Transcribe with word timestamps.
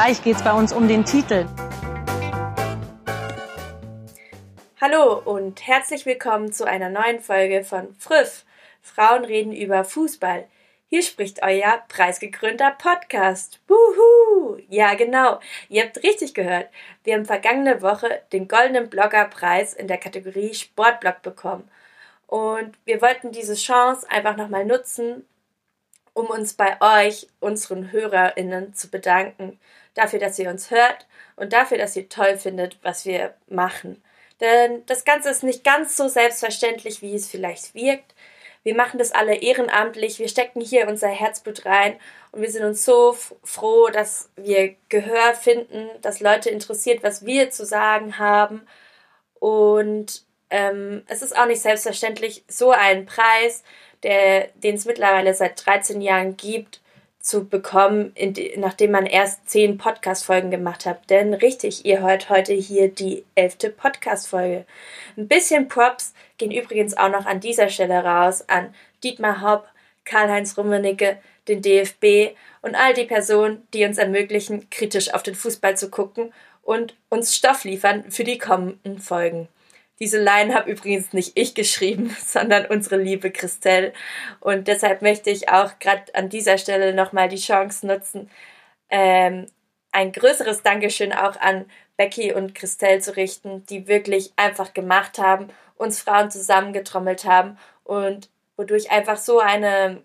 Gleich 0.00 0.22
geht 0.22 0.36
es 0.36 0.44
bei 0.44 0.52
uns 0.52 0.72
um 0.72 0.86
den 0.86 1.04
Titel. 1.04 1.44
Hallo 4.80 5.14
und 5.24 5.66
herzlich 5.66 6.06
willkommen 6.06 6.52
zu 6.52 6.68
einer 6.68 6.88
neuen 6.88 7.18
Folge 7.18 7.64
von 7.64 7.96
Friff. 7.96 8.44
Frauen 8.80 9.24
reden 9.24 9.52
über 9.52 9.82
Fußball. 9.82 10.46
Hier 10.86 11.02
spricht 11.02 11.42
euer 11.42 11.82
preisgekrönter 11.88 12.76
Podcast. 12.78 13.58
Wuhu! 13.66 14.58
Ja, 14.68 14.94
genau. 14.94 15.40
Ihr 15.68 15.82
habt 15.82 16.00
richtig 16.04 16.32
gehört. 16.32 16.68
Wir 17.02 17.14
haben 17.14 17.26
vergangene 17.26 17.82
Woche 17.82 18.22
den 18.32 18.46
Goldenen 18.46 18.88
Bloggerpreis 18.88 19.74
in 19.74 19.88
der 19.88 19.98
Kategorie 19.98 20.54
Sportblog 20.54 21.22
bekommen. 21.22 21.68
Und 22.28 22.78
wir 22.84 23.02
wollten 23.02 23.32
diese 23.32 23.56
Chance 23.56 24.08
einfach 24.08 24.36
nochmal 24.36 24.64
nutzen, 24.64 25.26
um 26.12 26.26
uns 26.26 26.54
bei 26.54 26.80
euch, 26.80 27.26
unseren 27.40 27.90
HörerInnen, 27.90 28.74
zu 28.74 28.90
bedanken 28.90 29.58
dafür, 29.94 30.18
dass 30.18 30.38
ihr 30.38 30.50
uns 30.50 30.70
hört 30.70 31.06
und 31.36 31.52
dafür, 31.52 31.78
dass 31.78 31.96
ihr 31.96 32.08
toll 32.08 32.38
findet, 32.38 32.78
was 32.82 33.04
wir 33.04 33.34
machen. 33.48 34.02
Denn 34.40 34.84
das 34.86 35.04
Ganze 35.04 35.30
ist 35.30 35.42
nicht 35.42 35.64
ganz 35.64 35.96
so 35.96 36.08
selbstverständlich, 36.08 37.02
wie 37.02 37.14
es 37.14 37.28
vielleicht 37.28 37.74
wirkt. 37.74 38.14
Wir 38.62 38.74
machen 38.74 38.98
das 38.98 39.12
alle 39.12 39.36
ehrenamtlich, 39.36 40.18
wir 40.18 40.28
stecken 40.28 40.60
hier 40.60 40.88
unser 40.88 41.08
Herzblut 41.08 41.64
rein 41.64 41.98
und 42.32 42.42
wir 42.42 42.50
sind 42.50 42.64
uns 42.64 42.84
so 42.84 43.16
froh, 43.42 43.88
dass 43.88 44.30
wir 44.36 44.74
Gehör 44.88 45.34
finden, 45.34 45.88
dass 46.02 46.20
Leute 46.20 46.50
interessiert, 46.50 47.02
was 47.02 47.24
wir 47.24 47.50
zu 47.50 47.64
sagen 47.64 48.18
haben. 48.18 48.66
Und 49.34 50.24
ähm, 50.50 51.02
es 51.06 51.22
ist 51.22 51.36
auch 51.36 51.46
nicht 51.46 51.62
selbstverständlich, 51.62 52.44
so 52.48 52.70
einen 52.70 53.06
Preis, 53.06 53.62
den 54.02 54.74
es 54.74 54.84
mittlerweile 54.84 55.34
seit 55.34 55.64
13 55.64 56.00
Jahren 56.00 56.36
gibt, 56.36 56.80
zu 57.20 57.48
bekommen, 57.48 58.14
die, 58.16 58.54
nachdem 58.56 58.92
man 58.92 59.06
erst 59.06 59.48
zehn 59.48 59.76
Podcast-Folgen 59.76 60.50
gemacht 60.50 60.86
hat. 60.86 61.10
Denn 61.10 61.34
richtig, 61.34 61.84
ihr 61.84 62.00
hört 62.00 62.30
heute 62.30 62.54
hier 62.54 62.88
die 62.88 63.24
elfte 63.34 63.70
Podcast-Folge. 63.70 64.64
Ein 65.16 65.28
bisschen 65.28 65.68
Props 65.68 66.14
gehen 66.38 66.50
übrigens 66.50 66.96
auch 66.96 67.10
noch 67.10 67.26
an 67.26 67.40
dieser 67.40 67.68
Stelle 67.68 68.04
raus 68.04 68.48
an 68.48 68.74
Dietmar 69.02 69.42
Hopp, 69.42 69.68
Karl-Heinz 70.04 70.56
Rummenigge, 70.56 71.18
den 71.48 71.62
DFB 71.62 72.36
und 72.62 72.74
all 72.74 72.94
die 72.94 73.04
Personen, 73.04 73.66
die 73.74 73.84
uns 73.84 73.98
ermöglichen, 73.98 74.70
kritisch 74.70 75.12
auf 75.12 75.22
den 75.22 75.34
Fußball 75.34 75.76
zu 75.76 75.90
gucken 75.90 76.32
und 76.62 76.94
uns 77.08 77.34
Stoff 77.34 77.64
liefern 77.64 78.10
für 78.10 78.24
die 78.24 78.38
kommenden 78.38 78.98
Folgen. 78.98 79.48
Diese 80.00 80.22
Line 80.22 80.54
habe 80.54 80.70
übrigens 80.70 81.12
nicht 81.12 81.32
ich 81.34 81.54
geschrieben, 81.54 82.16
sondern 82.24 82.66
unsere 82.66 82.96
liebe 82.96 83.30
Christelle. 83.30 83.92
Und 84.40 84.68
deshalb 84.68 85.02
möchte 85.02 85.30
ich 85.30 85.48
auch 85.48 85.78
gerade 85.78 86.14
an 86.14 86.28
dieser 86.28 86.58
Stelle 86.58 86.94
nochmal 86.94 87.28
die 87.28 87.36
Chance 87.36 87.86
nutzen, 87.86 88.30
ähm, 88.90 89.46
ein 89.90 90.12
größeres 90.12 90.62
Dankeschön 90.62 91.12
auch 91.12 91.36
an 91.40 91.66
Becky 91.96 92.32
und 92.32 92.54
Christelle 92.54 93.00
zu 93.00 93.16
richten, 93.16 93.66
die 93.66 93.88
wirklich 93.88 94.32
einfach 94.36 94.72
gemacht 94.72 95.18
haben, 95.18 95.48
uns 95.76 96.00
Frauen 96.00 96.30
zusammengetrommelt 96.30 97.24
haben 97.24 97.58
und 97.84 98.30
wodurch 98.56 98.90
einfach 98.90 99.16
so 99.16 99.40
eine 99.40 100.02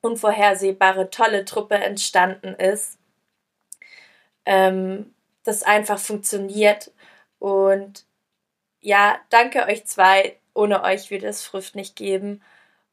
unvorhersehbare, 0.00 1.10
tolle 1.10 1.44
Truppe 1.44 1.74
entstanden 1.74 2.54
ist, 2.54 2.98
ähm, 4.46 5.14
das 5.44 5.62
einfach 5.62 5.98
funktioniert 5.98 6.92
und 7.38 8.05
ja, 8.86 9.18
danke 9.30 9.66
euch 9.66 9.84
zwei. 9.84 10.38
Ohne 10.54 10.84
euch 10.84 11.10
würde 11.10 11.26
es 11.26 11.42
Früft 11.44 11.74
nicht 11.74 11.96
geben. 11.96 12.40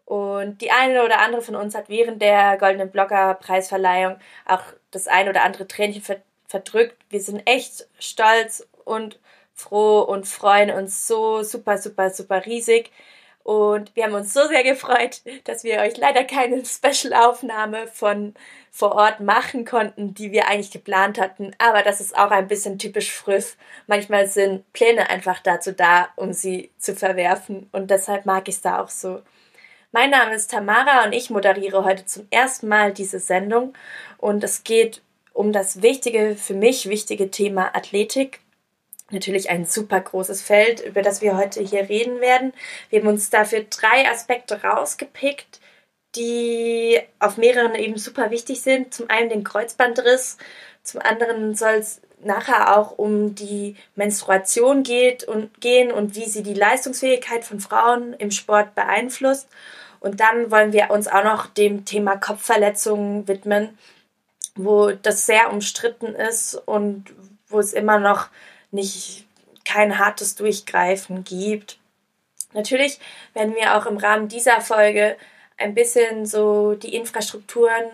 Und 0.05 0.61
die 0.61 0.71
eine 0.71 1.03
oder 1.03 1.19
andere 1.19 1.43
von 1.43 1.55
uns 1.55 1.75
hat 1.75 1.87
während 1.87 2.19
der 2.21 2.57
Goldenen 2.57 2.89
Blogger 2.91 3.35
Preisverleihung 3.35 4.17
auch 4.45 4.63
das 4.91 5.07
ein 5.07 5.29
oder 5.29 5.43
andere 5.43 5.67
Tränchen 5.67 6.03
verdrückt. 6.47 6.97
Wir 7.09 7.21
sind 7.21 7.43
echt 7.47 7.87
stolz 7.99 8.67
und 8.85 9.19
froh 9.53 10.01
und 10.01 10.27
freuen 10.27 10.71
uns 10.71 11.07
so 11.07 11.43
super, 11.43 11.77
super, 11.77 12.09
super 12.09 12.43
riesig. 12.45 12.91
Und 13.43 13.93
wir 13.95 14.05
haben 14.05 14.13
uns 14.13 14.33
so 14.33 14.47
sehr 14.47 14.63
gefreut, 14.63 15.21
dass 15.43 15.63
wir 15.65 15.79
euch 15.79 15.97
leider 15.97 16.23
keine 16.23 16.63
Special-Aufnahme 16.65 17.87
von 17.87 18.33
vor 18.71 18.93
Ort 18.93 19.19
machen 19.19 19.65
konnten, 19.65 20.13
die 20.13 20.31
wir 20.31 20.47
eigentlich 20.47 20.71
geplant 20.71 21.19
hatten. 21.19 21.51
Aber 21.59 21.83
das 21.83 22.01
ist 22.01 22.17
auch 22.17 22.31
ein 22.31 22.47
bisschen 22.47 22.79
typisch 22.79 23.11
Früff. 23.11 23.55
Manchmal 23.85 24.27
sind 24.27 24.71
Pläne 24.73 25.09
einfach 25.09 25.39
dazu 25.39 25.73
da, 25.73 26.07
um 26.15 26.33
sie 26.33 26.71
zu 26.77 26.95
verwerfen. 26.95 27.69
Und 27.71 27.91
deshalb 27.91 28.25
mag 28.25 28.47
ich 28.47 28.55
es 28.55 28.61
da 28.61 28.81
auch 28.81 28.89
so. 28.89 29.21
Mein 29.91 30.09
Name 30.09 30.33
ist 30.33 30.49
Tamara 30.49 31.05
und 31.05 31.13
ich 31.13 31.29
moderiere 31.29 31.83
heute 31.83 32.05
zum 32.05 32.25
ersten 32.31 32.67
Mal 32.67 32.93
diese 32.93 33.19
Sendung. 33.19 33.73
Und 34.17 34.43
es 34.43 34.63
geht 34.63 35.03
um 35.33 35.51
das 35.51 35.81
wichtige, 35.81 36.35
für 36.35 36.55
mich 36.55 36.89
wichtige 36.89 37.29
Thema 37.29 37.75
Athletik 37.75 38.39
natürlich 39.13 39.49
ein 39.49 39.65
super 39.65 39.99
großes 39.99 40.41
Feld, 40.41 40.81
über 40.81 41.01
das 41.01 41.21
wir 41.21 41.37
heute 41.37 41.61
hier 41.61 41.89
reden 41.89 42.19
werden. 42.19 42.53
Wir 42.89 42.99
haben 42.99 43.07
uns 43.07 43.29
dafür 43.29 43.65
drei 43.69 44.09
Aspekte 44.09 44.63
rausgepickt, 44.63 45.59
die 46.15 46.99
auf 47.19 47.37
mehreren 47.37 47.75
eben 47.75 47.97
super 47.97 48.31
wichtig 48.31 48.61
sind. 48.61 48.93
Zum 48.93 49.09
einen 49.09 49.29
den 49.29 49.43
Kreuzbandriss, 49.43 50.37
zum 50.83 51.01
anderen 51.01 51.55
soll 51.55 51.75
es 51.75 52.01
nachher 52.25 52.77
auch 52.77 52.97
um 52.97 53.35
die 53.35 53.75
Menstruation 53.95 54.83
geht 54.83 55.23
und 55.23 55.61
gehen 55.61 55.91
und 55.91 56.15
wie 56.15 56.25
sie 56.25 56.43
die 56.43 56.53
Leistungsfähigkeit 56.53 57.43
von 57.43 57.59
Frauen 57.59 58.13
im 58.13 58.31
Sport 58.31 58.75
beeinflusst. 58.75 59.47
Und 59.99 60.19
dann 60.19 60.51
wollen 60.51 60.73
wir 60.73 60.91
uns 60.91 61.07
auch 61.07 61.23
noch 61.23 61.47
dem 61.47 61.85
Thema 61.85 62.17
Kopfverletzungen 62.17 63.27
widmen, 63.27 63.77
wo 64.55 64.91
das 64.91 65.25
sehr 65.25 65.51
umstritten 65.51 66.13
ist 66.15 66.55
und 66.65 67.05
wo 67.47 67.59
es 67.59 67.73
immer 67.73 67.99
noch 67.99 68.27
nicht 68.73 69.25
kein 69.65 69.97
hartes 69.97 70.35
Durchgreifen 70.35 71.23
gibt. 71.23 71.77
Natürlich 72.53 72.99
werden 73.33 73.55
wir 73.55 73.77
auch 73.77 73.85
im 73.85 73.97
Rahmen 73.97 74.27
dieser 74.27 74.61
Folge 74.61 75.17
ein 75.57 75.73
bisschen 75.73 76.25
so 76.25 76.75
die 76.75 76.95
Infrastrukturen 76.95 77.85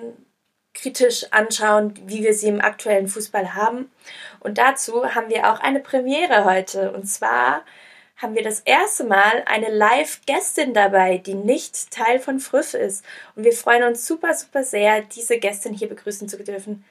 kritisch 0.74 1.26
anschauen, 1.32 1.94
wie 2.06 2.24
wir 2.24 2.34
sie 2.34 2.48
im 2.48 2.62
aktuellen 2.62 3.08
Fußball 3.08 3.54
haben. 3.56 3.92
Und 4.40 4.58
dazu 4.58 5.14
haben 5.14 5.30
wir 5.30 5.52
auch 5.52 5.60
eine 5.60 5.80
Premiere 5.80 6.46
heute. 6.46 6.92
Und 6.92 7.06
zwar 7.06 7.64
haben 8.18 8.36
wir 8.36 8.44
das 8.44 8.62
erste 8.62 9.04
Mal 9.04 9.44
eine 9.46 9.70
Live-Gästin 9.70 10.74
dabei, 10.74 11.18
die 11.18 11.34
nicht 11.34 11.92
Teil 11.92 12.20
von 12.20 12.40
Früff 12.40 12.74
ist. 12.74 13.04
Und 13.36 13.44
wir 13.44 13.54
freuen 13.54 13.84
uns 13.84 14.06
super, 14.06 14.34
super 14.34 14.64
sehr, 14.64 15.02
diese 15.02 15.38
Gästin 15.40 15.74
hier 15.74 15.90
begrüßen 15.90 16.28
zu 16.28 16.42
dürfen. 16.44 16.86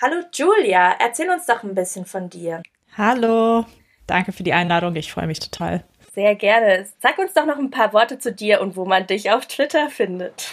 Hallo 0.00 0.24
Julia, 0.32 0.96
erzähl 0.98 1.30
uns 1.30 1.46
doch 1.46 1.62
ein 1.62 1.74
bisschen 1.74 2.04
von 2.04 2.28
dir. 2.28 2.62
Hallo, 2.96 3.64
danke 4.06 4.32
für 4.32 4.42
die 4.42 4.52
Einladung. 4.52 4.94
Ich 4.96 5.12
freue 5.12 5.26
mich 5.26 5.40
total. 5.40 5.82
Sehr 6.14 6.34
gerne. 6.34 6.86
Sag 7.00 7.18
uns 7.18 7.32
doch 7.32 7.46
noch 7.46 7.58
ein 7.58 7.70
paar 7.70 7.92
Worte 7.94 8.18
zu 8.18 8.32
dir 8.32 8.60
und 8.60 8.76
wo 8.76 8.84
man 8.84 9.06
dich 9.06 9.30
auf 9.30 9.46
Twitter 9.46 9.88
findet. 9.88 10.50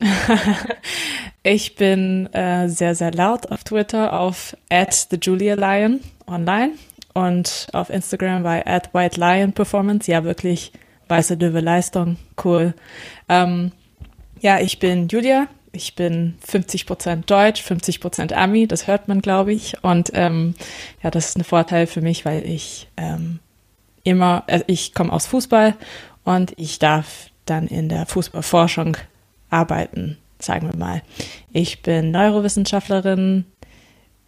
ich 1.42 1.76
bin 1.76 2.32
äh, 2.32 2.68
sehr, 2.68 2.94
sehr 2.94 3.12
laut 3.12 3.52
auf 3.52 3.62
Twitter 3.64 4.18
auf 4.18 4.56
at 4.70 4.94
the 5.10 5.18
Julia 5.20 5.54
Lion 5.54 6.00
online 6.26 6.72
und 7.12 7.68
auf 7.74 7.90
Instagram 7.90 8.42
bei 8.42 8.66
at 8.66 8.94
White 8.94 9.20
Lion 9.20 9.52
Performance. 9.52 10.10
Ja, 10.10 10.24
wirklich 10.24 10.72
weiße 11.08 11.34
Löwe 11.34 11.60
Leistung. 11.60 12.16
Cool. 12.42 12.72
Ähm, 13.28 13.72
ja, 14.40 14.60
ich 14.60 14.78
bin 14.78 15.08
Julia, 15.08 15.46
ich 15.72 15.94
bin 15.94 16.34
50 16.46 16.86
Prozent 16.86 17.30
Deutsch, 17.30 17.62
50 17.62 18.00
Prozent 18.00 18.32
Ami, 18.32 18.66
das 18.66 18.86
hört 18.86 19.08
man, 19.08 19.22
glaube 19.22 19.52
ich. 19.52 19.82
Und 19.82 20.10
ähm, 20.14 20.54
ja, 21.02 21.10
das 21.10 21.30
ist 21.30 21.38
ein 21.38 21.44
Vorteil 21.44 21.86
für 21.86 22.02
mich, 22.02 22.24
weil 22.24 22.46
ich 22.46 22.88
ähm, 22.96 23.38
immer, 24.04 24.44
also 24.46 24.64
ich 24.68 24.94
komme 24.94 25.12
aus 25.12 25.26
Fußball 25.26 25.74
und 26.24 26.52
ich 26.56 26.78
darf 26.78 27.30
dann 27.46 27.66
in 27.66 27.88
der 27.88 28.06
Fußballforschung 28.06 28.96
arbeiten, 29.50 30.18
sagen 30.38 30.70
wir 30.70 30.78
mal. 30.78 31.02
Ich 31.52 31.82
bin 31.82 32.10
Neurowissenschaftlerin, 32.10 33.46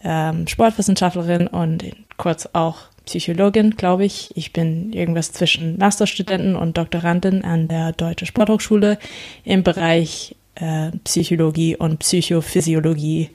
ähm, 0.02 0.46
Sportwissenschaftlerin 0.46 1.46
und 1.46 1.84
kurz 2.16 2.48
auch 2.52 2.78
Psychologin, 3.04 3.72
glaube 3.72 4.04
ich. 4.06 4.34
Ich 4.34 4.52
bin 4.52 4.92
irgendwas 4.92 5.32
zwischen 5.32 5.76
Masterstudenten 5.78 6.56
und 6.56 6.78
Doktorandin 6.78 7.44
an 7.44 7.68
der 7.68 7.92
Deutsche 7.92 8.24
Sporthochschule 8.24 8.98
im 9.44 9.62
Bereich 9.62 10.36
äh, 10.56 10.90
Psychologie 11.04 11.76
und 11.76 11.98
Psychophysiologie 11.98 13.30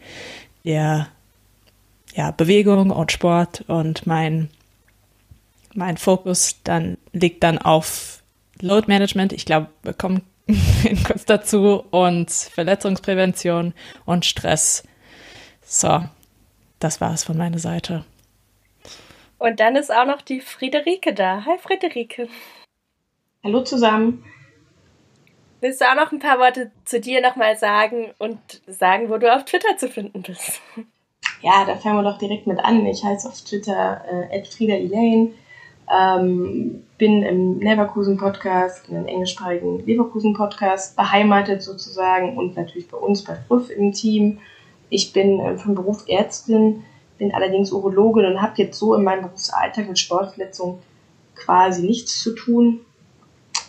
der 0.64 1.08
ja, 2.14 2.32
Bewegung 2.32 2.92
und 2.92 3.12
Sport 3.12 3.64
und 3.68 4.06
mein, 4.06 4.50
mein 5.74 5.98
Fokus 5.98 6.60
dann 6.64 6.98
liegt 7.12 7.44
dann 7.44 7.58
auf 7.58 8.22
Load 8.62 8.88
Management. 8.88 9.34
Ich 9.34 9.46
glaube, 9.46 9.68
wir 9.84 9.94
kommen 9.94 10.22
kurz 11.08 11.26
dazu 11.26 11.84
und 11.92 12.30
Verletzungsprävention 12.30 13.74
und 14.06 14.26
Stress. 14.26 14.84
So, 15.64 16.04
das 16.80 17.02
war 17.02 17.14
es 17.14 17.24
von 17.24 17.38
meiner 17.38 17.60
Seite. 17.60 18.06
Und 19.40 19.60
dann 19.60 19.76
ist 19.76 19.92
auch 19.92 20.06
noch 20.06 20.22
die 20.22 20.42
Friederike 20.42 21.14
da. 21.14 21.46
Hi 21.46 21.58
Friederike. 21.58 22.28
Hallo 23.44 23.64
zusammen. 23.64 24.24
Willst 25.62 25.82
du 25.82 25.86
auch 25.86 25.96
noch 25.96 26.12
ein 26.12 26.20
paar 26.20 26.40
Worte 26.40 26.72
zu 26.86 27.02
dir 27.02 27.22
nochmal 27.22 27.58
sagen 27.58 28.12
und 28.18 28.40
sagen, 28.68 29.10
wo 29.10 29.18
du 29.18 29.34
auf 29.34 29.44
Twitter 29.44 29.78
zu 29.78 29.90
finden 29.90 30.22
bist? 30.22 30.62
Ja, 31.42 31.66
da 31.66 31.76
fangen 31.76 31.98
wir 31.98 32.10
doch 32.10 32.18
direkt 32.18 32.48
mit 32.48 32.60
an. 32.60 32.86
Ich 32.86 33.04
heiße 33.04 33.28
auf 33.28 33.42
Twitter 33.42 34.02
äh, 34.32 34.44
Frieda 34.46 34.76
Elaine, 34.76 35.32
ähm, 35.92 36.84
bin 36.98 37.24
im 37.24 37.60
Leverkusen 37.60 38.18
Podcast, 38.18 38.90
einem 38.90 39.06
englischsprachigen 39.06 39.86
Leverkusen 39.86 40.34
Podcast, 40.34 40.96
beheimatet 40.96 41.62
sozusagen 41.62 42.38
und 42.38 42.56
natürlich 42.56 42.88
bei 42.88 42.98
uns 42.98 43.24
bei 43.24 43.36
Früff 43.48 43.70
im 43.70 43.92
Team. 43.92 44.40
Ich 44.90 45.12
bin 45.12 45.40
äh, 45.40 45.58
vom 45.58 45.76
Beruf 45.76 46.06
Ärztin, 46.08 46.84
bin 47.18 47.34
allerdings 47.34 47.72
Urologin 47.72 48.26
und 48.26 48.42
habe 48.42 48.54
jetzt 48.56 48.80
so 48.80 48.94
in 48.94 49.04
meinem 49.04 49.24
Berufsalltag 49.24 49.90
mit 49.90 50.00
Sportverletzungen 50.00 50.80
quasi 51.36 51.86
nichts 51.86 52.22
zu 52.22 52.34
tun 52.34 52.82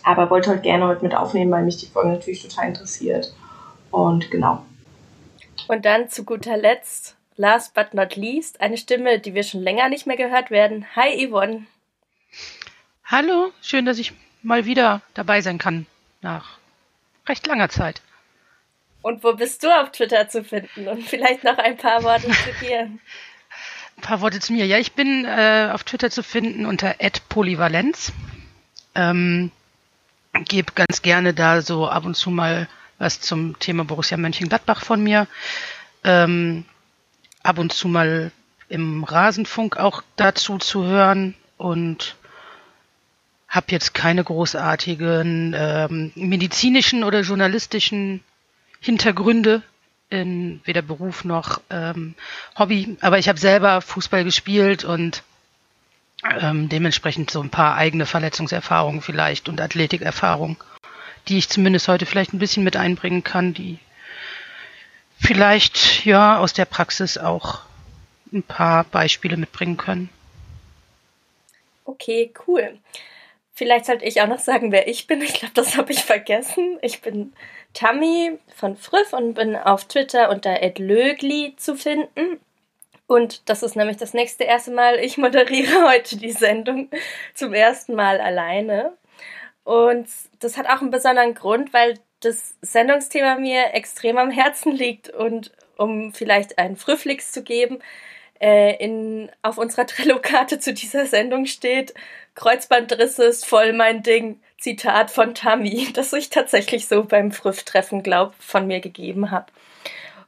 aber 0.03 0.29
wollte 0.29 0.49
heute 0.51 0.61
gerne 0.61 0.87
heute 0.87 1.03
mit 1.03 1.15
aufnehmen, 1.15 1.51
weil 1.51 1.63
mich 1.63 1.77
die 1.77 1.87
Folge 1.87 2.09
natürlich 2.09 2.41
total 2.41 2.67
interessiert. 2.67 3.33
Und 3.91 4.31
genau. 4.31 4.65
Und 5.67 5.85
dann 5.85 6.09
zu 6.09 6.23
guter 6.23 6.57
Letzt, 6.57 7.15
last 7.35 7.73
but 7.73 7.93
not 7.93 8.15
least, 8.15 8.61
eine 8.61 8.77
Stimme, 8.77 9.19
die 9.19 9.33
wir 9.33 9.43
schon 9.43 9.61
länger 9.61 9.89
nicht 9.89 10.07
mehr 10.07 10.17
gehört 10.17 10.51
werden. 10.51 10.85
Hi 10.95 11.27
Yvonne. 11.27 11.65
Hallo, 13.05 13.51
schön, 13.61 13.85
dass 13.85 13.99
ich 13.99 14.13
mal 14.41 14.65
wieder 14.65 15.01
dabei 15.13 15.41
sein 15.41 15.57
kann 15.57 15.85
nach 16.21 16.57
recht 17.27 17.45
langer 17.47 17.69
Zeit. 17.69 18.01
Und 19.01 19.23
wo 19.23 19.33
bist 19.33 19.63
du 19.63 19.67
auf 19.67 19.91
Twitter 19.91 20.29
zu 20.29 20.43
finden? 20.43 20.87
Und 20.87 21.03
vielleicht 21.03 21.43
noch 21.43 21.57
ein 21.57 21.77
paar 21.77 22.03
Worte 22.03 22.27
zu 22.27 22.51
dir. 22.65 22.81
Ein 22.81 24.01
paar 24.01 24.21
Worte 24.21 24.39
zu 24.39 24.53
mir. 24.53 24.65
Ja, 24.65 24.77
ich 24.77 24.93
bin 24.93 25.25
äh, 25.25 25.69
auf 25.73 25.83
Twitter 25.83 26.09
zu 26.09 26.23
finden 26.23 26.65
unter 26.65 26.95
@polyvalenz. 27.29 28.13
Ähm, 28.95 29.51
gebe 30.33 30.73
ganz 30.73 31.01
gerne 31.01 31.33
da 31.33 31.61
so 31.61 31.87
ab 31.87 32.05
und 32.05 32.15
zu 32.15 32.29
mal 32.29 32.67
was 32.97 33.19
zum 33.19 33.57
Thema 33.59 33.83
Borussia 33.83 34.17
Mönchengladbach 34.17 34.83
von 34.83 35.01
mir. 35.01 35.27
Ähm, 36.03 36.65
ab 37.43 37.57
und 37.57 37.73
zu 37.73 37.87
mal 37.87 38.31
im 38.69 39.03
Rasenfunk 39.03 39.77
auch 39.77 40.03
dazu 40.15 40.57
zu 40.57 40.85
hören 40.85 41.35
und 41.57 42.15
habe 43.47 43.67
jetzt 43.69 43.93
keine 43.93 44.23
großartigen 44.23 45.53
ähm, 45.57 46.11
medizinischen 46.15 47.03
oder 47.03 47.21
journalistischen 47.21 48.23
Hintergründe 48.79 49.61
in 50.09 50.61
weder 50.63 50.81
Beruf 50.81 51.25
noch 51.25 51.59
ähm, 51.69 52.15
Hobby, 52.57 52.97
aber 53.01 53.17
ich 53.17 53.27
habe 53.27 53.39
selber 53.39 53.81
Fußball 53.81 54.23
gespielt 54.23 54.83
und 54.83 55.23
ähm, 56.23 56.69
dementsprechend 56.69 57.31
so 57.31 57.41
ein 57.41 57.49
paar 57.49 57.75
eigene 57.75 58.05
Verletzungserfahrungen 58.05 59.01
vielleicht 59.01 59.49
und 59.49 59.59
Athletikerfahrungen, 59.59 60.57
die 61.27 61.37
ich 61.37 61.49
zumindest 61.49 61.87
heute 61.87 62.05
vielleicht 62.05 62.33
ein 62.33 62.39
bisschen 62.39 62.63
mit 62.63 62.75
einbringen 62.75 63.23
kann, 63.23 63.53
die 63.53 63.79
vielleicht 65.19 66.05
ja 66.05 66.37
aus 66.37 66.53
der 66.53 66.65
Praxis 66.65 67.17
auch 67.17 67.61
ein 68.31 68.43
paar 68.43 68.83
Beispiele 68.85 69.37
mitbringen 69.37 69.77
können. 69.77 70.09
Okay, 71.85 72.31
cool. 72.47 72.77
Vielleicht 73.53 73.85
sollte 73.85 74.05
ich 74.05 74.21
auch 74.21 74.27
noch 74.27 74.39
sagen, 74.39 74.71
wer 74.71 74.87
ich 74.87 75.07
bin. 75.07 75.21
Ich 75.21 75.33
glaube, 75.33 75.53
das 75.53 75.75
habe 75.77 75.91
ich 75.91 76.03
vergessen. 76.03 76.79
Ich 76.81 77.01
bin 77.01 77.33
Tammy 77.73 78.39
von 78.55 78.77
Friff 78.77 79.13
und 79.13 79.33
bin 79.33 79.55
auf 79.55 79.85
Twitter 79.85 80.29
unter 80.29 80.57
@lögli 80.77 81.55
zu 81.57 81.75
finden. 81.75 82.39
Und 83.11 83.49
das 83.49 83.61
ist 83.61 83.75
nämlich 83.75 83.97
das 83.97 84.13
nächste 84.13 84.45
erste 84.45 84.71
Mal. 84.71 84.97
Ich 84.99 85.17
moderiere 85.17 85.85
heute 85.89 86.15
die 86.15 86.31
Sendung 86.31 86.89
zum 87.33 87.53
ersten 87.53 87.93
Mal 87.93 88.21
alleine. 88.21 88.93
Und 89.65 90.07
das 90.39 90.55
hat 90.55 90.65
auch 90.67 90.79
einen 90.79 90.91
besonderen 90.91 91.33
Grund, 91.33 91.73
weil 91.73 91.99
das 92.21 92.55
Sendungsthema 92.61 93.35
mir 93.35 93.73
extrem 93.73 94.17
am 94.17 94.31
Herzen 94.31 94.71
liegt. 94.71 95.09
Und 95.09 95.51
um 95.75 96.13
vielleicht 96.13 96.57
einen 96.57 96.77
Frühflix 96.77 97.33
zu 97.33 97.43
geben, 97.43 97.79
äh, 98.39 98.77
in, 98.81 99.29
auf 99.41 99.57
unserer 99.57 99.85
Trello-Karte 99.87 100.59
zu 100.59 100.73
dieser 100.73 101.05
Sendung 101.05 101.47
steht, 101.47 101.93
Kreuzbandrisse 102.35 103.25
ist 103.25 103.45
voll 103.45 103.73
mein 103.73 104.03
Ding. 104.03 104.39
Zitat 104.57 105.11
von 105.11 105.35
Tammy, 105.35 105.89
das 105.93 106.13
ich 106.13 106.29
tatsächlich 106.29 106.87
so 106.87 107.03
beim 107.03 107.33
Früff-Treffen, 107.33 108.03
glaub, 108.03 108.35
von 108.35 108.67
mir 108.67 108.79
gegeben 108.79 109.31
habe. 109.31 109.47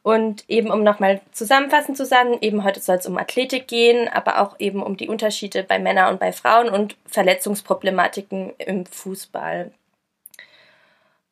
Und 0.04 0.44
eben, 0.50 0.70
um 0.70 0.84
nochmal 0.84 1.22
zusammenfassend 1.32 1.96
zu 1.96 2.06
sagen, 2.06 2.38
eben 2.42 2.66
heute 2.66 2.82
soll 2.82 2.98
es 2.98 3.08
um 3.08 3.18
Athletik 3.18 3.70
gehen, 3.70 4.10
aber 4.10 4.42
auch 4.42 4.60
eben 4.60 4.84
um 4.84 4.98
die 4.98 5.08
Unterschiede 5.08 5.64
bei 5.64 5.80
Männern 5.80 6.12
und 6.12 6.20
bei 6.20 6.34
Frauen 6.34 6.68
und 6.68 6.98
Verletzungsproblematiken 7.08 8.54
im 8.58 8.86
Fußball. 8.86 9.72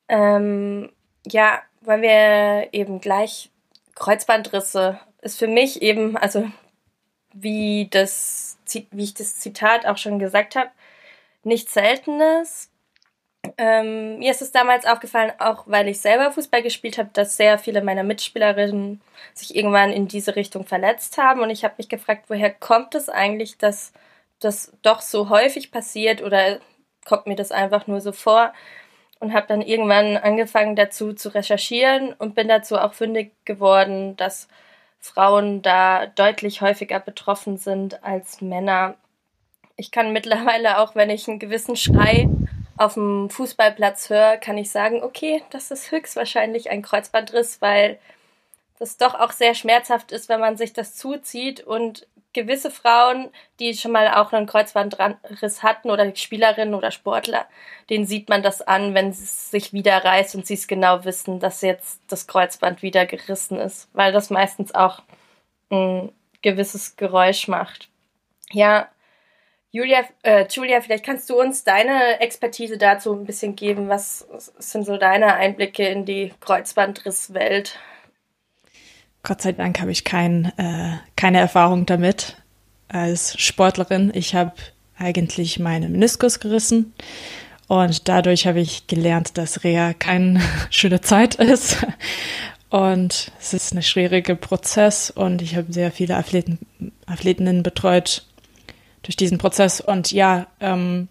Ähm, 0.08 0.90
ja, 1.28 1.62
weil 1.82 2.02
wir 2.02 2.70
eben 2.72 3.02
gleich 3.02 3.50
Kreuzbandrisse 3.96 5.00
ist 5.22 5.38
für 5.38 5.48
mich 5.48 5.82
eben, 5.82 6.16
also 6.16 6.50
wie 7.34 7.88
das, 7.92 8.58
wie 8.92 9.04
ich 9.04 9.14
das 9.14 9.38
Zitat 9.38 9.86
auch 9.86 9.98
schon 9.98 10.18
gesagt 10.18 10.56
habe, 10.56 10.70
nichts 11.44 11.74
Seltenes, 11.74 12.71
ähm, 13.58 14.20
mir 14.20 14.32
ist 14.32 14.42
es 14.42 14.52
damals 14.52 14.86
aufgefallen, 14.86 15.32
auch 15.40 15.64
weil 15.68 15.88
ich 15.88 16.00
selber 16.00 16.32
Fußball 16.32 16.62
gespielt 16.62 16.98
habe, 16.98 17.10
dass 17.14 17.38
sehr 17.38 17.58
viele 17.58 17.84
meiner 17.84 18.04
Mitspielerinnen 18.04 19.02
sich 19.34 19.56
irgendwann 19.56 19.92
in 19.92 20.08
diese 20.08 20.36
Richtung 20.36 20.66
verletzt 20.66 21.18
haben. 21.18 21.42
Und 21.42 21.50
ich 21.50 21.64
habe 21.64 21.76
mich 21.78 21.90
gefragt, 21.90 22.26
woher 22.28 22.52
kommt 22.52 22.96
es 22.96 23.10
eigentlich, 23.10 23.58
dass 23.58 23.94
das 24.40 24.74
doch 24.82 25.02
so 25.02 25.30
häufig 25.30 25.72
passiert 25.72 26.22
oder 26.22 26.60
kommt 27.06 27.28
mir 27.28 27.36
das 27.36 27.52
einfach 27.52 27.88
nur 27.88 28.02
so 28.02 28.12
vor? 28.12 28.54
Und 29.20 29.34
habe 29.34 29.46
dann 29.48 29.62
irgendwann 29.62 30.18
angefangen 30.18 30.76
dazu 30.76 31.14
zu 31.14 31.30
recherchieren 31.30 32.14
und 32.14 32.34
bin 32.34 32.48
dazu 32.48 32.78
auch 32.78 32.94
fündig 32.94 33.34
geworden, 33.46 34.18
dass 34.18 34.48
Frauen 35.00 35.62
da 35.62 36.08
deutlich 36.08 36.62
häufiger 36.62 37.00
betroffen 37.00 37.58
sind 37.58 38.04
als 38.04 38.42
Männer. 38.42 38.96
Ich 39.76 39.92
kann 39.92 40.14
mittlerweile 40.14 40.80
auch, 40.80 40.96
wenn 40.96 41.12
ich 41.12 41.28
einen 41.28 41.38
gewissen 41.38 41.76
Schrei 41.76 42.28
auf 42.82 42.96
dem 42.96 43.30
Fußballplatz 43.30 44.10
höre, 44.10 44.38
kann 44.38 44.58
ich 44.58 44.72
sagen, 44.72 45.04
okay, 45.04 45.44
das 45.52 45.70
ist 45.70 45.92
höchstwahrscheinlich 45.92 46.72
ein 46.72 46.82
Kreuzbandriss, 46.82 47.62
weil 47.62 48.00
das 48.80 48.98
doch 48.98 49.14
auch 49.14 49.32
sehr 49.32 49.54
schmerzhaft 49.54 50.12
ist, 50.12 50.30
wenn 50.30 50.40
man 50.40 50.58
sich 50.58 50.74
das 50.74 50.96
zuzieht 50.96 51.62
und 51.62 52.08
gewisse 52.34 52.72
Frauen, 52.72 53.30
die 53.60 53.76
schon 53.76 53.92
mal 53.92 54.08
auch 54.08 54.34
einen 54.34 54.48
Kreuzbandriss 54.48 55.62
hatten 55.62 55.92
oder 55.92 56.16
Spielerinnen 56.16 56.74
oder 56.74 56.90
Sportler, 56.90 57.46
denen 57.92 58.08
sieht 58.08 58.30
man 58.30 58.42
das 58.42 58.64
an, 58.64 58.96
wenn 58.96 59.10
es 59.10 59.52
sich 59.52 59.74
wieder 59.74 60.04
reißt 60.04 60.34
und 60.34 60.48
sie 60.48 60.56
es 60.56 60.68
genau 60.68 61.06
wissen, 61.06 61.40
dass 61.40 61.62
jetzt 61.62 62.02
das 62.08 62.26
Kreuzband 62.26 62.82
wieder 62.82 63.06
gerissen 63.06 63.60
ist, 63.60 63.90
weil 63.94 64.12
das 64.12 64.32
meistens 64.32 64.74
auch 64.74 65.04
ein 65.70 66.12
gewisses 66.42 66.96
Geräusch 66.96 67.48
macht. 67.48 67.90
Ja, 68.52 68.90
Julia, 69.74 70.04
äh, 70.24 70.46
Julia, 70.50 70.82
vielleicht 70.82 71.06
kannst 71.06 71.30
du 71.30 71.40
uns 71.40 71.64
deine 71.64 72.20
Expertise 72.20 72.78
dazu 72.78 73.14
ein 73.14 73.26
bisschen 73.26 73.56
geben. 73.56 73.88
Was 73.88 74.28
sind 74.60 74.86
so 74.86 74.98
deine 74.98 75.36
Einblicke 75.36 75.88
in 75.88 76.04
die 76.04 76.34
Kreuzbandrisswelt? 76.42 77.80
Gott 79.24 79.42
sei 79.42 79.54
Dank 79.54 79.80
habe 79.80 79.92
ich 79.92 80.04
kein, 80.04 80.52
äh, 80.58 80.98
keine 81.16 81.40
Erfahrung 81.40 81.86
damit 81.86 82.36
als 82.90 83.40
Sportlerin. 83.40 84.12
Ich 84.14 84.36
habe 84.36 84.54
eigentlich 84.98 85.58
meine 85.58 85.88
Meniskus 85.88 86.42
gerissen 86.42 86.94
und 87.68 88.10
dadurch 88.10 88.48
habe 88.48 88.60
ich 88.60 88.88
gelernt, 88.88 89.38
dass 89.38 89.64
Reha 89.64 89.94
keine 89.94 90.42
schöne 90.70 91.00
Zeit 91.00 91.36
ist. 91.36 91.78
Und 92.70 93.32
es 93.40 93.54
ist 93.54 93.74
ein 93.74 93.84
schwieriger 93.84 94.36
Prozess 94.36 95.12
und 95.12 95.42
ich 95.42 95.56
habe 95.56 95.72
sehr 95.72 95.92
viele 95.92 96.16
Athleten, 96.16 96.60
Athletinnen 97.06 97.64
betreut, 97.64 98.26
durch 99.04 99.16
diesen 99.16 99.38
Prozess. 99.38 99.82
Und 99.82 100.12
ja, 100.12 100.48
ähm, 100.60 101.08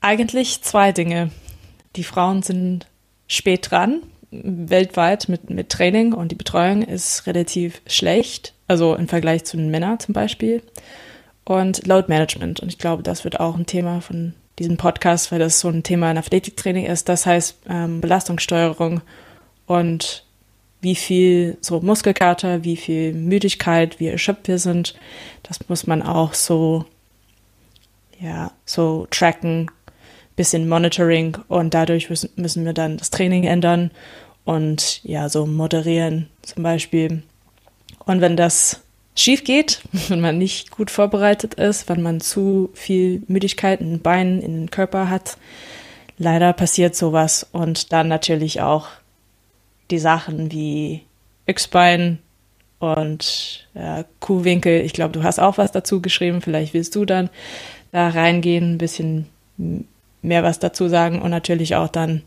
eigentlich 0.00 0.62
zwei 0.62 0.92
Dinge. 0.92 1.30
Die 1.96 2.04
Frauen 2.04 2.42
sind 2.42 2.86
spät 3.26 3.70
dran, 3.70 4.02
weltweit 4.30 5.28
mit, 5.28 5.48
mit 5.50 5.70
Training 5.70 6.12
und 6.12 6.30
die 6.32 6.36
Betreuung 6.36 6.82
ist 6.82 7.26
relativ 7.26 7.80
schlecht. 7.86 8.54
also 8.66 8.94
im 8.94 9.08
Vergleich 9.08 9.44
zu 9.44 9.56
den 9.56 9.70
Männern 9.70 10.00
zum 10.00 10.12
Beispiel. 10.12 10.62
Und 11.44 11.86
Load 11.86 12.08
Management. 12.08 12.60
Und 12.60 12.68
ich 12.68 12.78
glaube, 12.78 13.02
das 13.02 13.24
wird 13.24 13.38
auch 13.38 13.56
ein 13.56 13.66
Thema 13.66 14.00
von 14.00 14.34
diesem 14.58 14.76
Podcast, 14.76 15.30
weil 15.30 15.38
das 15.38 15.60
so 15.60 15.68
ein 15.68 15.82
Thema 15.82 16.10
in 16.10 16.18
Athletiktraining 16.18 16.86
ist. 16.86 17.08
Das 17.08 17.26
heißt 17.26 17.58
ähm, 17.68 18.00
Belastungssteuerung 18.00 19.02
und 19.66 20.24
wie 20.84 20.94
viel 20.94 21.56
so 21.60 21.80
Muskelkater, 21.80 22.62
wie 22.62 22.76
viel 22.76 23.14
Müdigkeit, 23.14 23.98
wie 23.98 24.08
erschöpft 24.08 24.46
wir 24.46 24.58
sind. 24.58 24.94
Das 25.42 25.68
muss 25.68 25.86
man 25.86 26.02
auch 26.02 26.34
so, 26.34 26.84
ja, 28.20 28.52
so 28.64 29.08
tracken, 29.10 29.70
bisschen 30.36 30.68
Monitoring 30.68 31.38
und 31.48 31.74
dadurch 31.74 32.10
müssen 32.10 32.64
wir 32.64 32.74
dann 32.74 32.98
das 32.98 33.10
Training 33.10 33.44
ändern 33.44 33.90
und 34.44 35.02
ja, 35.04 35.28
so 35.28 35.46
moderieren 35.46 36.28
zum 36.42 36.62
Beispiel. 36.62 37.22
Und 38.04 38.20
wenn 38.20 38.36
das 38.36 38.82
schief 39.16 39.44
geht, 39.44 39.80
wenn 40.08 40.20
man 40.20 40.38
nicht 40.38 40.70
gut 40.70 40.90
vorbereitet 40.90 41.54
ist, 41.54 41.88
wenn 41.88 42.02
man 42.02 42.20
zu 42.20 42.70
viel 42.74 43.22
Müdigkeit 43.26 43.80
in 43.80 43.90
den 43.90 44.02
Beinen, 44.02 44.42
in 44.42 44.54
den 44.54 44.70
Körper 44.70 45.08
hat, 45.08 45.38
leider 46.18 46.52
passiert 46.52 46.94
sowas. 46.94 47.46
Und 47.52 47.92
dann 47.92 48.08
natürlich 48.08 48.60
auch 48.60 48.88
die 49.94 50.00
Sachen 50.00 50.50
wie 50.50 51.02
X-Bein 51.46 52.18
und 52.80 53.68
ja, 53.74 54.04
Kuhwinkel. 54.18 54.80
Ich 54.80 54.92
glaube, 54.92 55.12
du 55.12 55.22
hast 55.22 55.38
auch 55.38 55.56
was 55.56 55.70
dazu 55.70 56.02
geschrieben. 56.02 56.42
Vielleicht 56.42 56.74
willst 56.74 56.96
du 56.96 57.04
dann 57.04 57.30
da 57.92 58.08
reingehen, 58.08 58.74
ein 58.74 58.78
bisschen 58.78 59.26
mehr 60.20 60.42
was 60.42 60.58
dazu 60.58 60.88
sagen 60.88 61.22
und 61.22 61.30
natürlich 61.30 61.76
auch 61.76 61.88
dann 61.88 62.22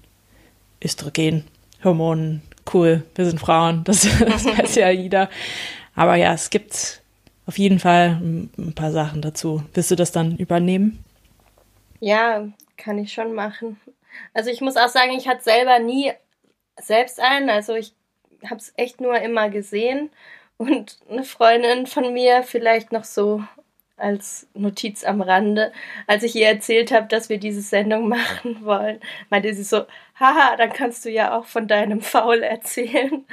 Östrogen, 0.82 1.44
Hormonen, 1.84 2.42
cool, 2.74 3.04
wir 3.16 3.26
sind 3.26 3.40
Frauen, 3.40 3.84
das, 3.86 4.08
das 4.20 4.46
weiß 4.46 4.76
ja 4.76 4.90
jeder. 4.90 5.30
Aber 5.94 6.16
ja, 6.16 6.34
es 6.34 6.50
gibt 6.50 7.02
auf 7.48 7.58
jeden 7.58 7.80
Fall 7.80 8.22
ein 8.22 8.74
paar 8.76 8.92
Sachen 8.92 9.22
dazu. 9.22 9.64
Willst 9.74 9.92
du 9.92 9.96
das 9.96 10.14
dann 10.14 10.38
übernehmen? 10.38 11.04
Ja, 12.00 12.48
kann 12.78 12.98
ich 13.00 13.12
schon 13.12 13.34
machen. 13.34 13.78
Also 14.34 14.52
ich 14.52 14.62
muss 14.62 14.78
auch 14.78 14.90
sagen, 14.90 15.12
ich 15.18 15.28
hatte 15.28 15.44
selber 15.44 15.80
nie 15.80 16.14
selbst 16.82 17.20
einen. 17.20 17.50
Also 17.50 17.76
ich 17.76 17.94
habe 18.46 18.58
es 18.58 18.74
echt 18.78 19.02
nur 19.02 19.20
immer 19.20 19.50
gesehen. 19.50 20.10
Und 20.58 20.98
eine 21.10 21.24
Freundin 21.24 21.86
von 21.86 22.14
mir 22.14 22.44
vielleicht 22.44 22.92
noch 22.92 23.04
so 23.04 23.44
als 23.98 24.48
Notiz 24.54 25.04
am 25.04 25.22
Rande, 25.22 25.72
als 26.06 26.22
ich 26.22 26.36
ihr 26.36 26.48
erzählt 26.48 26.92
habe, 26.92 27.08
dass 27.08 27.30
wir 27.30 27.40
diese 27.40 27.62
Sendung 27.62 28.08
machen 28.08 28.60
wollen, 28.64 29.00
meinte 29.30 29.54
sie 29.54 29.64
so, 29.64 29.86
haha, 30.20 30.56
dann 30.56 30.72
kannst 30.72 31.04
du 31.04 31.10
ja 31.10 31.36
auch 31.36 31.46
von 31.46 31.68
deinem 31.68 32.02
Faul 32.02 32.44
erzählen. 32.44 33.26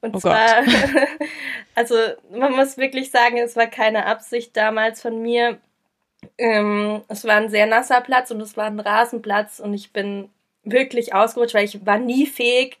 Und 0.00 0.16
oh 0.16 0.18
zwar, 0.18 0.64
also 1.74 1.94
man 2.30 2.52
muss 2.54 2.78
wirklich 2.78 3.10
sagen, 3.10 3.38
es 3.38 3.56
war 3.56 3.68
keine 3.68 4.06
Absicht 4.06 4.56
damals 4.56 5.00
von 5.00 5.22
mir. 5.22 5.58
Ähm, 6.36 7.02
es 7.06 7.24
war 7.24 7.36
ein 7.36 7.48
sehr 7.48 7.66
nasser 7.66 8.00
Platz 8.00 8.32
und 8.32 8.40
es 8.40 8.56
war 8.56 8.66
ein 8.66 8.80
Rasenplatz 8.80 9.60
und 9.60 9.72
ich 9.72 9.92
bin 9.92 10.30
wirklich 10.72 11.14
ausgerutscht, 11.14 11.54
weil 11.54 11.64
ich 11.64 11.84
war 11.86 11.98
nie 11.98 12.26
fähig, 12.26 12.78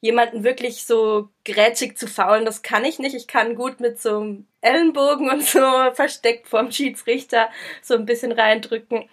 jemanden 0.00 0.44
wirklich 0.44 0.84
so 0.84 1.28
grätschig 1.44 1.96
zu 1.96 2.06
faulen, 2.06 2.44
das 2.44 2.62
kann 2.62 2.84
ich 2.84 2.98
nicht. 2.98 3.14
Ich 3.14 3.26
kann 3.26 3.54
gut 3.54 3.80
mit 3.80 4.00
so 4.00 4.18
einem 4.18 4.46
Ellenbogen 4.60 5.30
und 5.30 5.42
so 5.42 5.60
versteckt 5.94 6.48
vorm 6.48 6.70
Schiedsrichter 6.70 7.48
so 7.82 7.94
ein 7.94 8.06
bisschen 8.06 8.32
reindrücken. 8.32 9.08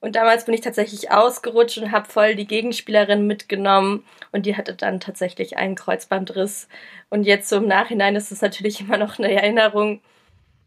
Und 0.00 0.16
damals 0.16 0.44
bin 0.44 0.54
ich 0.54 0.60
tatsächlich 0.60 1.10
ausgerutscht 1.10 1.78
und 1.78 1.90
habe 1.90 2.10
voll 2.10 2.34
die 2.34 2.46
Gegenspielerin 2.46 3.26
mitgenommen 3.26 4.04
und 4.32 4.44
die 4.44 4.54
hatte 4.54 4.74
dann 4.74 5.00
tatsächlich 5.00 5.56
einen 5.56 5.76
Kreuzbandriss. 5.76 6.68
Und 7.08 7.24
jetzt 7.24 7.48
so 7.48 7.56
im 7.56 7.66
Nachhinein 7.66 8.14
ist 8.14 8.30
es 8.30 8.42
natürlich 8.42 8.80
immer 8.82 8.98
noch 8.98 9.18
eine 9.18 9.32
Erinnerung, 9.32 10.02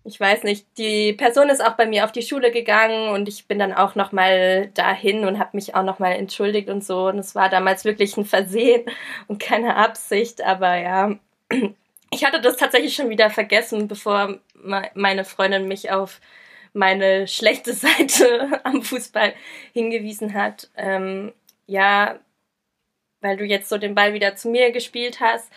ich 0.08 0.20
weiß 0.22 0.44
nicht, 0.44 0.66
die 0.78 1.12
Person 1.12 1.50
ist 1.50 1.64
auch 1.64 1.74
bei 1.74 1.86
mir 1.86 2.06
auf 2.06 2.14
die 2.14 2.22
Schule 2.22 2.50
gegangen 2.50 3.10
und 3.10 3.28
ich 3.28 3.46
bin 3.46 3.60
dann 3.60 3.74
auch 3.74 3.96
noch 3.96 4.14
mal 4.14 4.68
dahin 4.74 5.26
und 5.26 5.38
habe 5.38 5.50
mich 5.58 5.76
auch 5.76 5.84
noch 5.84 6.00
mal 6.00 6.14
entschuldigt 6.14 6.70
und 6.70 6.82
so 6.82 7.08
und 7.08 7.20
es 7.20 7.36
war 7.36 7.50
damals 7.50 7.84
wirklich 7.84 8.16
ein 8.16 8.24
Versehen 8.24 8.86
und 9.28 9.40
keine 9.40 9.76
Absicht, 9.76 10.42
aber 10.42 10.78
ja, 10.78 11.20
ich 12.12 12.24
hatte 12.24 12.40
das 12.40 12.56
tatsächlich 12.56 12.96
schon 12.96 13.10
wieder 13.10 13.30
vergessen, 13.30 13.90
bevor 13.90 14.40
meine 14.94 15.26
Freundin 15.26 15.68
mich 15.68 15.92
auf 15.92 16.22
meine 16.72 17.28
schlechte 17.28 17.74
Seite 17.74 18.62
am 18.64 18.84
Fußball 18.84 19.34
hingewiesen 19.74 20.34
hat. 20.34 20.70
Ähm, 20.78 21.34
ja, 21.66 22.18
weil 23.20 23.36
du 23.36 23.44
jetzt 23.44 23.68
so 23.68 23.78
den 23.78 23.94
Ball 23.96 24.14
wieder 24.14 24.38
zu 24.38 24.48
mir 24.48 24.72
gespielt 24.72 25.20
hast 25.20 25.52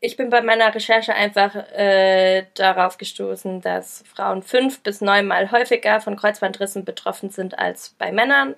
ich 0.00 0.16
bin 0.16 0.30
bei 0.30 0.42
meiner 0.42 0.74
Recherche 0.74 1.14
einfach 1.14 1.54
äh, 1.72 2.46
darauf 2.54 2.98
gestoßen, 2.98 3.60
dass 3.60 4.04
Frauen 4.14 4.42
fünf 4.42 4.80
bis 4.82 5.00
neunmal 5.00 5.50
häufiger 5.50 6.00
von 6.00 6.16
Kreuzbandrissen 6.16 6.84
betroffen 6.84 7.30
sind 7.30 7.58
als 7.58 7.90
bei 7.98 8.12
Männern. 8.12 8.54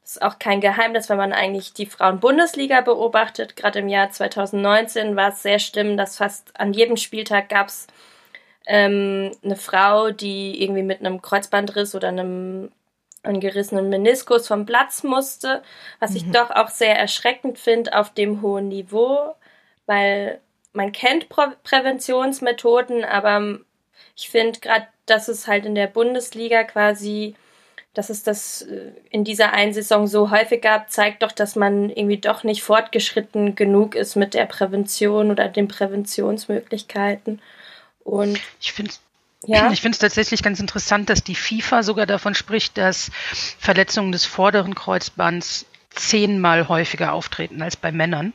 Das 0.00 0.12
ist 0.12 0.22
auch 0.22 0.38
kein 0.38 0.62
Geheimnis, 0.62 1.10
wenn 1.10 1.18
man 1.18 1.34
eigentlich 1.34 1.74
die 1.74 1.84
Frauen-Bundesliga 1.84 2.80
beobachtet. 2.80 3.56
Gerade 3.56 3.80
im 3.80 3.88
Jahr 3.88 4.10
2019 4.10 5.16
war 5.16 5.30
es 5.30 5.42
sehr 5.42 5.58
schlimm, 5.58 5.98
dass 5.98 6.16
fast 6.16 6.58
an 6.58 6.72
jedem 6.72 6.96
Spieltag 6.96 7.50
gab 7.50 7.68
es 7.68 7.86
ähm, 8.66 9.32
eine 9.44 9.56
Frau, 9.56 10.10
die 10.10 10.62
irgendwie 10.62 10.82
mit 10.82 11.00
einem 11.00 11.20
Kreuzbandriss 11.20 11.94
oder 11.94 12.08
einem 12.08 12.72
angerissenen 13.22 13.90
Meniskus 13.90 14.46
vom 14.46 14.64
Platz 14.64 15.02
musste, 15.02 15.62
was 16.00 16.12
mhm. 16.12 16.16
ich 16.16 16.30
doch 16.30 16.50
auch 16.50 16.68
sehr 16.68 16.98
erschreckend 16.98 17.58
finde 17.58 17.98
auf 17.98 18.14
dem 18.14 18.40
hohen 18.40 18.68
Niveau, 18.68 19.34
weil 19.84 20.40
man 20.78 20.92
kennt 20.92 21.28
Prä 21.28 21.48
Präventionsmethoden, 21.64 23.04
aber 23.04 23.58
ich 24.16 24.30
finde 24.30 24.60
gerade, 24.60 24.86
dass 25.06 25.26
es 25.26 25.48
halt 25.48 25.66
in 25.66 25.74
der 25.74 25.88
Bundesliga 25.88 26.62
quasi, 26.62 27.34
dass 27.94 28.10
es 28.10 28.22
das 28.22 28.62
äh, 28.62 28.92
in 29.10 29.24
dieser 29.24 29.52
einen 29.52 29.74
Saison 29.74 30.06
so 30.06 30.30
häufig 30.30 30.62
gab, 30.62 30.90
zeigt 30.90 31.24
doch, 31.24 31.32
dass 31.32 31.56
man 31.56 31.90
irgendwie 31.90 32.18
doch 32.18 32.44
nicht 32.44 32.62
fortgeschritten 32.62 33.56
genug 33.56 33.96
ist 33.96 34.14
mit 34.14 34.34
der 34.34 34.46
Prävention 34.46 35.32
oder 35.32 35.48
den 35.48 35.66
Präventionsmöglichkeiten. 35.66 37.42
Und 38.04 38.40
ich 38.60 38.72
finde 38.72 38.92
ja. 39.46 39.70
Ich 39.70 39.80
finde 39.80 39.94
es 39.94 40.00
tatsächlich 40.00 40.42
ganz 40.42 40.58
interessant, 40.58 41.10
dass 41.10 41.22
die 41.22 41.36
FIFA 41.36 41.84
sogar 41.84 42.06
davon 42.06 42.34
spricht, 42.34 42.76
dass 42.76 43.10
Verletzungen 43.58 44.10
des 44.10 44.24
vorderen 44.24 44.74
Kreuzbands 44.74 45.64
zehnmal 45.90 46.68
häufiger 46.68 47.12
auftreten 47.12 47.62
als 47.62 47.76
bei 47.76 47.92
Männern. 47.92 48.32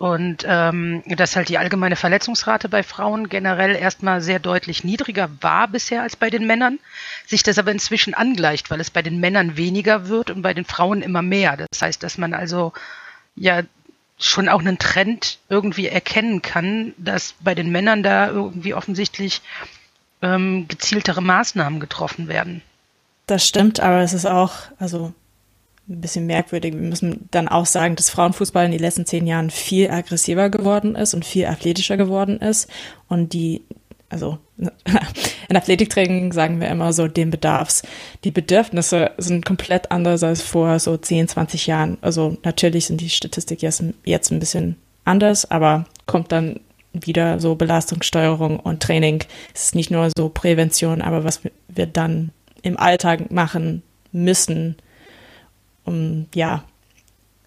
Und 0.00 0.46
ähm, 0.48 1.02
dass 1.04 1.36
halt 1.36 1.50
die 1.50 1.58
allgemeine 1.58 1.94
Verletzungsrate 1.94 2.70
bei 2.70 2.82
Frauen 2.82 3.28
generell 3.28 3.76
erstmal 3.76 4.22
sehr 4.22 4.38
deutlich 4.38 4.82
niedriger 4.82 5.28
war 5.42 5.68
bisher 5.68 6.00
als 6.00 6.16
bei 6.16 6.30
den 6.30 6.46
Männern, 6.46 6.78
sich 7.26 7.42
das 7.42 7.58
aber 7.58 7.70
inzwischen 7.70 8.14
angleicht, 8.14 8.70
weil 8.70 8.80
es 8.80 8.88
bei 8.88 9.02
den 9.02 9.20
Männern 9.20 9.58
weniger 9.58 10.08
wird 10.08 10.30
und 10.30 10.40
bei 10.40 10.54
den 10.54 10.64
Frauen 10.64 11.02
immer 11.02 11.20
mehr. 11.20 11.58
Das 11.58 11.82
heißt, 11.82 12.02
dass 12.02 12.16
man 12.16 12.32
also 12.32 12.72
ja 13.36 13.60
schon 14.18 14.48
auch 14.48 14.60
einen 14.60 14.78
Trend 14.78 15.38
irgendwie 15.50 15.88
erkennen 15.88 16.40
kann, 16.40 16.94
dass 16.96 17.34
bei 17.40 17.54
den 17.54 17.70
Männern 17.70 18.02
da 18.02 18.30
irgendwie 18.30 18.72
offensichtlich 18.72 19.42
ähm, 20.22 20.66
gezieltere 20.66 21.20
Maßnahmen 21.20 21.78
getroffen 21.78 22.26
werden. 22.26 22.62
Das 23.26 23.46
stimmt, 23.46 23.80
aber 23.80 24.00
es 24.00 24.14
ist 24.14 24.24
auch, 24.24 24.54
also 24.78 25.12
ein 25.90 26.00
bisschen 26.00 26.26
merkwürdig. 26.26 26.74
Wir 26.74 26.80
müssen 26.80 27.28
dann 27.30 27.48
auch 27.48 27.66
sagen, 27.66 27.96
dass 27.96 28.10
Frauenfußball 28.10 28.64
in 28.64 28.70
den 28.70 28.80
letzten 28.80 29.06
zehn 29.06 29.26
Jahren 29.26 29.50
viel 29.50 29.90
aggressiver 29.90 30.48
geworden 30.48 30.94
ist 30.94 31.14
und 31.14 31.24
viel 31.24 31.46
athletischer 31.46 31.96
geworden 31.96 32.38
ist. 32.38 32.68
Und 33.08 33.32
die, 33.32 33.62
also 34.08 34.38
in 35.48 35.56
Athletiktraining 35.56 36.32
sagen 36.32 36.60
wir 36.60 36.68
immer 36.68 36.92
so, 36.92 37.08
dem 37.08 37.30
Bedarfs. 37.30 37.82
Die 38.24 38.30
Bedürfnisse 38.30 39.10
sind 39.18 39.44
komplett 39.44 39.90
anders 39.90 40.22
als 40.22 40.42
vor 40.42 40.78
so 40.78 40.96
10, 40.96 41.28
20 41.28 41.66
Jahren. 41.66 41.98
Also 42.00 42.36
natürlich 42.44 42.86
sind 42.86 43.00
die 43.00 43.10
Statistik 43.10 43.60
jetzt, 43.62 43.82
jetzt 44.04 44.30
ein 44.30 44.38
bisschen 44.38 44.76
anders, 45.04 45.50
aber 45.50 45.86
kommt 46.06 46.30
dann 46.30 46.60
wieder 46.92 47.40
so 47.40 47.54
Belastungssteuerung 47.54 48.60
und 48.60 48.82
Training. 48.82 49.24
Es 49.54 49.64
ist 49.64 49.74
nicht 49.74 49.90
nur 49.90 50.08
so 50.16 50.28
Prävention, 50.28 51.02
aber 51.02 51.24
was 51.24 51.40
wir 51.68 51.86
dann 51.86 52.30
im 52.62 52.78
Alltag 52.78 53.30
machen 53.30 53.82
müssen, 54.12 54.76
um, 55.84 56.26
ja, 56.34 56.64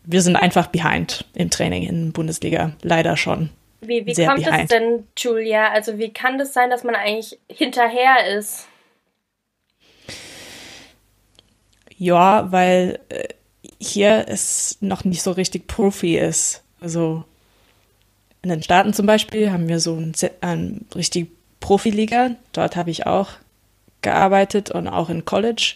wir 0.03 0.21
sind 0.21 0.35
einfach 0.35 0.67
behind 0.67 1.25
im 1.33 1.49
Training 1.49 1.83
in 1.83 2.11
Bundesliga, 2.11 2.73
leider 2.81 3.17
schon. 3.17 3.49
Wie, 3.81 4.05
wie 4.05 4.13
kommt 4.13 4.43
behind. 4.43 4.63
es 4.63 4.69
denn, 4.69 5.07
Julia? 5.17 5.71
Also 5.71 5.97
wie 5.97 6.11
kann 6.11 6.37
das 6.37 6.53
sein, 6.53 6.69
dass 6.69 6.83
man 6.83 6.95
eigentlich 6.95 7.39
hinterher 7.49 8.37
ist? 8.37 8.67
Ja, 11.97 12.51
weil 12.51 12.99
äh, 13.09 13.27
hier 13.79 14.25
es 14.27 14.77
noch 14.81 15.03
nicht 15.03 15.21
so 15.21 15.31
richtig 15.31 15.67
Profi 15.67 16.17
ist. 16.17 16.63
Also 16.81 17.23
in 18.41 18.49
den 18.49 18.63
Staaten 18.63 18.93
zum 18.93 19.05
Beispiel 19.05 19.51
haben 19.51 19.67
wir 19.67 19.79
so 19.79 19.95
ein, 19.95 20.13
ein 20.41 20.85
richtig 20.95 21.31
Profiliga. 21.59 22.31
Dort 22.51 22.75
habe 22.75 22.89
ich 22.89 23.05
auch 23.05 23.29
gearbeitet 24.01 24.69
und 24.71 24.87
auch 24.87 25.09
in 25.09 25.23
College. 25.23 25.75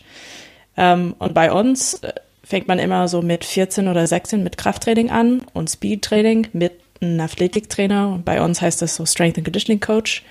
Ähm, 0.75 1.15
und 1.17 1.33
bei 1.33 1.51
uns 1.51 1.95
äh, 2.03 2.13
fängt 2.47 2.67
man 2.67 2.79
immer 2.79 3.09
so 3.09 3.21
mit 3.21 3.43
14 3.43 3.89
oder 3.89 4.07
16 4.07 4.41
mit 4.41 4.57
Krafttraining 4.57 5.11
an 5.11 5.41
und 5.53 5.69
Speedtraining 5.69 6.47
mit 6.53 6.73
einen 7.01 7.19
Athletiktrainer. 7.19 8.21
Bei 8.23 8.41
uns 8.41 8.61
heißt 8.61 8.81
das 8.81 8.95
so 8.95 9.05
Strength 9.05 9.37
and 9.37 9.45
Conditioning 9.45 9.81
Coach 9.81 10.23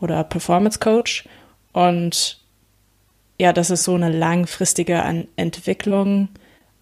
oder 0.00 0.22
Performance 0.22 0.78
Coach. 0.78 1.24
Und 1.72 2.38
ja, 3.38 3.54
das 3.54 3.70
ist 3.70 3.84
so 3.84 3.94
eine 3.94 4.10
langfristige 4.10 5.02
Entwicklung 5.36 6.28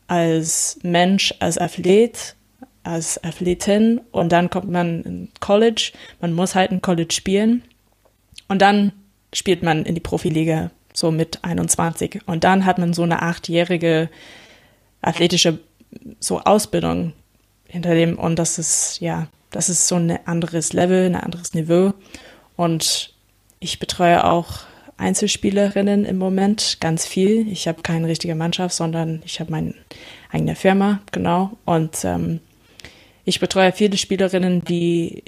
als 0.08 0.78
Mensch, 0.82 1.32
als 1.38 1.56
Athlet, 1.56 2.34
als 2.82 3.22
Athletin. 3.22 4.00
Und 4.10 4.32
dann 4.32 4.50
kommt 4.50 4.70
man 4.70 5.02
in 5.04 5.28
College. 5.38 5.92
Man 6.20 6.32
muss 6.32 6.56
halt 6.56 6.72
in 6.72 6.82
College 6.82 7.14
spielen. 7.14 7.62
Und 8.48 8.60
dann 8.60 8.90
spielt 9.32 9.62
man 9.62 9.84
in 9.84 9.94
die 9.94 10.00
Profiliga 10.00 10.72
so 10.92 11.12
mit 11.12 11.44
21. 11.44 12.22
Und 12.26 12.42
dann 12.42 12.66
hat 12.66 12.78
man 12.78 12.92
so 12.92 13.04
eine 13.04 13.22
achtjährige 13.22 14.10
athletische 15.02 15.58
so 16.18 16.40
Ausbildung 16.40 17.12
hinter 17.66 17.94
dem. 17.94 18.18
Und 18.18 18.38
das 18.38 18.58
ist, 18.58 19.00
ja, 19.00 19.28
das 19.50 19.68
ist 19.68 19.88
so 19.88 19.96
ein 19.96 20.18
anderes 20.26 20.72
Level, 20.72 21.06
ein 21.06 21.16
anderes 21.16 21.54
Niveau. 21.54 21.94
Und 22.56 23.14
ich 23.58 23.78
betreue 23.78 24.24
auch 24.24 24.60
Einzelspielerinnen 24.96 26.04
im 26.04 26.18
Moment 26.18 26.78
ganz 26.80 27.06
viel. 27.06 27.50
Ich 27.50 27.66
habe 27.66 27.82
keine 27.82 28.06
richtige 28.06 28.34
Mannschaft, 28.34 28.74
sondern 28.74 29.22
ich 29.24 29.40
habe 29.40 29.50
meine 29.50 29.74
eigene 30.30 30.54
Firma, 30.54 31.00
genau. 31.10 31.52
Und 31.64 32.04
ähm, 32.04 32.40
ich 33.24 33.40
betreue 33.40 33.72
viele 33.72 33.96
Spielerinnen, 33.96 34.62
die 34.64 35.24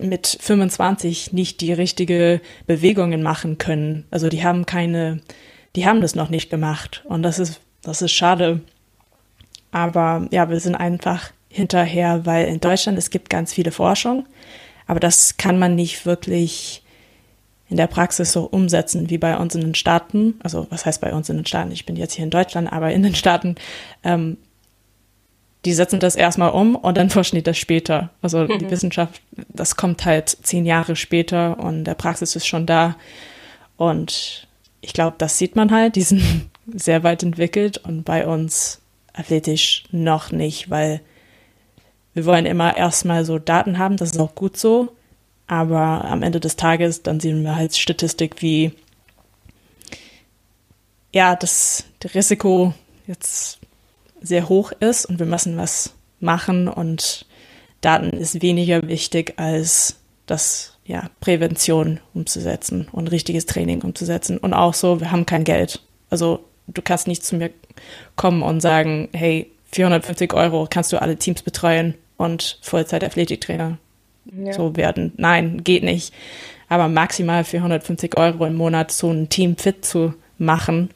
mit 0.00 0.38
25 0.40 1.32
nicht 1.32 1.60
die 1.60 1.72
richtige 1.72 2.40
Bewegungen 2.66 3.22
machen 3.22 3.58
können. 3.58 4.04
Also 4.10 4.28
die 4.28 4.44
haben 4.44 4.64
keine, 4.64 5.20
die 5.76 5.86
haben 5.86 6.00
das 6.00 6.14
noch 6.14 6.30
nicht 6.30 6.50
gemacht. 6.50 7.04
Und 7.06 7.22
das 7.22 7.38
ist, 7.38 7.60
das 7.82 8.02
ist 8.02 8.12
schade. 8.12 8.60
Aber 9.70 10.26
ja, 10.30 10.48
wir 10.48 10.60
sind 10.60 10.74
einfach 10.74 11.30
hinterher, 11.48 12.26
weil 12.26 12.46
in 12.46 12.60
Deutschland 12.60 12.98
es 12.98 13.10
gibt 13.10 13.30
ganz 13.30 13.52
viele 13.52 13.70
Forschung, 13.70 14.26
aber 14.86 15.00
das 15.00 15.36
kann 15.36 15.58
man 15.58 15.74
nicht 15.74 16.06
wirklich 16.06 16.82
in 17.68 17.76
der 17.76 17.86
Praxis 17.86 18.32
so 18.32 18.44
umsetzen 18.44 19.10
wie 19.10 19.18
bei 19.18 19.36
uns 19.36 19.54
in 19.54 19.60
den 19.60 19.74
Staaten. 19.74 20.34
Also 20.42 20.66
was 20.70 20.86
heißt 20.86 21.00
bei 21.00 21.12
uns 21.12 21.28
in 21.28 21.36
den 21.36 21.46
Staaten? 21.46 21.70
Ich 21.70 21.84
bin 21.84 21.96
jetzt 21.96 22.14
hier 22.14 22.24
in 22.24 22.30
Deutschland, 22.30 22.72
aber 22.72 22.92
in 22.92 23.02
den 23.02 23.14
Staaten, 23.14 23.56
ähm, 24.02 24.38
die 25.64 25.74
setzen 25.74 26.00
das 26.00 26.16
erstmal 26.16 26.50
um 26.50 26.76
und 26.76 26.96
dann 26.96 27.10
forschen 27.10 27.36
die 27.36 27.42
das 27.42 27.58
später. 27.58 28.10
Also 28.22 28.44
mhm. 28.44 28.58
die 28.58 28.70
Wissenschaft, 28.70 29.20
das 29.48 29.76
kommt 29.76 30.04
halt 30.06 30.30
zehn 30.30 30.64
Jahre 30.64 30.96
später 30.96 31.58
und 31.58 31.84
der 31.84 31.94
Praxis 31.94 32.36
ist 32.36 32.46
schon 32.46 32.64
da. 32.64 32.96
Und 33.76 34.48
ich 34.80 34.94
glaube, 34.94 35.16
das 35.18 35.36
sieht 35.36 35.54
man 35.54 35.70
halt, 35.70 35.96
die 35.96 36.02
sind 36.02 36.22
sehr 36.74 37.02
weit 37.02 37.22
entwickelt 37.22 37.78
und 37.78 38.04
bei 38.04 38.26
uns 38.26 38.80
athletisch 39.18 39.84
noch 39.90 40.30
nicht, 40.30 40.70
weil 40.70 41.00
wir 42.14 42.24
wollen 42.24 42.46
immer 42.46 42.76
erstmal 42.76 43.24
so 43.24 43.38
Daten 43.38 43.78
haben, 43.78 43.96
das 43.96 44.12
ist 44.12 44.20
auch 44.20 44.34
gut 44.34 44.56
so, 44.56 44.88
aber 45.46 46.04
am 46.04 46.22
Ende 46.22 46.40
des 46.40 46.56
Tages, 46.56 47.02
dann 47.02 47.20
sehen 47.20 47.42
wir 47.42 47.56
halt 47.56 47.76
Statistik 47.76 48.42
wie, 48.42 48.72
ja, 51.12 51.36
das, 51.36 51.84
das 52.00 52.14
Risiko 52.14 52.74
jetzt 53.06 53.58
sehr 54.20 54.48
hoch 54.48 54.72
ist 54.80 55.06
und 55.06 55.18
wir 55.18 55.26
müssen 55.26 55.56
was 55.56 55.94
machen 56.20 56.68
und 56.68 57.26
Daten 57.80 58.10
ist 58.10 58.42
weniger 58.42 58.88
wichtig 58.88 59.34
als 59.36 59.96
das, 60.26 60.76
ja, 60.84 61.10
Prävention 61.20 62.00
umzusetzen 62.14 62.88
und 62.90 63.08
richtiges 63.08 63.46
Training 63.46 63.82
umzusetzen 63.82 64.38
und 64.38 64.54
auch 64.54 64.74
so, 64.74 65.00
wir 65.00 65.10
haben 65.10 65.26
kein 65.26 65.44
Geld. 65.44 65.82
Also 66.10 66.47
du 66.68 66.82
kannst 66.82 67.08
nicht 67.08 67.24
zu 67.24 67.36
mir 67.36 67.50
kommen 68.16 68.42
und 68.42 68.60
sagen, 68.60 69.08
hey, 69.12 69.50
450 69.72 70.32
Euro 70.34 70.66
kannst 70.70 70.92
du 70.92 71.00
alle 71.00 71.16
Teams 71.16 71.42
betreuen 71.42 71.94
und 72.16 72.58
Vollzeit-Athletiktrainer 72.62 73.78
ja. 74.24 74.52
so 74.52 74.76
werden. 74.76 75.12
Nein, 75.16 75.62
geht 75.64 75.82
nicht. 75.82 76.12
Aber 76.68 76.88
maximal 76.88 77.44
450 77.44 78.16
Euro 78.16 78.44
im 78.46 78.54
Monat 78.54 78.90
so 78.90 79.10
ein 79.10 79.28
Team 79.28 79.56
fit 79.56 79.84
zu 79.84 80.14
machen 80.36 80.90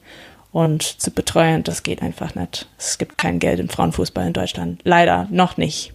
und 0.51 0.83
zu 0.83 1.11
betreuen, 1.11 1.63
das 1.63 1.83
geht 1.83 2.01
einfach 2.01 2.35
nicht. 2.35 2.67
Es 2.77 2.97
gibt 2.97 3.17
kein 3.17 3.39
Geld 3.39 3.59
im 3.59 3.69
Frauenfußball 3.69 4.27
in 4.27 4.33
Deutschland. 4.33 4.81
Leider 4.83 5.27
noch 5.31 5.57
nicht. 5.57 5.93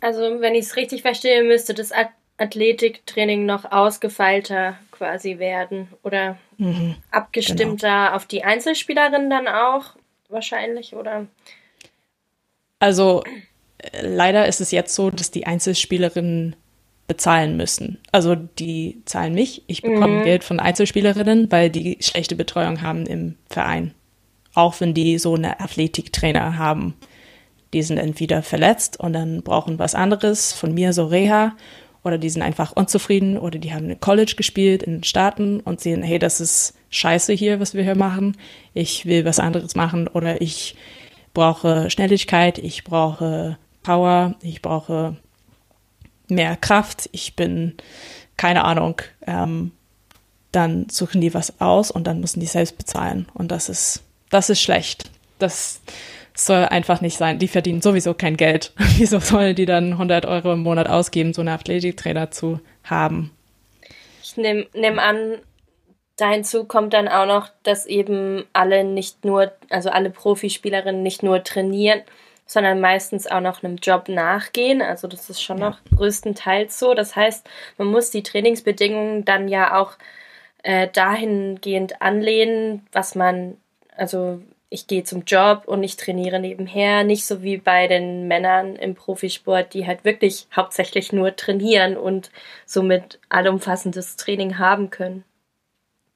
Also, 0.00 0.20
wenn 0.40 0.54
ich 0.54 0.66
es 0.66 0.76
richtig 0.76 1.02
verstehe, 1.02 1.42
müsste 1.44 1.74
das 1.74 1.92
Athletiktraining 2.36 3.46
noch 3.46 3.70
ausgefeilter 3.70 4.76
quasi 5.02 5.40
werden 5.40 5.88
oder 6.04 6.38
mhm, 6.58 6.94
abgestimmter 7.10 8.04
genau. 8.04 8.14
auf 8.14 8.26
die 8.26 8.44
Einzelspielerin 8.44 9.28
dann 9.30 9.48
auch 9.48 9.96
wahrscheinlich 10.28 10.94
oder? 10.94 11.26
Also 12.78 13.24
leider 14.00 14.46
ist 14.46 14.60
es 14.60 14.70
jetzt 14.70 14.94
so, 14.94 15.10
dass 15.10 15.32
die 15.32 15.44
Einzelspielerinnen 15.44 16.54
bezahlen 17.08 17.56
müssen. 17.56 17.98
Also 18.12 18.36
die 18.36 19.02
zahlen 19.06 19.34
mich, 19.34 19.64
ich 19.66 19.82
bekomme 19.82 20.20
mhm. 20.20 20.22
Geld 20.22 20.44
von 20.44 20.60
Einzelspielerinnen, 20.60 21.50
weil 21.50 21.68
die 21.68 21.98
schlechte 22.00 22.36
Betreuung 22.36 22.80
haben 22.82 23.04
im 23.06 23.34
Verein. 23.48 23.94
Auch 24.54 24.78
wenn 24.80 24.94
die 24.94 25.18
so 25.18 25.34
eine 25.34 25.58
Athletiktrainer 25.58 26.58
haben. 26.58 26.94
Die 27.72 27.82
sind 27.82 27.98
entweder 27.98 28.42
verletzt 28.44 29.00
und 29.00 29.14
dann 29.14 29.42
brauchen 29.42 29.80
was 29.80 29.96
anderes 29.96 30.52
von 30.52 30.74
mir, 30.74 30.92
so 30.92 31.06
Reha, 31.06 31.56
oder 32.04 32.18
die 32.18 32.30
sind 32.30 32.42
einfach 32.42 32.72
unzufrieden 32.72 33.38
oder 33.38 33.58
die 33.58 33.72
haben 33.72 33.90
in 33.90 34.00
College 34.00 34.34
gespielt 34.36 34.82
in 34.82 34.94
den 34.94 35.04
Staaten 35.04 35.60
und 35.60 35.80
sehen, 35.80 36.02
hey, 36.02 36.18
das 36.18 36.40
ist 36.40 36.74
scheiße 36.90 37.32
hier, 37.32 37.60
was 37.60 37.74
wir 37.74 37.82
hier 37.82 37.96
machen. 37.96 38.36
Ich 38.74 39.06
will 39.06 39.24
was 39.24 39.38
anderes 39.38 39.74
machen 39.76 40.08
oder 40.08 40.40
ich 40.40 40.74
brauche 41.34 41.90
Schnelligkeit, 41.90 42.58
ich 42.58 42.84
brauche 42.84 43.56
Power, 43.82 44.34
ich 44.42 44.62
brauche 44.62 45.16
mehr 46.28 46.56
Kraft, 46.56 47.08
ich 47.12 47.36
bin, 47.36 47.74
keine 48.36 48.64
Ahnung, 48.64 49.00
ähm, 49.26 49.72
dann 50.50 50.88
suchen 50.90 51.20
die 51.20 51.34
was 51.34 51.60
aus 51.60 51.90
und 51.90 52.06
dann 52.06 52.20
müssen 52.20 52.40
die 52.40 52.46
selbst 52.46 52.76
bezahlen. 52.76 53.26
Und 53.32 53.50
das 53.50 53.68
ist, 53.68 54.02
das 54.30 54.50
ist 54.50 54.60
schlecht. 54.60 55.10
Das 55.38 55.80
soll 56.34 56.64
einfach 56.64 57.00
nicht 57.00 57.16
sein. 57.16 57.38
Die 57.38 57.48
verdienen 57.48 57.82
sowieso 57.82 58.14
kein 58.14 58.36
Geld. 58.36 58.72
Wieso 58.96 59.18
sollen 59.18 59.54
die 59.54 59.66
dann 59.66 59.92
100 59.92 60.26
Euro 60.26 60.52
im 60.52 60.60
Monat 60.60 60.88
ausgeben, 60.88 61.32
so 61.32 61.42
einen 61.42 61.48
Athletiktrainer 61.48 62.30
zu 62.30 62.60
haben? 62.84 63.30
Ich 64.22 64.36
nehme 64.36 64.66
nehm 64.74 64.98
an, 64.98 65.38
da 66.16 66.30
hinzu 66.30 66.64
kommt 66.64 66.92
dann 66.92 67.08
auch 67.08 67.26
noch, 67.26 67.48
dass 67.62 67.86
eben 67.86 68.44
alle 68.52 68.84
nicht 68.84 69.24
nur, 69.24 69.52
also 69.70 69.90
alle 69.90 70.10
Profispielerinnen 70.10 71.02
nicht 71.02 71.22
nur 71.22 71.42
trainieren, 71.42 72.02
sondern 72.46 72.80
meistens 72.80 73.26
auch 73.26 73.40
noch 73.40 73.62
einem 73.62 73.76
Job 73.76 74.08
nachgehen. 74.08 74.82
Also 74.82 75.08
das 75.08 75.30
ist 75.30 75.42
schon 75.42 75.58
ja. 75.58 75.70
noch 75.70 75.78
größtenteils 75.96 76.78
so. 76.78 76.94
Das 76.94 77.16
heißt, 77.16 77.48
man 77.78 77.88
muss 77.88 78.10
die 78.10 78.22
Trainingsbedingungen 78.22 79.24
dann 79.24 79.48
ja 79.48 79.80
auch 79.80 79.92
äh, 80.62 80.88
dahingehend 80.88 82.00
anlehnen, 82.02 82.86
was 82.92 83.14
man, 83.14 83.56
also 83.96 84.40
ich 84.72 84.86
gehe 84.86 85.04
zum 85.04 85.24
Job 85.26 85.64
und 85.66 85.82
ich 85.82 85.96
trainiere 85.96 86.40
nebenher, 86.40 87.04
nicht 87.04 87.26
so 87.26 87.42
wie 87.42 87.58
bei 87.58 87.86
den 87.86 88.26
Männern 88.26 88.76
im 88.76 88.94
Profisport, 88.94 89.74
die 89.74 89.86
halt 89.86 90.04
wirklich 90.04 90.46
hauptsächlich 90.54 91.12
nur 91.12 91.36
trainieren 91.36 91.96
und 91.96 92.30
somit 92.64 93.18
allumfassendes 93.28 94.16
Training 94.16 94.58
haben 94.58 94.90
können. 94.90 95.24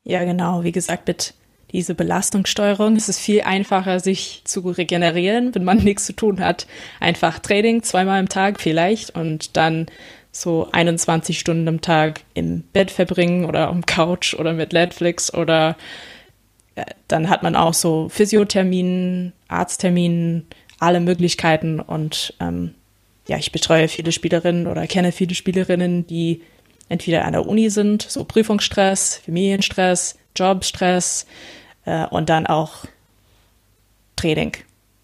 Ja, 0.05 0.25
genau. 0.25 0.65
Wie 0.65 0.73
gesagt, 0.73 1.07
mit 1.07 1.35
diese 1.73 1.95
Belastungssteuerung. 1.95 2.97
Es 2.97 3.09
ist 3.09 3.19
viel 3.19 3.43
einfacher, 3.43 4.01
sich 4.01 4.43
zu 4.45 4.61
regenerieren, 4.61 5.55
wenn 5.55 5.65
man 5.65 5.79
nichts 5.85 6.07
zu 6.07 6.15
tun 6.15 6.41
hat. 6.41 6.67
Einfach 7.01 7.39
Training 7.39 7.83
zweimal 7.83 8.21
im 8.21 8.29
Tag 8.29 8.61
vielleicht 8.61 9.15
und 9.15 9.57
dann 9.57 9.87
so 10.33 10.69
21 10.73 11.39
Stunden 11.39 11.69
am 11.69 11.81
Tag 11.81 12.21
im 12.35 12.63
Bett 12.63 12.91
verbringen 12.91 13.45
oder 13.45 13.69
am 13.69 13.85
Couch 13.85 14.35
oder 14.35 14.53
mit 14.53 14.73
Netflix 14.73 15.33
oder 15.33 15.77
dann 17.09 17.29
hat 17.29 17.43
man 17.43 17.57
auch 17.57 17.75
so 17.75 18.09
Physiotherminen, 18.09 19.33
Arztterminen, 19.49 20.47
alle 20.79 21.01
Möglichkeiten 21.01 21.81
und 21.81 22.35
ähm, 22.41 22.75
ja, 23.29 23.39
ich 23.39 23.51
betreue 23.51 23.89
viele 23.89 24.13
Spielerinnen 24.13 24.67
oder 24.67 24.87
kenne 24.87 25.11
viele 25.11 25.35
Spielerinnen, 25.35 26.07
die 26.07 26.43
entweder 26.89 27.25
an 27.25 27.33
der 27.33 27.47
Uni 27.47 27.71
sind, 27.71 28.03
so 28.03 28.25
Prüfungsstress, 28.25 29.21
Familienstress, 29.25 30.17
Jobstress 30.37 31.27
äh, 31.85 32.07
und 32.07 32.29
dann 32.29 32.47
auch 32.47 32.85
Training. 34.15 34.53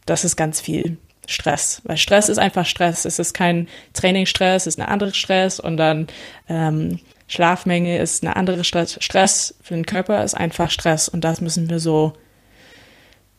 Das 0.07 0.25
ist 0.25 0.37
ganz 0.37 0.61
viel 0.61 0.99
Stress, 1.27 1.83
weil 1.85 1.97
Stress 1.97 2.29
ist 2.29 2.39
einfach 2.39 2.67
Stress. 2.67 3.05
Es 3.05 3.19
ist 3.19 3.33
kein 3.33 3.69
Trainingsstress, 3.95 4.67
es 4.67 4.75
ist 4.75 4.81
ein 4.81 4.89
anderer 4.89 5.15
Stress 5.15 5.59
und 5.59 5.77
dann 5.77 6.07
ähm, 6.49 7.01
Schlafmenge 7.33 7.99
ist 7.99 8.23
eine 8.23 8.37
andere 8.37 8.63
Stress. 8.63 8.99
Stress 9.01 9.55
für 9.63 9.73
den 9.73 9.87
Körper 9.87 10.23
ist 10.23 10.35
einfach 10.35 10.71
Stress 10.71 11.09
und 11.09 11.25
das 11.25 11.41
müssen 11.41 11.71
wir 11.71 11.81
so 11.81 12.13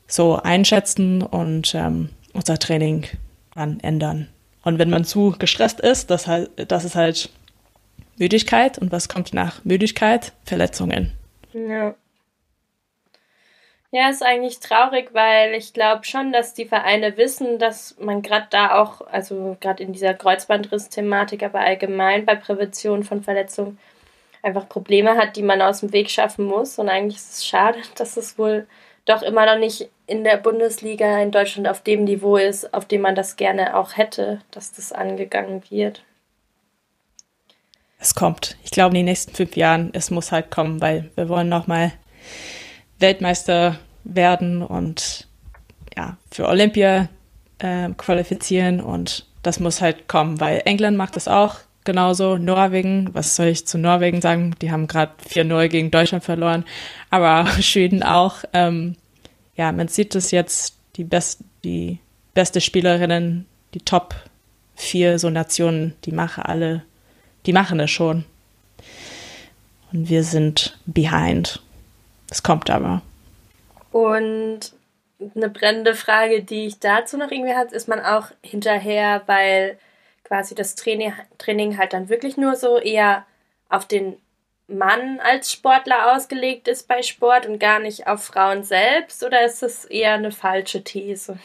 so 0.08 0.38
einschätzen 0.38 1.22
und 1.22 1.76
ähm, 1.76 2.10
unser 2.34 2.58
Training 2.58 3.06
dann 3.54 3.80
ändern. 3.82 4.30
Und 4.64 4.80
wenn 4.80 4.90
man 4.90 5.06
zu 5.06 5.36
gestresst 5.38 5.80
ist, 5.80 6.10
das, 6.10 6.28
das 6.68 6.86
ist 6.86 6.96
halt 6.96 7.30
Müdigkeit. 8.18 8.80
Und 8.80 8.92
was 8.92 9.10
kommt 9.10 9.32
nach 9.32 9.64
Müdigkeit? 9.64 10.34
Verletzungen. 10.44 11.12
Ja. 11.54 11.94
Ja, 13.96 14.10
ist 14.10 14.24
eigentlich 14.24 14.60
traurig, 14.60 15.10
weil 15.14 15.54
ich 15.54 15.72
glaube 15.72 16.04
schon, 16.04 16.34
dass 16.34 16.56
die 16.56 16.66
Vereine 16.66 17.16
wissen, 17.16 17.60
dass 17.60 17.96
man 18.00 18.24
gerade 18.24 18.48
da 18.50 18.82
auch, 18.82 19.02
also 19.02 19.56
gerade 19.60 19.84
in 19.84 19.94
dieser 19.94 20.16
Kreuzbandriss-Thematik, 20.16 21.44
aber 21.44 21.60
allgemein 21.60 22.26
bei 22.26 22.34
Prävention 22.34 23.04
von 23.04 23.22
Verletzungen 23.22 23.78
einfach 24.42 24.68
Probleme 24.68 25.16
hat, 25.16 25.36
die 25.36 25.44
man 25.44 25.62
aus 25.62 25.82
dem 25.82 25.94
Weg 25.94 26.10
schaffen 26.10 26.48
muss. 26.48 26.80
Und 26.80 26.90
eigentlich 26.90 27.18
ist 27.18 27.34
es 27.34 27.46
schade, 27.46 27.78
dass 27.96 28.18
es 28.18 28.40
wohl 28.40 28.66
doch 29.06 29.22
immer 29.22 29.46
noch 29.46 29.60
nicht 29.60 29.92
in 30.08 30.24
der 30.24 30.38
Bundesliga 30.38 31.22
in 31.22 31.30
Deutschland 31.30 31.68
auf 31.68 31.84
dem 31.84 32.06
Niveau 32.06 32.38
ist, 32.38 32.74
auf 32.74 32.86
dem 32.88 33.02
man 33.02 33.14
das 33.14 33.36
gerne 33.36 33.78
auch 33.78 33.96
hätte, 33.96 34.42
dass 34.50 34.74
das 34.74 34.92
angegangen 34.92 35.62
wird. 35.70 36.02
Es 38.00 38.16
kommt. 38.16 38.58
Ich 38.64 38.72
glaube, 38.72 38.96
in 38.96 39.02
den 39.02 39.06
nächsten 39.06 39.36
fünf 39.36 39.56
Jahren, 39.56 39.92
es 39.94 40.10
muss 40.10 40.32
halt 40.32 40.50
kommen, 40.50 40.82
weil 40.82 41.12
wir 41.14 41.30
wollen 41.30 41.48
nochmal 41.48 41.92
Weltmeister 43.04 43.78
werden 44.04 44.62
und 44.62 45.28
ja, 45.96 46.18
für 46.32 46.48
Olympia 46.48 47.10
äh, 47.60 47.90
qualifizieren 47.98 48.80
und 48.82 49.26
das 49.44 49.60
muss 49.60 49.82
halt 49.82 50.08
kommen, 50.08 50.40
weil 50.40 50.62
England 50.66 50.98
macht 50.98 51.18
das 51.18 51.28
auch 51.28 51.58
genauso. 51.84 52.38
Norwegen, 52.38 53.10
was 53.14 53.36
soll 53.36 53.48
ich 53.48 53.68
zu 53.68 53.78
Norwegen 53.78 54.22
sagen? 54.22 54.56
Die 54.62 54.72
haben 54.72 54.88
gerade 54.88 55.12
4-0 55.30 55.68
gegen 55.68 55.92
Deutschland 55.92 56.24
verloren, 56.24 56.64
aber 57.10 57.46
Schweden 57.62 58.04
auch. 58.04 58.38
Ähm, 58.54 58.96
ja, 59.56 59.72
man 59.72 59.90
sieht 59.90 60.16
es 60.16 60.32
jetzt, 60.32 60.78
die, 60.96 61.04
best, 61.04 61.42
die 61.64 62.00
beste 62.34 62.62
Spielerinnen, 62.62 63.46
die 63.74 63.82
Top 63.82 64.16
4 64.76 65.20
so 65.20 65.30
Nationen, 65.30 65.94
die 66.06 66.12
machen 66.12 66.44
alle, 66.44 66.84
die 67.46 67.54
machen 67.54 67.80
es 67.80 67.92
schon. 67.92 68.24
Und 69.92 70.10
wir 70.10 70.24
sind 70.24 70.80
behind. 70.86 71.62
Es 72.34 72.42
kommt 72.42 72.72
aber. 72.72 73.04
Und 73.92 74.74
eine 75.36 75.50
brennende 75.50 75.94
Frage, 75.94 76.44
die 76.44 76.66
ich 76.66 76.80
dazu 76.80 77.16
noch 77.16 77.30
irgendwie 77.30 77.54
hatte, 77.54 77.76
ist 77.76 77.88
man 77.88 78.00
auch 78.00 78.30
hinterher, 78.42 79.22
weil 79.28 79.78
quasi 80.24 80.56
das 80.56 80.74
Training, 80.74 81.14
Training 81.38 81.78
halt 81.78 81.94
dann 81.94 82.10
wirklich 82.10 82.36
nur 82.36 82.56
so 82.56 82.80
eher 82.80 83.24
auf 83.70 83.88
den 83.88 84.18
Mann 84.68 85.20
als 85.20 85.52
Sportler 85.52 86.16
ausgelegt 86.16 86.68
ist 86.68 86.88
bei 86.88 87.04
Sport 87.04 87.46
und 87.46 87.60
gar 87.60 87.78
nicht 87.78 88.08
auf 88.08 88.24
Frauen 88.24 88.64
selbst 88.64 89.24
oder 89.24 89.46
ist 89.46 89.62
das 89.62 89.86
eher 89.86 90.16
eine 90.16 90.32
falsche 90.32 90.84
These? 90.84 91.38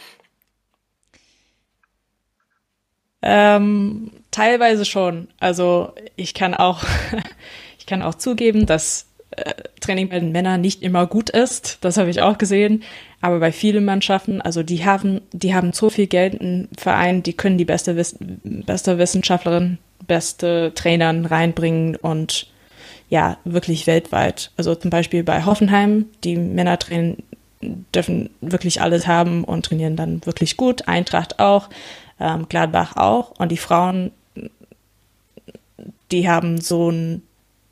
Ähm, 3.20 4.10
teilweise 4.30 4.86
schon. 4.86 5.28
Also 5.38 5.92
ich 6.16 6.32
kann 6.32 6.54
auch, 6.54 6.82
ich 7.78 7.84
kann 7.84 8.00
auch 8.00 8.14
zugeben, 8.14 8.64
dass 8.64 9.07
äh, 9.30 9.54
Training 9.80 10.08
bei 10.08 10.20
den 10.20 10.32
Männern 10.32 10.60
nicht 10.60 10.82
immer 10.82 11.06
gut 11.06 11.30
ist. 11.30 11.78
Das 11.82 11.96
habe 11.96 12.10
ich 12.10 12.22
auch 12.22 12.38
gesehen. 12.38 12.82
Aber 13.20 13.40
bei 13.40 13.52
vielen 13.52 13.84
Mannschaften, 13.84 14.40
also 14.40 14.62
die 14.62 14.84
haben, 14.84 15.20
die 15.32 15.54
haben 15.54 15.72
so 15.72 15.90
viel 15.90 16.06
Geld 16.06 16.34
im 16.34 16.68
Verein, 16.76 17.22
die 17.22 17.32
können 17.32 17.58
die 17.58 17.64
beste, 17.64 17.94
beste 17.94 18.98
Wissenschaftlerin, 18.98 19.78
beste 20.06 20.72
Trainern 20.74 21.26
reinbringen 21.26 21.96
und 21.96 22.46
ja, 23.10 23.38
wirklich 23.44 23.86
weltweit. 23.86 24.50
Also 24.56 24.74
zum 24.74 24.90
Beispiel 24.90 25.24
bei 25.24 25.44
Hoffenheim, 25.44 26.06
die 26.24 26.36
Männer 26.36 26.78
trainen, 26.78 27.22
dürfen 27.60 28.30
wirklich 28.40 28.80
alles 28.80 29.06
haben 29.06 29.44
und 29.44 29.66
trainieren 29.66 29.96
dann 29.96 30.24
wirklich 30.26 30.56
gut. 30.56 30.86
Eintracht 30.86 31.40
auch, 31.40 31.70
ähm, 32.20 32.46
Gladbach 32.48 32.96
auch. 32.96 33.32
Und 33.38 33.50
die 33.50 33.56
Frauen, 33.56 34.12
die 36.12 36.28
haben 36.28 36.60
so 36.60 36.90
ein 36.90 37.22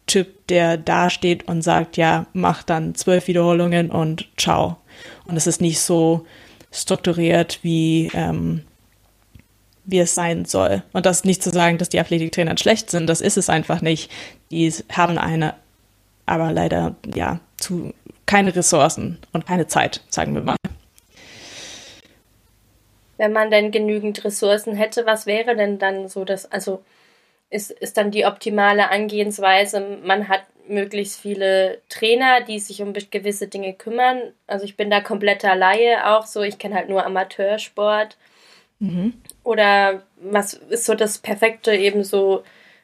Typ, 0.06 0.46
der 0.46 0.76
da 0.76 1.10
steht 1.10 1.48
und 1.48 1.62
sagt, 1.62 1.96
ja, 1.96 2.26
mach 2.32 2.62
dann 2.62 2.94
zwölf 2.94 3.26
Wiederholungen 3.26 3.90
und 3.90 4.28
ciao. 4.36 4.76
Und 5.24 5.36
es 5.36 5.46
ist 5.46 5.60
nicht 5.60 5.80
so 5.80 6.26
strukturiert, 6.72 7.58
wie, 7.62 8.10
ähm, 8.14 8.62
wie 9.84 9.98
es 9.98 10.14
sein 10.14 10.44
soll. 10.44 10.82
Und 10.92 11.06
das 11.06 11.24
nicht 11.24 11.42
zu 11.42 11.50
sagen, 11.50 11.78
dass 11.78 11.88
die 11.88 11.98
Athletiktrainer 11.98 12.56
schlecht 12.56 12.90
sind, 12.90 13.08
das 13.08 13.20
ist 13.20 13.36
es 13.36 13.48
einfach 13.48 13.80
nicht. 13.80 14.10
Die 14.50 14.72
haben 14.92 15.18
eine, 15.18 15.54
aber 16.26 16.52
leider, 16.52 16.94
ja, 17.14 17.40
zu, 17.56 17.92
keine 18.26 18.54
Ressourcen 18.54 19.18
und 19.32 19.46
keine 19.46 19.66
Zeit, 19.66 20.02
sagen 20.08 20.34
wir 20.34 20.42
mal. 20.42 20.56
Wenn 23.16 23.32
man 23.32 23.50
denn 23.50 23.70
genügend 23.70 24.24
Ressourcen 24.24 24.74
hätte, 24.74 25.06
was 25.06 25.26
wäre 25.26 25.56
denn 25.56 25.78
dann 25.78 26.08
so 26.08 26.24
das, 26.24 26.50
also 26.52 26.82
ist, 27.50 27.70
ist 27.70 27.96
dann 27.96 28.10
die 28.10 28.26
optimale 28.26 28.90
Angehensweise. 28.90 29.98
Man 30.02 30.28
hat 30.28 30.42
möglichst 30.68 31.20
viele 31.20 31.80
Trainer, 31.88 32.40
die 32.40 32.58
sich 32.58 32.82
um 32.82 32.92
gewisse 32.92 33.48
Dinge 33.48 33.72
kümmern. 33.72 34.20
Also 34.46 34.64
ich 34.64 34.76
bin 34.76 34.90
da 34.90 35.00
kompletter 35.00 35.54
Laie 35.54 36.06
auch 36.06 36.26
so. 36.26 36.42
Ich 36.42 36.58
kenne 36.58 36.74
halt 36.74 36.88
nur 36.88 37.04
Amateursport. 37.04 38.16
Mhm. 38.78 39.14
Oder 39.44 40.02
was 40.16 40.54
ist 40.54 40.84
so 40.84 40.94
das 40.94 41.18
Perfekte 41.18 41.74
eben 41.74 42.04
so 42.04 42.42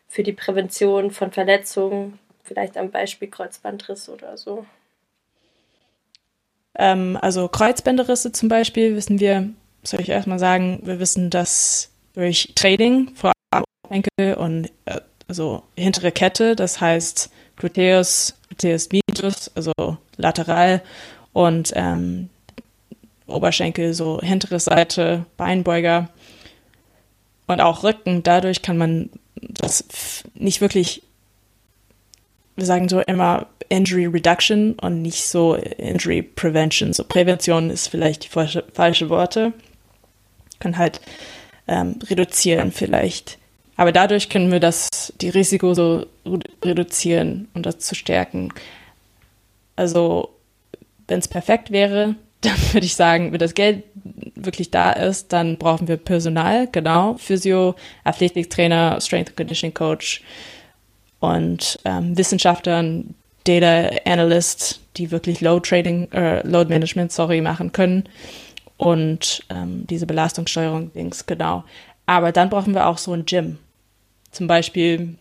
für 0.09 0.23
die 0.23 0.33
Prävention 0.33 1.11
von 1.11 1.33
Verletzungen? 1.33 2.19
Vielleicht 2.45 2.77
am 2.77 2.91
Beispiel 2.91 3.29
Kreuzbandriss 3.29 4.09
oder 4.09 4.37
so. 4.37 4.65
Ähm, 6.75 7.19
also 7.21 7.49
Kreuzbänderrisse 7.49 8.33
zum 8.33 8.49
Beispiel 8.49 8.97
wissen 8.97 9.21
wir, 9.21 9.51
soll 9.83 10.01
ich 10.01 10.09
erstmal 10.09 10.39
sagen, 10.39 10.81
wir 10.85 10.99
wissen, 11.01 11.31
dass 11.31 11.91
durch 12.15 12.53
Training, 12.55 13.15
vor 13.15 13.33
Oberschenkel 13.93 14.35
und 14.35 14.71
äh, 14.87 15.01
also 15.29 15.63
hintere 15.77 16.13
Kette, 16.13 16.57
das 16.57 16.81
heißt 16.81 17.31
Gluteus, 17.57 18.35
Gluteus 18.49 18.89
medius, 18.91 19.51
also 19.55 19.73
lateral 20.17 20.83
und 21.33 21.73
ähm, 21.75 22.29
Oberschenkel, 23.27 23.95
so 23.95 24.21
hintere 24.21 24.61
Seite, 24.61 25.27
Beinbeuger 25.37 26.09
und 27.47 27.61
auch 27.61 27.83
Rücken. 27.85 28.23
Dadurch 28.23 28.63
kann 28.63 28.77
man 28.77 29.11
das 29.37 29.85
nicht 30.35 30.61
wirklich, 30.61 31.03
wir 32.57 32.67
sagen 32.67 32.89
so 32.89 33.01
immer 33.01 33.47
Injury 33.69 34.07
Reduction 34.07 34.75
und 34.75 35.01
nicht 35.01 35.25
so 35.25 35.55
Injury 35.55 36.23
Prevention. 36.23 36.93
So 36.93 37.05
Prävention 37.05 37.71
ist 37.71 37.89
vielleicht 37.89 38.25
die 38.25 38.29
falsche, 38.29 38.65
falsche 38.75 39.09
Worte. 39.09 39.53
Kann 40.59 40.77
halt 40.77 41.01
ähm, 41.67 41.99
reduzieren 42.09 42.73
vielleicht. 42.73 43.39
Aber 43.83 43.91
dadurch 43.91 44.29
können 44.29 44.53
wir 44.53 44.61
das, 44.61 45.13
die 45.21 45.29
Risiko 45.29 45.75
so 45.75 46.07
reduzieren 46.65 47.49
und 47.53 47.67
das 47.67 47.81
zu 47.81 47.97
stärken. 47.97 48.51
Also, 49.75 50.29
wenn 51.09 51.19
es 51.19 51.27
perfekt 51.27 51.73
wäre, 51.73 52.15
dann 52.43 52.55
würde 52.71 52.87
ich 52.87 52.95
sagen, 52.95 53.33
wenn 53.33 53.41
das 53.41 53.55
Geld 53.55 53.83
wirklich 54.37 54.71
da 54.71 54.93
ist, 54.93 55.33
dann 55.33 55.59
brauchen 55.59 55.89
wir 55.89 55.97
Personal, 55.97 56.69
genau, 56.71 57.17
Physio, 57.17 57.75
Athletiktrainer, 58.05 59.01
Strength 59.01 59.31
and 59.31 59.37
Conditioning 59.37 59.75
Coach 59.75 60.23
und 61.19 61.81
ähm, 61.85 62.17
Wissenschaftlern, 62.17 63.17
Data 63.43 63.97
Analyst, 64.05 64.79
die 64.97 65.11
wirklich 65.11 65.41
Load 65.41 65.69
Trading, 65.69 66.09
äh, 66.13 66.47
Load 66.47 66.69
Management, 66.69 67.11
sorry, 67.11 67.41
machen 67.41 67.73
können 67.73 68.05
und 68.77 69.43
ähm, 69.51 69.89
diese 69.91 70.07
Belastungssteuerung, 70.07 70.93
Dings, 70.93 71.27
genau. 71.27 71.65
Aber 72.07 72.31
dann 72.31 72.49
brauchen 72.49 72.75
wir 72.75 72.87
auch 72.87 72.99
so 72.99 73.13
ein 73.13 73.27
Gym. 73.27 73.59
Zum 74.33 74.47
Beispiel 74.47 75.17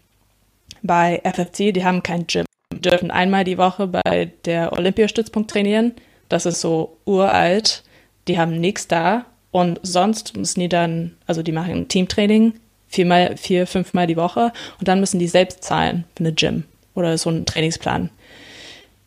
bei 0.81 1.21
FFC, 1.23 1.73
die 1.73 1.83
haben 1.83 2.01
kein 2.01 2.25
Gym, 2.27 2.45
dürfen 2.73 3.11
einmal 3.11 3.43
die 3.43 3.57
Woche 3.57 3.87
bei 3.87 4.31
der 4.45 4.73
Olympiastützpunkt 4.73 5.51
trainieren. 5.51 5.93
Das 6.29 6.45
ist 6.45 6.61
so 6.61 6.97
uralt. 7.05 7.83
Die 8.27 8.39
haben 8.39 8.59
nichts 8.59 8.87
da. 8.87 9.25
Und 9.51 9.79
sonst 9.83 10.35
müssen 10.37 10.61
die 10.61 10.69
dann, 10.69 11.17
also 11.27 11.43
die 11.43 11.51
machen 11.51 11.87
Teamtraining 11.89 12.53
viermal, 12.87 13.37
vier, 13.37 13.67
fünfmal 13.67 14.07
die 14.07 14.17
Woche 14.17 14.51
und 14.79 14.87
dann 14.87 14.99
müssen 14.99 15.19
die 15.19 15.27
selbst 15.27 15.63
zahlen 15.63 16.03
für 16.15 16.23
eine 16.23 16.33
Gym 16.33 16.63
oder 16.93 17.17
so 17.17 17.29
einen 17.29 17.45
Trainingsplan. 17.45 18.09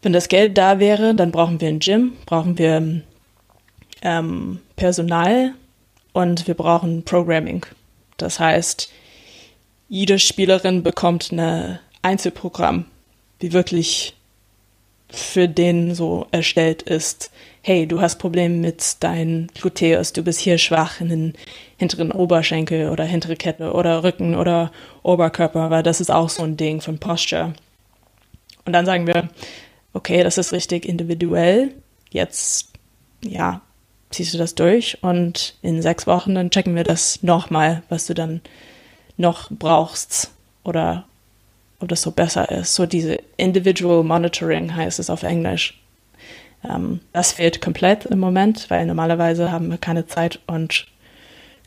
Wenn 0.02 0.12
das 0.12 0.28
Geld 0.28 0.58
da 0.58 0.78
wäre, 0.78 1.14
dann 1.14 1.30
brauchen 1.30 1.60
wir 1.60 1.68
ein 1.68 1.78
Gym, 1.78 2.12
brauchen 2.26 2.58
wir 2.58 3.02
ähm, 4.02 4.60
Personal 4.76 5.52
und 6.12 6.46
wir 6.46 6.54
brauchen 6.54 7.04
Programming. 7.04 7.64
Das 8.16 8.40
heißt, 8.40 8.90
jede 9.88 10.18
Spielerin 10.18 10.83
bekommt 10.83 11.33
ein 11.33 11.79
Einzelprogramm, 12.03 12.87
wie 13.40 13.53
wirklich 13.53 14.14
für 15.11 15.49
den 15.49 15.94
so 15.94 16.27
erstellt 16.31 16.83
ist. 16.83 17.31
Hey, 17.62 17.87
du 17.87 18.01
hast 18.01 18.18
Probleme 18.18 18.57
mit 18.57 19.03
deinen 19.03 19.49
Gluteus, 19.55 20.12
du 20.12 20.23
bist 20.23 20.40
hier 20.40 20.59
schwach 20.59 21.01
in 21.01 21.09
den 21.09 21.35
hinteren 21.77 22.12
Oberschenkel 22.12 22.90
oder 22.90 23.05
hintere 23.05 23.37
Kette 23.37 23.73
oder 23.73 24.03
Rücken 24.03 24.35
oder 24.35 24.73
Oberkörper, 25.03 25.70
weil 25.70 25.83
das 25.83 26.01
ist 26.01 26.11
auch 26.11 26.29
so 26.29 26.42
ein 26.42 26.57
Ding 26.57 26.81
von 26.81 26.99
Posture. 26.99 27.55
Und 28.64 28.73
dann 28.73 28.87
sagen 28.87 29.07
wir, 29.07 29.29
okay, 29.92 30.23
das 30.23 30.38
ist 30.38 30.53
richtig 30.53 30.87
individuell. 30.87 31.73
Jetzt, 32.11 32.70
ja, 33.23 33.62
ziehst 34.11 34.35
du 34.35 34.38
das 34.38 34.55
durch 34.55 34.99
und 35.03 35.55
in 35.62 35.83
sechs 35.83 36.07
Wochen 36.07 36.35
dann 36.35 36.51
checken 36.51 36.77
wir 36.77 36.85
das 36.85 37.23
nochmal, 37.23 37.83
was 37.88 38.07
du 38.07 38.14
dann 38.14 38.40
noch 39.16 39.50
brauchst 39.50 40.31
oder 40.64 41.05
ob 41.81 41.88
das 41.88 42.03
so 42.03 42.11
besser 42.11 42.50
ist. 42.50 42.74
So 42.74 42.87
diese 42.87 43.18
Individual 43.37 44.03
Monitoring 44.03 44.74
heißt 44.74 44.98
es 44.98 45.11
auf 45.11 45.22
Englisch. 45.22 45.81
Ähm, 46.68 47.00
das 47.12 47.33
fehlt 47.33 47.61
komplett 47.61 48.07
im 48.07 48.18
Moment, 48.18 48.70
weil 48.70 48.87
normalerweise 48.87 49.53
haben 49.53 49.70
wir 49.70 49.79
keine 49.79 50.07
Zeit 50.07 50.40
und 50.46 50.87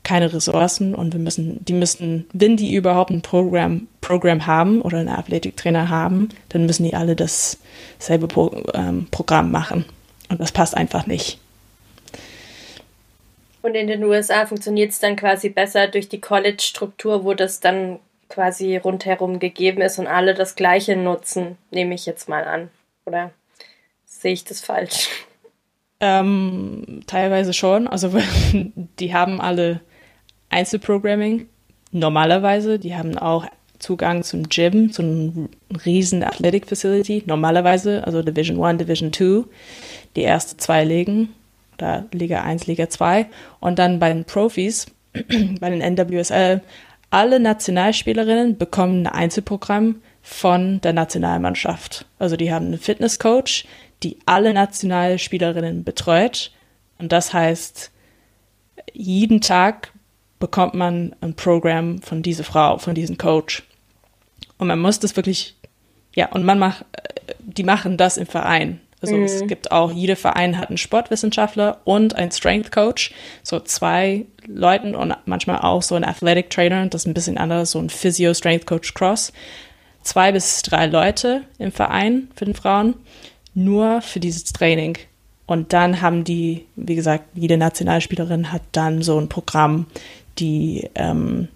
keine 0.03 0.31
Ressourcen 0.31 0.95
und 0.95 1.13
wir 1.13 1.19
müssen, 1.19 1.63
die 1.65 1.73
müssen, 1.73 2.25
wenn 2.31 2.55
die 2.55 2.73
überhaupt 2.73 3.11
ein 3.11 3.21
Programm, 3.21 3.87
Programm 3.99 4.47
haben 4.47 4.81
oder 4.81 4.99
einen 4.99 5.09
Athletiktrainer 5.09 5.89
haben, 5.89 6.29
dann 6.49 6.65
müssen 6.65 6.85
die 6.85 6.95
alle 6.95 7.15
dasselbe 7.15 8.27
Pro, 8.27 8.55
ähm, 8.73 9.07
Programm 9.11 9.51
machen. 9.51 9.83
Und 10.29 10.39
das 10.39 10.51
passt 10.51 10.77
einfach 10.77 11.07
nicht. 11.07 11.39
Und 13.67 13.75
in 13.75 13.87
den 13.87 14.01
USA 14.05 14.45
funktioniert 14.45 14.91
es 14.91 14.99
dann 14.99 15.17
quasi 15.17 15.49
besser 15.49 15.89
durch 15.89 16.07
die 16.07 16.21
College-Struktur, 16.21 17.25
wo 17.25 17.33
das 17.33 17.59
dann 17.59 17.99
quasi 18.29 18.77
rundherum 18.77 19.39
gegeben 19.39 19.81
ist 19.81 19.99
und 19.99 20.07
alle 20.07 20.33
das 20.33 20.55
Gleiche 20.55 20.95
nutzen, 20.95 21.57
nehme 21.69 21.93
ich 21.93 22.05
jetzt 22.05 22.29
mal 22.29 22.45
an. 22.45 22.69
Oder 23.05 23.31
sehe 24.05 24.31
ich 24.31 24.45
das 24.45 24.61
falsch? 24.61 25.09
Ähm, 25.99 27.01
teilweise 27.07 27.51
schon. 27.51 27.89
Also 27.89 28.13
die 28.99 29.13
haben 29.13 29.41
alle 29.41 29.81
Einzelprogramming 30.47 31.49
normalerweise. 31.91 32.79
Die 32.79 32.95
haben 32.95 33.17
auch 33.17 33.47
Zugang 33.79 34.23
zum 34.23 34.47
Gym, 34.47 34.93
zu 34.93 35.01
einem 35.01 35.49
riesen 35.85 36.23
Athletic 36.23 36.67
Facility, 36.67 37.23
normalerweise, 37.25 38.07
also 38.07 38.21
Division 38.21 38.63
1, 38.63 38.81
Division 38.81 39.11
2, 39.11 39.43
die 40.15 40.23
ersten 40.23 40.57
zwei 40.57 40.85
Ligen, 40.85 41.33
oder 41.77 42.05
Liga 42.11 42.41
1, 42.41 42.67
Liga 42.67 42.89
2. 42.89 43.27
Und 43.59 43.79
dann 43.79 43.99
bei 43.99 44.11
den 44.11 44.25
Profis, 44.25 44.87
bei 45.13 45.69
den 45.69 45.81
NWSL, 45.81 46.61
alle 47.09 47.39
Nationalspielerinnen 47.39 48.57
bekommen 48.57 49.07
ein 49.07 49.13
Einzelprogramm 49.13 50.01
von 50.21 50.81
der 50.81 50.93
Nationalmannschaft. 50.93 52.05
Also 52.19 52.35
die 52.35 52.51
haben 52.51 52.65
einen 52.65 52.79
Fitnesscoach, 52.79 53.65
die 54.03 54.17
alle 54.25 54.53
Nationalspielerinnen 54.53 55.83
betreut. 55.83 56.51
Und 56.99 57.11
das 57.11 57.33
heißt, 57.33 57.91
jeden 58.93 59.41
Tag 59.41 59.93
bekommt 60.39 60.73
man 60.73 61.15
ein 61.21 61.33
Programm 61.35 62.01
von 62.01 62.21
dieser 62.21 62.43
Frau, 62.43 62.77
von 62.77 62.93
diesem 62.93 63.17
Coach. 63.17 63.63
Und 64.57 64.67
man 64.67 64.79
muss 64.79 64.99
das 64.99 65.15
wirklich, 65.15 65.55
ja, 66.15 66.31
und 66.31 66.43
man 66.43 66.59
macht, 66.59 66.85
die 67.39 67.63
machen 67.63 67.97
das 67.97 68.17
im 68.17 68.27
Verein. 68.27 68.81
Also 69.01 69.15
mhm. 69.15 69.23
es 69.23 69.45
gibt 69.45 69.71
auch, 69.71 69.91
jeder 69.91 70.15
Verein 70.15 70.57
hat 70.57 70.69
einen 70.69 70.77
Sportwissenschaftler 70.77 71.81
und 71.83 72.15
einen 72.15 72.31
Strength 72.31 72.71
Coach, 72.71 73.13
so 73.43 73.59
zwei 73.59 74.25
Leuten 74.47 74.95
und 74.95 75.15
manchmal 75.25 75.59
auch 75.59 75.83
so 75.83 75.95
ein 75.95 76.03
Athletic 76.03 76.49
Trainer, 76.49 76.87
das 76.87 77.03
ist 77.03 77.07
ein 77.07 77.13
bisschen 77.13 77.37
anders, 77.37 77.71
so 77.71 77.79
ein 77.79 77.89
Physio 77.89 78.33
Strength 78.33 78.65
Coach 78.65 78.93
Cross. 78.93 79.33
Zwei 80.01 80.31
bis 80.31 80.61
drei 80.61 80.85
Leute 80.85 81.43
im 81.59 81.71
Verein 81.71 82.29
für 82.33 82.45
den 82.45 82.55
Frauen, 82.55 82.95
nur 83.53 84.01
für 84.01 84.19
dieses 84.19 84.45
Training. 84.45 84.97
Und 85.45 85.73
dann 85.73 86.01
haben 86.01 86.23
die, 86.23 86.65
wie 86.75 86.95
gesagt, 86.95 87.25
jede 87.33 87.57
Nationalspielerin 87.57 88.51
hat 88.51 88.61
dann 88.71 89.01
so 89.01 89.19
ein 89.19 89.29
Programm, 89.29 89.85
die, 90.39 90.89
ähm, 90.95 91.47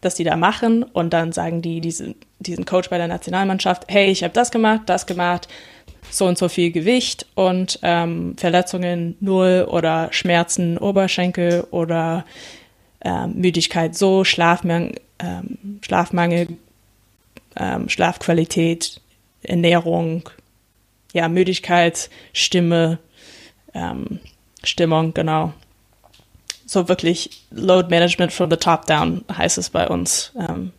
dass 0.00 0.14
die 0.14 0.24
da 0.24 0.36
machen 0.36 0.82
und 0.82 1.12
dann 1.12 1.32
sagen 1.32 1.60
die 1.62 1.80
diesen, 1.80 2.14
diesen 2.38 2.64
Coach 2.64 2.88
bei 2.88 2.98
der 2.98 3.08
Nationalmannschaft, 3.08 3.84
hey, 3.88 4.10
ich 4.10 4.22
habe 4.22 4.34
das 4.34 4.50
gemacht, 4.50 4.82
das 4.86 5.06
gemacht, 5.06 5.48
so 6.10 6.26
und 6.26 6.38
so 6.38 6.48
viel 6.48 6.70
Gewicht 6.70 7.26
und 7.34 7.78
ähm, 7.82 8.36
Verletzungen 8.36 9.16
null 9.20 9.66
oder 9.68 10.12
Schmerzen 10.12 10.78
Oberschenkel 10.78 11.66
oder 11.70 12.24
ähm, 13.02 13.34
Müdigkeit 13.34 13.96
so, 13.96 14.24
Schlafmangel, 14.24 15.00
ähm, 15.18 15.78
Schlafmangel 15.82 16.48
ähm, 17.56 17.88
Schlafqualität, 17.88 19.00
Ernährung, 19.42 20.28
ja, 21.12 21.28
Müdigkeit, 21.28 22.10
Stimme, 22.32 22.98
ähm, 23.74 24.20
Stimmung, 24.62 25.14
genau. 25.14 25.52
So 26.66 26.88
wirklich 26.88 27.44
Load 27.50 27.88
Management 27.88 28.32
from 28.32 28.50
the 28.50 28.56
top 28.56 28.86
down 28.86 29.24
heißt 29.32 29.58
es 29.58 29.70
bei 29.70 29.88
uns 29.88 30.32
ähm, 30.38 30.72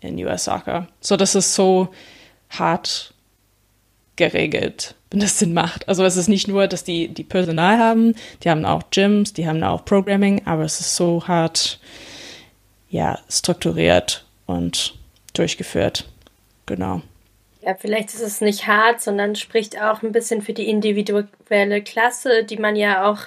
in 0.00 0.22
US 0.26 0.44
Soccer. 0.44 0.88
So, 1.00 1.16
das 1.16 1.34
ist 1.34 1.54
so 1.54 1.88
hart 2.50 3.11
geregelt, 4.16 4.94
wenn 5.10 5.20
das 5.20 5.38
Sinn 5.38 5.54
macht. 5.54 5.88
Also 5.88 6.04
es 6.04 6.16
ist 6.16 6.28
nicht 6.28 6.48
nur, 6.48 6.66
dass 6.66 6.84
die, 6.84 7.08
die 7.08 7.24
Personal 7.24 7.78
haben, 7.78 8.14
die 8.42 8.50
haben 8.50 8.64
auch 8.64 8.82
Gyms, 8.90 9.32
die 9.32 9.46
haben 9.46 9.62
auch 9.62 9.84
Programming, 9.84 10.42
aber 10.46 10.64
es 10.64 10.80
ist 10.80 10.96
so 10.96 11.26
hart, 11.26 11.80
ja, 12.88 13.18
strukturiert 13.28 14.26
und 14.46 14.94
durchgeführt. 15.34 16.06
Genau. 16.66 17.02
Ja, 17.62 17.74
vielleicht 17.78 18.08
ist 18.08 18.20
es 18.20 18.40
nicht 18.40 18.66
hart, 18.66 19.00
sondern 19.00 19.36
spricht 19.36 19.80
auch 19.80 20.02
ein 20.02 20.12
bisschen 20.12 20.42
für 20.42 20.52
die 20.52 20.68
individuelle 20.68 21.82
Klasse, 21.82 22.44
die 22.44 22.56
man 22.56 22.74
ja 22.76 23.08
auch, 23.08 23.20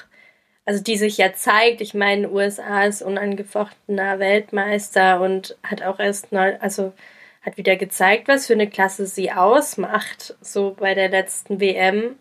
also 0.65 0.83
die 0.83 0.97
sich 0.97 1.17
ja 1.17 1.33
zeigt. 1.33 1.79
Ich 1.79 1.93
meine, 1.93 2.29
USA 2.29 2.83
ist 2.83 3.01
unangefochtener 3.01 4.19
Weltmeister 4.19 5.21
und 5.21 5.57
hat 5.63 5.83
auch 5.83 5.99
erst 5.99 6.31
neu, 6.33 6.57
also 6.59 6.91
hat 7.45 7.57
wieder 7.57 7.75
gezeigt, 7.75 8.27
was 8.27 8.47
für 8.47 8.53
eine 8.53 8.67
Klasse 8.67 9.05
sie 9.05 9.31
ausmacht, 9.31 10.35
so 10.41 10.75
bei 10.77 10.95
der 10.95 11.09
letzten 11.09 11.59
WM. 11.59 12.15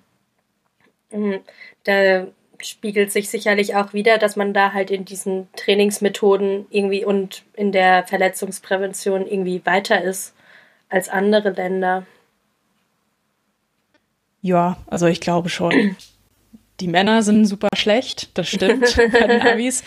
Mhm. 1.10 1.40
Da 1.84 2.26
spiegelt 2.60 3.10
sich 3.10 3.28
sicherlich 3.28 3.74
auch 3.74 3.92
wieder, 3.92 4.18
dass 4.18 4.36
man 4.36 4.52
da 4.52 4.72
halt 4.72 4.90
in 4.90 5.04
diesen 5.04 5.48
Trainingsmethoden 5.56 6.66
irgendwie 6.70 7.04
und 7.04 7.42
in 7.54 7.72
der 7.72 8.06
Verletzungsprävention 8.06 9.26
irgendwie 9.26 9.64
weiter 9.64 10.02
ist 10.02 10.34
als 10.88 11.08
andere 11.08 11.50
Länder. 11.50 12.06
Ja, 14.42 14.76
also 14.86 15.06
ich 15.06 15.20
glaube 15.20 15.48
schon. 15.48 15.96
Die 16.80 16.88
Männer 16.88 17.22
sind 17.22 17.46
super 17.46 17.68
schlecht, 17.76 18.36
das 18.36 18.48
stimmt 18.48 18.94
bei 18.96 19.26
den 19.26 19.40
Amis. 19.46 19.84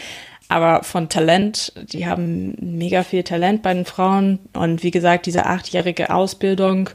Aber 0.50 0.84
von 0.84 1.10
Talent, 1.10 1.74
die 1.92 2.08
haben 2.08 2.56
mega 2.60 3.04
viel 3.04 3.24
Talent 3.24 3.62
bei 3.62 3.74
den 3.74 3.86
Frauen. 3.86 4.40
Und 4.54 4.82
wie 4.84 4.92
gesagt, 4.92 5.26
diese 5.26 5.46
achtjährige 5.46 6.14
Ausbildung, 6.14 6.90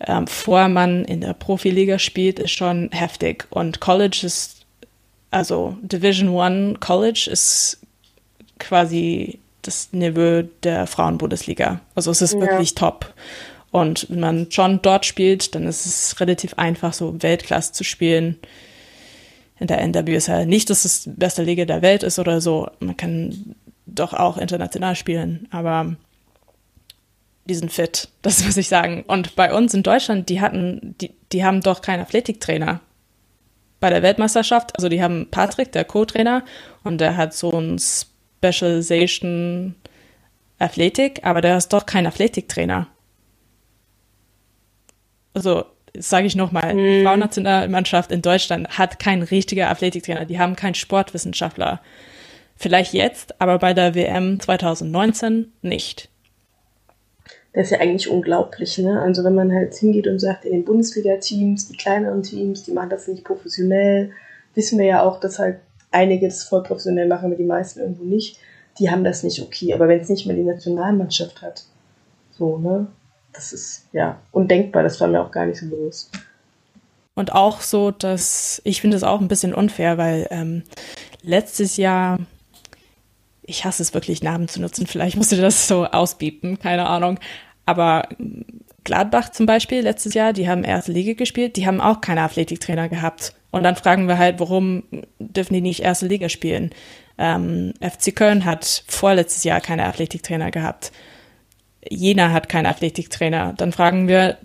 ähm, 0.00 0.26
vor 0.26 0.68
man 0.68 1.04
in 1.04 1.20
der 1.20 1.34
Profiliga 1.34 1.98
spielt, 1.98 2.38
ist 2.38 2.52
schon 2.52 2.90
heftig. 2.92 3.46
Und 3.50 3.80
College 3.80 4.20
ist, 4.24 4.64
also 5.30 5.76
Division 5.82 6.30
One 6.30 6.74
College 6.80 7.28
ist 7.30 7.80
quasi 8.58 9.38
das 9.62 9.92
Niveau 9.92 10.42
der 10.62 10.86
Frauenbundesliga. 10.86 11.80
Also 11.94 12.10
es 12.10 12.22
ist 12.22 12.34
ja. 12.34 12.40
wirklich 12.40 12.74
top. 12.74 13.12
Und 13.70 14.06
wenn 14.08 14.20
man 14.20 14.50
schon 14.50 14.80
dort 14.80 15.04
spielt, 15.04 15.54
dann 15.54 15.66
ist 15.66 15.84
es 15.84 16.18
relativ 16.20 16.54
einfach, 16.54 16.94
so 16.94 17.22
Weltklasse 17.22 17.72
zu 17.72 17.84
spielen 17.84 18.38
in 19.58 19.66
der 19.66 19.80
NWSL. 19.86 20.46
Nicht, 20.46 20.70
dass 20.70 20.84
es 20.84 21.04
die 21.04 21.10
beste 21.10 21.42
Liga 21.42 21.64
der 21.64 21.82
Welt 21.82 22.02
ist 22.02 22.18
oder 22.18 22.40
so. 22.40 22.68
Man 22.80 22.96
kann 22.96 23.54
doch 23.86 24.12
auch 24.12 24.36
international 24.36 24.96
spielen, 24.96 25.48
aber 25.50 25.96
die 27.46 27.54
sind 27.54 27.72
fit, 27.72 28.08
das 28.22 28.44
muss 28.44 28.56
ich 28.56 28.68
sagen. 28.68 29.04
Und 29.06 29.36
bei 29.36 29.52
uns 29.54 29.72
in 29.74 29.82
Deutschland, 29.82 30.28
die 30.28 30.40
hatten, 30.40 30.94
die, 31.00 31.14
die 31.32 31.44
haben 31.44 31.60
doch 31.60 31.80
keinen 31.80 32.02
Athletiktrainer. 32.02 32.80
Bei 33.78 33.90
der 33.90 34.02
Weltmeisterschaft, 34.02 34.74
also 34.76 34.88
die 34.88 35.02
haben 35.02 35.28
Patrick, 35.30 35.72
der 35.72 35.84
Co-Trainer, 35.84 36.44
und 36.82 36.98
der 37.00 37.16
hat 37.16 37.34
so 37.34 37.50
ein 37.52 37.78
Specialization 37.78 39.74
Athletik, 40.58 41.20
aber 41.24 41.40
der 41.42 41.58
ist 41.58 41.72
doch 41.72 41.84
kein 41.84 42.06
Athletiktrainer. 42.06 42.86
Also 45.34 45.66
sage 46.00 46.26
ich 46.26 46.36
nochmal, 46.36 46.74
mhm. 46.74 46.78
die 46.78 47.02
Frauennationalmannschaft 47.04 48.12
in 48.12 48.22
Deutschland 48.22 48.78
hat 48.78 48.98
keinen 48.98 49.22
richtigen 49.22 49.64
Athletiktrainer, 49.64 50.24
die 50.24 50.38
haben 50.38 50.56
keinen 50.56 50.74
Sportwissenschaftler. 50.74 51.80
Vielleicht 52.56 52.94
jetzt, 52.94 53.40
aber 53.40 53.58
bei 53.58 53.74
der 53.74 53.94
WM 53.94 54.40
2019 54.40 55.52
nicht. 55.62 56.08
Das 57.52 57.66
ist 57.66 57.70
ja 57.70 57.80
eigentlich 57.80 58.10
unglaublich, 58.10 58.76
ne? 58.78 59.00
Also 59.00 59.24
wenn 59.24 59.34
man 59.34 59.52
halt 59.52 59.74
hingeht 59.74 60.06
und 60.06 60.18
sagt, 60.18 60.44
in 60.44 60.52
den 60.52 60.64
Bundesliga-Teams, 60.64 61.68
die 61.68 61.76
kleineren 61.76 62.22
Teams, 62.22 62.64
die 62.64 62.72
machen 62.72 62.90
das 62.90 63.08
nicht 63.08 63.24
professionell, 63.24 64.12
wissen 64.54 64.78
wir 64.78 64.86
ja 64.86 65.02
auch, 65.02 65.20
dass 65.20 65.38
halt 65.38 65.58
einige 65.90 66.28
das 66.28 66.44
voll 66.44 66.62
professionell 66.62 67.08
machen, 67.08 67.26
aber 67.26 67.36
die 67.36 67.44
meisten 67.44 67.80
irgendwo 67.80 68.04
nicht. 68.04 68.38
Die 68.78 68.90
haben 68.90 69.04
das 69.04 69.22
nicht 69.22 69.40
okay. 69.40 69.72
Aber 69.72 69.88
wenn 69.88 70.00
es 70.00 70.08
nicht 70.08 70.26
mehr 70.26 70.36
die 70.36 70.42
Nationalmannschaft 70.42 71.40
hat, 71.40 71.64
so, 72.32 72.58
ne? 72.58 72.88
Das 73.36 73.52
ist 73.52 73.86
ja 73.92 74.18
undenkbar, 74.32 74.82
das 74.82 75.00
war 75.00 75.08
mir 75.08 75.20
auch 75.20 75.30
gar 75.30 75.46
nicht 75.46 75.60
so 75.60 75.68
bewusst. 75.68 76.10
Und 77.14 77.32
auch 77.32 77.60
so, 77.60 77.90
dass 77.90 78.60
ich 78.64 78.80
finde 78.80 78.96
es 78.96 79.02
auch 79.02 79.20
ein 79.20 79.28
bisschen 79.28 79.54
unfair, 79.54 79.96
weil 79.98 80.26
ähm, 80.30 80.64
letztes 81.22 81.76
Jahr, 81.76 82.18
ich 83.42 83.64
hasse 83.64 83.82
es 83.82 83.94
wirklich, 83.94 84.22
Namen 84.22 84.48
zu 84.48 84.60
nutzen, 84.60 84.86
vielleicht 84.86 85.16
musst 85.16 85.32
du 85.32 85.36
das 85.36 85.68
so 85.68 85.86
ausbieten, 85.86 86.58
keine 86.58 86.86
Ahnung. 86.86 87.18
Aber 87.64 88.08
Gladbach 88.84 89.30
zum 89.30 89.46
Beispiel 89.46 89.80
letztes 89.80 90.14
Jahr, 90.14 90.32
die 90.32 90.48
haben 90.48 90.64
erste 90.64 90.92
Liga 90.92 91.14
gespielt, 91.14 91.56
die 91.56 91.66
haben 91.66 91.80
auch 91.80 92.00
keine 92.00 92.22
Athletiktrainer 92.22 92.88
gehabt. 92.88 93.34
Und 93.50 93.62
dann 93.62 93.76
fragen 93.76 94.08
wir 94.08 94.18
halt, 94.18 94.40
warum 94.40 94.82
dürfen 95.18 95.54
die 95.54 95.62
nicht 95.62 95.80
erste 95.80 96.06
Liga 96.06 96.28
spielen? 96.28 96.70
Ähm, 97.18 97.72
FC 97.80 98.14
Köln 98.14 98.44
hat 98.44 98.84
vorletztes 98.86 99.44
Jahr 99.44 99.60
keine 99.60 99.86
Athletiktrainer 99.86 100.50
gehabt 100.50 100.92
Jena 101.90 102.32
hat 102.32 102.48
keinen 102.48 102.66
Athletiktrainer. 102.66 103.54
Dann 103.56 103.72
fragen 103.72 104.08
wir, 104.08 104.38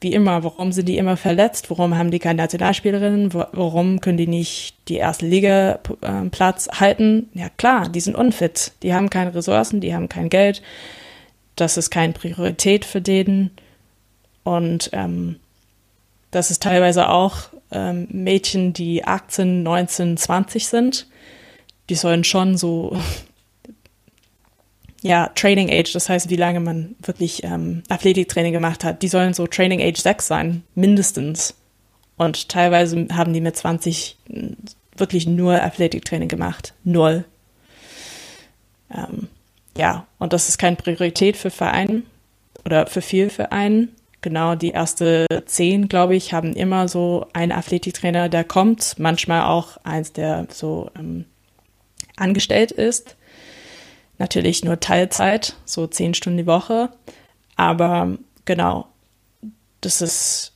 wie 0.00 0.12
immer, 0.12 0.44
warum 0.44 0.72
sind 0.72 0.88
die 0.88 0.98
immer 0.98 1.16
verletzt? 1.16 1.70
Warum 1.70 1.96
haben 1.96 2.10
die 2.10 2.18
keine 2.18 2.42
Nationalspielerinnen? 2.42 3.32
Warum 3.32 4.00
können 4.00 4.18
die 4.18 4.26
nicht 4.26 4.76
die 4.88 4.96
erste 4.96 5.26
Liga 5.26 5.80
äh, 6.00 6.28
Platz 6.30 6.68
halten? 6.80 7.28
Ja 7.34 7.48
klar, 7.56 7.88
die 7.88 8.00
sind 8.00 8.16
unfit. 8.16 8.72
Die 8.82 8.94
haben 8.94 9.10
keine 9.10 9.34
Ressourcen, 9.34 9.80
die 9.80 9.94
haben 9.94 10.08
kein 10.08 10.30
Geld. 10.30 10.62
Das 11.56 11.76
ist 11.76 11.90
keine 11.90 12.12
Priorität 12.12 12.84
für 12.84 13.00
denen. 13.00 13.50
Und 14.42 14.90
ähm, 14.92 15.36
das 16.30 16.50
ist 16.50 16.62
teilweise 16.62 17.08
auch 17.08 17.48
ähm, 17.70 18.08
Mädchen, 18.10 18.72
die 18.72 19.04
18, 19.04 19.62
19, 19.62 20.16
20 20.16 20.66
sind. 20.66 21.06
Die 21.88 21.94
sollen 21.94 22.24
schon 22.24 22.56
so 22.56 22.96
ja, 25.04 25.28
Training 25.34 25.70
Age, 25.70 25.92
das 25.92 26.08
heißt, 26.08 26.30
wie 26.30 26.36
lange 26.36 26.60
man 26.60 26.96
wirklich 27.02 27.44
ähm, 27.44 27.82
Athletiktraining 27.90 28.54
gemacht 28.54 28.84
hat, 28.84 29.02
die 29.02 29.08
sollen 29.08 29.34
so 29.34 29.46
Training 29.46 29.82
Age 29.82 30.00
6 30.00 30.26
sein, 30.26 30.62
mindestens. 30.74 31.54
Und 32.16 32.48
teilweise 32.48 33.06
haben 33.12 33.34
die 33.34 33.42
mit 33.42 33.54
20 33.54 34.16
wirklich 34.96 35.26
nur 35.26 35.62
Athletiktraining 35.62 36.28
gemacht. 36.28 36.72
Null. 36.84 37.26
Ähm, 38.90 39.28
ja, 39.76 40.06
und 40.18 40.32
das 40.32 40.48
ist 40.48 40.56
keine 40.56 40.76
Priorität 40.76 41.36
für 41.36 41.50
Vereine 41.50 42.02
oder 42.64 42.86
für 42.86 43.02
viel 43.02 43.28
Vereine. 43.28 43.88
Genau, 44.22 44.54
die 44.54 44.70
erste 44.70 45.26
zehn, 45.44 45.88
glaube 45.88 46.16
ich, 46.16 46.32
haben 46.32 46.54
immer 46.54 46.88
so 46.88 47.26
einen 47.34 47.52
Athletiktrainer, 47.52 48.30
der 48.30 48.44
kommt, 48.44 48.94
manchmal 48.96 49.42
auch 49.42 49.76
eins, 49.84 50.14
der 50.14 50.46
so 50.50 50.90
ähm, 50.98 51.26
angestellt 52.16 52.70
ist. 52.70 53.16
Natürlich 54.18 54.64
nur 54.64 54.80
Teilzeit, 54.80 55.56
so 55.64 55.86
zehn 55.86 56.14
Stunden 56.14 56.38
die 56.38 56.46
Woche. 56.46 56.90
Aber 57.56 58.16
genau, 58.44 58.88
das 59.80 60.00
ist 60.00 60.52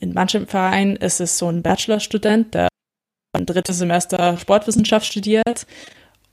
in 0.00 0.12
manchen 0.12 0.46
Vereinen 0.46 0.96
ist 0.96 1.20
es 1.20 1.38
so 1.38 1.48
ein 1.48 1.62
Bachelorstudent, 1.62 2.54
der 2.54 2.68
ein 3.32 3.46
drittes 3.46 3.78
Semester 3.78 4.36
Sportwissenschaft 4.36 5.06
studiert. 5.06 5.66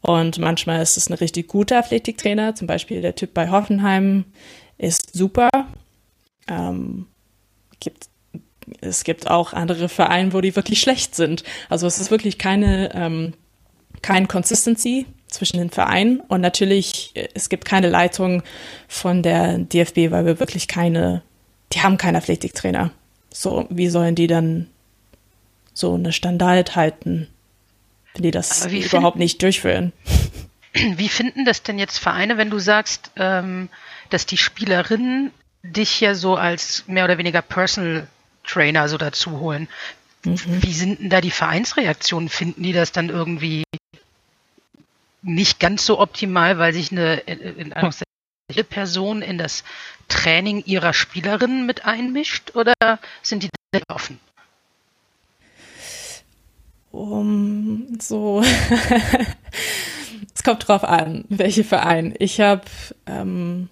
Und 0.01 0.39
manchmal 0.39 0.81
ist 0.81 0.97
es 0.97 1.09
ein 1.09 1.13
richtig 1.13 1.47
guter 1.47 1.77
Athletiktrainer. 1.77 2.55
Zum 2.55 2.67
Beispiel 2.67 3.01
der 3.01 3.15
Typ 3.15 3.33
bei 3.33 3.49
Hoffenheim 3.49 4.25
ist 4.77 5.15
super. 5.15 5.49
Ähm, 6.47 7.07
gibt, 7.79 8.09
es 8.81 9.03
gibt 9.03 9.29
auch 9.29 9.53
andere 9.53 9.89
Vereine, 9.89 10.33
wo 10.33 10.41
die 10.41 10.55
wirklich 10.55 10.81
schlecht 10.81 11.15
sind. 11.15 11.43
Also 11.69 11.87
es 11.87 11.99
ist 11.99 12.11
wirklich 12.11 12.37
keine, 12.37 12.93
ähm, 12.95 13.33
kein 14.01 14.27
Consistency 14.27 15.05
zwischen 15.31 15.57
den 15.57 15.71
Vereinen 15.71 16.19
und 16.19 16.41
natürlich, 16.41 17.11
äh, 17.15 17.29
es 17.33 17.49
gibt 17.49 17.65
keine 17.65 17.89
Leitung 17.89 18.43
von 18.87 19.23
der 19.23 19.57
DFB, 19.57 20.11
weil 20.11 20.25
wir 20.25 20.39
wirklich 20.39 20.67
keine, 20.67 21.23
die 21.73 21.81
haben 21.81 21.97
keinen 21.97 22.17
Athletiktrainer. 22.17 22.91
So, 23.33 23.65
wie 23.69 23.87
sollen 23.87 24.13
die 24.13 24.27
dann 24.27 24.67
so 25.73 25.95
eine 25.95 26.11
Standard 26.11 26.75
halten, 26.75 27.27
wenn 28.13 28.23
die 28.23 28.31
das 28.31 28.65
überhaupt 28.67 29.17
nicht 29.17 29.41
durchführen? 29.41 29.93
Wie 30.73 31.09
finden 31.09 31.43
das 31.43 31.63
denn 31.63 31.77
jetzt 31.77 31.97
Vereine, 31.97 32.37
wenn 32.37 32.49
du 32.49 32.57
sagst, 32.57 33.11
ähm, 33.17 33.67
dass 34.09 34.25
die 34.25 34.37
Spielerinnen 34.37 35.31
dich 35.63 35.99
ja 35.99 36.15
so 36.15 36.35
als 36.35 36.85
mehr 36.87 37.03
oder 37.03 37.17
weniger 37.17 37.41
Personal 37.41 38.07
Trainer 38.45 38.87
so 38.87 38.97
dazu 38.97 39.39
holen? 39.39 39.67
Mhm. 40.23 40.39
Wie 40.45 40.73
sind 40.73 40.99
denn 41.01 41.09
da 41.09 41.19
die 41.19 41.31
Vereinsreaktionen? 41.31 42.29
Finden 42.29 42.63
die 42.63 42.71
das 42.71 42.93
dann 42.93 43.09
irgendwie 43.09 43.63
nicht 45.21 45.59
ganz 45.59 45.85
so 45.85 45.99
optimal, 45.99 46.57
weil 46.57 46.73
sich 46.73 46.91
eine 46.91 47.15
in 47.19 47.73
Person 48.69 49.21
in 49.21 49.37
das 49.37 49.63
Training 50.07 50.63
ihrer 50.65 50.93
Spielerinnen 50.93 51.65
mit 51.65 51.85
einmischt 51.85 52.55
oder 52.55 52.73
sind 53.21 53.43
die 53.43 53.49
offen? 53.87 54.19
Um, 56.91 57.97
so. 58.01 58.43
es 60.35 60.43
kommt 60.43 60.67
drauf 60.67 60.83
an, 60.83 61.23
welche 61.29 61.63
Verein. 61.63 62.13
Ich 62.19 62.41
habe 62.41 62.63
ähm, 63.05 63.69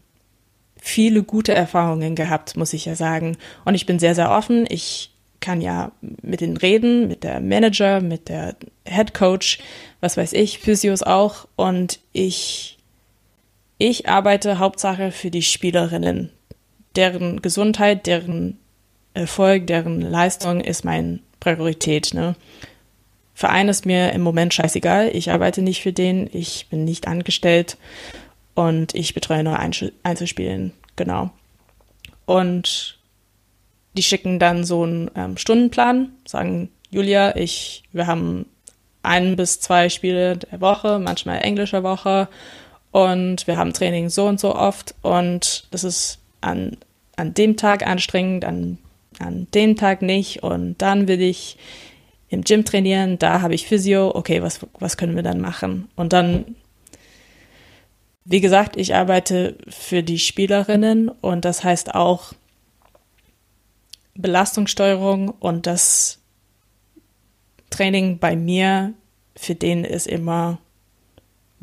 viele 0.78 1.24
gute 1.24 1.54
Erfahrungen 1.54 2.16
gehabt, 2.16 2.56
muss 2.56 2.72
ich 2.72 2.86
ja 2.86 2.96
sagen. 2.96 3.38
Und 3.66 3.76
ich 3.76 3.86
bin 3.86 4.00
sehr, 4.00 4.16
sehr 4.16 4.32
offen. 4.32 4.66
Ich 4.70 5.12
kann 5.42 5.62
ja 5.62 5.92
mit 6.22 6.42
den 6.42 6.58
reden, 6.58 7.08
mit 7.08 7.24
der 7.24 7.42
Manager, 7.42 8.02
mit 8.02 8.30
der 8.30 8.56
Head 8.86 9.14
Coach, 9.14 9.60
was 10.02 10.18
weiß 10.18 10.34
ich, 10.34 10.60
Physios 10.60 11.04
auch. 11.04 11.48
Und 11.56 12.00
ich, 12.14 12.78
ich 13.78 14.10
arbeite 14.10 14.60
Hauptsache 14.60 15.12
für 15.12 15.32
die 15.32 15.42
Spielerinnen. 15.42 16.32
Deren 16.96 17.42
Gesundheit, 17.42 18.08
deren 18.08 18.58
Erfolg, 19.14 19.68
deren 19.68 20.02
Leistung 20.02 20.62
ist 20.62 20.86
meine 20.86 21.20
Priorität. 21.40 22.14
Ne? 22.14 22.36
Verein 23.34 23.70
ist 23.70 23.86
mir 23.86 24.12
im 24.12 24.22
Moment 24.22 24.54
scheißegal. 24.54 25.12
Ich 25.14 25.32
arbeite 25.32 25.62
nicht 25.62 25.82
für 25.82 25.94
den. 25.94 26.30
Ich 26.34 26.68
bin 26.70 26.84
nicht 26.84 27.08
angestellt 27.08 27.78
und 28.56 28.96
ich 28.96 29.14
betreue 29.14 29.44
nur 29.44 29.60
Einzelspielen. 29.60 30.74
Genau. 30.96 31.30
Und 32.26 33.00
die 33.96 34.04
schicken 34.04 34.40
dann 34.40 34.64
so 34.64 34.84
einen 34.84 35.10
ähm, 35.16 35.38
Stundenplan, 35.38 36.12
sagen, 36.26 36.70
Julia, 36.92 37.36
ich, 37.36 37.84
wir 37.92 38.08
haben 38.08 38.46
ein 39.04 39.36
bis 39.36 39.60
zwei 39.60 39.90
Spiele 39.90 40.38
der 40.38 40.62
Woche, 40.62 41.00
manchmal 41.00 41.42
englischer 41.42 41.84
Woche. 41.84 42.28
Und 42.92 43.48
wir 43.48 43.58
haben 43.58 43.74
Training 43.74 44.10
so 44.10 44.26
und 44.26 44.40
so 44.40 44.56
oft. 44.56 44.96
Und 45.02 45.68
das 45.72 45.84
ist 45.84 46.20
an, 46.42 46.78
an 47.16 47.34
dem 47.34 47.58
Tag 47.58 47.86
anstrengend, 47.86 48.46
an, 48.46 48.78
an 49.20 49.48
dem 49.54 49.76
Tag 49.76 50.02
nicht. 50.02 50.44
Und 50.44 50.78
dann 50.80 51.08
will 51.08 51.22
ich 51.22 51.58
im 52.30 52.44
Gym 52.44 52.64
trainieren, 52.64 53.18
da 53.18 53.42
habe 53.42 53.56
ich 53.56 53.68
Physio, 53.68 54.16
okay, 54.16 54.42
was, 54.42 54.60
was 54.78 54.98
können 54.98 55.16
wir 55.16 55.24
dann 55.24 55.40
machen? 55.40 55.90
Und 55.96 56.14
dann, 56.14 56.56
wie 58.26 58.42
gesagt, 58.42 58.78
ich 58.78 58.94
arbeite 58.96 59.56
für 59.68 60.04
die 60.04 60.20
Spielerinnen. 60.20 61.10
Und 61.10 61.46
das 61.46 61.64
heißt 61.64 61.96
auch, 61.96 62.34
Belastungssteuerung 64.16 65.30
und 65.30 65.66
das 65.66 66.19
Training 67.70 68.20
bei 68.20 68.36
mir, 68.36 68.94
für 69.36 69.56
den 69.56 69.84
ist 69.84 70.08
immer 70.08 70.60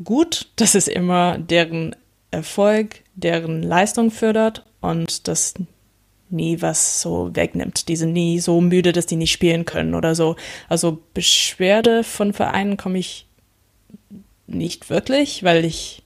gut. 0.03 0.49
Das 0.55 0.75
ist 0.75 0.87
immer 0.87 1.37
deren 1.37 1.95
Erfolg, 2.31 3.03
deren 3.15 3.63
Leistung 3.63 4.11
fördert 4.11 4.65
und 4.81 5.27
das 5.27 5.53
nie 6.29 6.61
was 6.61 7.01
so 7.01 7.33
wegnimmt. 7.33 7.87
Die 7.87 7.95
sind 7.95 8.13
nie 8.13 8.39
so 8.39 8.59
müde, 8.59 8.91
dass 8.91 9.05
die 9.05 9.15
nicht 9.15 9.31
spielen 9.31 9.65
können 9.65 9.95
oder 9.95 10.15
so. 10.15 10.35
Also 10.67 11.01
Beschwerde 11.13 12.03
von 12.03 12.33
Vereinen 12.33 12.77
komme 12.77 12.99
ich 12.99 13.27
nicht 14.45 14.89
wirklich, 14.89 15.43
weil 15.43 15.65
ich 15.65 16.03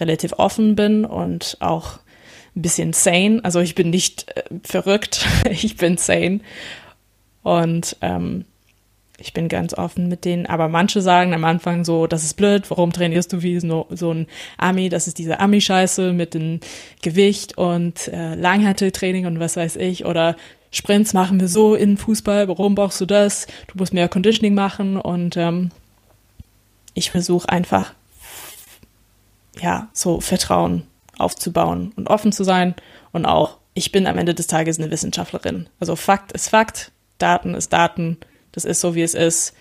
relativ 0.00 0.32
offen 0.34 0.76
bin 0.76 1.04
und 1.04 1.56
auch 1.60 1.98
ein 2.56 2.62
bisschen 2.62 2.92
sane. 2.92 3.40
Also 3.42 3.60
ich 3.60 3.74
bin 3.74 3.90
nicht 3.90 4.28
äh, 4.36 4.44
verrückt, 4.62 5.26
ich 5.50 5.76
bin 5.76 5.96
sane. 5.96 6.40
Und 7.42 7.96
ähm, 8.00 8.44
ich 9.20 9.32
bin 9.32 9.48
ganz 9.48 9.74
offen 9.74 10.08
mit 10.08 10.24
denen. 10.24 10.46
Aber 10.46 10.68
manche 10.68 11.02
sagen 11.02 11.34
am 11.34 11.44
Anfang 11.44 11.84
so, 11.84 12.06
das 12.06 12.24
ist 12.24 12.34
blöd, 12.34 12.70
warum 12.70 12.92
trainierst 12.92 13.32
du 13.32 13.42
wie 13.42 13.58
so, 13.58 13.86
so 13.90 14.12
ein 14.12 14.26
Ami? 14.56 14.88
Das 14.88 15.08
ist 15.08 15.18
diese 15.18 15.40
Ami-Scheiße 15.40 16.12
mit 16.12 16.34
dem 16.34 16.60
Gewicht 17.02 17.58
und 17.58 18.08
äh, 18.08 18.36
Langhanteltraining 18.36 19.26
und 19.26 19.40
was 19.40 19.56
weiß 19.56 19.76
ich. 19.76 20.04
Oder 20.04 20.36
Sprints 20.70 21.14
machen 21.14 21.40
wir 21.40 21.48
so 21.48 21.74
in 21.74 21.96
Fußball, 21.96 22.46
warum 22.48 22.74
brauchst 22.74 23.00
du 23.00 23.06
das? 23.06 23.48
Du 23.66 23.78
musst 23.78 23.92
mehr 23.92 24.08
Conditioning 24.08 24.54
machen 24.54 24.96
und 24.96 25.36
ähm, 25.36 25.70
ich 26.94 27.10
versuche 27.10 27.48
einfach, 27.48 27.94
ja, 29.60 29.88
so 29.92 30.20
Vertrauen 30.20 30.84
aufzubauen 31.16 31.92
und 31.96 32.08
offen 32.08 32.30
zu 32.30 32.44
sein. 32.44 32.74
Und 33.12 33.26
auch, 33.26 33.58
ich 33.74 33.90
bin 33.90 34.06
am 34.06 34.18
Ende 34.18 34.34
des 34.34 34.46
Tages 34.46 34.78
eine 34.78 34.90
Wissenschaftlerin. 34.90 35.68
Also 35.80 35.96
Fakt 35.96 36.30
ist 36.32 36.50
Fakt, 36.50 36.92
Daten 37.18 37.54
ist 37.54 37.72
Daten, 37.72 38.18
das 38.58 38.64
ist 38.64 38.80
so, 38.80 38.96
wie 38.96 39.02
es 39.02 39.14
ist. 39.14 39.54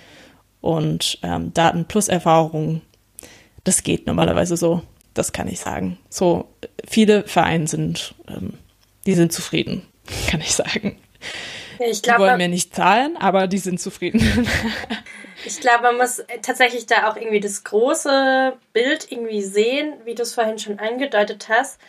Und 0.60 1.20
ähm, 1.22 1.54
Daten 1.54 1.86
plus 1.86 2.08
Erfahrung, 2.08 2.82
das 3.64 3.84
geht 3.84 4.08
normalerweise 4.08 4.58
so. 4.58 4.82
Das 5.14 5.32
kann 5.34 5.48
ich 5.48 5.60
sagen. 5.60 6.00
So, 6.10 6.48
viele 6.88 7.28
Vereine 7.28 7.68
sind, 7.68 8.16
ähm, 8.28 8.54
die 9.06 9.14
sind 9.14 9.32
zufrieden, 9.32 9.86
kann 10.30 10.42
ich 10.42 10.54
sagen. 10.54 10.98
Ich 11.80 12.02
glaub, 12.02 12.18
die 12.18 12.24
wollen 12.24 12.38
mir 12.38 12.48
nicht 12.48 12.76
zahlen, 12.76 13.18
aber 13.18 13.46
die 13.48 13.60
sind 13.60 13.80
zufrieden. 13.80 14.22
Ich 15.46 15.62
glaube, 15.62 15.84
man 15.84 15.98
muss 15.98 16.24
tatsächlich 16.42 16.88
da 16.88 17.10
auch 17.10 17.16
irgendwie 17.16 17.40
das 17.40 17.64
große 17.64 18.54
Bild 18.74 19.12
irgendwie 19.12 19.44
sehen, 19.44 19.94
wie 20.04 20.16
du 20.16 20.24
es 20.24 20.34
vorhin 20.34 20.58
schon 20.58 20.80
angedeutet 20.80 21.48
hast. 21.48 21.80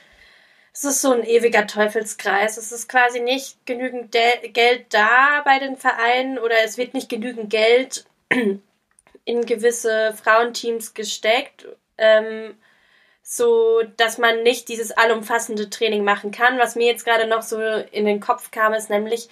Es 0.79 0.85
ist 0.85 1.01
so 1.01 1.11
ein 1.11 1.25
ewiger 1.25 1.67
Teufelskreis. 1.67 2.57
Es 2.57 2.71
ist 2.71 2.89
quasi 2.89 3.19
nicht 3.19 3.67
genügend 3.67 4.15
De 4.15 4.49
Geld 4.51 4.87
da 4.91 5.43
bei 5.45 5.59
den 5.59 5.77
Vereinen 5.77 6.39
oder 6.39 6.55
es 6.65 6.79
wird 6.79 6.95
nicht 6.95 7.09
genügend 7.09 7.51
Geld 7.51 8.05
in 9.25 9.45
gewisse 9.45 10.15
Frauenteams 10.15 10.95
gesteckt. 10.95 11.67
Ähm, 11.97 12.57
so 13.25 13.83
dass 13.97 14.19
man 14.19 14.45
nicht 14.45 14.69
dieses 14.69 14.93
allumfassende 14.93 15.69
Training 15.69 16.05
machen 16.05 16.31
kann. 16.31 16.61
Was 16.61 16.77
mir 16.77 16.87
jetzt 16.87 17.05
gerade 17.05 17.27
noch 17.27 17.43
so 17.43 17.61
in 17.61 18.05
den 18.05 18.21
Kopf 18.21 18.53
kam, 18.53 18.73
ist 18.73 18.89
nämlich, 18.89 19.29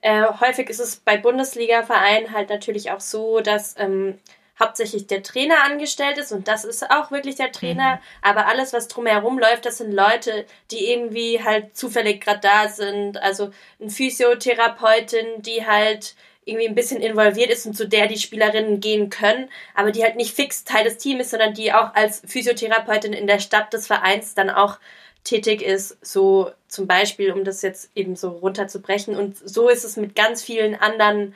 äh, 0.00 0.24
häufig 0.40 0.70
ist 0.70 0.80
es 0.80 0.96
bei 0.96 1.18
Bundesliga-Vereinen 1.18 2.32
halt 2.32 2.48
natürlich 2.48 2.90
auch 2.90 3.00
so, 3.00 3.40
dass 3.40 3.74
ähm, 3.78 4.18
hauptsächlich 4.58 5.06
der 5.06 5.22
Trainer 5.22 5.64
angestellt 5.64 6.18
ist 6.18 6.32
und 6.32 6.48
das 6.48 6.64
ist 6.64 6.90
auch 6.90 7.10
wirklich 7.10 7.36
der 7.36 7.52
Trainer, 7.52 7.96
mhm. 7.96 8.00
aber 8.22 8.46
alles, 8.46 8.72
was 8.72 8.88
drumherum 8.88 9.38
läuft, 9.38 9.66
das 9.66 9.78
sind 9.78 9.92
Leute, 9.92 10.46
die 10.70 10.90
irgendwie 10.90 11.42
halt 11.42 11.76
zufällig 11.76 12.22
gerade 12.22 12.40
da 12.40 12.68
sind. 12.68 13.18
Also 13.22 13.50
ein 13.80 13.90
Physiotherapeutin, 13.90 15.42
die 15.42 15.66
halt 15.66 16.14
irgendwie 16.46 16.68
ein 16.68 16.74
bisschen 16.76 17.02
involviert 17.02 17.50
ist 17.50 17.66
und 17.66 17.76
zu 17.76 17.88
der 17.88 18.06
die 18.06 18.18
Spielerinnen 18.18 18.80
gehen 18.80 19.10
können, 19.10 19.50
aber 19.74 19.90
die 19.90 20.04
halt 20.04 20.16
nicht 20.16 20.34
fix 20.34 20.64
Teil 20.64 20.84
des 20.84 20.96
Teams 20.96 21.22
ist, 21.22 21.30
sondern 21.30 21.54
die 21.54 21.72
auch 21.72 21.94
als 21.94 22.22
Physiotherapeutin 22.24 23.12
in 23.12 23.26
der 23.26 23.40
Stadt 23.40 23.72
des 23.72 23.88
Vereins 23.88 24.34
dann 24.34 24.48
auch 24.48 24.78
tätig 25.24 25.60
ist, 25.60 25.98
so 26.06 26.52
zum 26.68 26.86
Beispiel, 26.86 27.32
um 27.32 27.44
das 27.44 27.62
jetzt 27.62 27.90
eben 27.96 28.14
so 28.14 28.30
runterzubrechen. 28.30 29.16
Und 29.16 29.36
so 29.36 29.68
ist 29.68 29.84
es 29.84 29.96
mit 29.96 30.14
ganz 30.14 30.42
vielen 30.42 30.76
anderen 30.76 31.34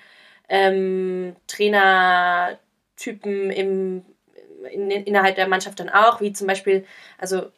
ähm, 0.49 1.35
Trainertypen 3.01 3.51
im, 3.51 4.05
in, 4.71 4.91
innerhalb 4.91 5.37
der 5.37 5.49
Mannschaft 5.49 5.81
dann 5.81 5.89
auch, 5.89 6.21
wie 6.21 6.33
zum 6.33 6.47
Beispiel, 6.47 6.87
also 7.19 7.51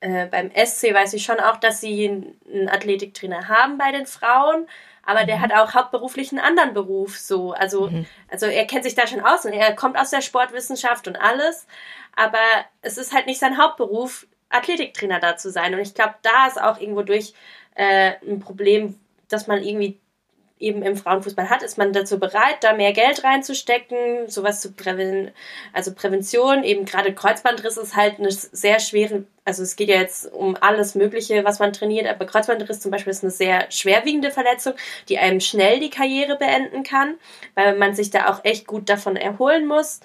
äh, 0.00 0.26
beim 0.26 0.50
SC 0.54 0.94
weiß 0.94 1.12
ich 1.14 1.24
schon 1.24 1.40
auch, 1.40 1.56
dass 1.56 1.80
sie 1.80 2.08
einen 2.08 2.68
Athletiktrainer 2.68 3.48
haben 3.48 3.78
bei 3.78 3.92
den 3.92 4.06
Frauen, 4.06 4.66
aber 5.02 5.24
der 5.24 5.36
mhm. 5.36 5.40
hat 5.40 5.52
auch 5.52 5.74
hauptberuflich 5.74 6.30
einen 6.30 6.40
anderen 6.40 6.74
Beruf, 6.74 7.18
so. 7.18 7.52
Also, 7.52 7.88
mhm. 7.88 8.06
also 8.28 8.46
er 8.46 8.66
kennt 8.66 8.84
sich 8.84 8.94
da 8.94 9.06
schon 9.06 9.20
aus 9.20 9.44
und 9.44 9.52
er 9.52 9.74
kommt 9.74 9.98
aus 9.98 10.10
der 10.10 10.20
Sportwissenschaft 10.20 11.08
und 11.08 11.16
alles. 11.16 11.66
Aber 12.14 12.38
es 12.82 12.98
ist 12.98 13.14
halt 13.14 13.26
nicht 13.26 13.38
sein 13.38 13.58
Hauptberuf, 13.58 14.26
Athletiktrainer 14.50 15.20
da 15.20 15.36
zu 15.36 15.50
sein. 15.50 15.74
Und 15.74 15.80
ich 15.80 15.94
glaube, 15.94 16.16
da 16.22 16.46
ist 16.48 16.60
auch 16.60 16.78
irgendwo 16.78 17.02
durch 17.02 17.34
äh, 17.76 18.14
ein 18.26 18.40
Problem, 18.40 18.98
dass 19.28 19.46
man 19.46 19.62
irgendwie 19.62 19.98
eben 20.60 20.82
im 20.82 20.96
Frauenfußball 20.96 21.48
hat, 21.48 21.62
ist 21.62 21.78
man 21.78 21.92
dazu 21.92 22.20
bereit, 22.20 22.58
da 22.60 22.74
mehr 22.74 22.92
Geld 22.92 23.24
reinzustecken, 23.24 24.28
sowas 24.28 24.60
zu 24.60 24.72
präven 24.72 25.30
also 25.72 25.92
Prävention, 25.94 26.62
eben 26.62 26.84
gerade 26.84 27.14
Kreuzbandriss 27.14 27.78
ist 27.78 27.96
halt 27.96 28.18
eine 28.18 28.30
sehr 28.30 28.78
schwere, 28.78 29.24
also 29.44 29.62
es 29.62 29.74
geht 29.74 29.88
ja 29.88 29.96
jetzt 29.96 30.30
um 30.32 30.56
alles 30.60 30.94
Mögliche, 30.94 31.44
was 31.44 31.58
man 31.58 31.72
trainiert, 31.72 32.06
aber 32.06 32.26
Kreuzbandriss 32.26 32.80
zum 32.80 32.90
Beispiel 32.90 33.10
ist 33.10 33.24
eine 33.24 33.32
sehr 33.32 33.70
schwerwiegende 33.70 34.30
Verletzung, 34.30 34.74
die 35.08 35.18
einem 35.18 35.40
schnell 35.40 35.80
die 35.80 35.90
Karriere 35.90 36.36
beenden 36.36 36.82
kann, 36.82 37.14
weil 37.54 37.76
man 37.76 37.94
sich 37.94 38.10
da 38.10 38.30
auch 38.30 38.44
echt 38.44 38.66
gut 38.66 38.88
davon 38.90 39.16
erholen 39.16 39.66
muss. 39.66 40.00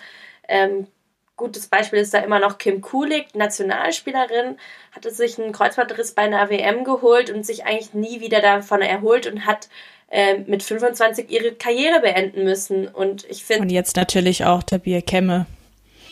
Ähm, 0.47 0.87
gutes 1.35 1.67
Beispiel 1.67 1.99
ist 1.99 2.13
da 2.13 2.19
immer 2.19 2.39
noch 2.39 2.57
Kim 2.57 2.81
Kulik, 2.81 3.35
Nationalspielerin, 3.35 4.57
hatte 4.93 5.11
sich 5.11 5.37
einen 5.37 5.51
Kreuzbandriss 5.51 6.13
bei 6.13 6.23
einer 6.23 6.49
WM 6.49 6.83
geholt 6.85 7.29
und 7.29 7.45
sich 7.45 7.65
eigentlich 7.65 7.93
nie 7.93 8.21
wieder 8.21 8.41
davon 8.41 8.81
erholt 8.81 9.27
und 9.27 9.45
hat 9.45 9.67
äh, 10.15 10.37
mit 10.47 10.63
25 10.63 11.29
ihre 11.29 11.51
Karriere 11.55 11.99
beenden 11.99 12.45
müssen. 12.45 12.87
Und 12.87 13.25
ich 13.29 13.43
finde. 13.43 13.63
Und 13.63 13.69
jetzt 13.69 13.97
natürlich 13.97 14.45
auch 14.45 14.63
Tabia 14.63 15.01
Kemme. 15.01 15.45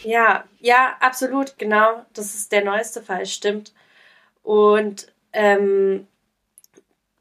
Ja, 0.04 0.43
ja, 0.60 0.97
absolut, 0.99 1.58
genau. 1.58 2.06
Das 2.14 2.36
ist 2.36 2.51
der 2.51 2.66
neueste 2.66 3.01
Fall, 3.01 3.26
stimmt. 3.26 3.72
Und 4.41 5.08
ähm, 5.32 6.06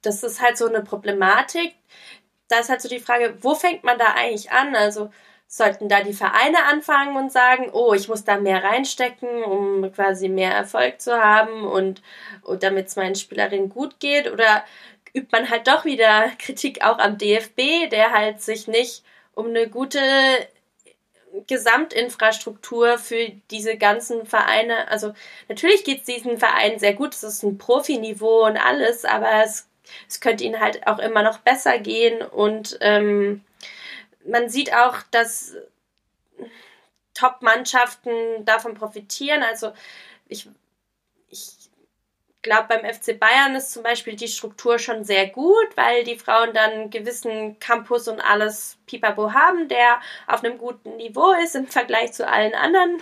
das 0.02 0.24
ist 0.24 0.42
halt 0.42 0.58
so 0.58 0.66
eine 0.66 0.82
Problematik. 0.82 1.76
Da 2.48 2.58
ist 2.58 2.68
halt 2.68 2.82
so 2.82 2.88
die 2.88 2.98
Frage, 2.98 3.36
wo 3.40 3.54
fängt 3.54 3.84
man 3.84 3.96
da 3.96 4.14
eigentlich 4.16 4.50
an? 4.50 4.74
Also 4.74 5.10
sollten 5.46 5.88
da 5.88 6.02
die 6.02 6.14
Vereine 6.14 6.64
anfangen 6.64 7.16
und 7.16 7.30
sagen, 7.30 7.70
oh, 7.72 7.94
ich 7.94 8.08
muss 8.08 8.24
da 8.24 8.38
mehr 8.38 8.64
reinstecken, 8.64 9.44
um 9.44 9.92
quasi 9.92 10.28
mehr 10.28 10.50
Erfolg 10.50 11.00
zu 11.00 11.12
haben 11.22 11.64
und, 11.64 12.02
und 12.42 12.64
damit 12.64 12.88
es 12.88 12.96
meinen 12.96 13.14
Spielerinnen 13.14 13.68
gut 13.68 14.00
geht? 14.00 14.32
Oder 14.32 14.64
übt 15.14 15.28
man 15.32 15.50
halt 15.50 15.68
doch 15.68 15.84
wieder 15.84 16.30
Kritik 16.38 16.82
auch 16.84 16.98
am 16.98 17.18
DFB, 17.18 17.90
der 17.90 18.12
halt 18.12 18.40
sich 18.40 18.68
nicht 18.68 19.02
um 19.34 19.48
eine 19.48 19.68
gute 19.68 20.00
Gesamtinfrastruktur 21.46 22.98
für 22.98 23.30
diese 23.50 23.76
ganzen 23.76 24.26
Vereine, 24.26 24.88
also 24.88 25.14
natürlich 25.48 25.82
geht 25.84 26.00
es 26.00 26.04
diesen 26.04 26.38
Vereinen 26.38 26.78
sehr 26.78 26.92
gut, 26.92 27.14
es 27.14 27.22
ist 27.22 27.42
ein 27.42 27.56
Profiniveau 27.56 28.44
und 28.44 28.58
alles, 28.58 29.06
aber 29.06 29.42
es, 29.42 29.66
es 30.08 30.20
könnte 30.20 30.44
ihnen 30.44 30.60
halt 30.60 30.86
auch 30.86 30.98
immer 30.98 31.22
noch 31.22 31.38
besser 31.38 31.78
gehen 31.78 32.20
und 32.20 32.76
ähm, 32.82 33.42
man 34.26 34.48
sieht 34.50 34.74
auch, 34.74 34.98
dass 35.10 35.56
Top-Mannschaften 37.14 38.44
davon 38.44 38.74
profitieren. 38.74 39.42
Also 39.42 39.72
ich 40.28 40.48
glaube, 42.42 42.66
beim 42.68 42.84
FC 42.84 43.18
Bayern 43.18 43.54
ist 43.54 43.72
zum 43.72 43.82
Beispiel 43.82 44.16
die 44.16 44.28
Struktur 44.28 44.78
schon 44.78 45.04
sehr 45.04 45.28
gut, 45.28 45.76
weil 45.76 46.04
die 46.04 46.18
Frauen 46.18 46.52
dann 46.52 46.70
einen 46.70 46.90
gewissen 46.90 47.58
Campus 47.60 48.08
und 48.08 48.20
alles 48.20 48.78
Pipapo 48.86 49.32
haben, 49.32 49.68
der 49.68 50.00
auf 50.26 50.42
einem 50.42 50.58
guten 50.58 50.96
Niveau 50.96 51.32
ist 51.44 51.54
im 51.54 51.66
Vergleich 51.68 52.12
zu 52.12 52.28
allen 52.28 52.54
anderen 52.54 53.00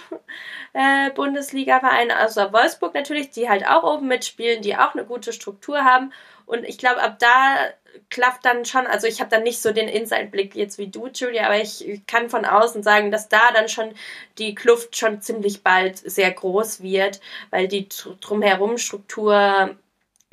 äh, 0.75 1.11
Bundesliga-Vereinen, 1.11 2.17
außer 2.17 2.53
Wolfsburg 2.53 2.95
natürlich, 2.95 3.31
die 3.31 3.49
halt 3.49 3.67
auch 3.67 3.83
oben 3.83 4.09
mitspielen, 4.09 4.63
die 4.63 4.77
auch 4.77 4.95
eine 4.95 5.05
gute 5.05 5.33
Struktur 5.33 5.85
haben. 5.85 6.13
Und 6.47 6.65
ich 6.65 6.79
glaube, 6.79 7.03
ab 7.03 7.19
da 7.19 7.71
klafft 8.11 8.45
dann 8.45 8.65
schon, 8.65 8.87
also 8.87 9.07
ich 9.07 9.21
habe 9.21 9.31
dann 9.31 9.43
nicht 9.43 9.63
so 9.63 9.73
den 9.73 9.89
Inside-Blick 9.89 10.55
jetzt 10.55 10.79
wie 10.79 10.89
du, 10.89 11.09
Julia, 11.09 11.47
aber 11.47 11.61
ich 11.61 12.03
kann 12.07 12.29
von 12.29 12.45
außen 12.45 12.83
sagen, 12.83 13.11
dass 13.11 13.29
da 13.29 13.53
dann 13.55 13.69
schon 13.69 13.93
die 14.39 14.55
Kluft 14.55 14.97
schon 14.97 15.21
ziemlich 15.23 15.63
bald 15.63 15.99
sehr 15.99 16.31
groß 16.31 16.83
wird, 16.83 17.21
weil 17.51 17.69
die 17.69 17.89
drumherum 18.21 18.79
Struktur 18.79 19.77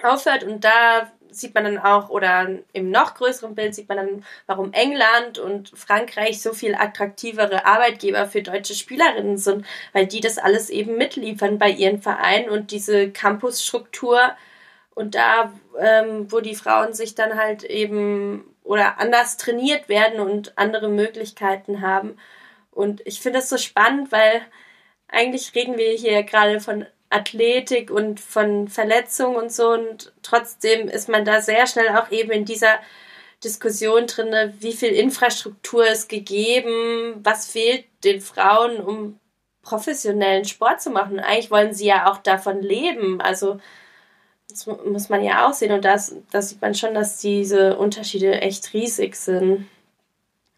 aufhört. 0.01 0.43
Und 0.43 0.63
da 0.63 1.11
sieht 1.29 1.53
man 1.53 1.65
dann 1.65 1.77
auch, 1.77 2.09
oder 2.09 2.49
im 2.73 2.89
noch 2.89 3.15
größeren 3.15 3.55
Bild 3.55 3.75
sieht 3.75 3.89
man 3.89 3.97
dann, 3.97 4.25
warum 4.45 4.73
England 4.73 5.39
und 5.39 5.69
Frankreich 5.69 6.41
so 6.41 6.53
viel 6.53 6.75
attraktivere 6.75 7.65
Arbeitgeber 7.65 8.27
für 8.27 8.41
deutsche 8.41 8.73
Spielerinnen 8.73 9.37
sind, 9.37 9.65
weil 9.93 10.07
die 10.07 10.19
das 10.19 10.37
alles 10.37 10.69
eben 10.69 10.97
mitliefern 10.97 11.57
bei 11.57 11.69
ihren 11.69 12.01
Vereinen 12.01 12.49
und 12.49 12.71
diese 12.71 13.11
Campusstruktur 13.11 14.35
und 14.97 15.13
da, 15.13 15.53
ähm, 15.79 16.31
wo 16.31 16.39
die 16.39 16.55
Frauen 16.55 16.93
sich 16.93 17.13
dann 17.13 17.37
halt 17.37 17.63
eben 17.63 18.55
oder 18.63 18.99
anders 18.99 19.37
trainiert 19.37 19.89
werden 19.89 20.19
und 20.19 20.57
andere 20.57 20.89
Möglichkeiten 20.89 21.81
haben. 21.81 22.17
Und 22.71 23.05
ich 23.05 23.21
finde 23.21 23.37
das 23.37 23.47
so 23.47 23.57
spannend, 23.57 24.11
weil 24.11 24.41
eigentlich 25.07 25.53
reden 25.53 25.77
wir 25.77 25.91
hier 25.91 26.23
gerade 26.23 26.59
von 26.59 26.87
Athletik 27.11 27.91
und 27.91 28.19
von 28.19 28.69
Verletzungen 28.69 29.35
und 29.35 29.51
so 29.51 29.69
und 29.69 30.13
trotzdem 30.23 30.89
ist 30.89 31.09
man 31.09 31.25
da 31.25 31.41
sehr 31.41 31.67
schnell 31.67 31.89
auch 31.95 32.09
eben 32.09 32.31
in 32.31 32.45
dieser 32.45 32.79
Diskussion 33.43 34.07
drin, 34.07 34.33
wie 34.59 34.73
viel 34.73 34.93
Infrastruktur 34.93 35.85
ist 35.87 36.09
gegeben, 36.09 37.19
was 37.23 37.51
fehlt 37.51 37.85
den 38.03 38.19
Frauen, 38.19 38.79
um 38.79 39.19
professionellen 39.61 40.45
Sport 40.45 40.81
zu 40.81 40.89
machen. 40.89 41.19
Eigentlich 41.19 41.51
wollen 41.51 41.75
sie 41.75 41.85
ja 41.85 42.11
auch 42.11 42.17
davon 42.17 42.63
leben. 42.63 43.21
Also 43.21 43.59
das 44.49 44.65
muss 44.65 45.09
man 45.09 45.23
ja 45.23 45.47
auch 45.47 45.53
sehen 45.53 45.71
und 45.71 45.83
da 45.83 45.97
sieht 45.97 46.61
man 46.61 46.73
schon, 46.73 46.93
dass 46.93 47.17
diese 47.17 47.77
Unterschiede 47.77 48.41
echt 48.41 48.73
riesig 48.73 49.15
sind. 49.15 49.67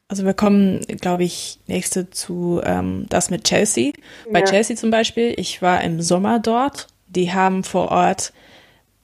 Also 0.07 0.25
wir 0.25 0.33
kommen, 0.33 0.81
glaube 0.99 1.23
ich, 1.23 1.59
nächste 1.67 2.09
zu 2.09 2.61
ähm, 2.63 3.05
das 3.09 3.29
mit 3.29 3.43
Chelsea. 3.43 3.93
Bei 4.31 4.39
ja. 4.39 4.45
Chelsea 4.45 4.75
zum 4.75 4.89
Beispiel, 4.89 5.33
ich 5.37 5.61
war 5.61 5.81
im 5.81 6.01
Sommer 6.01 6.39
dort. 6.39 6.87
Die 7.07 7.31
haben 7.31 7.63
vor 7.63 7.89
Ort 7.89 8.33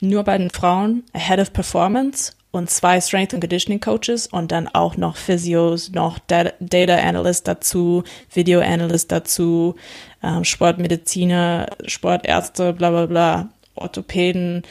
nur 0.01 0.23
bei 0.23 0.37
den 0.37 0.49
Frauen 0.49 1.03
a 1.13 1.19
Head 1.19 1.39
of 1.39 1.53
Performance 1.53 2.33
und 2.51 2.69
zwei 2.69 3.01
Strength 3.01 3.33
and 3.33 3.41
Conditioning 3.41 3.79
Coaches 3.79 4.27
und 4.27 4.51
dann 4.51 4.67
auch 4.67 4.97
noch 4.97 5.15
Physios, 5.15 5.91
noch 5.91 6.17
Data 6.19 6.95
Analyst 6.95 7.47
dazu, 7.47 8.03
Video 8.33 8.61
Analyst 8.61 9.11
dazu, 9.11 9.75
ähm, 10.23 10.43
Sportmediziner, 10.43 11.67
Sportärzte, 11.85 12.73
bla 12.73 12.89
bla 12.89 13.05
bla. 13.05 13.49
Orthopäden, 13.75 14.63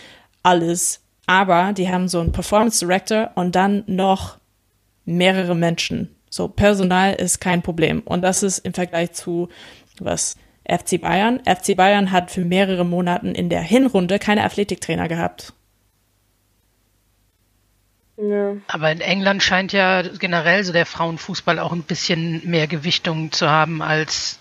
alles. 0.43 1.01
Aber 1.27 1.73
die 1.73 1.89
haben 1.89 2.09
so 2.09 2.21
einen 2.21 2.33
Performance 2.33 2.85
Director 2.85 3.31
und 3.35 3.55
dann 3.55 3.85
noch 3.87 4.39
mehrere 5.05 5.55
Menschen. 5.55 6.15
So, 6.29 6.49
Personal 6.49 7.15
ist 7.15 7.41
kein 7.41 7.63
Problem. 7.63 8.01
Und 8.01 8.23
das 8.23 8.43
ist 8.43 8.59
im 8.59 8.75
Vergleich 8.75 9.13
zu 9.13 9.49
was 9.99 10.37
FC 10.69 11.01
Bayern. 11.01 11.41
FC 11.45 11.77
Bayern 11.77 12.11
hat 12.11 12.31
für 12.31 12.45
mehrere 12.45 12.85
Monate 12.85 13.29
in 13.29 13.49
der 13.49 13.63
Hinrunde 13.63 14.19
keine 14.19 14.45
Athletiktrainer 14.45 15.09
gehabt. 15.09 15.53
Ja. 18.17 18.57
Aber 18.69 18.93
in 18.93 19.01
England 19.01 19.43
scheint 19.43 19.73
ja 19.73 20.03
generell 20.03 20.65
so 20.65 20.73
der 20.73 20.87
Frauenfußball 20.87 21.59
auch 21.59 21.73
ein 21.73 21.83
bisschen 21.83 22.49
mehr 22.49 22.67
Gewichtung 22.67 23.33
zu 23.33 23.49
haben 23.49 23.83
als 23.83 24.39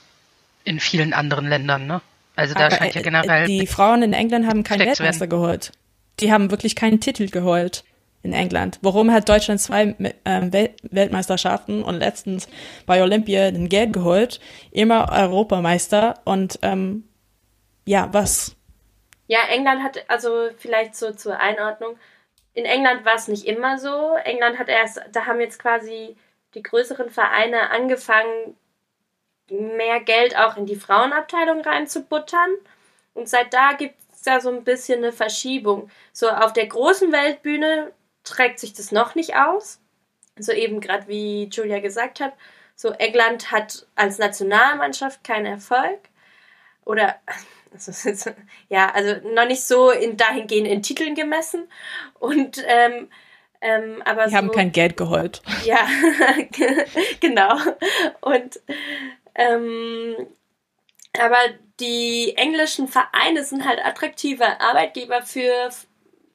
in 0.64 0.80
vielen 0.80 1.14
anderen 1.14 1.48
Ländern, 1.48 1.88
ne? 1.88 2.02
Also 2.36 2.54
da 2.54 2.66
Aber 2.66 2.76
scheint 2.76 2.96
ja 2.96 3.02
äh, 3.02 3.04
generell. 3.04 3.48
Die 3.48 3.68
Frauen 3.68 4.02
in 4.02 4.14
England 4.14 4.48
haben 4.48 4.64
keinen 4.64 4.88
Weltmeister 4.88 5.28
geholt. 5.28 5.72
Die 6.20 6.32
haben 6.32 6.52
wirklich 6.52 6.76
keinen 6.76 7.00
Titel 7.00 7.30
geholt 7.30 7.84
in 8.24 8.34
England. 8.34 8.80
Warum 8.82 9.12
hat 9.12 9.28
Deutschland 9.28 9.60
zwei 9.60 9.96
ähm, 10.26 10.54
Weltmeisterschaften 10.54 11.84
und 11.84 12.00
letztens 12.00 12.48
bei 12.86 13.04
Olympia 13.04 13.52
den 13.52 13.70
Geld 13.70 13.94
geholt, 13.94 14.40
immer 14.72 15.12
Europameister 15.12 16.22
und 16.24 16.58
ähm, 16.62 17.04
ja, 17.86 18.10
was? 18.14 18.56
Ja, 19.28 19.40
England 19.50 19.84
hat, 19.84 20.06
also 20.08 20.50
vielleicht 20.58 20.96
so 20.96 21.12
zur 21.12 21.40
Einordnung, 21.40 21.98
in 22.54 22.66
England 22.66 23.04
war 23.04 23.16
es 23.16 23.28
nicht 23.28 23.46
immer 23.46 23.78
so. 23.78 24.16
England 24.24 24.58
hat 24.60 24.70
erst, 24.70 25.02
da 25.12 25.26
haben 25.26 25.40
jetzt 25.40 25.60
quasi 25.60 26.16
die 26.54 26.64
größeren 26.64 27.10
Vereine 27.10 27.72
angefangen, 27.72 28.56
mehr 29.50 30.00
Geld 30.00 30.38
auch 30.38 30.58
in 30.58 30.66
die 30.66 30.76
Frauenabteilung 30.76 31.62
reinzubuttern. 31.62 32.52
Und 33.14 33.30
seit 33.30 33.54
da 33.54 33.74
gibt 33.74 33.96
es 34.14 34.22
da 34.24 34.40
so 34.40 34.50
ein 34.50 34.64
bisschen 34.64 35.00
eine 35.00 35.12
Verschiebung. 35.12 35.90
So 36.12 36.30
auf 36.30 36.54
der 36.54 36.68
großen 36.68 37.12
Weltbühne 37.12 37.92
trägt 38.24 38.60
sich 38.60 38.74
das 38.74 38.92
noch 38.92 39.16
nicht 39.16 39.36
aus. 39.36 39.80
So 40.38 40.52
eben 40.52 40.80
gerade 40.80 41.08
wie 41.08 41.50
Julia 41.52 41.80
gesagt 41.80 42.20
hat, 42.20 42.34
so 42.76 42.90
England 42.90 43.52
hat 43.52 43.86
als 43.96 44.18
Nationalmannschaft 44.18 45.24
keinen 45.24 45.46
Erfolg. 45.46 46.00
Oder 46.86 47.16
ja, 48.70 48.92
also 48.92 49.28
noch 49.30 49.46
nicht 49.46 49.64
so 49.64 49.92
in 49.92 50.18
dahingehend 50.18 50.68
in 50.68 50.82
Titeln 50.82 51.16
gemessen. 51.16 51.68
Und 52.20 52.64
ähm, 52.66 53.10
ähm, 53.62 54.02
aber 54.04 54.26
Die 54.26 54.32
so, 54.32 54.38
haben 54.38 54.52
kein 54.52 54.72
Geld 54.74 54.98
geholt. 54.98 55.42
Ja, 55.64 55.88
genau. 57.22 57.56
Und 58.20 58.60
ähm, 59.36 60.16
aber 61.20 61.38
die 61.80 62.34
englischen 62.36 62.88
Vereine 62.88 63.44
sind 63.44 63.68
halt 63.68 63.84
attraktive 63.84 64.62
Arbeitgeber 64.62 65.22
für 65.22 65.70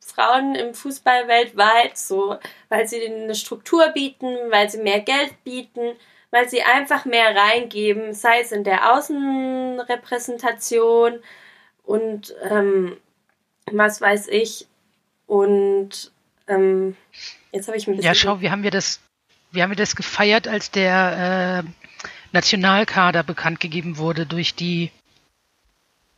Frauen 0.01 0.55
im 0.55 0.75
Fußball 0.75 1.27
weltweit, 1.29 1.97
so, 1.99 2.39
weil 2.69 2.87
sie 2.87 3.05
eine 3.05 3.35
Struktur 3.35 3.89
bieten, 3.89 4.37
weil 4.51 4.71
sie 4.71 4.79
mehr 4.79 5.01
Geld 5.01 5.43
bieten, 5.45 5.97
weil 6.31 6.49
sie 6.49 6.63
einfach 6.63 7.05
mehr 7.05 7.35
reingeben, 7.35 8.15
sei 8.15 8.39
es 8.41 8.53
in 8.53 8.63
der 8.65 8.95
Außenrepräsentation 8.95 11.19
und 11.85 12.35
ähm, 12.43 12.97
was 13.71 14.01
weiß 14.01 14.29
ich. 14.29 14.67
Und 15.27 16.11
ähm, 16.47 16.97
jetzt 17.53 17.69
habe 17.69 17.77
ich 17.77 17.87
ein 17.87 17.97
bisschen. 17.97 18.07
Ja, 18.07 18.15
schau, 18.15 18.41
wie 18.41 18.51
haben 18.51 18.63
wir 18.63 18.71
das, 18.71 19.01
wie 19.51 19.63
haben 19.63 19.69
wir 19.71 19.77
das 19.77 19.95
gefeiert, 19.97 20.49
als 20.49 20.71
der 20.71 21.65
äh, 21.65 21.69
Nationalkader 22.33 23.23
bekannt 23.23 23.61
gegeben 23.61 23.97
wurde 23.97 24.27
durch 24.27 24.55
die 24.55 24.91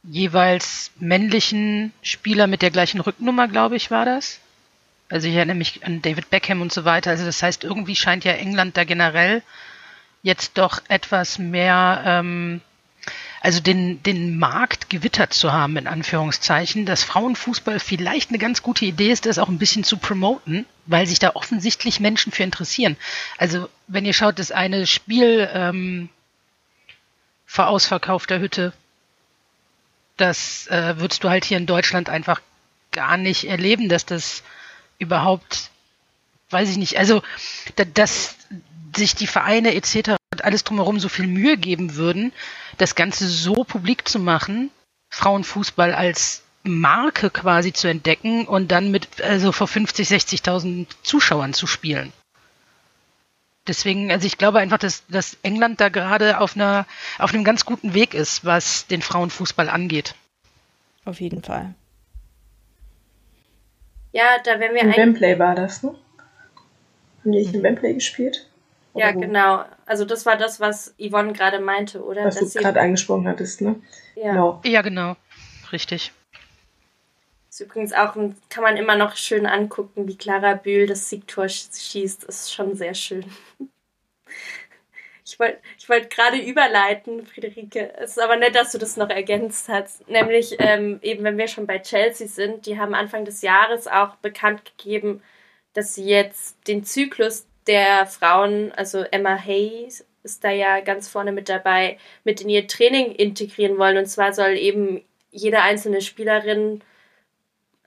jeweils 0.03 0.91
männlichen 0.99 1.93
Spieler 2.03 2.47
mit 2.47 2.63
der 2.63 2.71
gleichen 2.71 3.01
Rücknummer, 3.01 3.49
glaube 3.49 3.77
ich, 3.77 3.91
war 3.91 4.05
das. 4.05 4.41
Also 5.09 5.29
ich 5.29 5.35
erinnere 5.35 5.57
mich 5.57 5.85
an 5.85 6.03
David 6.03 6.31
Beckham 6.31 6.61
und 6.63 6.73
so 6.73 6.85
weiter. 6.85 7.11
Also 7.11 7.25
das 7.25 7.43
heißt, 7.43 7.65
irgendwie 7.65 7.97
scheint 7.97 8.25
ja 8.25 8.33
England 8.33 8.77
da 8.77 8.85
generell 8.85 9.43
jetzt 10.23 10.57
doch 10.57 10.83
etwas 10.89 11.39
mehr, 11.39 12.03
ähm, 12.07 12.61
also 13.41 13.61
den, 13.61 14.03
den 14.03 14.39
Markt 14.39 14.91
gewittert 14.91 15.33
zu 15.33 15.53
haben, 15.53 15.79
in 15.79 15.87
Anführungszeichen, 15.87 16.85
dass 16.85 17.05
Frauenfußball 17.05 17.81
vielleicht 17.81 18.29
eine 18.29 18.39
ganz 18.39 18.63
gute 18.63 18.85
Idee 18.85 19.11
ist, 19.11 19.25
das 19.25 19.39
auch 19.39 19.49
ein 19.49 19.59
bisschen 19.59 19.83
zu 19.83 19.97
promoten, 19.97 20.67
weil 20.85 21.07
sich 21.07 21.19
da 21.19 21.31
offensichtlich 21.35 22.01
Menschen 22.01 22.33
für 22.33 22.43
interessieren. 22.43 22.97
Also 23.39 23.69
wenn 23.87 24.05
ihr 24.05 24.13
schaut, 24.13 24.39
das 24.39 24.53
eine 24.53 24.87
Spiel 24.87 25.49
ähm, 25.55 26.11
vor 27.47 27.69
ausverkaufter 27.69 28.41
Hütte, 28.41 28.75
das 30.19 30.67
äh, 30.67 30.99
würdest 30.99 31.25
du 31.25 31.31
halt 31.31 31.47
hier 31.47 31.57
in 31.57 31.67
Deutschland 31.67 32.11
einfach 32.11 32.43
gar 32.93 33.17
nicht 33.17 33.45
erleben, 33.45 33.89
dass 33.89 34.05
das 34.05 34.43
überhaupt, 34.99 35.71
weiß 36.51 36.69
ich 36.69 36.77
nicht, 36.77 36.99
also 36.99 37.23
da, 37.77 37.85
dass 37.85 38.37
sich 38.95 39.15
die 39.15 39.27
Vereine 39.27 39.75
etc. 39.75 40.17
und 40.33 40.45
alles 40.45 40.65
drumherum 40.65 41.01
so 41.01 41.09
viel 41.09 41.27
Mühe 41.27 41.57
geben 41.57 41.95
würden, 41.95 42.33
das 42.81 42.95
Ganze 42.95 43.29
so 43.29 43.65
publik 43.65 44.09
zu 44.09 44.19
machen, 44.19 44.71
Frauenfußball 45.11 45.93
als 45.95 46.43
Marke 46.63 47.31
quasi 47.31 47.73
zu 47.73 47.89
entdecken 47.89 48.47
und 48.47 48.71
dann 48.71 48.91
mit 48.91 49.21
also 49.23 49.53
vor 49.53 49.67
50, 49.67 50.09
60.000 50.09 50.87
Zuschauern 51.03 51.53
zu 51.53 51.67
spielen. 51.67 52.13
Deswegen, 53.67 54.11
also 54.11 54.27
ich 54.27 54.39
glaube 54.39 54.59
einfach, 54.59 54.79
dass, 54.79 55.07
dass 55.07 55.37
England 55.43 55.81
da 55.81 55.91
gerade 55.91 56.41
auf 56.41 56.57
einer 56.57 56.87
auf 57.19 57.33
einem 57.33 57.45
ganz 57.45 57.65
guten 57.65 57.95
Weg 57.95 58.15
ist, 58.15 58.45
was 58.45 58.87
den 58.87 59.03
Frauenfußball 59.03 59.69
angeht. 59.69 60.15
Auf 61.05 61.21
jeden 61.21 61.43
Fall. 61.43 61.75
Ja, 64.13 64.39
da 64.45 64.59
wären 64.59 64.75
wir 64.75 64.81
In 64.81 64.89
eigentlich. 64.89 64.97
Wembley 64.97 65.39
war 65.39 65.55
das, 65.55 65.83
ne? 65.83 65.95
Haben 67.21 67.33
die 67.33 67.39
nicht 67.39 67.55
in 67.55 67.63
Wembley 67.63 67.95
gespielt? 67.95 68.47
Ja, 68.95 69.09
Oder 69.09 69.15
wo? 69.17 69.21
genau. 69.21 69.65
Also 69.91 70.05
das 70.05 70.25
war 70.25 70.37
das, 70.37 70.61
was 70.61 70.95
Yvonne 71.01 71.33
gerade 71.33 71.59
meinte, 71.59 72.05
oder? 72.05 72.25
Was 72.25 72.37
du 72.37 72.45
Dass 72.45 72.53
sie- 72.53 72.61
gerade 72.61 72.81
angesprochen 72.81 73.27
hattest, 73.27 73.61
ne? 73.61 73.75
ja. 74.15 74.31
Genau. 74.31 74.61
Ja, 74.65 74.83
genau. 74.83 75.17
Richtig. 75.73 76.13
Ist 77.49 77.59
übrigens 77.61 77.93
auch, 77.93 78.15
ein, 78.15 78.37
kann 78.51 78.63
man 78.63 78.77
immer 78.77 78.95
noch 78.95 79.17
schön 79.17 79.47
angucken, 79.47 80.07
wie 80.07 80.17
Clara 80.17 80.55
Bühl 80.55 80.87
das 80.87 81.09
Siegtor 81.11 81.47
sch- 81.47 81.91
schießt. 81.91 82.23
Ist 82.23 82.53
schon 82.55 82.77
sehr 82.77 82.95
schön. 82.95 83.25
Ich 85.25 85.39
wollte 85.41 85.59
ich 85.77 85.89
wollt 85.89 86.09
gerade 86.11 86.39
überleiten, 86.39 87.27
Friederike. 87.27 87.93
Es 87.99 88.13
ist 88.13 88.21
aber 88.23 88.37
nett, 88.37 88.55
dass 88.55 88.71
du 88.71 88.79
das 88.79 88.97
noch 88.97 89.11
ergänzt 89.11 89.69
hast. 89.69 90.09
Nämlich, 90.09 90.55
ähm, 90.61 91.01
eben 91.03 91.25
wenn 91.25 91.37
wir 91.37 91.49
schon 91.49 91.67
bei 91.67 91.81
Chelsea 91.81 92.29
sind, 92.29 92.67
die 92.67 92.79
haben 92.79 92.95
Anfang 92.95 93.25
des 93.25 93.43
Jahres 93.43 93.89
auch 93.89 94.15
bekannt 94.17 94.63
gegeben, 94.77 95.21
dass 95.75 95.95
sie 95.95 96.05
jetzt 96.05 96.57
den 96.69 96.85
Zyklus 96.85 97.47
der 97.67 98.07
Frauen, 98.07 98.73
also 98.73 99.05
Emma 99.11 99.37
Hayes 99.37 100.07
ist 100.23 100.45
da 100.45 100.51
ja 100.51 100.81
ganz 100.81 101.09
vorne 101.09 101.33
mit 101.33 101.49
dabei, 101.49 101.99
mit 102.25 102.41
in 102.41 102.49
ihr 102.49 102.67
Training 102.67 103.13
integrieren 103.13 103.79
wollen. 103.79 103.97
Und 103.97 104.07
zwar 104.07 104.33
soll 104.33 104.57
eben 104.57 105.03
jede 105.31 105.63
einzelne 105.63 106.01
Spielerin 106.01 106.83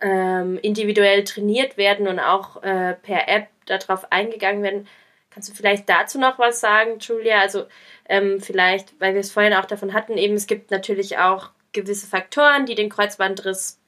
ähm, 0.01 0.57
individuell 0.61 1.23
trainiert 1.23 1.77
werden 1.77 2.07
und 2.07 2.19
auch 2.19 2.61
äh, 2.63 2.93
per 2.95 3.27
App 3.27 3.47
darauf 3.65 4.11
eingegangen 4.11 4.63
werden. 4.63 4.87
Kannst 5.29 5.49
du 5.49 5.53
vielleicht 5.53 5.89
dazu 5.89 6.19
noch 6.19 6.37
was 6.39 6.59
sagen, 6.59 6.99
Julia? 6.99 7.39
Also 7.39 7.65
ähm, 8.07 8.39
vielleicht, 8.39 8.99
weil 8.99 9.13
wir 9.13 9.21
es 9.21 9.31
vorhin 9.31 9.53
auch 9.53 9.65
davon 9.65 9.93
hatten, 9.93 10.17
eben 10.17 10.35
es 10.35 10.47
gibt 10.47 10.71
natürlich 10.71 11.17
auch 11.17 11.49
gewisse 11.71 12.07
Faktoren, 12.07 12.65
die 12.65 12.75
den 12.75 12.89
Kreuzbandriss 12.89 13.79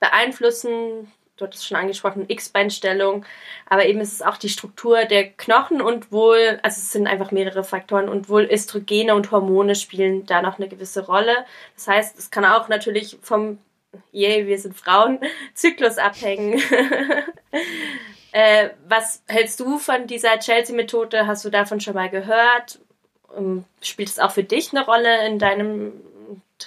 beeinflussen. 0.00 1.12
Du 1.40 1.46
hattest 1.46 1.66
schon 1.66 1.78
angesprochen, 1.78 2.26
X-Beinstellung, 2.28 3.24
aber 3.66 3.86
eben 3.86 4.00
ist 4.00 4.12
es 4.12 4.20
auch 4.20 4.36
die 4.36 4.50
Struktur 4.50 5.06
der 5.06 5.30
Knochen 5.30 5.80
und 5.80 6.12
wohl, 6.12 6.60
also 6.62 6.76
es 6.76 6.92
sind 6.92 7.06
einfach 7.06 7.30
mehrere 7.30 7.64
Faktoren 7.64 8.10
und 8.10 8.28
wohl 8.28 8.44
Östrogene 8.44 9.14
und 9.14 9.30
Hormone 9.30 9.74
spielen 9.74 10.26
da 10.26 10.42
noch 10.42 10.58
eine 10.58 10.68
gewisse 10.68 11.06
Rolle. 11.06 11.46
Das 11.76 11.88
heißt, 11.88 12.18
es 12.18 12.30
kann 12.30 12.44
auch 12.44 12.68
natürlich 12.68 13.18
vom 13.22 13.58
yay, 14.12 14.46
wir 14.46 14.58
sind 14.58 14.76
Frauen, 14.76 15.18
Zyklus 15.54 15.96
abhängen. 15.96 16.60
äh, 18.32 18.68
was 18.86 19.22
hältst 19.26 19.60
du 19.60 19.78
von 19.78 20.06
dieser 20.06 20.38
Chelsea-Methode? 20.38 21.26
Hast 21.26 21.42
du 21.46 21.48
davon 21.48 21.80
schon 21.80 21.94
mal 21.94 22.10
gehört? 22.10 22.80
Ähm, 23.34 23.64
Spielt 23.80 24.10
es 24.10 24.18
auch 24.18 24.32
für 24.32 24.44
dich 24.44 24.72
eine 24.72 24.84
Rolle 24.84 25.26
in 25.26 25.38
deinem 25.38 25.92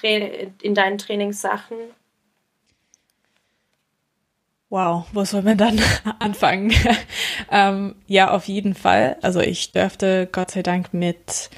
in 0.02 0.74
deinen 0.74 0.98
Trainingssachen? 0.98 1.78
Wow, 4.74 5.06
wo 5.12 5.24
soll 5.24 5.44
man 5.44 5.56
dann 5.56 5.80
anfangen? 6.20 6.74
ähm, 7.52 7.94
ja, 8.08 8.32
auf 8.32 8.48
jeden 8.48 8.74
Fall. 8.74 9.18
Also 9.22 9.40
ich 9.40 9.72
dürfte 9.72 10.28
Gott 10.32 10.50
sei 10.50 10.64
Dank 10.64 10.96
mit 10.96 11.52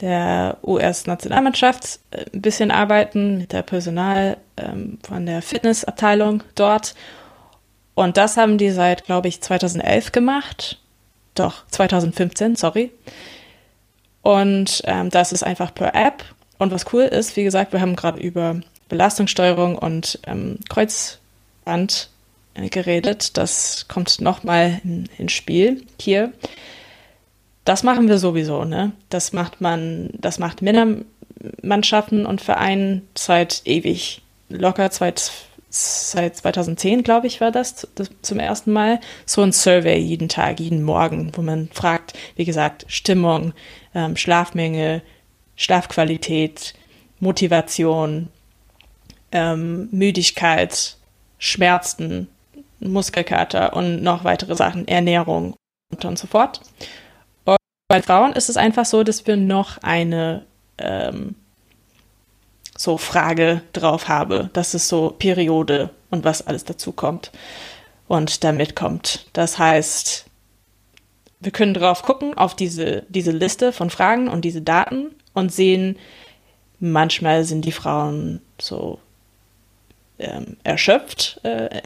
der 0.00 0.56
US-Nationalmannschaft 0.62 2.00
äh, 2.12 2.24
ein 2.32 2.40
bisschen 2.40 2.70
arbeiten, 2.70 3.36
mit 3.36 3.52
der 3.52 3.60
Personal 3.60 4.38
ähm, 4.56 4.96
von 5.06 5.26
der 5.26 5.42
Fitnessabteilung 5.42 6.42
dort. 6.54 6.94
Und 7.94 8.16
das 8.16 8.38
haben 8.38 8.56
die 8.56 8.70
seit, 8.70 9.04
glaube 9.04 9.28
ich, 9.28 9.42
2011 9.42 10.12
gemacht. 10.12 10.80
Doch, 11.34 11.66
2015, 11.66 12.56
sorry. 12.56 12.92
Und 14.22 14.80
ähm, 14.86 15.10
das 15.10 15.32
ist 15.32 15.42
einfach 15.42 15.74
per 15.74 15.94
App. 15.94 16.24
Und 16.56 16.72
was 16.72 16.90
cool 16.94 17.02
ist, 17.02 17.36
wie 17.36 17.44
gesagt, 17.44 17.74
wir 17.74 17.82
haben 17.82 17.94
gerade 17.94 18.20
über 18.20 18.58
Belastungssteuerung 18.88 19.76
und 19.76 20.18
ähm, 20.26 20.60
Kreuzband 20.70 21.25
äh, 21.66 22.68
geredet. 22.68 23.36
Das 23.36 23.86
kommt 23.88 24.20
nochmal 24.20 24.80
in, 24.84 25.08
ins 25.18 25.32
Spiel 25.32 25.84
hier. 26.00 26.32
Das 27.64 27.82
machen 27.82 28.08
wir 28.08 28.18
sowieso, 28.18 28.64
ne? 28.64 28.92
Das 29.08 29.32
macht 29.32 29.60
man, 29.60 30.10
das 30.14 30.38
macht 30.38 30.62
Männermannschaften 30.62 32.24
und 32.24 32.40
Vereinen 32.40 33.08
seit 33.16 33.62
ewig. 33.64 34.22
Locker 34.48 34.88
seit, 34.92 35.32
seit 35.68 36.36
2010, 36.36 37.02
glaube 37.02 37.26
ich, 37.26 37.40
war 37.40 37.50
das, 37.50 37.88
das 37.96 38.08
zum 38.22 38.38
ersten 38.38 38.72
Mal. 38.72 39.00
So 39.26 39.42
ein 39.42 39.50
Survey 39.50 39.98
jeden 39.98 40.28
Tag, 40.28 40.60
jeden 40.60 40.84
Morgen, 40.84 41.32
wo 41.34 41.42
man 41.42 41.68
fragt, 41.72 42.12
wie 42.36 42.44
gesagt, 42.44 42.84
Stimmung, 42.86 43.52
ähm, 43.94 44.16
Schlafmenge, 44.16 45.02
Schlafqualität, 45.56 46.74
Motivation, 47.18 48.28
ähm, 49.32 49.88
Müdigkeit, 49.90 50.96
Schmerzen, 51.38 52.28
Muskelkater 52.80 53.74
und 53.74 54.02
noch 54.02 54.24
weitere 54.24 54.54
Sachen, 54.54 54.86
Ernährung 54.88 55.54
und, 55.90 56.04
und 56.04 56.18
so 56.18 56.26
fort. 56.26 56.60
Bei 57.88 58.02
Frauen 58.02 58.32
ist 58.32 58.48
es 58.48 58.56
einfach 58.56 58.84
so, 58.84 59.04
dass 59.04 59.26
wir 59.26 59.36
noch 59.36 59.78
eine, 59.82 60.44
ähm, 60.78 61.36
so 62.76 62.98
Frage 62.98 63.62
drauf 63.72 64.08
habe. 64.08 64.50
Das 64.52 64.74
ist 64.74 64.88
so 64.88 65.14
Periode 65.18 65.90
und 66.10 66.24
was 66.24 66.46
alles 66.46 66.64
dazu 66.64 66.92
kommt 66.92 67.30
und 68.08 68.44
damit 68.44 68.76
kommt. 68.76 69.26
Das 69.32 69.58
heißt, 69.58 70.26
wir 71.40 71.52
können 71.52 71.74
drauf 71.74 72.02
gucken, 72.02 72.36
auf 72.36 72.54
diese, 72.54 73.04
diese 73.08 73.30
Liste 73.30 73.72
von 73.72 73.90
Fragen 73.90 74.28
und 74.28 74.44
diese 74.44 74.62
Daten 74.62 75.14
und 75.32 75.52
sehen, 75.52 75.96
manchmal 76.80 77.44
sind 77.44 77.64
die 77.64 77.72
Frauen 77.72 78.40
so 78.60 78.98
ähm, 80.18 80.56
erschöpft. 80.64 81.40
Äh, 81.42 81.82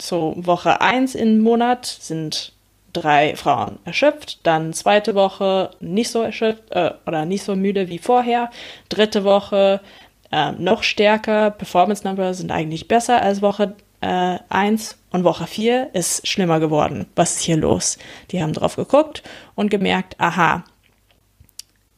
so 0.00 0.34
Woche 0.36 0.80
1 0.80 1.14
im 1.14 1.40
Monat 1.40 1.86
sind 1.86 2.52
drei 2.92 3.36
Frauen 3.36 3.78
erschöpft, 3.84 4.40
dann 4.42 4.72
zweite 4.72 5.14
Woche 5.14 5.70
nicht 5.80 6.10
so 6.10 6.22
erschöpft 6.22 6.70
äh, 6.70 6.92
oder 7.06 7.24
nicht 7.24 7.44
so 7.44 7.54
müde 7.54 7.88
wie 7.88 7.98
vorher, 7.98 8.50
dritte 8.88 9.24
Woche 9.24 9.80
äh, 10.32 10.52
noch 10.52 10.82
stärker, 10.82 11.50
Performance 11.50 12.06
Numbers 12.06 12.38
sind 12.38 12.50
eigentlich 12.50 12.88
besser 12.88 13.22
als 13.22 13.42
Woche 13.42 13.74
äh, 14.00 14.38
1 14.48 14.96
und 15.10 15.24
Woche 15.24 15.46
4 15.46 15.90
ist 15.92 16.26
schlimmer 16.26 16.60
geworden. 16.60 17.06
Was 17.16 17.36
ist 17.36 17.42
hier 17.42 17.56
los? 17.56 17.98
Die 18.30 18.42
haben 18.42 18.52
drauf 18.52 18.76
geguckt 18.76 19.22
und 19.54 19.70
gemerkt, 19.70 20.14
aha, 20.18 20.64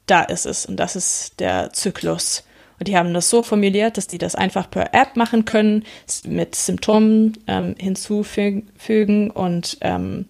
da 0.06 0.22
ist 0.22 0.46
es 0.46 0.66
und 0.66 0.76
das 0.76 0.96
ist 0.96 1.40
der 1.40 1.72
Zyklus. 1.72 2.44
Und 2.78 2.88
die 2.88 2.96
haben 2.96 3.14
das 3.14 3.30
so 3.30 3.42
formuliert, 3.42 3.96
dass 3.96 4.06
die 4.06 4.18
das 4.18 4.34
einfach 4.34 4.70
per 4.70 4.94
App 4.94 5.16
machen 5.16 5.44
können, 5.44 5.84
mit 6.24 6.54
Symptomen 6.54 7.38
ähm, 7.46 7.74
hinzufügen 7.78 9.30
und 9.30 9.78
ähm, 9.80 10.26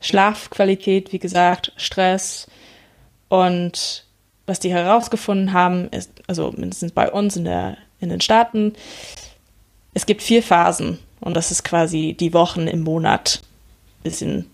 Schlafqualität, 0.00 1.12
wie 1.12 1.18
gesagt, 1.18 1.72
Stress. 1.76 2.46
Und 3.28 4.04
was 4.46 4.60
die 4.60 4.72
herausgefunden 4.72 5.52
haben, 5.52 5.88
ist, 5.88 6.10
also 6.26 6.52
mindestens 6.56 6.92
bei 6.92 7.10
uns 7.10 7.36
in, 7.36 7.44
der, 7.44 7.78
in 8.00 8.08
den 8.10 8.20
Staaten, 8.20 8.74
es 9.94 10.06
gibt 10.06 10.22
vier 10.22 10.42
Phasen 10.42 10.98
und 11.20 11.34
das 11.34 11.50
ist 11.50 11.64
quasi 11.64 12.16
die 12.18 12.34
Wochen 12.34 12.66
im 12.66 12.82
Monat, 12.82 13.42
bisschen, 14.02 14.46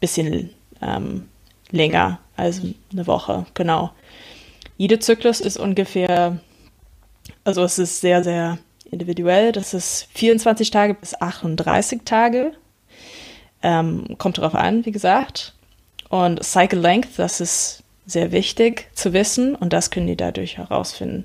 bisschen 0.00 0.50
ähm, 0.80 1.28
länger 1.70 2.18
als 2.36 2.60
eine 2.92 3.06
Woche, 3.06 3.46
genau. 3.54 3.90
Jeder 4.76 5.00
Zyklus 5.00 5.40
ist 5.40 5.56
ungefähr, 5.56 6.38
also 7.44 7.62
es 7.64 7.78
ist 7.78 8.00
sehr, 8.00 8.22
sehr 8.22 8.58
individuell. 8.90 9.52
Das 9.52 9.74
ist 9.74 10.08
24 10.14 10.70
Tage 10.70 10.94
bis 10.94 11.14
38 11.20 12.02
Tage. 12.04 12.52
Ähm, 13.62 14.16
kommt 14.18 14.38
darauf 14.38 14.54
an, 14.54 14.84
wie 14.84 14.92
gesagt. 14.92 15.54
Und 16.08 16.42
Cycle 16.44 16.80
Length, 16.80 17.18
das 17.18 17.40
ist 17.40 17.82
sehr 18.06 18.32
wichtig 18.32 18.88
zu 18.94 19.12
wissen 19.12 19.54
und 19.54 19.72
das 19.72 19.90
können 19.90 20.06
die 20.06 20.16
dadurch 20.16 20.58
herausfinden. 20.58 21.24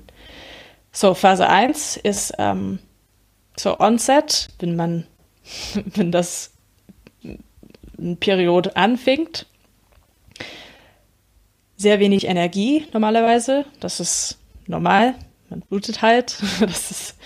So, 0.92 1.14
Phase 1.14 1.48
1 1.48 1.98
ist 1.98 2.32
ähm, 2.38 2.78
so 3.56 3.78
Onset, 3.78 4.48
wenn 4.60 4.76
man, 4.76 5.06
wenn 5.94 6.12
das 6.12 6.52
eine 7.98 8.16
Periode 8.16 8.76
anfängt. 8.76 9.46
Sehr 11.76 12.00
wenig 12.00 12.26
Energie 12.26 12.86
normalerweise, 12.92 13.64
das 13.80 14.00
ist 14.00 14.38
normal, 14.66 15.14
man 15.50 15.60
blutet 15.60 16.02
halt, 16.02 16.36
das 16.60 16.90
ist 16.90 17.16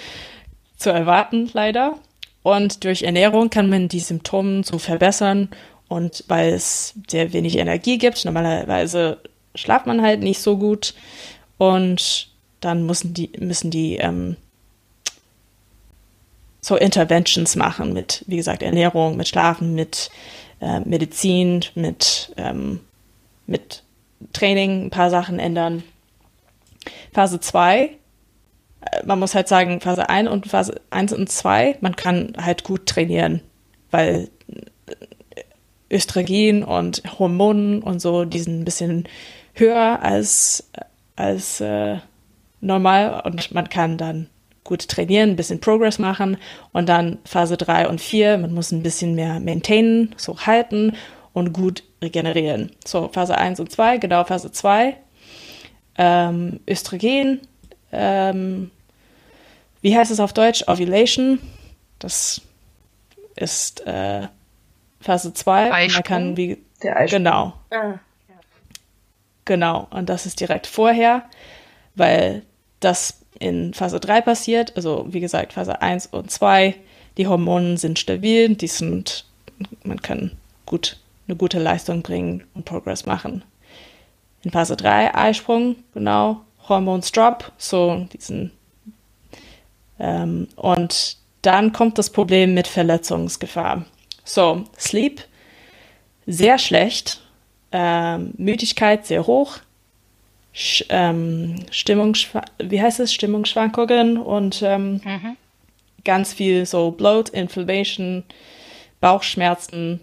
zu 0.76 0.90
erwarten 0.90 1.50
leider. 1.52 1.98
Und 2.42 2.84
durch 2.84 3.02
Ernährung 3.02 3.50
kann 3.50 3.70
man 3.70 3.88
die 3.88 4.00
Symptome 4.00 4.64
so 4.64 4.78
verbessern 4.78 5.48
und 5.88 6.24
weil 6.28 6.52
es 6.52 6.94
sehr 7.08 7.32
wenig 7.32 7.56
Energie 7.56 7.98
gibt, 7.98 8.24
normalerweise 8.24 9.18
schlaft 9.54 9.86
man 9.86 10.02
halt 10.02 10.20
nicht 10.20 10.40
so 10.40 10.56
gut 10.56 10.94
und 11.58 12.28
dann 12.60 12.86
müssen 12.86 13.14
die, 13.14 13.30
müssen 13.38 13.70
die 13.70 13.96
ähm, 13.96 14.36
so 16.60 16.76
Interventions 16.76 17.56
machen 17.56 17.92
mit, 17.92 18.24
wie 18.26 18.36
gesagt, 18.36 18.62
Ernährung, 18.62 19.16
mit 19.16 19.28
Schlafen, 19.28 19.74
mit 19.74 20.10
äh, 20.60 20.80
Medizin, 20.80 21.64
mit, 21.74 22.32
ähm, 22.36 22.80
mit 23.46 23.82
Training, 24.32 24.86
ein 24.86 24.90
paar 24.90 25.10
Sachen 25.10 25.38
ändern. 25.38 25.82
Phase 27.12 27.40
2, 27.40 27.80
äh, 27.82 27.90
man 29.04 29.18
muss 29.18 29.34
halt 29.34 29.48
sagen, 29.48 29.80
Phase 29.80 30.08
1 30.08 30.28
und 30.28 30.46
Phase 30.46 30.80
1 30.90 31.12
und 31.12 31.30
2, 31.30 31.78
man 31.80 31.96
kann 31.96 32.34
halt 32.40 32.64
gut 32.64 32.86
trainieren, 32.86 33.42
weil 33.90 34.28
Östrogen 35.90 36.64
und 36.64 37.02
Hormonen 37.18 37.82
und 37.82 38.00
so, 38.00 38.24
die 38.24 38.40
sind 38.40 38.60
ein 38.60 38.64
bisschen 38.64 39.04
höher 39.54 40.00
als, 40.02 40.70
als 41.16 41.60
äh, 41.60 41.98
normal 42.60 43.22
und 43.24 43.52
man 43.52 43.68
kann 43.68 43.98
dann 43.98 44.28
gut 44.64 44.88
trainieren, 44.88 45.30
ein 45.30 45.36
bisschen 45.36 45.60
Progress 45.60 45.98
machen 45.98 46.38
und 46.72 46.88
dann 46.88 47.18
Phase 47.24 47.56
3 47.56 47.88
und 47.88 48.00
4, 48.00 48.38
man 48.38 48.54
muss 48.54 48.72
ein 48.72 48.82
bisschen 48.82 49.14
mehr 49.14 49.40
maintainen, 49.40 50.14
so 50.16 50.38
halten 50.38 50.94
und 51.32 51.52
gut 51.52 51.82
regenerieren. 52.02 52.70
So, 52.86 53.08
Phase 53.08 53.36
1 53.36 53.60
und 53.60 53.70
2, 53.70 53.98
genau 53.98 54.24
Phase 54.24 54.52
2, 54.52 54.96
ähm, 55.98 56.60
Östrogen, 56.68 57.40
ähm, 57.92 58.70
wie 59.80 59.96
heißt 59.96 60.10
es 60.10 60.20
auf 60.20 60.32
Deutsch? 60.32 60.66
Ovulation, 60.68 61.38
das 61.98 62.40
ist 63.36 63.86
äh, 63.86 64.28
Phase 65.00 65.32
2. 65.34 65.72
Eisprung? 65.72 65.94
Man 65.94 66.02
kann 66.04 66.36
wie, 66.36 66.58
Der 66.82 66.96
Eisprung. 66.96 67.24
genau, 67.24 67.52
Ah, 67.70 67.94
Genau, 69.44 69.88
und 69.90 70.08
das 70.08 70.24
ist 70.26 70.38
direkt 70.40 70.66
vorher, 70.68 71.24
weil 71.96 72.42
das 72.78 73.18
in 73.40 73.74
Phase 73.74 73.98
3 73.98 74.20
passiert, 74.20 74.76
also 74.76 75.06
wie 75.08 75.18
gesagt, 75.20 75.52
Phase 75.52 75.82
1 75.82 76.06
und 76.06 76.30
2, 76.30 76.76
die 77.16 77.26
Hormone 77.26 77.76
sind 77.76 77.98
stabil, 77.98 78.54
die 78.54 78.68
sind, 78.68 79.24
man 79.82 80.00
kann 80.00 80.30
gut 80.64 80.96
eine 81.26 81.36
gute 81.36 81.58
Leistung 81.58 82.02
bringen 82.02 82.44
und 82.54 82.64
Progress 82.64 83.04
machen. 83.04 83.42
In 84.44 84.52
Phase 84.52 84.76
3 84.76 85.12
Eisprung, 85.14 85.74
genau, 85.92 86.40
Hormones 86.68 87.12
drop, 87.12 87.52
so 87.58 88.06
diesen 88.12 88.52
ähm, 89.98 90.48
und 90.56 91.16
dann 91.42 91.72
kommt 91.72 91.98
das 91.98 92.10
Problem 92.10 92.54
mit 92.54 92.68
Verletzungsgefahr. 92.68 93.84
So, 94.24 94.64
Sleep, 94.78 95.22
sehr 96.26 96.58
schlecht, 96.58 97.20
ähm, 97.72 98.32
Müdigkeit 98.36 99.06
sehr 99.06 99.26
hoch, 99.26 99.58
Sch 100.54 100.84
ähm, 100.90 101.56
wie 102.58 102.82
heißt 102.82 103.00
es, 103.00 103.12
Stimmungsschwankungen 103.12 104.18
und 104.18 104.62
ähm, 104.62 105.00
Mhm. 105.04 105.36
ganz 106.04 106.32
viel 106.34 106.66
so 106.66 106.90
Bloat, 106.90 107.30
Inflammation, 107.30 108.24
Bauchschmerzen. 109.00 110.00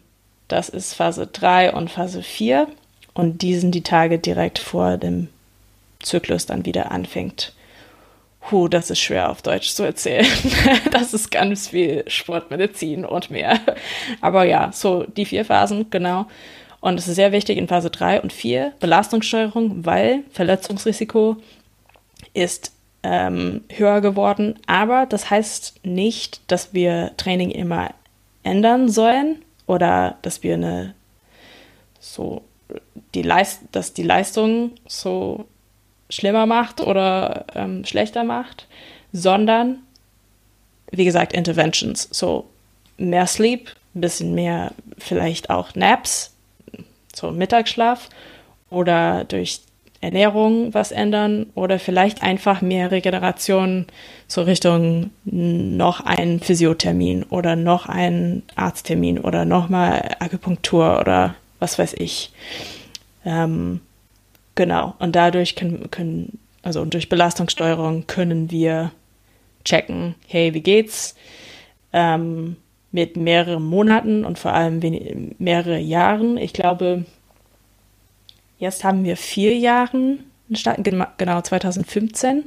Das 0.48 0.70
ist 0.70 0.96
Phase 0.96 1.28
3 1.28 1.74
und 1.74 1.92
Phase 1.92 2.24
4 2.24 2.68
und 3.14 3.44
die 3.44 3.56
sind 3.56 3.76
die 3.76 3.84
Tage 3.84 4.18
direkt 4.18 4.58
vor 4.60 4.98
dem 4.98 5.30
Zyklus 6.02 6.46
dann 6.46 6.66
wieder 6.66 6.92
anfängt. 6.92 7.54
Puh, 8.42 8.68
das 8.68 8.90
ist 8.90 9.00
schwer 9.00 9.30
auf 9.30 9.42
Deutsch 9.42 9.74
zu 9.74 9.84
erzählen. 9.84 10.26
Das 10.92 11.14
ist 11.14 11.30
ganz 11.30 11.68
viel 11.68 12.04
Sportmedizin 12.08 13.06
und 13.06 13.30
mehr. 13.30 13.60
Aber 14.22 14.44
ja, 14.44 14.72
so 14.74 15.04
die 15.04 15.26
vier 15.26 15.46
Phasen, 15.46 15.90
genau. 15.90 16.26
Und 16.82 16.98
es 16.98 17.08
ist 17.08 17.16
sehr 17.16 17.32
wichtig 17.32 17.58
in 17.58 17.68
Phase 17.68 17.90
3 17.90 18.22
und 18.22 18.32
4, 18.32 18.74
Belastungssteuerung, 18.80 19.86
weil 19.86 20.24
Verletzungsrisiko 20.32 21.38
ist 22.34 22.72
ähm, 23.04 23.62
höher 23.70 24.02
geworden. 24.02 24.58
Aber 24.66 25.06
das 25.06 25.30
heißt 25.30 25.86
nicht, 25.86 26.42
dass 26.48 26.74
wir 26.74 27.12
Training 27.18 27.52
immer 27.52 27.92
ändern 28.44 28.90
sollen 28.90 29.44
oder 29.68 30.18
dass 30.22 30.44
wir 30.44 30.56
eine 30.56 30.96
so 32.00 32.42
die 33.14 33.24
Leist 33.24 33.62
dass 33.72 33.94
die 33.94 34.04
Leistung 34.04 34.72
so 34.88 35.46
schlimmer 36.10 36.46
macht 36.46 36.82
oder 36.82 37.46
ähm, 37.56 37.86
schlechter 37.86 38.24
macht, 38.24 38.68
sondern 39.14 39.80
wie 40.92 41.06
gesagt 41.06 41.34
Interventions, 41.34 42.08
so 42.12 42.48
mehr 42.98 43.28
Sleep, 43.28 43.70
bisschen 43.94 44.34
mehr 44.34 44.72
vielleicht 44.98 45.50
auch 45.50 45.76
Naps, 45.76 46.34
so 47.14 47.32
Mittagsschlaf 47.32 48.10
oder 48.70 49.24
durch 49.26 49.62
Ernährung 50.02 50.74
was 50.74 50.92
ändern 50.92 51.48
oder 51.56 51.78
vielleicht 51.78 52.24
einfach 52.24 52.62
mehr 52.62 52.90
Regeneration 52.92 53.86
so 54.28 54.44
Richtung 54.44 55.12
noch 55.26 56.02
ein 56.02 56.40
Physiothermin 56.40 57.24
oder 57.24 57.56
noch 57.56 57.88
ein 57.88 58.44
Arzttermin 58.56 59.20
oder 59.20 59.44
nochmal 59.44 60.16
Akupunktur 60.20 61.00
oder 61.00 61.36
was 61.60 61.78
weiß 61.78 61.96
ich. 61.98 62.32
Ähm, 63.26 63.82
genau. 64.60 64.94
Und 65.00 65.16
dadurch 65.16 65.56
können, 65.56 65.90
können, 65.90 66.38
also 66.64 66.84
durch 66.84 67.08
Belastungssteuerung 67.08 68.08
können 68.08 68.52
wir 68.52 68.92
checken, 69.64 70.16
hey, 70.28 70.54
wie 70.54 70.60
geht's? 70.60 71.16
Ähm, 71.94 72.58
mit 72.92 73.16
mehreren 73.16 73.64
Monaten 73.64 74.26
und 74.26 74.38
vor 74.38 74.52
allem 74.54 74.82
mehrere 75.38 75.80
Jahren. 75.80 76.38
Ich 76.38 76.52
glaube, 76.52 77.06
jetzt 78.58 78.84
haben 78.84 79.06
wir 79.06 79.16
vier 79.16 79.56
Jahren, 79.58 80.26
gena- 80.52 81.08
genau 81.18 81.40
2015. 81.42 82.46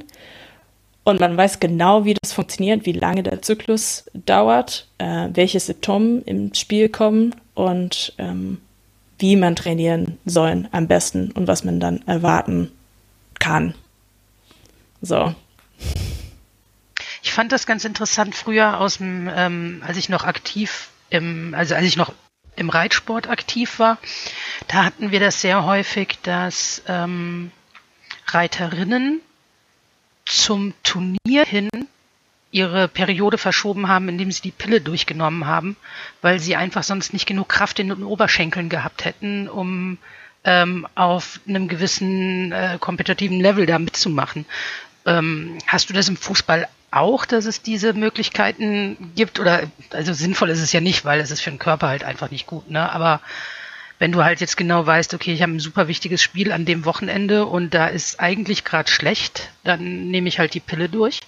Und 1.05 1.19
man 1.19 1.35
weiß 1.35 1.59
genau, 1.59 2.05
wie 2.05 2.13
das 2.13 2.31
funktioniert, 2.33 2.85
wie 2.85 2.91
lange 2.93 3.23
der 3.23 3.41
Zyklus 3.41 4.05
dauert, 4.13 4.87
äh, 4.99 5.29
welche 5.33 5.59
Symptome 5.59 6.21
im 6.25 6.53
Spiel 6.53 6.89
kommen 6.89 7.33
und 7.55 8.13
ähm, 8.19 8.59
wie 9.19 9.35
man 9.35 9.55
trainieren 9.55 10.17
soll 10.25 10.67
am 10.71 10.87
besten 10.87 11.31
und 11.31 11.47
was 11.47 11.63
man 11.63 11.79
dann 11.79 12.01
erwarten 12.07 12.71
kann. 13.39 13.73
So. 15.01 15.33
Ich 17.21 17.31
fand 17.31 17.51
das 17.51 17.65
ganz 17.65 17.85
interessant 17.85 18.35
früher 18.35 18.79
aus 18.79 18.97
dem, 18.97 19.29
ähm, 19.33 19.81
als 19.85 19.97
ich 19.97 20.09
noch 20.09 20.23
aktiv 20.23 20.89
im, 21.09 21.53
also 21.55 21.75
als 21.75 21.85
ich 21.85 21.95
noch 21.95 22.13
im 22.55 22.69
Reitsport 22.69 23.27
aktiv 23.29 23.79
war, 23.79 23.97
da 24.67 24.83
hatten 24.83 25.11
wir 25.11 25.19
das 25.19 25.41
sehr 25.41 25.65
häufig, 25.65 26.19
dass 26.23 26.83
ähm, 26.87 27.51
Reiterinnen 28.27 29.21
zum 30.25 30.73
Turnier 30.83 31.45
hin 31.45 31.69
ihre 32.53 32.87
Periode 32.87 33.37
verschoben 33.37 33.87
haben, 33.87 34.07
indem 34.07 34.31
sie 34.31 34.41
die 34.41 34.51
Pille 34.51 34.79
durchgenommen 34.79 35.47
haben, 35.47 35.75
weil 36.21 36.39
sie 36.39 36.55
einfach 36.55 36.83
sonst 36.83 37.11
nicht 37.11 37.25
genug 37.25 37.49
Kraft 37.49 37.79
in 37.79 37.89
den 37.89 38.03
Oberschenkeln 38.03 38.69
gehabt 38.69 39.05
hätten, 39.05 39.49
um 39.49 39.97
ähm, 40.43 40.87
auf 40.93 41.39
einem 41.47 41.67
gewissen 41.67 42.51
äh, 42.51 42.77
kompetitiven 42.79 43.39
Level 43.39 43.65
da 43.65 43.79
mitzumachen. 43.79 44.45
Ähm, 45.05 45.57
hast 45.65 45.89
du 45.89 45.93
das 45.93 46.07
im 46.07 46.15
Fußball 46.15 46.67
auch, 46.91 47.25
dass 47.25 47.45
es 47.45 47.63
diese 47.63 47.93
Möglichkeiten 47.93 49.11
gibt? 49.15 49.39
Oder 49.39 49.63
also 49.91 50.13
sinnvoll 50.13 50.51
ist 50.51 50.61
es 50.61 50.71
ja 50.71 50.79
nicht, 50.79 51.05
weil 51.05 51.19
es 51.19 51.31
ist 51.31 51.41
für 51.41 51.49
den 51.49 51.59
Körper 51.59 51.87
halt 51.87 52.03
einfach 52.03 52.29
nicht 52.29 52.45
gut, 52.45 52.69
ne? 52.69 52.91
Aber 52.91 53.19
wenn 53.97 54.11
du 54.11 54.23
halt 54.23 54.41
jetzt 54.41 54.57
genau 54.57 54.85
weißt, 54.85 55.13
okay, 55.13 55.33
ich 55.33 55.41
habe 55.41 55.53
ein 55.53 55.59
super 55.59 55.87
wichtiges 55.87 56.21
Spiel 56.21 56.51
an 56.51 56.65
dem 56.65 56.85
Wochenende 56.85 57.45
und 57.45 57.73
da 57.73 57.87
ist 57.87 58.19
eigentlich 58.19 58.63
gerade 58.63 58.91
schlecht, 58.91 59.49
dann 59.63 60.09
nehme 60.11 60.27
ich 60.27 60.39
halt 60.39 60.53
die 60.53 60.59
Pille 60.59 60.89
durch. 60.89 61.21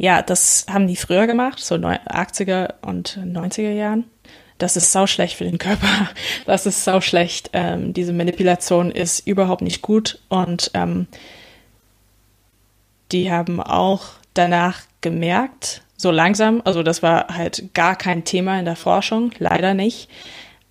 Ja, 0.00 0.22
das 0.22 0.64
haben 0.66 0.86
die 0.86 0.96
früher 0.96 1.26
gemacht, 1.26 1.58
so 1.58 1.74
80er 1.74 2.72
und 2.80 3.18
90er 3.18 3.72
Jahren. 3.72 4.04
Das 4.56 4.74
ist 4.78 4.92
sau 4.92 5.06
schlecht 5.06 5.36
für 5.36 5.44
den 5.44 5.58
Körper. 5.58 6.08
Das 6.46 6.64
ist 6.64 6.84
sau 6.84 7.02
schlecht. 7.02 7.50
Ähm, 7.52 7.92
diese 7.92 8.14
Manipulation 8.14 8.90
ist 8.90 9.26
überhaupt 9.26 9.60
nicht 9.60 9.82
gut 9.82 10.18
und 10.30 10.70
ähm, 10.72 11.06
die 13.12 13.30
haben 13.30 13.60
auch 13.60 14.04
danach 14.32 14.80
gemerkt, 15.02 15.82
so 15.98 16.10
langsam, 16.10 16.62
also 16.64 16.82
das 16.82 17.02
war 17.02 17.36
halt 17.36 17.74
gar 17.74 17.94
kein 17.94 18.24
Thema 18.24 18.58
in 18.58 18.64
der 18.64 18.76
Forschung, 18.76 19.32
leider 19.38 19.74
nicht, 19.74 20.08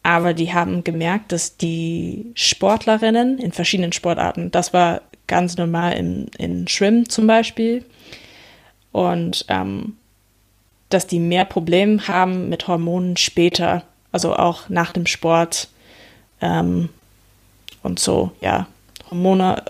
aber 0.01 0.33
die 0.33 0.55
haben 0.55 0.83
gemerkt, 0.83 1.33
dass 1.33 1.55
die 1.55 2.31
Sportlerinnen 2.33 3.37
in 3.37 3.51
verschiedenen 3.51 3.93
Sportarten, 3.93 4.49
das 4.49 4.73
war 4.73 5.03
ganz 5.27 5.55
normal 5.55 5.93
in, 5.93 6.31
in 6.39 6.67
Schwimmen 6.67 7.07
zum 7.09 7.27
Beispiel, 7.27 7.85
und 8.91 9.45
ähm, 9.47 9.97
dass 10.89 11.07
die 11.07 11.19
mehr 11.19 11.45
Probleme 11.45 12.07
haben 12.07 12.49
mit 12.49 12.67
Hormonen 12.67 13.15
später, 13.17 13.83
also 14.11 14.35
auch 14.35 14.69
nach 14.69 14.91
dem 14.91 15.05
Sport 15.05 15.69
ähm, 16.41 16.89
und 17.83 17.99
so, 17.99 18.31
ja, 18.41 18.67
Hormone, 19.09 19.63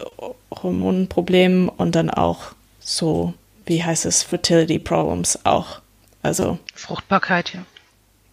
Hormonproblemen 0.52 1.70
und 1.70 1.96
dann 1.96 2.10
auch 2.10 2.54
so, 2.80 3.34
wie 3.66 3.84
heißt 3.84 4.06
es, 4.06 4.24
Fertility 4.24 4.80
Problems 4.80 5.46
auch. 5.46 5.82
Also 6.22 6.58
Fruchtbarkeit, 6.74 7.54
ja. 7.54 7.66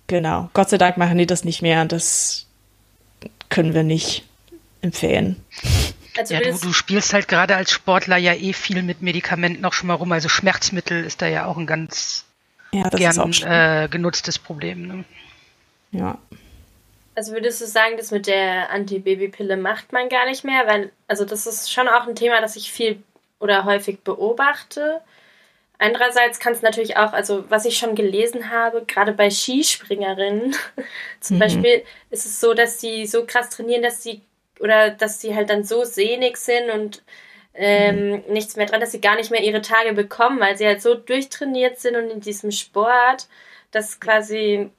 Genau. 0.07 0.51
Gott 0.55 0.71
sei 0.71 0.79
Dank 0.79 0.97
machen 0.97 1.19
die 1.19 1.27
das 1.27 1.45
nicht 1.45 1.63
mehr. 1.63 1.85
Das 1.85 2.47
können 3.49 3.75
wir 3.75 3.83
nicht 3.83 4.25
empfehlen. 4.83 5.37
Also 6.19 6.35
ja, 6.35 6.41
du, 6.41 6.53
du, 6.53 6.73
spielst 6.73 7.13
halt 7.13 7.29
gerade 7.29 7.57
als 7.57 7.71
Sportler 7.71 8.17
ja 8.17 8.35
eh 8.35 8.53
viel 8.53 8.83
mit 8.83 9.03
Medikamenten 9.03 9.65
auch 9.65 9.73
schon 9.73 9.89
mal 9.89 9.95
rum. 9.95 10.13
Also 10.13 10.29
Schmerzmittel 10.29 11.05
ist 11.05 11.23
da 11.23 11.27
ja 11.27 11.47
auch 11.47 11.57
ein 11.57 11.67
ganz 11.67 12.25
ja, 12.73 12.89
gern 12.89 13.33
äh, 13.43 13.89
genutztes 13.91 14.39
Problem. 14.39 14.87
Ne? 14.87 15.05
Ja. 15.93 16.19
Also 17.15 17.33
würdest 17.33 17.61
du 17.61 17.67
sagen, 17.67 17.97
das 17.97 18.11
mit 18.11 18.27
der 18.27 18.71
Antibabypille 18.71 19.57
macht 19.57 19.93
man 19.93 20.09
gar 20.09 20.27
nicht 20.27 20.45
mehr? 20.45 20.67
Weil, 20.67 20.93
also 21.09 21.25
das 21.25 21.47
ist 21.47 21.73
schon 21.73 21.89
auch 21.89 22.07
ein 22.07 22.15
Thema, 22.15 22.41
das 22.41 22.57
ich 22.57 22.71
viel 22.71 23.03
oder 23.39 23.65
häufig 23.65 24.01
beobachte. 24.01 25.01
Andererseits 25.79 26.39
kann 26.41 26.55
es 26.55 26.63
natürlich 26.63 26.97
auch, 26.97 27.13
also 27.13 27.45
was 27.51 27.67
ich 27.67 27.77
schon 27.77 27.95
gelesen 27.95 28.51
habe, 28.51 28.85
gerade 28.87 29.13
bei 29.13 29.31
Skispringerinnen 29.31 30.55
zum 31.21 31.37
mhm. 31.37 31.41
Beispiel, 31.41 31.85
ist 32.11 32.25
es 32.25 32.41
so, 32.41 32.55
dass 32.55 32.81
sie 32.81 33.07
so 33.07 33.27
krass 33.27 33.51
trainieren, 33.51 33.83
dass 33.83 34.03
sie 34.03 34.23
oder 34.61 34.91
dass 34.91 35.21
sie 35.21 35.35
halt 35.35 35.51
dann 35.51 35.65
so 35.65 35.85
sehnig 35.85 36.37
sind 36.37 36.71
und 36.71 37.03
ähm, 37.55 38.11
mhm. 38.11 38.23
nichts 38.29 38.57
mehr 38.57 38.67
dran, 38.67 38.81
dass 38.81 38.93
sie 38.93 39.01
gar 39.01 39.17
nicht 39.17 39.31
mehr 39.31 39.43
ihre 39.43 39.63
Tage 39.63 39.93
bekommen, 39.93 40.41
weil 40.41 40.57
sie 40.57 40.67
halt 40.67 40.83
so 40.83 40.95
durchtrainiert 40.95 41.79
sind 41.79 41.97
und 41.97 42.11
in 42.11 42.21
diesem 42.21 42.51
Sport, 42.51 43.29
dass 43.71 43.99
quasi 44.01 44.71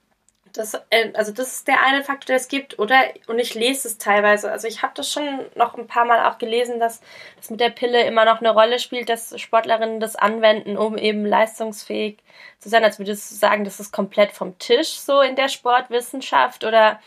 das, 0.57 0.73
äh, 0.89 1.11
also 1.13 1.31
das 1.31 1.53
ist 1.53 1.67
der 1.67 1.83
eine 1.83 2.03
Faktor, 2.03 2.27
der 2.27 2.35
es 2.37 2.47
gibt, 2.47 2.79
oder? 2.79 2.99
Und 3.27 3.39
ich 3.39 3.53
lese 3.53 3.87
es 3.87 3.97
teilweise. 3.97 4.51
Also 4.51 4.67
ich 4.67 4.81
habe 4.81 4.93
das 4.95 5.11
schon 5.11 5.45
noch 5.55 5.77
ein 5.77 5.87
paar 5.87 6.05
Mal 6.05 6.25
auch 6.25 6.37
gelesen, 6.37 6.79
dass 6.79 7.01
das 7.37 7.49
mit 7.49 7.59
der 7.59 7.69
Pille 7.69 8.03
immer 8.05 8.25
noch 8.25 8.39
eine 8.39 8.51
Rolle 8.51 8.79
spielt, 8.79 9.09
dass 9.09 9.39
Sportlerinnen 9.39 9.99
das 9.99 10.15
anwenden, 10.15 10.77
um 10.77 10.97
eben 10.97 11.25
leistungsfähig 11.25 12.17
zu 12.59 12.69
sein. 12.69 12.83
Als 12.83 12.99
würdest 12.99 13.31
du 13.31 13.35
sagen, 13.35 13.63
das 13.63 13.79
ist 13.79 13.91
komplett 13.91 14.31
vom 14.31 14.57
Tisch 14.59 14.99
so 14.99 15.21
in 15.21 15.35
der 15.35 15.49
Sportwissenschaft 15.49 16.63
oder 16.63 16.99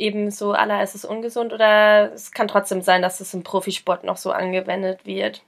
eben 0.00 0.30
so, 0.30 0.52
aller 0.52 0.82
ist 0.82 0.94
es 0.94 1.04
ungesund 1.04 1.52
oder 1.52 2.12
es 2.12 2.32
kann 2.32 2.48
trotzdem 2.48 2.82
sein, 2.82 3.02
dass 3.02 3.20
es 3.20 3.34
im 3.34 3.42
Profisport 3.42 4.04
noch 4.04 4.16
so 4.16 4.32
angewendet 4.32 5.06
wird? 5.06 5.42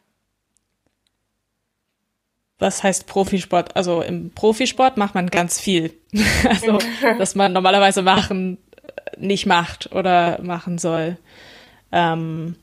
was 2.63 2.83
heißt 2.83 3.07
Profisport? 3.07 3.77
Also 3.77 4.01
im 4.01 4.31
Profisport 4.31 4.97
macht 4.97 5.15
man 5.15 5.29
ganz 5.29 5.61
viel. 5.61 5.93
also, 6.49 6.79
dass 7.19 7.35
man 7.35 7.53
normalerweise 7.53 8.01
machen 8.01 8.57
nicht 9.19 9.47
macht 9.47 9.93
oder 9.93 10.41
machen 10.43 10.79
soll. 10.79 11.19
Ähm, 11.91 12.57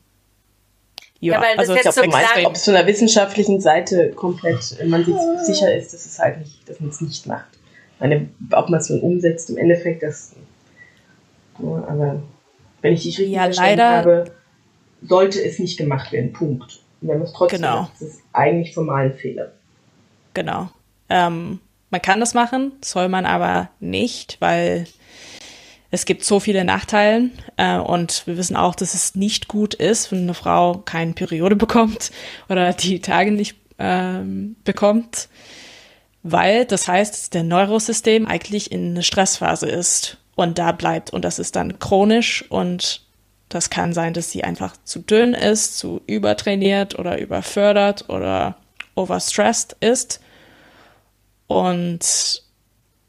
ja, 1.20 1.34
ja 1.34 1.40
weil 1.40 1.58
also 1.58 1.74
das 1.74 1.84
jetzt 1.84 1.94
so 1.96 2.04
meinst, 2.06 2.30
ob 2.44 2.54
es 2.54 2.64
von 2.64 2.74
der 2.74 2.86
wissenschaftlichen 2.86 3.60
Seite 3.60 4.10
komplett 4.10 4.76
man 4.86 5.04
sich 5.04 5.14
sicher 5.44 5.72
ist, 5.74 5.92
dass 5.92 6.06
es 6.06 6.18
halt 6.18 6.38
nicht, 6.38 6.68
dass 6.68 6.80
man 6.80 6.90
es 6.90 7.00
nicht 7.00 7.26
macht. 7.26 7.48
Meine, 8.00 8.28
ob 8.52 8.70
man 8.70 8.80
es 8.80 8.88
dann 8.88 9.00
umsetzt, 9.00 9.50
im 9.50 9.58
Endeffekt, 9.58 10.02
das. 10.02 10.34
Ja, 11.62 11.84
aber 11.88 12.22
wenn 12.82 12.94
ich 12.94 13.02
dich 13.02 13.18
richtig 13.18 13.34
ja, 13.34 13.44
verstanden 13.44 13.82
habe, 13.82 14.30
sollte 15.02 15.42
es 15.42 15.58
nicht 15.58 15.78
gemacht 15.78 16.12
werden. 16.12 16.32
Punkt. 16.32 16.80
Und 17.00 17.08
wenn 17.08 17.18
man 17.18 17.26
es 17.26 17.32
trotzdem 17.32 17.60
genau. 17.60 17.82
macht, 17.82 17.94
ist 18.00 18.02
es 18.02 18.22
eigentlich 18.32 18.74
formal 18.74 19.06
ein 19.06 19.14
Fehler. 19.14 19.52
Genau. 20.34 20.68
Ähm, 21.08 21.60
man 21.90 22.02
kann 22.02 22.20
das 22.20 22.34
machen, 22.34 22.72
soll 22.82 23.08
man 23.08 23.26
aber 23.26 23.70
nicht, 23.80 24.36
weil 24.40 24.86
es 25.90 26.04
gibt 26.04 26.24
so 26.24 26.38
viele 26.38 26.64
Nachteile 26.64 27.30
äh, 27.56 27.78
und 27.78 28.26
wir 28.26 28.36
wissen 28.36 28.56
auch, 28.56 28.76
dass 28.76 28.94
es 28.94 29.16
nicht 29.16 29.48
gut 29.48 29.74
ist, 29.74 30.12
wenn 30.12 30.22
eine 30.22 30.34
Frau 30.34 30.78
keine 30.78 31.14
Periode 31.14 31.56
bekommt 31.56 32.12
oder 32.48 32.72
die 32.72 33.00
Tage 33.00 33.32
nicht 33.32 33.56
ähm, 33.78 34.56
bekommt, 34.62 35.28
weil 36.22 36.64
das 36.64 36.86
heißt, 36.86 37.12
dass 37.12 37.30
der 37.30 37.42
Neurosystem 37.42 38.26
eigentlich 38.26 38.70
in 38.70 38.90
eine 38.90 39.02
Stressphase 39.02 39.68
ist 39.68 40.19
und 40.40 40.58
da 40.58 40.72
bleibt 40.72 41.10
und 41.12 41.24
das 41.24 41.38
ist 41.38 41.54
dann 41.54 41.78
chronisch 41.78 42.44
und 42.48 43.02
das 43.50 43.68
kann 43.68 43.92
sein, 43.92 44.14
dass 44.14 44.30
sie 44.30 44.42
einfach 44.42 44.74
zu 44.84 45.00
dünn 45.00 45.34
ist, 45.34 45.76
zu 45.76 46.00
übertrainiert 46.06 46.98
oder 46.98 47.18
überfördert 47.18 48.08
oder 48.08 48.56
overstressed 48.94 49.76
ist. 49.80 50.20
Und 51.46 52.42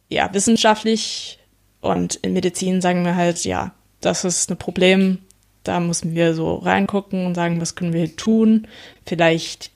ja, 0.09 0.33
wissenschaftlich 0.33 1.39
und 1.79 2.15
in 2.15 2.33
Medizin 2.33 2.81
sagen 2.81 3.05
wir 3.05 3.15
halt, 3.15 3.45
ja, 3.45 3.71
das 4.01 4.25
ist 4.25 4.49
ein 4.49 4.57
Problem. 4.57 5.19
Da 5.63 5.79
müssen 5.79 6.15
wir 6.15 6.33
so 6.33 6.55
reingucken 6.55 7.27
und 7.27 7.35
sagen, 7.35 7.61
was 7.61 7.75
können 7.75 7.93
wir 7.93 8.15
tun? 8.15 8.67
Vielleicht 9.05 9.71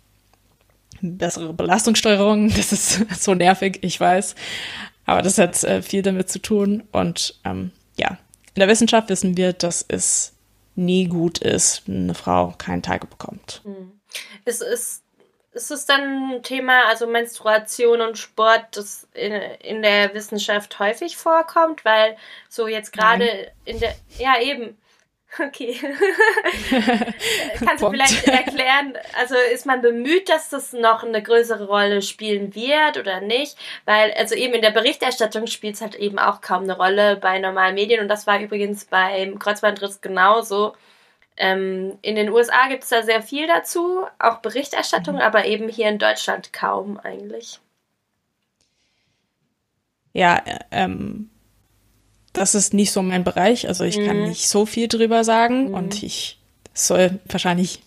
bessere 1.02 1.54
Belastungssteuerung. 1.54 2.50
Das 2.56 2.74
ist 2.74 3.24
so 3.24 3.34
nervig, 3.34 3.80
ich 3.82 4.00
weiß. 4.00 4.36
Aber 5.06 5.22
das 5.22 5.38
hat 5.38 5.64
äh, 5.64 5.82
viel 5.82 6.02
damit 6.02 6.30
zu 6.30 6.40
tun. 6.40 6.84
Und 6.92 7.40
ähm, 7.44 7.72
ja, 7.98 8.18
in 8.54 8.60
der 8.60 8.68
Wissenschaft 8.68 9.10
wissen 9.10 9.38
wir, 9.38 9.54
dass 9.54 9.86
es 9.88 10.34
nie 10.76 11.08
gut 11.08 11.40
ist, 11.40 11.88
wenn 11.88 12.04
eine 12.04 12.16
Frau 12.16 12.54
keinen 12.58 12.84
Tage 12.84 13.08
bekommt. 13.08 13.62
Hm. 13.64 14.00
Es 14.46 14.62
ist 14.62 15.06
ist 15.56 15.72
es 15.72 15.86
dann 15.86 16.34
ein 16.34 16.44
Thema, 16.44 16.86
also 16.90 17.08
Menstruation 17.08 18.02
und 18.02 18.18
Sport, 18.18 18.76
das 18.76 19.08
in, 19.14 19.32
in 19.32 19.82
der 19.82 20.14
Wissenschaft 20.14 20.78
häufig 20.80 21.16
vorkommt? 21.16 21.86
Weil 21.86 22.18
so 22.50 22.68
jetzt 22.68 22.92
gerade 22.92 23.52
in 23.64 23.80
der, 23.80 23.96
ja 24.18 24.34
eben, 24.42 24.78
okay. 25.40 25.80
Kannst 27.60 27.84
du 27.84 27.90
vielleicht 27.90 28.28
erklären, 28.28 28.98
also 29.18 29.36
ist 29.54 29.66
man 29.66 29.82
bemüht, 29.82 30.30
dass 30.30 30.50
das 30.50 30.74
noch 30.74 31.04
eine 31.04 31.22
größere 31.22 31.68
Rolle 31.68 32.02
spielen 32.02 32.56
wird 32.56 32.98
oder 32.98 33.22
nicht? 33.22 33.58
Weil, 33.86 34.12
also 34.14 34.36
eben 34.36 34.54
in 34.54 34.62
der 34.62 34.72
Berichterstattung 34.72 35.48
spielt 35.48 35.76
es 35.76 35.82
halt 35.82 35.96
eben 35.96 36.20
auch 36.20 36.42
kaum 36.42 36.64
eine 36.64 36.78
Rolle 36.78 37.18
bei 37.18 37.40
normalen 37.40 37.76
Medien 37.76 38.02
und 38.02 38.08
das 38.08 38.28
war 38.28 38.40
übrigens 38.40 38.86
beim 38.86 39.40
Kreuzbandriss 39.40 40.02
genauso 40.02 40.76
Ähm, 41.38 41.98
in 42.02 42.16
den 42.16 42.30
USA 42.30 42.68
gibt 42.70 42.84
es 42.84 42.90
da 42.90 43.04
sehr 43.04 43.22
viel 43.22 43.46
dazu, 43.48 44.06
auch 44.20 44.38
Berichterstattung, 44.38 45.16
mhm. 45.16 45.22
aber 45.22 45.46
eben 45.46 45.68
hier 45.68 45.90
in 45.90 46.00
Deutschland 46.00 46.54
kaum 46.54 46.98
eigentlich. 46.98 47.60
Ja, 50.14 50.38
äh, 50.38 50.60
ähm, 50.72 51.30
das 52.36 52.56
ist 52.56 52.74
nicht 52.74 52.92
so 52.92 53.02
mein 53.02 53.24
Bereich. 53.24 53.68
Also 53.68 53.84
ich 53.84 53.98
mhm. 53.98 54.06
kann 54.06 54.24
nicht 54.24 54.48
so 54.48 54.66
viel 54.66 54.88
drüber 54.88 55.24
sagen 55.24 55.70
mhm. 55.70 55.74
und 55.74 56.04
ich 56.04 56.40
soll 56.74 57.20
wahrscheinlich 57.28 57.82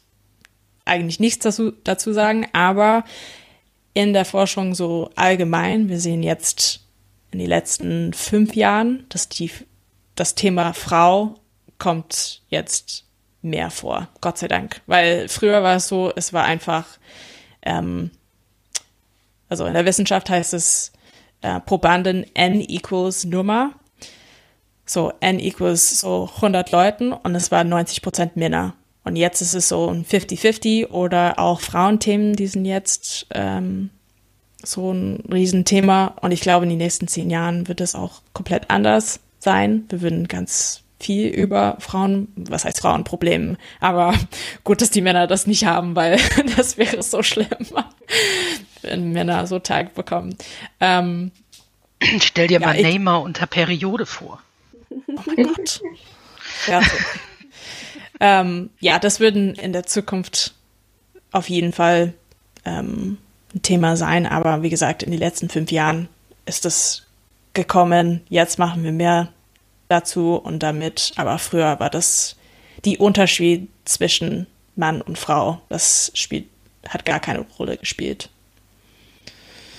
eigentlich 0.84 1.20
nichts 1.20 1.44
dazu, 1.44 1.72
dazu 1.84 2.12
sagen, 2.12 2.48
aber 2.52 3.04
in 3.94 4.12
der 4.12 4.24
Forschung 4.24 4.74
so 4.74 5.10
allgemein, 5.16 5.88
wir 5.88 6.00
sehen 6.00 6.22
jetzt 6.22 6.80
in 7.30 7.38
den 7.38 7.48
letzten 7.48 8.12
fünf 8.14 8.54
Jahren, 8.54 9.04
dass 9.10 9.28
die, 9.28 9.50
das 10.14 10.34
Thema 10.34 10.72
Frau 10.72 11.34
kommt 11.78 12.42
jetzt 12.48 13.04
mehr 13.42 13.70
vor, 13.70 14.08
Gott 14.20 14.38
sei 14.38 14.48
Dank. 14.48 14.80
Weil 14.86 15.28
früher 15.28 15.62
war 15.62 15.76
es 15.76 15.88
so, 15.88 16.12
es 16.16 16.32
war 16.32 16.44
einfach, 16.44 16.86
ähm, 17.62 18.10
also 19.48 19.66
in 19.66 19.74
der 19.74 19.84
Wissenschaft 19.84 20.30
heißt 20.30 20.54
es 20.54 20.92
äh, 21.42 21.60
Probanden 21.60 22.24
n 22.34 22.60
equals 22.60 23.24
Nummer. 23.24 23.72
So 24.88 25.12
n 25.20 25.38
equals 25.38 26.00
so 26.00 26.30
100 26.36 26.72
Leuten 26.72 27.12
und 27.12 27.34
es 27.34 27.50
waren 27.50 27.68
90 27.68 28.02
Prozent 28.02 28.36
Männer. 28.36 28.74
Und 29.04 29.16
jetzt 29.16 29.40
ist 29.40 29.54
es 29.54 29.68
so 29.68 29.88
ein 29.88 30.04
50-50 30.04 30.88
oder 30.88 31.38
auch 31.38 31.60
Frauenthemen, 31.60 32.34
die 32.34 32.46
sind 32.46 32.64
jetzt 32.64 33.26
ähm, 33.34 33.90
so 34.62 34.92
ein 34.92 35.22
Riesenthema. 35.30 36.16
Und 36.20 36.32
ich 36.32 36.40
glaube, 36.40 36.64
in 36.64 36.70
den 36.70 36.78
nächsten 36.78 37.06
zehn 37.06 37.30
Jahren 37.30 37.68
wird 37.68 37.80
es 37.80 37.94
auch 37.94 38.22
komplett 38.32 38.70
anders 38.70 39.20
sein. 39.38 39.84
Wir 39.88 40.00
würden 40.00 40.26
ganz 40.26 40.82
viel 41.00 41.28
über 41.28 41.76
Frauen, 41.78 42.28
was 42.34 42.64
heißt 42.64 42.80
Frauenproblemen, 42.80 43.56
aber 43.80 44.14
gut, 44.64 44.82
dass 44.82 44.90
die 44.90 45.00
Männer 45.00 45.26
das 45.26 45.46
nicht 45.46 45.64
haben, 45.64 45.94
weil 45.94 46.18
das 46.56 46.76
wäre 46.76 47.02
so 47.02 47.22
schlimm, 47.22 47.46
wenn 48.82 49.12
Männer 49.12 49.46
so 49.46 49.58
Tag 49.58 49.94
bekommen. 49.94 50.36
Ähm, 50.80 51.30
Stell 52.20 52.46
dir 52.46 52.60
ja, 52.60 52.66
mal 52.66 52.80
Neymar 52.80 53.22
unter 53.22 53.46
Periode 53.46 54.06
vor. 54.06 54.40
Oh 54.90 55.34
Gott. 55.36 55.82
Ja, 56.66 56.80
ähm, 58.20 58.70
ja, 58.80 58.98
das 58.98 59.20
würden 59.20 59.54
in 59.54 59.72
der 59.72 59.84
Zukunft 59.84 60.54
auf 61.30 61.48
jeden 61.48 61.72
Fall 61.72 62.14
ähm, 62.64 63.18
ein 63.54 63.62
Thema 63.62 63.96
sein, 63.96 64.26
aber 64.26 64.62
wie 64.62 64.70
gesagt, 64.70 65.02
in 65.02 65.10
den 65.10 65.20
letzten 65.20 65.48
fünf 65.48 65.70
Jahren 65.70 66.08
ist 66.46 66.64
es 66.66 67.06
gekommen. 67.54 68.22
Jetzt 68.28 68.58
machen 68.58 68.82
wir 68.82 68.92
mehr 68.92 69.32
dazu 69.88 70.34
und 70.36 70.62
damit, 70.62 71.12
aber 71.16 71.38
früher 71.38 71.80
war 71.80 71.90
das 71.90 72.36
die 72.84 72.98
Unterschied 72.98 73.68
zwischen 73.84 74.46
Mann 74.76 75.00
und 75.00 75.18
Frau. 75.18 75.60
Das 75.68 76.10
spielt, 76.14 76.46
hat 76.88 77.04
gar 77.04 77.20
keine 77.20 77.44
Rolle 77.58 77.76
gespielt. 77.76 78.30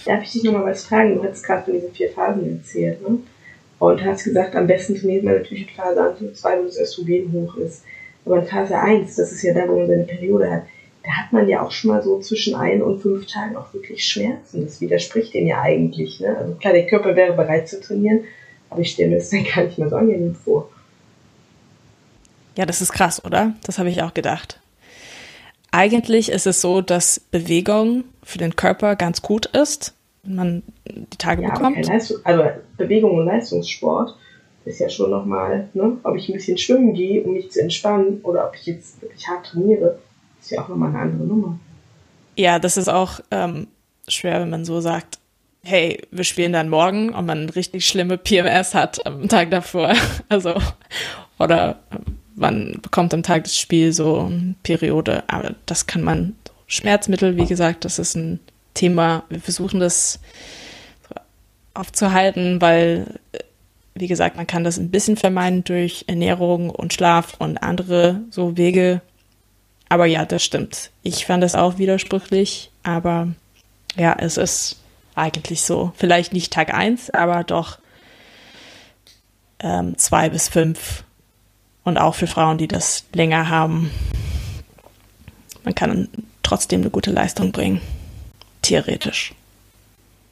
Darf 0.05 0.23
ich 0.23 0.31
dich 0.31 0.43
nochmal 0.43 0.65
was 0.65 0.85
fragen? 0.85 1.15
Du 1.15 1.23
hast 1.23 1.43
gerade 1.43 1.65
von 1.65 1.73
diesen 1.73 1.93
vier 1.93 2.11
Phasen 2.11 2.57
erzählt, 2.57 3.01
ne? 3.07 3.19
Und 3.79 4.03
hast 4.03 4.25
gesagt, 4.25 4.55
am 4.55 4.67
besten 4.67 4.95
trainiert 4.95 5.23
man 5.23 5.35
natürlich 5.35 5.69
in 5.69 5.75
Phase 5.75 6.03
1 6.03 6.21
und 6.21 6.37
2, 6.37 6.59
wo 6.59 6.63
das 6.65 6.77
Östrogen 6.77 7.31
hoch 7.31 7.55
ist. 7.55 7.83
Aber 8.25 8.39
in 8.39 8.45
Phase 8.45 8.77
1, 8.77 9.15
das 9.15 9.31
ist 9.31 9.41
ja 9.41 9.53
da, 9.53 9.67
wo 9.67 9.77
man 9.77 9.87
seine 9.87 10.03
Periode 10.03 10.51
hat, 10.51 10.63
da 11.03 11.11
hat 11.11 11.31
man 11.31 11.47
ja 11.47 11.61
auch 11.61 11.71
schon 11.71 11.91
mal 11.91 12.03
so 12.03 12.19
zwischen 12.19 12.55
ein 12.55 12.81
und 12.81 13.01
fünf 13.01 13.25
Tagen 13.25 13.55
auch 13.55 13.73
wirklich 13.73 14.05
Schmerzen. 14.05 14.65
Das 14.65 14.81
widerspricht 14.81 15.33
dem 15.33 15.47
ja 15.47 15.61
eigentlich. 15.61 16.19
Ne? 16.19 16.35
Also 16.37 16.55
klar, 16.55 16.73
der 16.73 16.87
Körper 16.87 17.15
wäre 17.15 17.33
bereit 17.33 17.69
zu 17.69 17.79
trainieren, 17.79 18.25
aber 18.69 18.81
ich 18.81 18.91
stelle 18.91 19.09
mir 19.09 19.17
das 19.17 19.29
dann 19.29 19.45
gar 19.45 19.63
nicht 19.63 19.77
mehr 19.77 19.89
so 19.89 19.95
angenehm 19.95 20.35
vor. 20.35 20.69
Ja, 22.57 22.65
das 22.65 22.81
ist 22.81 22.91
krass, 22.91 23.23
oder? 23.23 23.53
Das 23.63 23.79
habe 23.79 23.89
ich 23.89 24.03
auch 24.03 24.13
gedacht. 24.13 24.59
Eigentlich 25.71 26.29
ist 26.29 26.47
es 26.47 26.61
so, 26.61 26.81
dass 26.81 27.19
Bewegung 27.19 28.03
für 28.23 28.37
den 28.37 28.55
Körper 28.55 28.95
ganz 28.95 29.21
gut 29.21 29.45
ist, 29.45 29.93
man 30.23 30.63
die 30.85 31.17
Tage 31.17 31.43
ja, 31.43 31.53
bekommt. 31.53 31.85
Leistung, 31.85 32.17
also 32.23 32.43
Bewegung 32.77 33.17
und 33.17 33.25
Leistungssport 33.25 34.15
ist 34.65 34.79
ja 34.79 34.89
schon 34.89 35.09
nochmal, 35.09 35.69
ne, 35.73 35.97
ob 36.03 36.15
ich 36.15 36.29
ein 36.29 36.33
bisschen 36.33 36.57
schwimmen 36.57 36.93
gehe, 36.93 37.23
um 37.23 37.33
mich 37.33 37.51
zu 37.51 37.61
entspannen, 37.61 38.19
oder 38.23 38.47
ob 38.47 38.55
ich 38.55 38.65
jetzt 38.65 39.01
wirklich 39.01 39.27
hart 39.27 39.47
trainiere, 39.47 39.99
ist 40.39 40.51
ja 40.51 40.61
auch 40.61 40.67
nochmal 40.67 40.89
eine 40.89 40.99
andere 40.99 41.27
Nummer. 41.27 41.59
Ja, 42.35 42.59
das 42.59 42.77
ist 42.77 42.89
auch 42.89 43.19
ähm, 43.31 43.67
schwer, 44.07 44.41
wenn 44.41 44.49
man 44.49 44.65
so 44.65 44.79
sagt, 44.79 45.19
hey, 45.63 46.01
wir 46.11 46.23
spielen 46.23 46.53
dann 46.53 46.69
morgen 46.69 47.09
und 47.09 47.25
man 47.25 47.49
richtig 47.49 47.85
schlimme 47.87 48.17
PMS 48.17 48.73
hat 48.73 49.05
am 49.05 49.27
Tag 49.27 49.51
davor. 49.51 49.93
Also, 50.29 50.53
oder 51.39 51.79
man 52.35 52.79
bekommt 52.81 53.13
am 53.13 53.23
Tag 53.23 53.43
des 53.45 53.57
Spiels 53.57 53.97
so 53.97 54.19
eine 54.19 54.55
Periode. 54.63 55.23
Aber 55.27 55.55
das 55.65 55.87
kann 55.87 56.03
man, 56.03 56.35
Schmerzmittel, 56.67 57.35
wie 57.35 57.45
gesagt, 57.45 57.83
das 57.83 57.99
ist 57.99 58.15
ein 58.15 58.39
Thema. 58.79 59.23
Wir 59.29 59.41
versuchen 59.41 59.79
das 59.79 60.19
aufzuhalten, 61.73 62.61
weil, 62.61 63.19
wie 63.93 64.07
gesagt, 64.07 64.37
man 64.37 64.47
kann 64.47 64.63
das 64.63 64.77
ein 64.77 64.89
bisschen 64.89 65.17
vermeiden 65.17 65.63
durch 65.63 66.05
Ernährung 66.07 66.69
und 66.69 66.93
Schlaf 66.93 67.35
und 67.39 67.57
andere 67.57 68.21
so 68.29 68.57
Wege. 68.57 69.01
Aber 69.89 70.05
ja, 70.05 70.25
das 70.25 70.43
stimmt. 70.43 70.91
Ich 71.03 71.25
fand 71.25 71.43
das 71.43 71.55
auch 71.55 71.77
widersprüchlich, 71.77 72.71
aber 72.83 73.29
ja, 73.97 74.15
es 74.17 74.37
ist 74.37 74.79
eigentlich 75.15 75.63
so. 75.63 75.91
Vielleicht 75.95 76.31
nicht 76.31 76.53
Tag 76.53 76.73
1, 76.73 77.09
aber 77.09 77.43
doch 77.43 77.79
ähm, 79.59 79.95
bis 80.31 80.47
fünf. 80.47 81.03
Und 81.83 81.97
auch 81.97 82.15
für 82.15 82.27
Frauen, 82.27 82.57
die 82.57 82.67
das 82.67 83.05
länger 83.13 83.49
haben. 83.49 83.89
Man 85.63 85.75
kann 85.75 86.07
trotzdem 86.43 86.81
eine 86.81 86.91
gute 86.91 87.11
Leistung 87.11 87.51
bringen. 87.51 87.81
Theoretisch. 88.69 89.33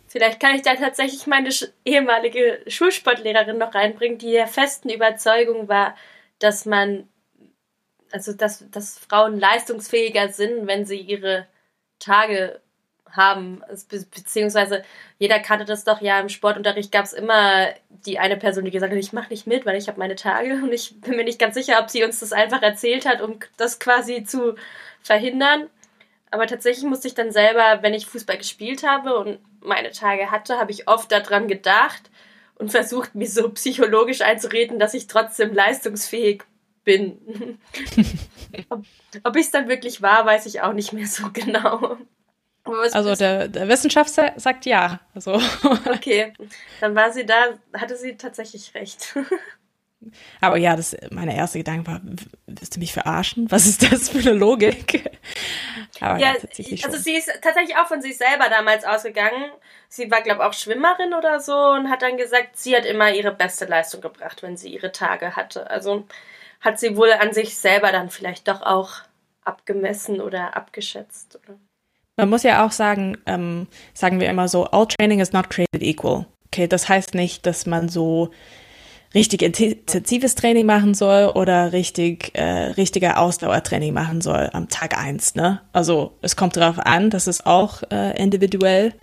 Vielleicht 0.08 0.40
kann 0.40 0.56
ich 0.56 0.62
da 0.62 0.76
tatsächlich 0.76 1.26
meine 1.26 1.50
ehemalige 1.86 2.62
Schulsportlehrerin 2.68 3.58
noch 3.58 3.74
reinbringen, 3.74 4.20
die 4.20 4.32
der 4.32 4.48
festen 4.48 4.90
Überzeugung 4.90 5.68
war, 5.68 5.96
dass 6.38 6.66
man, 6.66 7.10
also 8.12 8.34
dass, 8.34 8.64
dass 8.70 9.00
Frauen 9.00 9.40
leistungsfähiger 9.40 10.30
sind, 10.30 10.68
wenn 10.68 10.86
sie 10.86 11.00
ihre 11.00 11.48
Tage 12.00 12.62
haben. 13.10 13.64
Be 13.90 14.06
beziehungsweise 14.14 14.84
jeder 15.18 15.40
kannte 15.40 15.66
das 15.66 15.84
doch 15.84 16.02
ja 16.02 16.20
im 16.20 16.30
Sportunterricht 16.30 16.92
gab 16.92 17.06
es 17.06 17.14
immer 17.14 17.70
die 17.90 18.20
eine 18.20 18.38
Person, 18.38 18.66
die 18.66 18.72
gesagt 18.72 18.94
hat, 18.94 19.00
ich 19.00 19.14
mache 19.14 19.30
nicht 19.30 19.48
mit, 19.48 19.66
weil 19.66 19.78
ich 19.78 19.88
habe 19.88 20.00
meine 20.00 20.16
Tage 20.16 20.54
und 20.64 20.72
ich 20.72 21.02
bin 21.02 21.16
mir 21.16 21.24
nicht 21.24 21.40
ganz 21.40 21.56
sicher, 21.56 21.80
ob 21.82 21.90
sie 21.90 22.04
uns 22.04 22.20
das 22.20 22.34
einfach 22.34 22.62
erzählt 22.62 23.08
hat, 23.08 23.22
um 23.22 23.40
das 23.58 23.80
quasi 23.80 24.24
zu 24.24 24.56
verhindern. 25.02 25.70
Aber 26.32 26.48
tatsächlich 26.48 26.86
musste 26.86 27.08
ich 27.08 27.14
dann 27.14 27.32
selber, 27.32 27.80
wenn 27.82 27.94
ich 27.94 28.06
Fußball 28.06 28.38
gespielt 28.38 28.84
habe 28.84 29.18
und 29.18 29.40
meine 29.62 29.92
Tage 29.92 30.30
hatte, 30.30 30.58
habe 30.58 30.72
ich 30.72 30.88
oft 30.88 31.12
daran 31.12 31.48
gedacht 31.48 32.10
und 32.56 32.72
versucht, 32.72 33.16
mir 33.16 33.28
so 33.28 33.50
psychologisch 33.50 34.22
einzureden, 34.22 34.80
dass 34.80 34.94
ich 34.94 35.08
trotzdem 35.08 35.54
leistungsfähig 35.54 36.44
bin. 36.84 37.60
ob 38.70 38.86
ob 39.24 39.36
ich 39.36 39.46
es 39.46 39.52
dann 39.52 39.68
wirklich 39.68 40.02
war, 40.02 40.26
weiß 40.26 40.46
ich 40.46 40.62
auch 40.62 40.74
nicht 40.74 40.94
mehr 40.94 41.08
so 41.08 41.30
genau. 41.32 41.98
Also 42.92 43.16
der, 43.16 43.48
der 43.48 43.68
Wissenschaft 43.68 44.10
sagt 44.10 44.66
ja. 44.66 45.00
Also. 45.14 45.40
Okay, 45.86 46.34
dann 46.82 46.96
war 46.96 47.12
sie 47.12 47.26
da, 47.26 47.58
hatte 47.74 47.96
sie 47.96 48.18
tatsächlich 48.18 48.74
recht. 48.74 49.16
Aber 50.42 50.58
ja, 50.58 50.76
das, 50.76 50.96
meine 51.12 51.36
erste 51.36 51.58
Gedanke 51.58 51.88
war, 51.88 52.02
willst 52.46 52.76
du 52.76 52.80
mich 52.80 52.94
verarschen? 52.94 53.50
Was 53.52 53.66
ist 53.66 53.92
das 53.92 54.10
für 54.10 54.20
eine 54.20 54.34
Logik? 54.34 55.10
Aber 56.00 56.20
ja, 56.20 56.34
tatsächlich 56.34 56.86
also 56.86 56.98
sie 56.98 57.16
ist 57.16 57.32
tatsächlich 57.42 57.76
auch 57.78 57.88
von 57.88 58.02
sich 58.02 58.18
selber 58.18 58.50
damals 58.50 58.86
ausgegangen. 58.86 59.52
Sie 59.90 60.12
war, 60.12 60.22
glaube 60.22 60.42
ich, 60.42 60.48
auch 60.48 60.54
Schwimmerin 60.54 61.14
oder 61.14 61.40
so 61.40 61.56
und 61.56 61.90
hat 61.90 62.02
dann 62.02 62.18
gesagt, 62.18 62.58
sie 62.58 62.76
hat 62.76 62.86
immer 62.86 63.12
ihre 63.12 63.34
beste 63.34 63.66
Leistung 63.66 64.02
gebracht, 64.02 64.44
wenn 64.44 64.58
sie 64.58 64.70
ihre 64.70 64.92
Tage 64.92 65.36
hatte. 65.36 65.70
Also 65.70 66.06
hat 66.62 66.80
sie 66.80 66.96
wohl 66.96 67.12
an 67.12 67.34
sich 67.34 67.58
selber 67.58 67.92
dann 67.92 68.10
vielleicht 68.10 68.48
doch 68.48 68.62
auch 68.62 69.02
abgemessen 69.44 70.22
oder 70.22 70.56
abgeschätzt. 70.56 71.40
Oder? 71.44 71.58
Man 72.18 72.30
muss 72.30 72.44
ja 72.44 72.66
auch 72.66 72.72
sagen, 72.72 73.18
ähm, 73.26 73.68
sagen 73.94 74.20
wir 74.20 74.30
immer 74.30 74.48
so, 74.48 74.66
all 74.66 74.88
training 74.88 75.20
is 75.20 75.34
not 75.34 75.50
created 75.50 75.82
equal. 75.82 76.26
Okay, 76.48 76.68
das 76.68 76.90
heißt 76.90 77.14
nicht, 77.14 77.46
dass 77.46 77.66
man 77.66 77.90
so 77.90 78.32
richtig 79.18 79.42
intensives 79.42 80.36
Training 80.36 80.66
machen 80.66 80.94
soll 80.94 81.32
oder 81.34 81.74
richtig 81.74 82.32
äh, 82.34 82.72
richtiger 82.72 83.20
Ausdauertraining 83.20 83.94
machen 83.94 84.22
soll 84.22 84.50
am 84.54 84.70
Tag 84.70 84.98
eins. 84.98 85.34
Ne? 85.34 85.60
Also 85.74 86.14
es 86.22 86.36
kommt 86.36 86.56
darauf 86.56 86.78
an, 86.80 87.10
das 87.10 87.28
ist 87.28 87.46
auch 87.48 87.82
äh, 87.92 88.16
individuell, 88.22 88.94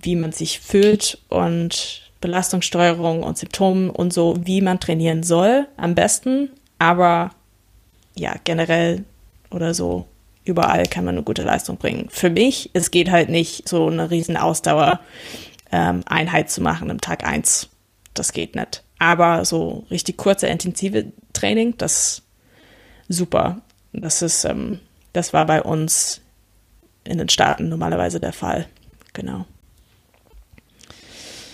wie 0.00 0.16
man 0.16 0.32
sich 0.32 0.60
fühlt 0.60 1.18
und 1.28 2.10
Belastungssteuerung 2.22 3.22
und 3.22 3.36
Symptomen 3.36 3.90
und 3.90 4.12
so, 4.12 4.36
wie 4.42 4.62
man 4.62 4.80
trainieren 4.80 5.22
soll 5.22 5.66
am 5.76 5.94
besten. 5.94 6.50
Aber 6.78 7.30
ja, 8.16 8.34
generell 8.44 9.04
oder 9.50 9.74
so 9.74 10.06
überall 10.44 10.86
kann 10.86 11.04
man 11.04 11.16
eine 11.16 11.24
gute 11.24 11.42
Leistung 11.42 11.76
bringen. 11.76 12.08
Für 12.10 12.30
mich, 12.30 12.70
es 12.72 12.90
geht 12.90 13.10
halt 13.10 13.28
nicht, 13.28 13.68
so 13.68 13.86
eine 13.86 14.10
riesen 14.10 14.38
Ausdauer 14.38 15.00
ähm, 15.70 16.02
zu 16.46 16.62
machen 16.62 16.88
im 16.88 17.02
Tag 17.02 17.26
eins. 17.26 17.68
Das 18.14 18.32
geht 18.32 18.56
nicht. 18.56 18.82
Aber 18.98 19.44
so 19.44 19.86
richtig 19.90 20.16
kurze, 20.16 20.48
intensive 20.48 21.12
Training, 21.32 21.76
das 21.76 22.22
super. 23.08 23.60
Das 23.92 24.22
ist, 24.22 24.44
ähm, 24.44 24.80
das 25.12 25.32
war 25.32 25.46
bei 25.46 25.62
uns 25.62 26.20
in 27.04 27.18
den 27.18 27.28
Staaten 27.28 27.68
normalerweise 27.68 28.20
der 28.20 28.32
Fall. 28.32 28.66
Genau. 29.12 29.46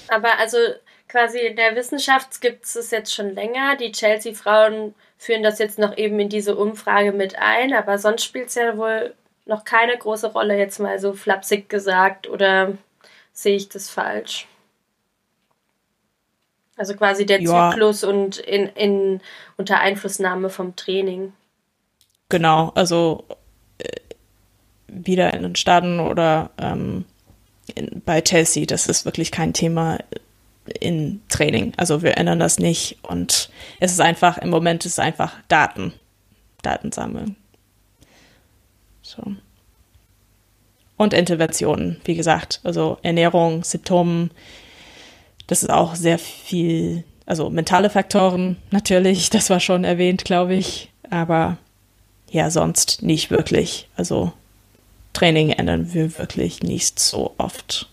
Aber 0.09 0.38
also 0.38 0.59
quasi 1.09 1.38
in 1.38 1.57
der 1.57 1.76
Wissenschaft 1.76 2.40
gibt 2.40 2.64
es 2.64 2.90
jetzt 2.90 3.14
schon 3.14 3.34
länger. 3.34 3.76
Die 3.76 3.92
Chelsea-Frauen 3.92 4.95
führen 5.16 5.42
das 5.42 5.59
jetzt 5.59 5.78
noch 5.78 5.97
eben 5.97 6.18
in 6.18 6.28
diese 6.28 6.57
Umfrage 6.57 7.12
mit 7.12 7.38
ein, 7.38 7.72
aber 7.72 7.99
sonst 7.99 8.24
spielt 8.24 8.49
es 8.49 8.57
ja 8.57 8.76
wohl 8.76 9.14
noch 9.47 9.64
keine 9.64 9.97
große 9.97 10.32
Rolle, 10.32 10.59
jetzt 10.59 10.80
mal 10.80 10.99
so 10.99 11.12
flapsig 11.12 11.68
gesagt, 11.68 12.28
oder 12.28 12.76
sehe 13.32 13.57
ich 13.57 13.68
das 13.68 13.90
falsch? 13.90 14.47
Also 16.77 16.95
quasi 16.95 17.25
der 17.25 17.41
ja. 17.41 17.70
Zyklus 17.70 18.03
und 18.05 18.39
in, 18.39 18.66
in 18.66 19.20
unter 19.57 19.81
Einflussnahme 19.81 20.51
vom 20.51 20.75
Training. 20.75 21.33
Genau, 22.29 22.72
also 22.75 23.25
äh, 23.79 23.89
wieder 24.89 25.35
in 25.35 25.43
den 25.43 25.57
Staaten 25.57 26.01
oder 26.01 26.51
ähm, 26.59 27.05
in, 27.75 28.03
bei 28.05 28.20
Chelsea, 28.20 28.66
das 28.66 28.87
ist 28.89 29.05
wirklich 29.05 29.31
kein 29.31 29.53
Thema 29.53 29.99
in 30.81 31.22
Training. 31.29 31.72
Also 31.77 32.03
wir 32.03 32.16
ändern 32.16 32.41
das 32.41 32.59
nicht 32.59 32.99
und 33.03 33.51
es 33.81 33.93
ist 33.93 34.01
einfach, 34.01 34.39
im 34.39 34.51
Moment 34.51 34.85
ist 34.85 34.93
es 34.93 34.99
einfach 34.99 35.35
Daten, 35.49 35.93
Daten 36.62 36.91
sammeln. 36.91 37.37
So. 39.03 39.22
Und 40.97 41.12
Interventionen, 41.12 42.01
wie 42.05 42.14
gesagt, 42.14 42.61
also 42.64 42.99
Ernährung, 43.03 43.64
Symptomen, 43.64 44.31
das 45.47 45.62
ist 45.62 45.70
auch 45.70 45.95
sehr 45.95 46.18
viel, 46.18 47.05
also 47.26 47.51
mentale 47.51 47.90
Faktoren 47.90 48.57
natürlich, 48.70 49.30
das 49.30 49.51
war 49.51 49.61
schon 49.61 49.84
erwähnt, 49.84 50.24
glaube 50.24 50.55
ich, 50.55 50.90
aber 51.11 51.59
ja, 52.30 52.51
sonst 52.51 53.03
nicht 53.03 53.30
wirklich. 53.30 53.88
Also 53.97 54.32
Training 55.12 55.51
ändern 55.51 55.95
wir 55.95 56.18
wirklich 56.18 56.62
nicht 56.62 56.99
so 56.99 57.34
oft. 57.38 57.88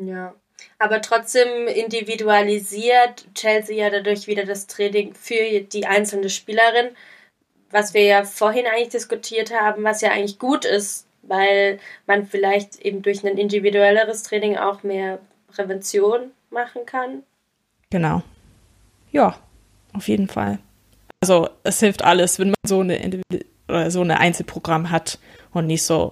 Ja, 0.00 0.34
aber 0.78 1.00
trotzdem 1.00 1.68
individualisiert 1.68 3.24
Chelsea 3.34 3.76
ja 3.76 3.90
dadurch 3.90 4.26
wieder 4.26 4.44
das 4.44 4.66
Training 4.66 5.14
für 5.14 5.60
die 5.60 5.86
einzelne 5.86 6.28
Spielerin, 6.28 6.90
was 7.70 7.94
wir 7.94 8.02
ja 8.02 8.24
vorhin 8.24 8.66
eigentlich 8.66 8.88
diskutiert 8.88 9.52
haben, 9.52 9.84
was 9.84 10.00
ja 10.00 10.10
eigentlich 10.10 10.40
gut 10.40 10.64
ist, 10.64 11.06
weil 11.22 11.78
man 12.06 12.26
vielleicht 12.26 12.80
eben 12.80 13.02
durch 13.02 13.24
ein 13.24 13.38
individuelleres 13.38 14.24
Training 14.24 14.56
auch 14.56 14.82
mehr 14.82 15.20
Prävention 15.54 16.30
machen 16.50 16.86
kann. 16.86 17.22
Genau. 17.90 18.22
Ja, 19.10 19.36
auf 19.92 20.08
jeden 20.08 20.28
Fall. 20.28 20.58
Also 21.20 21.48
es 21.62 21.80
hilft 21.80 22.02
alles, 22.02 22.38
wenn 22.38 22.48
man 22.48 22.56
so 22.66 22.80
eine 22.80 22.96
Individu 22.96 23.44
oder 23.68 23.90
so 23.90 24.00
eine 24.00 24.18
Einzelprogramm 24.18 24.90
hat 24.90 25.18
und 25.52 25.66
nicht 25.66 25.82
so 25.82 26.10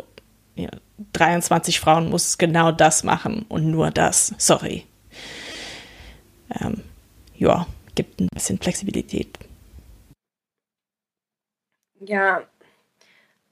ja, 0.55 0.70
23 1.12 1.80
Frauen 1.80 2.11
muss 2.11 2.38
genau 2.38 2.72
das 2.72 3.05
machen 3.05 3.45
und 3.49 3.70
nur 3.70 3.91
das. 3.91 4.34
Sorry. 4.38 4.86
Ähm, 6.61 6.82
ja, 7.36 7.66
gibt 7.95 8.20
ein 8.20 8.28
bisschen 8.32 8.59
Flexibilität. 8.59 9.38
Ja, 12.01 12.43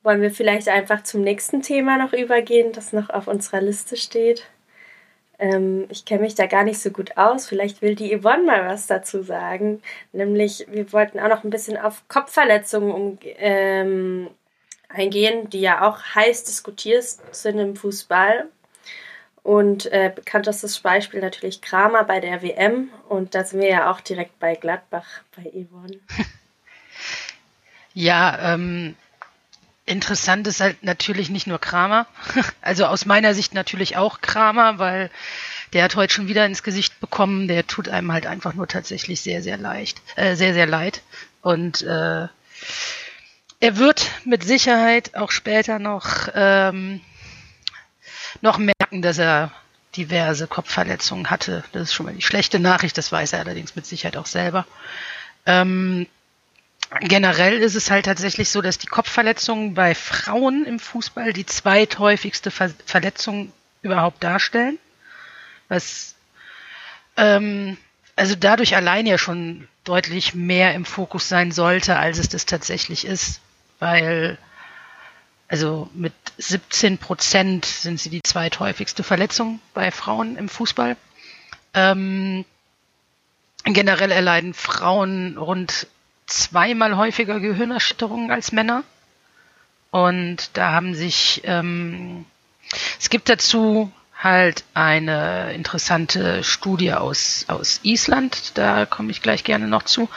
wollen 0.02 0.22
wir 0.22 0.30
vielleicht 0.30 0.68
einfach 0.68 1.02
zum 1.02 1.22
nächsten 1.22 1.60
Thema 1.62 1.98
noch 1.98 2.12
übergehen, 2.12 2.72
das 2.72 2.92
noch 2.92 3.10
auf 3.10 3.28
unserer 3.28 3.60
Liste 3.60 3.96
steht? 3.96 4.48
Ähm, 5.38 5.86
ich 5.90 6.04
kenne 6.04 6.22
mich 6.22 6.34
da 6.34 6.46
gar 6.46 6.64
nicht 6.64 6.80
so 6.80 6.90
gut 6.90 7.16
aus. 7.16 7.46
Vielleicht 7.46 7.82
will 7.82 7.94
die 7.94 8.16
Yvonne 8.16 8.42
mal 8.44 8.66
was 8.66 8.86
dazu 8.86 9.22
sagen. 9.22 9.82
Nämlich, 10.12 10.66
wir 10.68 10.92
wollten 10.92 11.20
auch 11.20 11.28
noch 11.28 11.44
ein 11.44 11.50
bisschen 11.50 11.76
auf 11.76 12.02
Kopfverletzungen 12.08 12.90
um, 12.92 13.18
ähm, 13.22 14.30
eingehen, 14.88 15.48
die 15.50 15.60
ja 15.60 15.88
auch 15.88 16.00
heiß 16.14 16.44
diskutiert 16.44 17.04
sind 17.32 17.58
im 17.58 17.76
Fußball. 17.76 18.46
Und 19.42 19.86
äh, 19.92 20.12
bekanntestes 20.14 20.80
Beispiel 20.80 21.20
natürlich 21.20 21.62
Kramer 21.62 22.04
bei 22.04 22.20
der 22.20 22.42
WM. 22.42 22.90
Und 23.08 23.34
da 23.34 23.44
sind 23.44 23.60
wir 23.60 23.68
ja 23.68 23.90
auch 23.90 24.00
direkt 24.00 24.38
bei 24.38 24.54
Gladbach, 24.54 25.22
bei 25.36 25.50
Yvonne. 25.50 25.98
Ja, 27.94 28.54
ähm, 28.54 28.94
interessant 29.88 30.46
ist 30.46 30.60
halt 30.60 30.82
natürlich 30.82 31.30
nicht 31.30 31.46
nur 31.46 31.58
Kramer. 31.58 32.06
Also 32.60 32.86
aus 32.86 33.06
meiner 33.06 33.34
Sicht 33.34 33.54
natürlich 33.54 33.96
auch 33.96 34.20
Kramer, 34.20 34.78
weil 34.78 35.10
der 35.72 35.84
hat 35.84 35.96
heute 35.96 36.12
schon 36.12 36.28
wieder 36.28 36.44
ins 36.46 36.62
Gesicht 36.62 37.00
bekommen. 37.00 37.48
Der 37.48 37.66
tut 37.66 37.88
einem 37.88 38.12
halt 38.12 38.26
einfach 38.26 38.54
nur 38.54 38.68
tatsächlich 38.68 39.20
sehr, 39.20 39.42
sehr 39.42 39.56
leicht, 39.56 40.02
äh, 40.16 40.34
sehr, 40.34 40.54
sehr 40.54 40.66
leid. 40.66 41.02
Und 41.40 41.82
äh, 41.82 42.28
er 43.60 43.76
wird 43.76 44.10
mit 44.24 44.44
Sicherheit 44.44 45.14
auch 45.14 45.30
später 45.30 45.78
noch, 45.78 46.28
ähm, 46.34 47.00
noch 48.40 48.58
merken, 48.58 49.02
dass 49.02 49.18
er 49.18 49.50
diverse 49.96 50.46
Kopfverletzungen 50.46 51.30
hatte. 51.30 51.64
Das 51.72 51.84
ist 51.84 51.94
schon 51.94 52.06
mal 52.06 52.14
die 52.14 52.22
schlechte 52.22 52.58
Nachricht, 52.58 52.98
das 52.98 53.10
weiß 53.10 53.32
er 53.32 53.40
allerdings 53.40 53.74
mit 53.74 53.86
Sicherheit 53.86 54.16
auch 54.16 54.26
selber. 54.26 54.66
Ähm, 55.46 56.06
generell 57.00 57.58
ist 57.58 57.74
es 57.74 57.90
halt 57.90 58.06
tatsächlich 58.06 58.48
so, 58.50 58.62
dass 58.62 58.78
die 58.78 58.86
Kopfverletzungen 58.86 59.74
bei 59.74 59.94
Frauen 59.94 60.64
im 60.64 60.78
Fußball 60.78 61.32
die 61.32 61.46
zweithäufigste 61.46 62.50
Ver 62.50 62.70
Verletzung 62.86 63.52
überhaupt 63.82 64.22
darstellen. 64.24 64.78
Was 65.68 66.14
ähm, 67.16 67.76
also 68.16 68.34
dadurch 68.34 68.74
allein 68.74 69.06
ja 69.06 69.18
schon 69.18 69.68
deutlich 69.84 70.34
mehr 70.34 70.74
im 70.74 70.84
Fokus 70.84 71.28
sein 71.28 71.52
sollte, 71.52 71.96
als 71.98 72.18
es 72.18 72.28
das 72.28 72.46
tatsächlich 72.46 73.04
ist 73.06 73.40
weil 73.78 74.38
also 75.48 75.88
mit 75.94 76.12
17 76.36 76.98
Prozent 76.98 77.64
sind 77.64 77.98
sie 77.98 78.10
die 78.10 78.22
zweithäufigste 78.22 79.02
Verletzung 79.02 79.60
bei 79.72 79.90
Frauen 79.90 80.36
im 80.36 80.48
Fußball. 80.48 80.96
Ähm, 81.72 82.44
generell 83.64 84.10
erleiden 84.10 84.52
Frauen 84.52 85.38
rund 85.38 85.86
zweimal 86.28 86.96
häufiger 86.96 87.40
Gehirnerschütterungen 87.40 88.30
als 88.30 88.52
Männer. 88.52 88.84
Und 89.90 90.50
da 90.56 90.72
haben 90.72 90.94
sich, 90.94 91.40
ähm, 91.44 92.26
es 93.00 93.10
gibt 93.10 93.28
dazu 93.28 93.90
halt 94.16 94.64
eine 94.74 95.52
interessante 95.54 96.44
Studie 96.44 96.92
aus, 96.92 97.46
aus 97.48 97.80
Island, 97.84 98.58
da 98.58 98.84
komme 98.84 99.10
ich 99.10 99.22
gleich 99.22 99.44
gerne 99.44 99.68
noch 99.68 99.84
zu. 99.84 100.08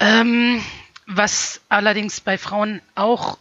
Ähm, 0.00 0.62
was 1.06 1.60
allerdings 1.68 2.20
bei 2.20 2.38
Frauen 2.38 2.80
auch 2.94 3.38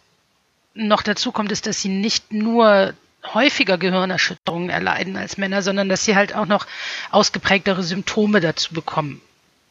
noch 0.73 1.03
dazu 1.03 1.31
kommt, 1.31 1.51
ist, 1.51 1.67
dass 1.67 1.81
sie 1.81 1.89
nicht 1.89 2.31
nur 2.33 2.93
häufiger 3.33 3.77
Gehirnerschütterungen 3.77 4.69
erleiden 4.69 5.17
als 5.17 5.37
Männer, 5.37 5.61
sondern 5.61 5.89
dass 5.89 6.05
sie 6.05 6.15
halt 6.15 6.33
auch 6.33 6.45
noch 6.45 6.65
ausgeprägtere 7.11 7.83
Symptome 7.83 8.39
dazu 8.41 8.73
bekommen. 8.73 9.21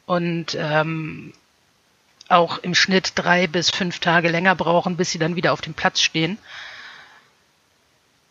Und 0.04 0.56
ähm, 0.58 1.32
auch 2.28 2.58
im 2.58 2.74
Schnitt 2.74 3.12
drei 3.14 3.46
bis 3.46 3.70
fünf 3.70 3.98
Tage 4.00 4.28
länger 4.28 4.54
brauchen, 4.54 4.96
bis 4.96 5.10
sie 5.10 5.18
dann 5.18 5.36
wieder 5.36 5.52
auf 5.52 5.60
dem 5.60 5.74
Platz 5.74 6.00
stehen. 6.00 6.38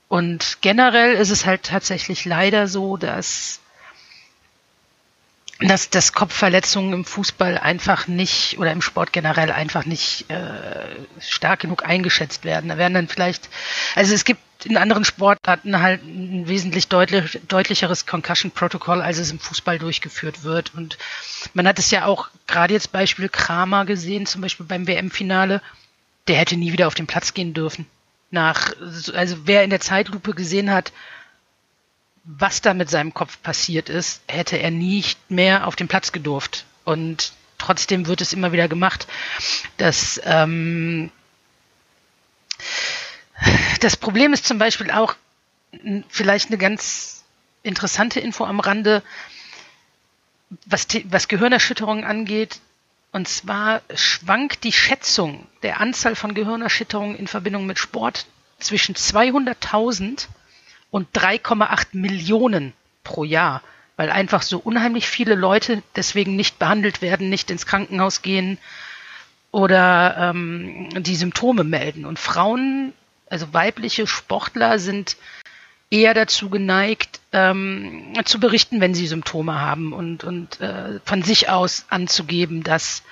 Und 0.08 0.60
generell 0.62 1.16
ist 1.16 1.32
es 1.32 1.46
halt 1.46 1.64
tatsächlich 1.64 2.26
leider 2.26 2.68
so, 2.68 2.98
dass 2.98 3.60
dass, 5.60 5.90
dass 5.90 6.12
Kopfverletzungen 6.12 6.94
im 6.94 7.06
Fußball 7.06 7.58
einfach 7.58 8.08
nicht 8.08 8.60
oder 8.60 8.74
im 8.74 8.82
Sport 8.82 9.14
generell 9.14 9.52
einfach 9.52 9.86
nicht 9.86 10.30
äh, 10.30 10.98
stark 11.22 11.62
genug 11.62 11.86
eingeschätzt 11.86 12.44
werden. 12.44 12.68
Da 12.68 12.78
werden 12.78 12.94
dann 12.94 13.08
vielleicht, 13.08 13.50
also 13.96 14.14
es 14.14 14.26
gibt 14.26 14.42
in 14.64 14.78
anderen 14.78 15.04
Sportarten 15.04 15.82
halt 15.82 16.04
ein 16.04 16.48
wesentlich 16.48 16.88
deutlich, 16.88 17.40
deutlicheres 17.48 18.06
Concussion-Protokoll, 18.06 19.02
als 19.02 19.18
es 19.18 19.32
im 19.32 19.40
Fußball 19.40 19.80
durchgeführt 19.80 20.44
wird. 20.44 20.74
Und 20.76 20.98
man 21.54 21.68
hat 21.68 21.80
es 21.80 21.92
ja 21.92 22.06
auch 22.06 22.30
gerade 22.48 22.74
jetzt 22.74 22.92
Beispiel 22.92 23.28
Kramer 23.30 23.86
gesehen, 23.86 24.26
zum 24.26 24.42
Beispiel 24.42 24.66
beim 24.66 24.88
WM-Finale, 24.88 25.62
der 26.28 26.38
hätte 26.38 26.56
nie 26.56 26.72
wieder 26.72 26.88
auf 26.88 26.96
den 26.96 27.08
Platz 27.08 27.34
gehen 27.34 27.54
dürfen. 27.54 27.86
Nach, 28.32 28.72
also 29.14 29.38
wer 29.46 29.64
in 29.64 29.70
der 29.70 29.82
Zeitlupe 29.82 30.34
gesehen 30.34 30.72
hat, 30.72 30.92
was 32.24 32.62
da 32.62 32.74
mit 32.74 32.90
seinem 32.90 33.14
Kopf 33.14 33.42
passiert 33.44 33.90
ist, 33.90 34.22
hätte 34.28 34.58
er 34.58 34.72
nicht 34.72 35.30
mehr 35.30 35.68
auf 35.68 35.76
den 35.76 35.88
Platz 35.88 36.12
gedurft. 36.12 36.66
Und 36.84 37.34
trotzdem 37.58 38.08
wird 38.08 38.22
es 38.22 38.34
immer 38.34 38.52
wieder 38.52 38.68
gemacht. 38.68 39.08
dass 39.78 40.20
ähm, 40.26 41.12
das 43.82 43.98
Problem 43.98 44.34
ist 44.34 44.46
zum 44.46 44.58
Beispiel 44.58 44.92
auch 44.92 45.16
vielleicht 46.10 46.50
eine 46.50 46.58
ganz 46.58 47.24
interessante 47.64 48.20
Info 48.20 48.46
am 48.46 48.60
Rande, 48.60 49.04
was, 50.66 50.88
was 51.06 51.28
Gehirnerschütterungen 51.28 52.06
angeht. 52.06 52.60
Und 53.12 53.28
zwar 53.28 53.82
schwankt 53.94 54.64
die 54.64 54.72
Schätzung 54.72 55.48
der 55.64 55.80
Anzahl 55.80 56.16
von 56.16 56.34
Gehirnerschütterungen 56.34 57.16
in 57.16 57.28
Verbindung 57.28 57.66
mit 57.66 57.80
Sport 57.80 58.26
zwischen 58.60 58.96
200.000 58.96 60.28
und 60.92 61.10
3,8 61.14 61.88
Millionen 61.94 62.74
pro 63.04 63.24
Jahr, 63.24 63.62
weil 63.96 64.10
einfach 64.10 64.42
so 64.42 64.60
unheimlich 64.60 65.08
viele 65.08 65.36
Leute 65.36 65.82
deswegen 65.96 66.36
nicht 66.36 66.60
behandelt 66.60 67.02
werden, 67.02 67.30
nicht 67.30 67.52
ins 67.52 67.66
Krankenhaus 67.66 68.22
gehen 68.22 68.58
oder 69.52 70.32
ähm, 70.34 70.90
die 71.04 71.16
Symptome 71.16 71.64
melden. 71.64 72.06
Und 72.06 72.20
Frauen, 72.20 72.94
also 73.30 73.54
weibliche 73.54 74.08
Sportler, 74.08 74.80
sind 74.80 75.18
eher 75.90 76.14
dazu 76.14 76.50
geneigt, 76.50 77.20
ähm, 77.32 78.14
zu 78.26 78.40
berichten, 78.40 78.82
wenn 78.82 78.94
sie 78.94 79.08
Symptome 79.08 79.60
haben 79.60 79.94
und, 79.94 80.24
und 80.24 80.60
äh, 80.60 81.00
von 81.06 81.24
sich 81.24 81.50
aus 81.50 81.86
anzugeben, 81.90 82.64
dass 82.64 83.04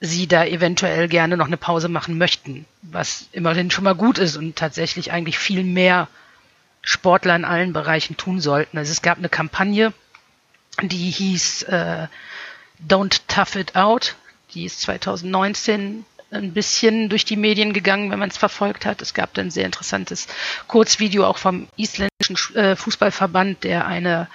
sie 0.00 0.26
da 0.26 0.44
eventuell 0.44 1.08
gerne 1.08 1.36
noch 1.36 1.46
eine 1.46 1.58
Pause 1.58 1.88
machen 1.88 2.16
möchten, 2.16 2.64
was 2.82 3.28
immerhin 3.32 3.70
schon 3.70 3.84
mal 3.84 3.94
gut 3.94 4.18
ist 4.18 4.36
und 4.36 4.56
tatsächlich 4.56 5.12
eigentlich 5.12 5.38
viel 5.38 5.62
mehr 5.62 6.08
Sportler 6.82 7.36
in 7.36 7.44
allen 7.44 7.74
Bereichen 7.74 8.16
tun 8.16 8.40
sollten. 8.40 8.78
Also 8.78 8.92
es 8.92 9.02
gab 9.02 9.18
eine 9.18 9.28
Kampagne, 9.28 9.92
die 10.80 11.10
hieß 11.10 11.64
äh, 11.64 12.06
Don't 12.88 13.20
Tough 13.28 13.56
It 13.56 13.76
Out. 13.76 14.16
Die 14.54 14.64
ist 14.64 14.80
2019 14.80 16.06
ein 16.30 16.52
bisschen 16.52 17.08
durch 17.08 17.24
die 17.24 17.36
Medien 17.36 17.72
gegangen, 17.72 18.10
wenn 18.10 18.18
man 18.18 18.30
es 18.30 18.36
verfolgt 18.36 18.86
hat. 18.86 19.02
Es 19.02 19.14
gab 19.14 19.36
ein 19.36 19.50
sehr 19.50 19.66
interessantes 19.66 20.28
Kurzvideo 20.68 21.26
auch 21.26 21.38
vom 21.38 21.68
isländischen 21.76 22.36
äh, 22.54 22.76
Fußballverband, 22.76 23.64
der 23.64 23.86
eine 23.86 24.28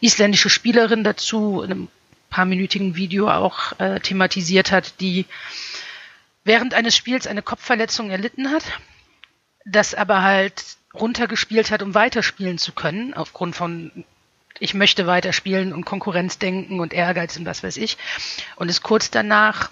isländische 0.00 0.50
Spielerin 0.50 1.04
dazu 1.04 1.62
in 1.62 1.70
einem 1.70 1.88
paarminütigen 2.30 2.94
Video 2.94 3.28
auch 3.28 3.78
äh, 3.80 4.00
thematisiert 4.00 4.70
hat, 4.70 5.00
die 5.00 5.26
während 6.44 6.74
eines 6.74 6.96
Spiels 6.96 7.26
eine 7.26 7.42
Kopfverletzung 7.42 8.10
erlitten 8.10 8.50
hat, 8.50 8.64
das 9.64 9.94
aber 9.94 10.22
halt 10.22 10.62
runtergespielt 10.94 11.70
hat, 11.70 11.82
um 11.82 11.94
weiterspielen 11.94 12.58
zu 12.58 12.72
können, 12.72 13.14
aufgrund 13.14 13.56
von 13.56 14.04
ich 14.58 14.74
möchte 14.74 15.06
weiterspielen 15.06 15.72
und 15.72 15.84
Konkurrenzdenken 15.84 16.80
und 16.80 16.92
Ehrgeiz 16.92 17.36
und 17.36 17.46
was 17.46 17.62
weiß 17.62 17.78
ich. 17.78 17.96
Und 18.56 18.68
ist 18.68 18.82
kurz 18.82 19.10
danach 19.10 19.70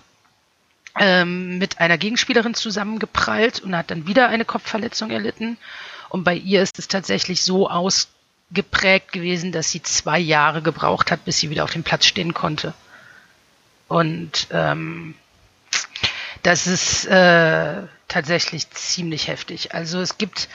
ähm, 0.99 1.59
mit 1.59 1.81
einer 1.81 1.99
Gegenspielerin 1.99 2.55
zusammengeprallt 2.55 3.61
und 3.61 3.77
hat 3.77 3.91
dann 3.91 4.07
wieder 4.07 4.29
eine 4.29 4.45
Kopfverletzung 4.45 5.11
erlitten. 5.11 5.57
Und 6.09 6.25
bei 6.25 6.35
ihr 6.35 6.63
ist 6.63 6.79
es 6.79 6.89
tatsächlich 6.89 7.43
so 7.43 7.69
ausgeprägt 7.69 9.13
gewesen, 9.13 9.53
dass 9.53 9.71
sie 9.71 9.83
zwei 9.83 10.19
Jahre 10.19 10.63
gebraucht 10.63 11.11
hat, 11.11 11.25
bis 11.25 11.39
sie 11.39 11.51
wieder 11.51 11.65
auf 11.65 11.73
dem 11.73 11.83
Platz 11.83 12.07
stehen 12.07 12.35
konnte. 12.35 12.75
Und 13.89 14.49
ähm, 14.51 15.15
das 16.43 16.67
ist 16.67 17.07
äh, 17.07 17.83
tatsächlich 18.07 18.71
ziemlich 18.71 19.29
heftig. 19.29 19.75
Also 19.75 20.01
es 20.01 20.19
gibt 20.19 20.49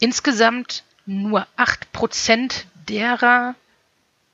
insgesamt 0.00 0.84
nur 1.06 1.46
acht 1.56 1.90
Prozent 1.92 2.66
derer, 2.88 3.54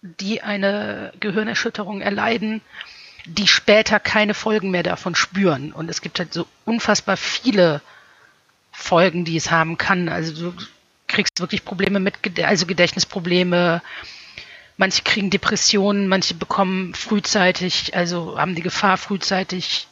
die 0.03 0.43
eine 0.43 1.12
Gehirnerschütterung 1.20 2.01
erleiden, 2.01 2.61
die 3.25 3.49
später 3.49 4.01
keine 4.01 4.35
Folgen 4.35 4.70
mehr 4.70 4.83
davon 4.83 5.14
spüren. 5.14 5.72
Und 5.72 5.89
es 5.89 6.01
gibt 6.01 6.18
halt 6.18 6.33
so 6.33 6.47
unfassbar 6.64 7.16
viele 7.16 7.81
Folgen, 8.70 9.25
die 9.25 9.37
es 9.37 9.51
haben 9.51 9.79
kann. 9.79 10.09
Also 10.09 10.51
du 10.51 10.57
kriegst 11.07 11.41
wirklich 11.41 11.64
Probleme 11.64 12.01
mit, 12.01 12.18
also 12.43 12.66
Gedächtnisprobleme. 12.66 13.83
Manche 14.77 15.03
kriegen 15.03 15.31
Depressionen, 15.31 16.09
manche 16.09 16.35
bekommen 16.35 16.95
frühzeitig, 16.95 17.95
also 17.95 18.39
haben 18.39 18.57
die 18.57 18.62
Gefahr, 18.62 18.99
frühzeitig 18.99 19.87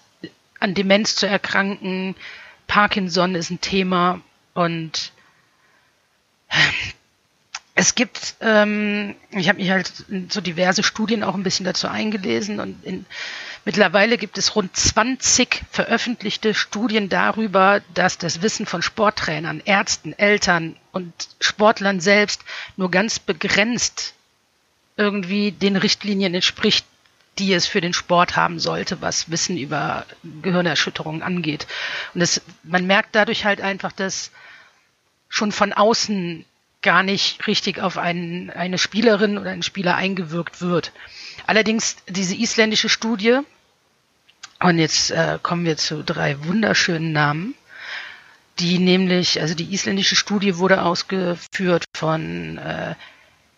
an 0.58 0.74
Demenz 0.74 1.14
zu 1.14 1.26
erkranken. 1.26 2.16
Parkinson 2.66 3.34
ist 3.34 3.50
ein 3.50 3.60
Thema 3.60 4.20
und 4.54 5.12
es 7.74 7.94
gibt, 7.94 8.34
ähm, 8.40 9.14
ich 9.30 9.48
habe 9.48 9.58
mich 9.58 9.70
halt 9.70 9.90
so 10.28 10.40
diverse 10.40 10.82
Studien 10.82 11.22
auch 11.22 11.34
ein 11.34 11.42
bisschen 11.42 11.64
dazu 11.64 11.88
eingelesen 11.88 12.60
und 12.60 12.84
in, 12.84 13.06
mittlerweile 13.64 14.18
gibt 14.18 14.36
es 14.36 14.54
rund 14.54 14.76
20 14.76 15.62
veröffentlichte 15.70 16.52
Studien 16.52 17.08
darüber, 17.08 17.80
dass 17.94 18.18
das 18.18 18.42
Wissen 18.42 18.66
von 18.66 18.82
Sporttrainern, 18.82 19.62
Ärzten, 19.64 20.12
Eltern 20.12 20.76
und 20.92 21.12
Sportlern 21.40 22.00
selbst 22.00 22.42
nur 22.76 22.90
ganz 22.90 23.18
begrenzt 23.18 24.14
irgendwie 24.98 25.52
den 25.52 25.76
Richtlinien 25.76 26.34
entspricht, 26.34 26.84
die 27.38 27.54
es 27.54 27.66
für 27.66 27.80
den 27.80 27.94
Sport 27.94 28.36
haben 28.36 28.60
sollte, 28.60 29.00
was 29.00 29.30
Wissen 29.30 29.56
über 29.56 30.04
Gehirnerschütterungen 30.42 31.22
angeht. 31.22 31.66
Und 32.12 32.20
das, 32.20 32.42
man 32.62 32.86
merkt 32.86 33.14
dadurch 33.14 33.46
halt 33.46 33.62
einfach, 33.62 33.92
dass 33.92 34.30
schon 35.30 35.50
von 35.50 35.72
außen 35.72 36.44
gar 36.82 37.02
nicht 37.02 37.46
richtig 37.46 37.80
auf 37.80 37.98
einen, 37.98 38.50
eine 38.50 38.78
Spielerin 38.78 39.38
oder 39.38 39.50
einen 39.50 39.62
Spieler 39.62 39.96
eingewirkt 39.96 40.60
wird. 40.60 40.92
Allerdings 41.46 41.96
diese 42.08 42.34
isländische 42.34 42.88
Studie, 42.88 43.38
und 44.60 44.78
jetzt 44.78 45.10
äh, 45.10 45.38
kommen 45.42 45.64
wir 45.64 45.76
zu 45.76 46.04
drei 46.04 46.44
wunderschönen 46.44 47.12
Namen, 47.12 47.54
die 48.58 48.78
nämlich, 48.78 49.40
also 49.40 49.54
die 49.54 49.72
isländische 49.72 50.16
Studie 50.16 50.58
wurde 50.58 50.82
ausgeführt 50.82 51.84
von 51.96 52.58
äh, 52.58 52.94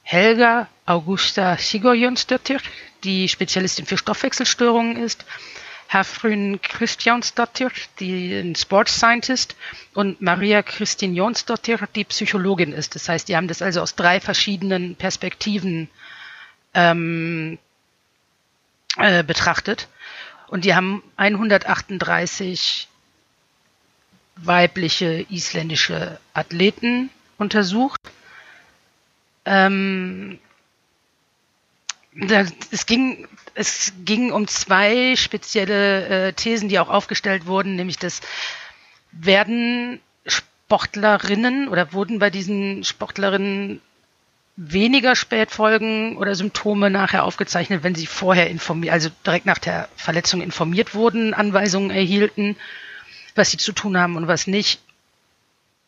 Helga 0.03 0.69
Augusta 0.87 1.57
Sigurjonsdottir, 1.57 2.59
die 3.05 3.29
Spezialistin 3.29 3.87
für 3.87 3.99
Stoffwechselstörungen 3.99 4.97
ist, 4.97 5.25
Hafrun 5.89 6.61
Christiansdottir, 6.61 7.71
die 8.01 8.53
Sports 8.57 8.97
Scientist, 8.97 9.57
und 9.95 10.21
Maria 10.21 10.63
Christine 10.63 11.15
Jonsdottir, 11.15 11.79
die 11.95 12.05
Psychologin 12.05 12.73
ist. 12.73 12.95
Das 12.95 13.09
heißt, 13.09 13.29
die 13.29 13.37
haben 13.37 13.49
das 13.49 13.63
also 13.63 13.81
aus 13.81 13.95
drei 13.95 14.21
verschiedenen 14.21 14.97
Perspektiven 14.97 15.89
ähm, 16.75 17.59
äh, 18.97 19.23
betrachtet. 19.23 19.89
Und 20.49 20.65
die 20.65 20.75
haben 20.75 21.03
138 21.17 22.89
weibliche 24.37 25.27
isländische 25.31 26.19
Athleten 26.33 27.11
untersucht. 27.39 28.01
Ähm, 29.45 30.39
es 32.71 32.87
ging 32.87 33.27
es 33.55 33.93
ging 34.05 34.33
um 34.33 34.49
zwei 34.49 35.17
spezielle 35.17 36.29
äh, 36.29 36.33
Thesen, 36.33 36.69
die 36.69 36.79
auch 36.79 36.89
aufgestellt 36.89 37.47
wurden, 37.47 37.77
nämlich 37.77 37.99
dass 37.99 38.21
werden 39.13 40.01
Sportlerinnen 40.27 41.69
oder 41.69 41.93
wurden 41.93 42.19
bei 42.19 42.31
diesen 42.31 42.83
Sportlerinnen 42.85 43.81
weniger 44.57 45.17
Spätfolgen 45.17 46.17
oder 46.17 46.35
Symptome 46.35 46.91
nachher 46.91 47.25
aufgezeichnet, 47.25 47.83
wenn 47.83 47.95
sie 47.95 48.07
vorher 48.07 48.49
informiert, 48.51 48.93
also 48.93 49.11
direkt 49.27 49.47
nach 49.47 49.59
der 49.59 49.89
Verletzung 49.97 50.41
informiert 50.43 50.95
wurden, 50.95 51.35
Anweisungen 51.35 51.91
erhielten, 51.91 52.57
was 53.35 53.51
sie 53.51 53.57
zu 53.57 53.73
tun 53.73 53.97
haben 53.97 54.17
und 54.17 54.29
was 54.29 54.47
nicht. 54.47 54.81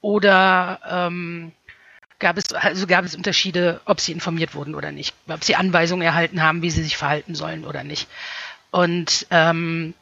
Oder 0.01 0.81
ähm, 0.89 1.53
gab 2.19 2.39
es, 2.39 2.53
also 2.53 2.87
gab 2.87 3.05
es 3.05 3.15
Unterschiede, 3.15 3.81
ob 3.85 4.01
sie 4.01 4.13
informiert 4.13 4.55
wurden 4.55 4.75
oder 4.75 4.93
nicht, 4.93 5.15
ob 5.29 5.45
sie 5.45 5.57
Anweisungen 5.57 6.03
erhalten 6.03 6.43
haben, 6.43 6.63
wie 6.63 6.71
sie 6.71 6.83
sich 6.83 6.97
verhalten 6.97 7.35
sollen 7.35 7.65
oder 7.65 7.85
nicht. 7.85 8.09
Und 8.71 9.27
ähm, 9.31 9.95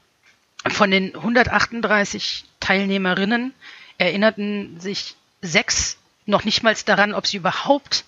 von 0.68 0.90
den 0.90 1.14
138 1.14 2.44
Teilnehmerinnen 2.60 3.54
erinnerten 3.98 4.80
sich 4.80 5.16
sechs 5.42 5.98
noch 6.26 6.44
nicht 6.44 6.62
mal 6.62 6.74
daran, 6.86 7.14
ob 7.14 7.26
sie 7.26 7.36
überhaupt 7.36 8.04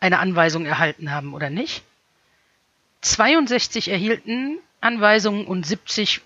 eine 0.00 0.20
Anweisung 0.20 0.64
erhalten 0.64 1.10
haben 1.10 1.34
oder 1.34 1.50
nicht. 1.50 1.82
62 3.00 3.88
erhielten 3.90 4.58
Anweisungen 4.80 5.46
und 5.46 5.66
70 5.66 6.20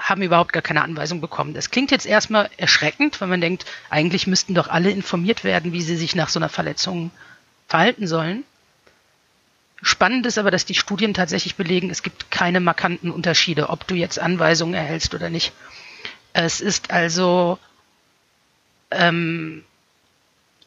haben 0.00 0.22
überhaupt 0.22 0.52
gar 0.52 0.62
keine 0.62 0.82
Anweisung 0.82 1.20
bekommen. 1.20 1.54
Das 1.54 1.70
klingt 1.70 1.90
jetzt 1.90 2.06
erstmal 2.06 2.50
erschreckend, 2.56 3.20
weil 3.20 3.28
man 3.28 3.40
denkt, 3.40 3.66
eigentlich 3.88 4.26
müssten 4.26 4.54
doch 4.54 4.68
alle 4.68 4.90
informiert 4.90 5.44
werden, 5.44 5.72
wie 5.72 5.82
sie 5.82 5.96
sich 5.96 6.14
nach 6.14 6.28
so 6.28 6.38
einer 6.38 6.48
Verletzung 6.48 7.10
verhalten 7.68 8.06
sollen. 8.06 8.44
Spannend 9.82 10.26
ist 10.26 10.38
aber, 10.38 10.50
dass 10.50 10.66
die 10.66 10.74
Studien 10.74 11.14
tatsächlich 11.14 11.56
belegen, 11.56 11.90
es 11.90 12.02
gibt 12.02 12.30
keine 12.30 12.60
markanten 12.60 13.10
Unterschiede, 13.10 13.70
ob 13.70 13.86
du 13.86 13.94
jetzt 13.94 14.18
Anweisungen 14.18 14.74
erhältst 14.74 15.14
oder 15.14 15.30
nicht. 15.30 15.52
Es 16.32 16.60
ist 16.60 16.90
also 16.90 17.58
ähm, 18.90 19.64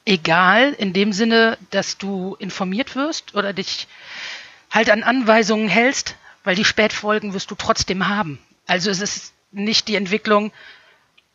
egal 0.06 0.74
in 0.74 0.94
dem 0.94 1.14
Sinne, 1.14 1.58
dass 1.70 1.98
du 1.98 2.36
informiert 2.40 2.96
wirst 2.96 3.36
oder 3.36 3.54
dich 3.54 3.88
halt 4.72 4.90
an 4.90 5.04
Anweisungen 5.04 5.68
hältst, 5.68 6.16
weil 6.44 6.56
die 6.56 6.66
Spätfolgen 6.66 7.34
wirst 7.34 7.52
du 7.52 7.56
trotzdem 7.56 8.08
haben. 8.08 8.40
Also 8.65 8.90
es 8.90 9.02
ist 9.02 9.34
nicht 9.52 9.88
die 9.88 9.95
Entwicklung, 9.95 10.52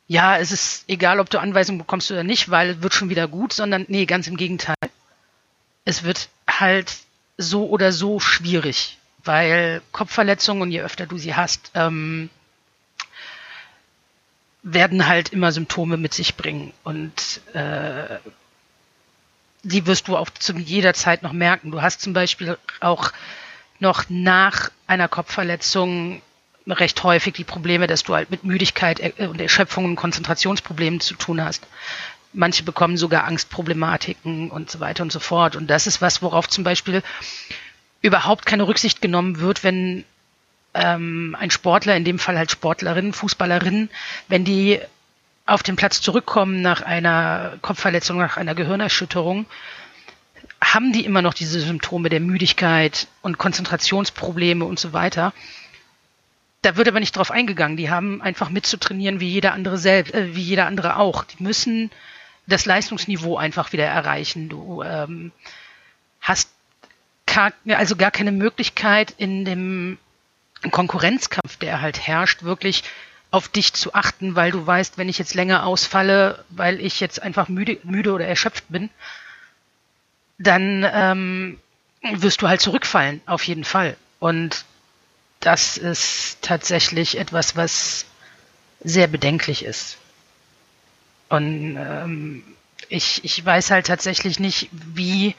ja, 0.06 0.38
es 0.38 0.52
ist 0.52 0.84
egal, 0.88 1.20
ob 1.20 1.28
du 1.28 1.38
Anweisungen 1.38 1.78
bekommst 1.78 2.10
oder 2.10 2.24
nicht, 2.24 2.50
weil 2.50 2.70
es 2.70 2.82
wird 2.82 2.94
schon 2.94 3.10
wieder 3.10 3.28
gut, 3.28 3.52
sondern 3.52 3.84
nee, 3.88 4.06
ganz 4.06 4.26
im 4.26 4.36
Gegenteil. 4.36 4.74
Es 5.84 6.02
wird 6.02 6.28
halt 6.48 6.96
so 7.36 7.68
oder 7.68 7.92
so 7.92 8.18
schwierig, 8.18 8.98
weil 9.22 9.82
Kopfverletzungen 9.92 10.62
und 10.62 10.70
je 10.70 10.80
öfter 10.80 11.06
du 11.06 11.18
sie 11.18 11.34
hast, 11.34 11.70
ähm, 11.74 12.30
werden 14.62 15.06
halt 15.06 15.28
immer 15.30 15.52
Symptome 15.52 15.98
mit 15.98 16.14
sich 16.14 16.36
bringen 16.36 16.72
und 16.84 17.42
äh, 17.54 18.18
die 19.62 19.86
wirst 19.86 20.08
du 20.08 20.16
auch 20.16 20.30
zu 20.30 20.54
jeder 20.54 20.94
Zeit 20.94 21.22
noch 21.22 21.32
merken. 21.32 21.70
Du 21.70 21.82
hast 21.82 22.00
zum 22.00 22.12
Beispiel 22.12 22.56
auch 22.80 23.12
noch 23.78 24.04
nach 24.08 24.70
einer 24.86 25.08
Kopfverletzung 25.08 26.22
recht 26.68 27.02
häufig 27.02 27.34
die 27.34 27.44
Probleme, 27.44 27.86
dass 27.86 28.02
du 28.02 28.14
halt 28.14 28.30
mit 28.30 28.44
Müdigkeit 28.44 29.00
äh, 29.00 29.26
und 29.26 29.40
Erschöpfung 29.40 29.84
und 29.84 29.96
Konzentrationsproblemen 29.96 31.00
zu 31.00 31.14
tun 31.14 31.42
hast. 31.42 31.66
Manche 32.32 32.62
bekommen 32.62 32.96
sogar 32.96 33.24
Angstproblematiken 33.24 34.50
und 34.50 34.70
so 34.70 34.80
weiter 34.80 35.02
und 35.02 35.12
so 35.12 35.20
fort. 35.20 35.56
Und 35.56 35.68
das 35.68 35.86
ist 35.86 36.02
was, 36.02 36.22
worauf 36.22 36.48
zum 36.48 36.62
Beispiel 36.62 37.02
überhaupt 38.02 38.46
keine 38.46 38.68
Rücksicht 38.68 39.00
genommen 39.00 39.40
wird, 39.40 39.64
wenn 39.64 40.04
ähm, 40.74 41.36
ein 41.38 41.50
Sportler, 41.50 41.96
in 41.96 42.04
dem 42.04 42.18
Fall 42.18 42.38
halt 42.38 42.50
Sportlerinnen, 42.50 43.12
Fußballerinnen, 43.12 43.90
wenn 44.28 44.44
die 44.44 44.80
auf 45.46 45.62
den 45.62 45.76
Platz 45.76 46.02
zurückkommen 46.02 46.60
nach 46.60 46.82
einer 46.82 47.58
Kopfverletzung, 47.62 48.18
nach 48.18 48.36
einer 48.36 48.54
Gehirnerschütterung, 48.54 49.46
haben 50.62 50.92
die 50.92 51.04
immer 51.04 51.22
noch 51.22 51.34
diese 51.34 51.60
Symptome 51.60 52.10
der 52.10 52.20
Müdigkeit 52.20 53.08
und 53.22 53.38
Konzentrationsprobleme 53.38 54.64
und 54.64 54.78
so 54.78 54.92
weiter. 54.92 55.32
Da 56.62 56.76
wird 56.76 56.88
aber 56.88 57.00
nicht 57.00 57.16
drauf 57.16 57.30
eingegangen. 57.30 57.76
Die 57.76 57.90
haben 57.90 58.20
einfach 58.20 58.50
mitzutrainieren 58.50 59.20
wie 59.20 59.28
jeder 59.28 59.52
andere 59.52 59.78
selbst, 59.78 60.14
äh, 60.14 60.34
wie 60.34 60.42
jeder 60.42 60.66
andere 60.66 60.96
auch. 60.96 61.24
Die 61.24 61.42
müssen 61.42 61.90
das 62.46 62.66
Leistungsniveau 62.66 63.36
einfach 63.36 63.72
wieder 63.72 63.84
erreichen. 63.84 64.48
Du 64.48 64.82
ähm, 64.82 65.32
hast 66.20 66.50
gar, 67.26 67.52
also 67.68 67.94
gar 67.94 68.10
keine 68.10 68.32
Möglichkeit 68.32 69.14
in 69.18 69.44
dem 69.44 69.98
Konkurrenzkampf, 70.70 71.56
der 71.58 71.80
halt 71.80 72.06
herrscht, 72.06 72.42
wirklich 72.42 72.82
auf 73.30 73.48
dich 73.48 73.74
zu 73.74 73.94
achten, 73.94 74.34
weil 74.34 74.50
du 74.50 74.66
weißt, 74.66 74.98
wenn 74.98 75.08
ich 75.08 75.18
jetzt 75.18 75.34
länger 75.34 75.64
ausfalle, 75.66 76.44
weil 76.48 76.80
ich 76.80 76.98
jetzt 77.00 77.22
einfach 77.22 77.48
müde, 77.48 77.78
müde 77.84 78.12
oder 78.12 78.26
erschöpft 78.26 78.64
bin, 78.68 78.88
dann 80.38 80.86
ähm, 80.90 81.60
wirst 82.02 82.42
du 82.42 82.48
halt 82.48 82.60
zurückfallen, 82.60 83.20
auf 83.26 83.42
jeden 83.44 83.64
Fall. 83.64 83.96
Und 84.18 84.64
das 85.40 85.76
ist 85.76 86.38
tatsächlich 86.42 87.18
etwas, 87.18 87.56
was 87.56 88.06
sehr 88.80 89.06
bedenklich 89.06 89.64
ist. 89.64 89.98
Und 91.28 91.76
ähm, 91.76 92.42
ich, 92.88 93.22
ich 93.24 93.44
weiß 93.44 93.70
halt 93.70 93.86
tatsächlich 93.86 94.40
nicht, 94.40 94.68
wie, 94.72 95.34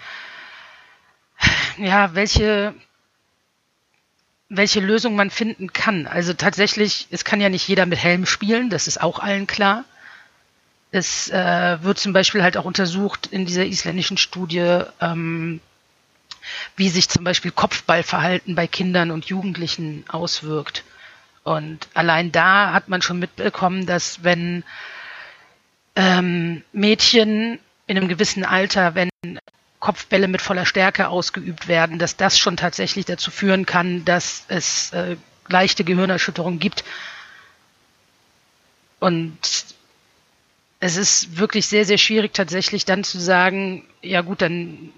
ja, 1.78 2.14
welche, 2.14 2.74
welche 4.50 4.80
Lösung 4.80 5.16
man 5.16 5.32
finden 5.32 5.74
kann. 5.74 6.06
Also 6.06 6.34
tatsächlich, 6.34 7.08
es 7.12 7.26
kann 7.26 7.42
ja 7.42 7.50
nicht 7.50 7.68
jeder 7.68 7.86
mit 7.86 8.00
Helm 8.00 8.26
spielen, 8.26 8.70
das 8.70 8.88
ist 8.88 9.02
auch 9.02 9.20
allen 9.20 9.48
klar. 9.48 9.84
Es 10.92 11.30
äh, 11.30 11.84
wird 11.84 12.00
zum 12.00 12.14
Beispiel 12.14 12.42
halt 12.42 12.58
auch 12.58 12.66
untersucht 12.66 13.28
in 13.28 13.46
dieser 13.46 13.66
isländischen 13.66 14.18
Studie, 14.18 14.82
ähm, 15.02 15.62
wie 16.76 16.90
sich 16.90 17.10
zum 17.10 17.24
Beispiel 17.24 17.52
Kopfballverhalten 17.52 18.56
bei 18.56 18.68
Kindern 18.68 19.12
und 19.12 19.26
Jugendlichen 19.26 20.06
auswirkt. 20.08 20.84
Und 21.44 21.88
allein 21.94 22.32
da 22.32 22.74
hat 22.74 22.90
man 22.90 23.02
schon 23.02 23.20
mitbekommen, 23.20 23.86
dass 23.86 24.24
wenn 24.24 24.64
ähm, 25.96 26.64
Mädchen 26.72 27.60
in 27.88 27.98
einem 27.98 28.08
gewissen 28.08 28.46
Alter, 28.46 28.96
wenn 28.96 29.10
Kopfbälle 29.80 30.28
mit 30.28 30.42
voller 30.42 30.66
Stärke 30.66 31.08
ausgeübt 31.08 31.68
werden, 31.68 32.00
dass 32.00 32.18
das 32.18 32.38
schon 32.38 32.58
tatsächlich 32.58 33.06
dazu 33.06 33.32
führen 33.32 33.66
kann, 33.66 34.06
dass 34.06 34.44
es 34.50 34.92
äh, 34.94 35.16
leichte 35.48 35.84
Gehirnerschütterungen 35.84 36.60
gibt. 36.60 36.84
Und 39.00 39.38
es 40.82 40.98
ist 40.98 41.38
wirklich 41.38 41.68
sehr, 41.68 41.86
sehr 41.86 41.98
schwierig 41.98 42.34
tatsächlich 42.34 42.86
dann 42.86 43.04
zu 43.04 43.20
sagen, 43.20 43.86
ja 44.02 44.22
gut, 44.22 44.42
dann 44.42 44.92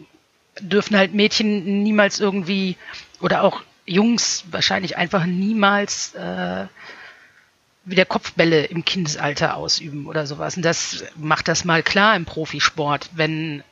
dürfen 0.62 0.98
halt 0.98 1.14
Mädchen 1.14 1.84
niemals 1.84 2.20
irgendwie 2.20 2.78
oder 3.20 3.44
auch 3.44 3.62
Jungs 3.86 4.46
wahrscheinlich 4.52 4.98
einfach 4.98 5.26
niemals 5.26 6.14
äh, 6.16 6.68
wieder 7.84 8.06
Kopfbälle 8.06 8.66
im 8.66 8.86
Kindesalter 8.86 9.56
ausüben 9.56 10.06
oder 10.08 10.28
sowas. 10.28 10.56
Und 10.56 10.64
das 10.64 11.04
macht 11.16 11.48
das 11.48 11.66
mal 11.66 11.84
klar 11.84 12.16
im 12.16 12.26
Profisport, 12.26 13.10
wenn 13.14 13.64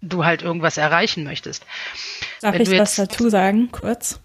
du 0.00 0.24
halt 0.24 0.42
irgendwas 0.42 0.76
erreichen 0.76 1.24
möchtest. 1.24 1.64
Darf 2.40 2.54
wenn 2.54 2.62
ich 2.62 2.78
was 2.78 2.96
dazu 2.96 3.30
sagen, 3.30 3.70
kurz? 3.70 4.20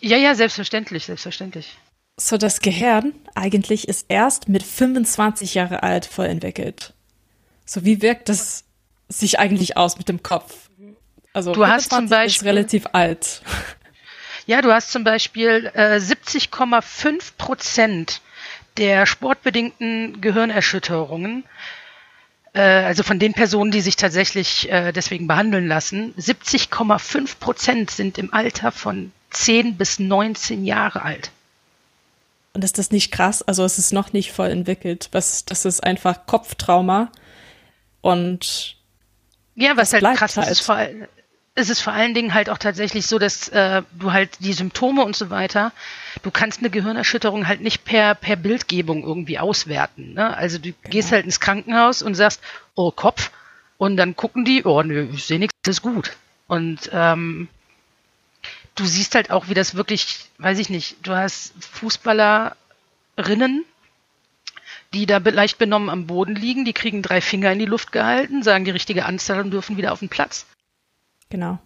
Ja, 0.00 0.16
ja, 0.16 0.34
selbstverständlich, 0.34 1.06
selbstverständlich. 1.06 1.78
So, 2.16 2.36
das 2.36 2.60
Gehirn 2.60 3.14
eigentlich 3.34 3.88
ist 3.88 4.06
erst 4.08 4.48
mit 4.48 4.64
25 4.64 5.54
Jahre 5.54 5.82
alt 5.84 6.04
voll 6.04 6.26
entwickelt. 6.26 6.92
So, 7.64 7.84
wie 7.84 8.02
wirkt 8.02 8.28
das 8.28 8.64
sich 9.08 9.38
eigentlich 9.38 9.76
aus 9.76 9.96
mit 9.96 10.08
dem 10.08 10.22
Kopf? 10.22 10.69
Also, 11.32 11.52
du 11.52 11.66
hast 11.66 11.90
zum 11.90 12.08
Beispiel, 12.08 12.36
ist 12.36 12.44
relativ 12.44 12.86
alt. 12.92 13.42
Ja, 14.46 14.62
du 14.62 14.72
hast 14.72 14.90
zum 14.90 15.04
Beispiel 15.04 15.70
äh, 15.74 15.96
70,5 15.96 17.32
Prozent 17.38 18.20
der 18.78 19.06
sportbedingten 19.06 20.20
Gehirnerschütterungen, 20.20 21.44
äh, 22.52 22.60
also 22.60 23.02
von 23.02 23.18
den 23.18 23.32
Personen, 23.32 23.70
die 23.70 23.80
sich 23.80 23.96
tatsächlich 23.96 24.70
äh, 24.70 24.92
deswegen 24.92 25.26
behandeln 25.26 25.68
lassen, 25.68 26.14
70,5 26.16 27.38
Prozent 27.38 27.90
sind 27.90 28.18
im 28.18 28.32
Alter 28.32 28.72
von 28.72 29.12
10 29.30 29.76
bis 29.76 29.98
19 29.98 30.64
Jahre 30.64 31.02
alt. 31.02 31.30
Und 32.52 32.64
ist 32.64 32.78
das 32.78 32.90
nicht 32.90 33.12
krass? 33.12 33.42
Also 33.42 33.64
es 33.64 33.78
ist 33.78 33.92
noch 33.92 34.12
nicht 34.12 34.32
voll 34.32 34.50
entwickelt. 34.50 35.08
Was, 35.12 35.44
das 35.44 35.64
ist 35.64 35.84
einfach 35.84 36.26
Kopftrauma. 36.26 37.12
Und 38.00 38.76
ja, 39.54 39.76
was 39.76 39.92
halt 39.92 40.02
krass 40.16 40.36
halt. 40.36 40.50
ist, 40.50 40.60
vor, 40.60 40.78
es 40.78 41.08
ist 41.68 41.82
vor 41.82 41.92
allen 41.92 42.14
Dingen 42.14 42.32
halt 42.32 42.48
auch 42.48 42.58
tatsächlich 42.58 43.06
so, 43.06 43.18
dass 43.18 43.48
äh, 43.48 43.82
du 43.92 44.12
halt 44.12 44.30
die 44.40 44.52
Symptome 44.52 45.04
und 45.04 45.16
so 45.16 45.30
weiter, 45.30 45.72
du 46.22 46.30
kannst 46.30 46.60
eine 46.60 46.70
Gehirnerschütterung 46.70 47.46
halt 47.46 47.60
nicht 47.60 47.84
per, 47.84 48.14
per 48.14 48.36
Bildgebung 48.36 49.02
irgendwie 49.02 49.38
auswerten. 49.38 50.14
Ne? 50.14 50.36
Also 50.36 50.58
du 50.58 50.72
genau. 50.72 50.90
gehst 50.90 51.12
halt 51.12 51.24
ins 51.24 51.40
Krankenhaus 51.40 52.02
und 52.02 52.14
sagst, 52.14 52.40
oh 52.74 52.90
Kopf, 52.90 53.30
und 53.78 53.96
dann 53.96 54.14
gucken 54.14 54.44
die, 54.44 54.64
oh 54.64 54.82
nö, 54.82 55.08
ich 55.12 55.24
sehe 55.24 55.38
nichts, 55.38 55.56
das 55.62 55.76
ist 55.76 55.82
gut. 55.82 56.16
Und 56.46 56.90
ähm, 56.92 57.48
du 58.74 58.84
siehst 58.84 59.14
halt 59.14 59.30
auch, 59.30 59.48
wie 59.48 59.54
das 59.54 59.74
wirklich, 59.74 60.26
weiß 60.38 60.58
ich 60.58 60.68
nicht, 60.70 60.96
du 61.02 61.14
hast 61.14 61.52
Fußballerinnen, 61.72 63.64
die 64.92 65.06
da 65.06 65.18
leicht 65.18 65.58
benommen 65.58 65.88
am 65.88 66.06
Boden 66.06 66.34
liegen, 66.34 66.64
die 66.64 66.72
kriegen 66.72 67.02
drei 67.02 67.20
Finger 67.20 67.52
in 67.52 67.58
die 67.58 67.64
Luft 67.64 67.92
gehalten, 67.92 68.42
sagen 68.42 68.64
die 68.64 68.70
richtige 68.70 69.06
Anzahl 69.06 69.40
und 69.40 69.50
dürfen 69.50 69.76
wieder 69.76 69.92
auf 69.92 70.00
den 70.00 70.08
Platz. 70.08 70.46
Genau. 71.30 71.58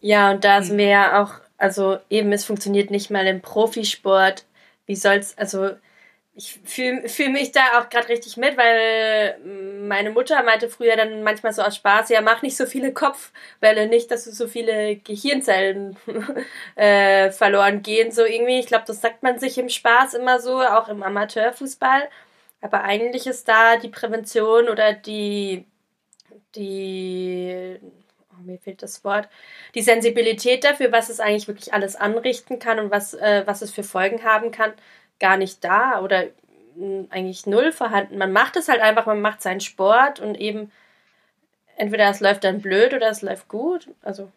Ja, 0.00 0.30
und 0.30 0.44
da 0.44 0.62
sind 0.62 0.78
wir 0.78 0.86
ja 0.86 1.22
auch, 1.22 1.34
also 1.58 1.98
eben, 2.08 2.32
es 2.32 2.44
funktioniert 2.44 2.90
nicht 2.90 3.10
mal 3.10 3.26
im 3.26 3.42
Profisport. 3.42 4.46
Wie 4.86 4.96
soll's, 4.96 5.36
also 5.36 5.70
ich 6.34 6.58
fühle 6.64 7.08
fühl 7.08 7.28
mich 7.28 7.52
da 7.52 7.78
auch 7.78 7.90
gerade 7.90 8.08
richtig 8.08 8.36
mit, 8.36 8.56
weil 8.56 9.38
meine 9.86 10.10
Mutter 10.10 10.42
meinte 10.42 10.68
früher 10.70 10.96
dann 10.96 11.22
manchmal 11.22 11.52
so 11.52 11.62
aus 11.62 11.76
Spaß, 11.76 12.08
ja, 12.08 12.20
mach 12.22 12.40
nicht 12.42 12.56
so 12.56 12.66
viele 12.66 12.92
Kopfbälle, 12.94 13.88
nicht, 13.88 14.10
dass 14.10 14.24
du 14.24 14.30
so 14.30 14.46
viele 14.48 14.96
Gehirnzellen 14.96 15.96
äh, 16.76 17.30
verloren 17.30 17.82
gehen, 17.82 18.10
so 18.12 18.24
irgendwie. 18.24 18.60
Ich 18.60 18.66
glaube, 18.66 18.84
das 18.86 19.00
sagt 19.00 19.22
man 19.22 19.38
sich 19.38 19.58
im 19.58 19.68
Spaß 19.68 20.14
immer 20.14 20.40
so, 20.40 20.60
auch 20.60 20.88
im 20.88 21.02
Amateurfußball. 21.02 22.08
Aber 22.62 22.84
eigentlich 22.84 23.26
ist 23.26 23.48
da 23.48 23.76
die 23.76 23.88
Prävention 23.88 24.68
oder 24.68 24.92
die, 24.92 25.66
die 26.54 27.78
mir 28.44 28.58
fehlt 28.58 28.82
das 28.82 29.04
Wort, 29.04 29.28
die 29.74 29.82
Sensibilität 29.82 30.64
dafür, 30.64 30.92
was 30.92 31.08
es 31.08 31.20
eigentlich 31.20 31.48
wirklich 31.48 31.72
alles 31.72 31.96
anrichten 31.96 32.58
kann 32.58 32.78
und 32.78 32.90
was, 32.90 33.14
äh, 33.14 33.42
was 33.46 33.62
es 33.62 33.70
für 33.70 33.82
Folgen 33.82 34.24
haben 34.24 34.50
kann, 34.50 34.72
gar 35.18 35.36
nicht 35.36 35.64
da 35.64 36.00
oder 36.00 36.24
mh, 36.76 37.06
eigentlich 37.10 37.46
null 37.46 37.72
vorhanden. 37.72 38.18
Man 38.18 38.32
macht 38.32 38.56
es 38.56 38.68
halt 38.68 38.80
einfach, 38.80 39.06
man 39.06 39.20
macht 39.20 39.42
seinen 39.42 39.60
Sport 39.60 40.20
und 40.20 40.36
eben 40.36 40.70
entweder 41.76 42.08
es 42.10 42.20
läuft 42.20 42.44
dann 42.44 42.60
blöd 42.60 42.94
oder 42.94 43.08
es 43.08 43.22
läuft 43.22 43.48
gut. 43.48 43.88
Also 44.02 44.30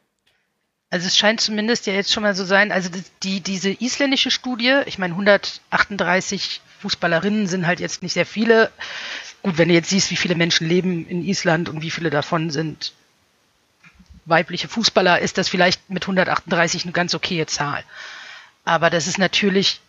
also 0.93 1.07
es 1.07 1.17
scheint 1.17 1.41
zumindest 1.41 1.87
ja 1.87 1.93
jetzt 1.93 2.13
schon 2.13 2.21
mal 2.21 2.35
so 2.35 2.45
sein, 2.45 2.71
also 2.71 2.91
die, 3.23 3.41
diese 3.41 3.71
isländische 3.71 4.29
Studie, 4.29 4.81
ich 4.85 4.99
meine 4.99 5.13
138 5.15 6.61
Fußballerinnen 6.81 7.47
sind 7.47 7.65
halt 7.65 7.79
jetzt 7.79 8.03
nicht 8.03 8.13
sehr 8.13 8.27
viele. 8.27 8.69
Gut, 9.41 9.57
wenn 9.57 9.69
du 9.69 9.73
jetzt 9.73 9.89
siehst, 9.89 10.11
wie 10.11 10.15
viele 10.15 10.35
Menschen 10.35 10.67
leben 10.67 11.07
in 11.07 11.25
Island 11.25 11.67
und 11.67 11.81
wie 11.81 11.89
viele 11.89 12.11
davon 12.11 12.51
sind 12.51 12.93
weibliche 14.25 14.67
Fußballer, 14.67 15.19
ist 15.19 15.37
das 15.37 15.49
vielleicht 15.49 15.89
mit 15.89 16.03
138 16.03 16.83
eine 16.83 16.91
ganz 16.91 17.13
okaye 17.13 17.45
Zahl. 17.45 17.83
Aber 18.65 18.89
das 18.89 19.07
ist 19.07 19.17
natürlich 19.17 19.81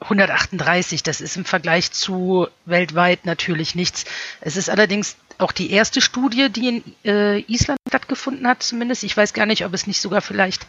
138, 0.00 1.02
das 1.02 1.20
ist 1.20 1.36
im 1.36 1.44
Vergleich 1.46 1.90
zu 1.90 2.48
weltweit 2.66 3.24
natürlich 3.24 3.74
nichts. 3.74 4.04
Es 4.40 4.56
ist 4.56 4.68
allerdings 4.68 5.16
auch 5.38 5.52
die 5.52 5.70
erste 5.70 6.00
Studie, 6.00 6.50
die 6.50 6.68
in 6.68 6.94
äh, 7.04 7.40
Island 7.40 7.78
stattgefunden 7.88 8.46
hat, 8.46 8.62
zumindest. 8.62 9.04
Ich 9.04 9.16
weiß 9.16 9.32
gar 9.32 9.46
nicht, 9.46 9.64
ob 9.64 9.72
es 9.72 9.86
nicht 9.86 10.00
sogar 10.00 10.20
vielleicht 10.20 10.66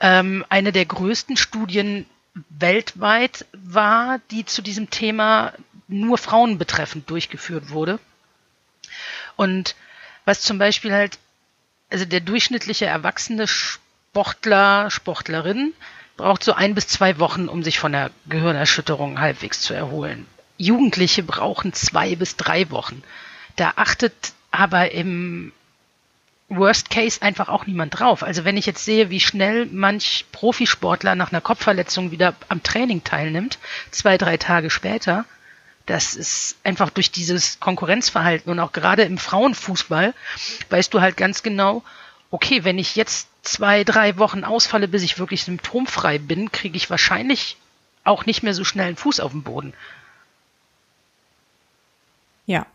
ähm, 0.00 0.44
eine 0.48 0.72
der 0.72 0.86
größten 0.86 1.36
Studien 1.36 2.06
weltweit 2.48 3.46
war, 3.52 4.20
die 4.30 4.44
zu 4.44 4.62
diesem 4.62 4.90
Thema 4.90 5.52
nur 5.86 6.18
Frauen 6.18 6.58
betreffend 6.58 7.08
durchgeführt 7.10 7.70
wurde. 7.70 7.98
Und 9.36 9.74
was 10.24 10.40
zum 10.40 10.58
Beispiel 10.58 10.92
halt 10.92 11.18
also 11.90 12.04
der 12.04 12.20
durchschnittliche 12.20 12.86
erwachsene 12.86 13.46
Sportler, 13.46 14.90
Sportlerin 14.90 15.72
braucht 16.16 16.44
so 16.44 16.52
ein 16.52 16.74
bis 16.74 16.86
zwei 16.86 17.18
Wochen, 17.18 17.48
um 17.48 17.62
sich 17.62 17.78
von 17.78 17.92
der 17.92 18.10
Gehirnerschütterung 18.26 19.20
halbwegs 19.20 19.60
zu 19.60 19.74
erholen. 19.74 20.26
Jugendliche 20.56 21.22
brauchen 21.22 21.72
zwei 21.72 22.16
bis 22.16 22.36
drei 22.36 22.70
Wochen. 22.70 23.02
Da 23.56 23.72
achtet 23.76 24.14
aber 24.50 24.92
im 24.92 25.52
Worst 26.48 26.90
Case 26.90 27.22
einfach 27.22 27.48
auch 27.48 27.66
niemand 27.66 27.98
drauf. 27.98 28.22
Also 28.22 28.44
wenn 28.44 28.56
ich 28.56 28.66
jetzt 28.66 28.84
sehe, 28.84 29.08
wie 29.08 29.20
schnell 29.20 29.66
manch 29.66 30.26
Profisportler 30.32 31.14
nach 31.14 31.32
einer 31.32 31.40
Kopfverletzung 31.40 32.10
wieder 32.10 32.34
am 32.48 32.62
Training 32.62 33.04
teilnimmt, 33.04 33.58
zwei, 33.90 34.18
drei 34.18 34.36
Tage 34.36 34.68
später, 34.68 35.24
das 35.86 36.14
ist 36.14 36.56
einfach 36.62 36.90
durch 36.90 37.10
dieses 37.10 37.58
Konkurrenzverhalten 37.60 38.50
und 38.50 38.60
auch 38.60 38.72
gerade 38.72 39.02
im 39.02 39.18
Frauenfußball 39.18 40.14
weißt 40.68 40.94
du 40.94 41.00
halt 41.00 41.16
ganz 41.16 41.42
genau, 41.42 41.82
okay, 42.30 42.64
wenn 42.64 42.78
ich 42.78 42.96
jetzt 42.96 43.28
zwei, 43.42 43.84
drei 43.84 44.16
Wochen 44.18 44.44
ausfalle, 44.44 44.88
bis 44.88 45.02
ich 45.02 45.18
wirklich 45.18 45.44
symptomfrei 45.44 46.18
bin, 46.18 46.52
kriege 46.52 46.76
ich 46.76 46.90
wahrscheinlich 46.90 47.56
auch 48.04 48.26
nicht 48.26 48.42
mehr 48.42 48.54
so 48.54 48.64
schnell 48.64 48.88
einen 48.88 48.96
Fuß 48.96 49.20
auf 49.20 49.32
den 49.32 49.42
Boden. 49.42 49.74
Ja. 52.46 52.66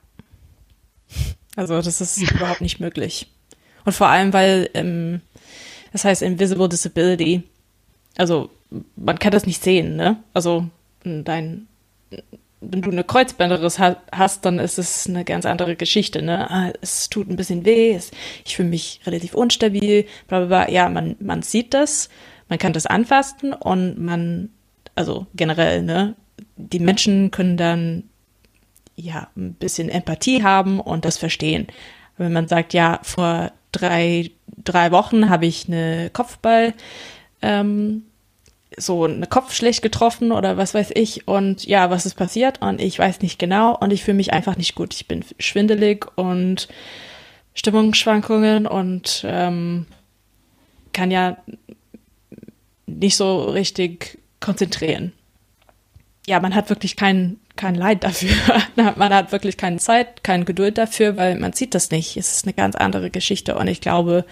Also 1.56 1.82
das 1.82 2.02
ist 2.02 2.18
überhaupt 2.32 2.62
nicht 2.62 2.80
möglich. 2.80 3.28
Und 3.86 3.94
vor 3.94 4.08
allem, 4.08 4.34
weil 4.34 4.70
ähm, 4.74 5.22
das 5.92 6.06
heißt 6.06 6.22
Invisible 6.22 6.68
Disability, 6.68 7.44
also 8.18 8.50
man 8.96 9.20
kann 9.20 9.32
das 9.32 9.46
nicht 9.46 9.64
sehen, 9.64 9.96
ne? 9.96 10.22
Also 10.34 10.70
dein, 11.04 11.68
wenn 12.72 12.82
du 12.82 12.92
eine 12.92 13.04
Kreuzbänderriss 13.04 13.80
hast, 13.80 14.46
dann 14.46 14.60
ist 14.60 14.78
es 14.78 15.08
eine 15.08 15.24
ganz 15.24 15.46
andere 15.46 15.76
Geschichte, 15.76 16.22
ne? 16.22 16.50
Ah, 16.50 16.74
es 16.82 17.10
tut 17.10 17.30
ein 17.30 17.36
bisschen 17.36 17.66
weh, 17.66 17.98
ich 18.46 18.56
fühle 18.56 18.70
mich 18.70 19.02
relativ 19.06 19.34
unstabil, 19.34 20.06
bla 20.28 20.40
bla 20.40 20.48
bla. 20.48 20.70
Ja, 20.72 20.90
man, 20.90 21.16
man 21.20 21.42
sieht 21.42 21.74
das, 21.74 22.10
man 22.50 22.60
kann 22.60 22.74
das 22.74 22.86
anfassen 22.86 23.54
und 23.54 24.00
man, 24.00 24.50
also 24.96 25.28
generell, 25.36 25.84
ne? 25.84 26.16
Die 26.58 26.80
Menschen 26.80 27.32
können 27.32 27.58
dann 27.58 28.04
ja 28.96 29.28
ein 29.36 29.54
bisschen 29.54 29.90
Empathie 29.90 30.44
haben 30.44 30.80
und 30.80 31.06
das 31.06 31.18
verstehen. 31.18 31.68
Wenn 32.18 32.34
man 32.34 32.48
sagt, 32.48 32.74
ja, 32.74 33.00
vor 33.04 33.52
drei, 33.72 34.32
drei 34.64 34.92
Wochen 34.92 35.30
habe 35.30 35.46
ich 35.46 35.68
eine 35.68 36.10
Kopfball, 36.12 36.74
ähm, 37.42 38.04
so 38.78 39.06
eine 39.06 39.28
Kopf 39.28 39.54
schlecht 39.54 39.82
getroffen 39.82 40.32
oder 40.32 40.58
was 40.58 40.74
weiß 40.74 40.92
ich 40.96 41.28
und 41.28 41.66
ja, 41.66 41.90
was 41.90 42.06
ist 42.06 42.16
passiert 42.16 42.62
und 42.62 42.82
ich 42.82 43.00
weiß 43.00 43.22
nicht 43.22 43.40
genau 43.40 43.76
und 43.78 43.92
ich 43.92 44.04
fühle 44.04 44.18
mich 44.18 44.34
einfach 44.34 44.58
nicht 44.58 44.76
gut. 44.76 44.94
Ich 44.94 45.08
bin 45.08 45.24
schwindelig 45.40 46.08
und 46.16 46.68
Stimmungsschwankungen 47.54 48.68
und 48.68 49.26
ähm, 49.28 49.86
kann 50.94 51.12
ja 51.12 51.38
nicht 52.86 53.16
so 53.16 53.44
richtig 53.44 54.20
konzentrieren. 54.40 55.14
Ja, 56.28 56.40
man 56.40 56.56
hat 56.56 56.70
wirklich 56.70 56.96
kein, 56.96 57.38
kein 57.56 57.76
Leid 57.76 58.04
dafür. 58.04 58.36
man 58.96 59.14
hat 59.14 59.32
wirklich 59.32 59.58
keine 59.58 59.78
Zeit, 59.78 60.24
keine 60.24 60.46
Geduld 60.46 60.78
dafür, 60.78 61.18
weil 61.18 61.38
man 61.40 61.54
sieht 61.54 61.76
das 61.76 61.92
nicht. 61.92 62.18
Es 62.18 62.34
ist 62.34 62.46
eine 62.46 62.54
ganz 62.54 62.76
andere 62.76 63.10
Geschichte 63.10 63.56
und 63.56 63.68
ich 63.68 63.82
glaube, 63.82 64.26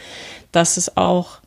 dass 0.51 0.77
es 0.77 0.97
auch 0.97 1.39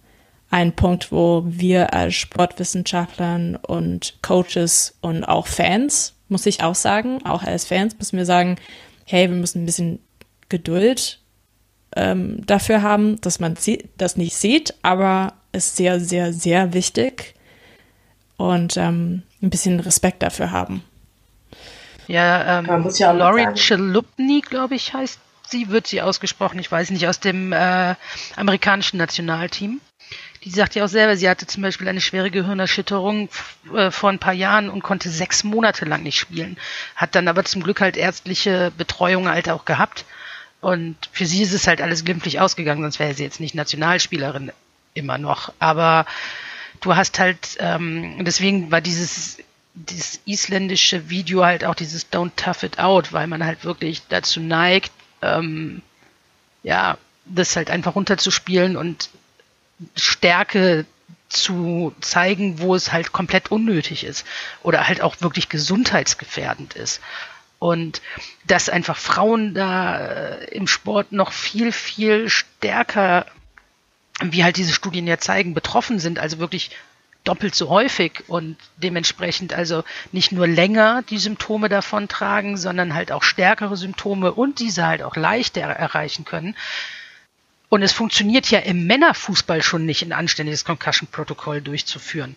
ein 0.51 0.75
Punkt, 0.75 1.13
wo 1.13 1.43
wir 1.47 1.93
als 1.93 2.15
Sportwissenschaftlern 2.15 3.57
und 3.57 4.19
Coaches 4.23 4.97
und 5.01 5.25
auch 5.25 5.47
Fans, 5.47 6.15
muss 6.29 6.47
ich 6.47 6.63
auch 6.63 6.75
sagen, 6.75 7.25
auch 7.25 7.43
als 7.43 7.65
Fans 7.65 7.99
müssen 7.99 8.17
wir 8.17 8.27
sagen, 8.27 8.57
hey, 9.05 9.29
wir 9.29 9.37
müssen 9.37 9.63
ein 9.63 9.67
bisschen 9.67 10.01
Geduld 10.49 11.21
ähm, 11.95 12.45
dafür 12.47 12.83
haben, 12.83 13.21
dass 13.21 13.41
man 13.41 13.57
das 13.97 14.17
nicht 14.17 14.37
sieht, 14.37 14.75
aber 14.83 15.35
ist 15.53 15.77
sehr, 15.77 16.01
sehr, 16.01 16.33
sehr 16.33 16.73
wichtig 16.75 17.35
und 18.37 18.77
ähm, 18.77 19.23
ein 19.43 19.51
bisschen 19.51 19.81
Respekt 19.81 20.23
dafür 20.23 20.51
haben. 20.51 20.83
Ja, 22.07 22.61
ähm, 22.61 22.89
ja 22.95 23.11
Laurie 23.11 23.53
Chalupny, 23.55 24.43
glaube 24.43 24.75
ich, 24.77 24.93
heißt 24.93 25.19
sie, 25.49 25.69
wird 25.71 25.87
sie 25.87 26.03
ausgesprochen, 26.03 26.59
ich 26.59 26.71
weiß 26.71 26.91
nicht, 26.91 27.09
aus 27.09 27.21
dem 27.21 27.53
äh, 27.53 27.95
amerikanischen 28.37 28.99
Nationalteam. 28.99 29.81
Die 30.47 30.53
sagt 30.53 30.77
ja 30.77 30.85
auch 30.85 30.89
selber, 30.89 31.17
sie 31.17 31.29
hatte 31.29 31.49
zum 31.49 31.65
Beispiel 31.65 31.89
eine 31.89 32.01
schwere 32.01 32.31
Gehirnerschütterung 32.31 33.29
äh, 33.75 33.91
vor 33.91 34.11
ein 34.11 34.21
paar 34.21 34.33
Jahren 34.33 34.71
und 34.71 34.81
konnte 34.81 35.11
sechs 35.11 35.43
Monate 35.43 35.85
lang 35.85 36.05
nicht 36.05 36.21
spielen. 36.21 36.57
Hat 36.95 37.17
dann 37.17 37.27
aber 37.27 37.45
zum 37.45 37.65
Glück 37.65 37.81
halt 37.81 37.97
ärztliche 37.97 38.73
Betreuung 38.79 39.29
halt 39.29 39.51
auch 39.51 39.65
gehabt. 39.65 40.05
Und 40.61 40.97
für 41.11 41.27
sie 41.27 41.43
ist 41.43 41.53
es 41.53 41.67
halt 41.67 41.83
alles 41.83 42.05
glimpflich 42.05 42.39
ausgegangen, 42.39 42.83
sonst 42.83 43.01
wäre 43.01 43.13
sie 43.13 43.25
jetzt 43.25 43.41
nicht 43.41 43.57
Nationalspielerin 43.57 44.53
immer 44.95 45.19
noch. 45.19 45.53
Aber 45.59 46.07
du 46.81 46.95
hast 46.95 47.19
halt, 47.19 47.57
ähm, 47.59 48.25
deswegen 48.25 48.71
war 48.71 48.81
dieses, 48.81 49.39
dieses 49.75 50.21
isländische 50.27 51.11
Video 51.11 51.45
halt 51.45 51.65
auch 51.65 51.75
dieses 51.75 52.11
Don't 52.13 52.37
Tough 52.37 52.63
It 52.63 52.79
Out, 52.79 53.13
weil 53.13 53.27
man 53.27 53.45
halt 53.45 53.65
wirklich 53.65 54.03
dazu 54.09 54.39
neigt, 54.39 54.93
ähm, 55.23 55.83
ja, 56.63 56.99
das 57.25 57.57
halt 57.57 57.69
einfach 57.69 57.97
runterzuspielen 57.97 58.77
und 58.77 59.11
Stärke 59.95 60.87
zu 61.29 61.95
zeigen, 62.01 62.61
wo 62.61 62.75
es 62.75 62.93
halt 62.93 63.13
komplett 63.13 63.51
unnötig 63.51 64.05
ist 64.05 64.25
oder 64.63 64.87
halt 64.87 65.03
auch 65.03 65.21
wirklich 65.21 65.49
gesundheitsgefährdend 65.49 66.75
ist. 66.75 67.01
Und 67.59 68.03
dass 68.47 68.69
einfach 68.69 68.97
Frauen 68.97 69.55
da 69.55 69.99
äh, 69.99 70.45
im 70.55 70.67
Sport 70.67 71.13
noch 71.13 71.33
viel, 71.33 71.73
viel 71.73 72.29
stärker, 72.29 73.27
wie 74.21 74.45
halt 74.45 74.57
diese 74.57 74.73
Studien 74.73 75.07
ja 75.07 75.19
zeigen, 75.19 75.55
betroffen 75.55 75.99
sind, 75.99 76.19
also 76.19 76.39
wirklich 76.39 76.71
doppelt 77.25 77.55
so 77.55 77.69
häufig 77.71 78.25
und 78.29 78.57
dementsprechend 78.77 79.53
also 79.53 79.85
nicht 80.13 80.33
nur 80.33 80.47
länger 80.47 81.03
die 81.11 81.19
Symptome 81.19 81.69
davon 81.69 82.09
tragen, 82.09 82.57
sondern 82.57 82.95
halt 82.95 83.11
auch 83.11 83.23
stärkere 83.23 83.77
Symptome 83.77 84.33
und 84.33 84.61
diese 84.61 84.87
halt 84.87 85.03
auch 85.03 85.17
leichter 85.17 85.63
erreichen 85.63 86.25
können, 86.25 86.55
und 87.69 87.83
es 87.83 87.93
funktioniert 87.93 88.51
ja 88.51 88.61
im 88.61 88.87
Männerfußball 88.87 89.63
schon 89.63 89.87
nicht, 89.87 90.03
ein 90.03 90.13
anständiges 90.13 90.65
Concussion-Protokoll 90.65 91.61
durchzuführen. 91.61 92.37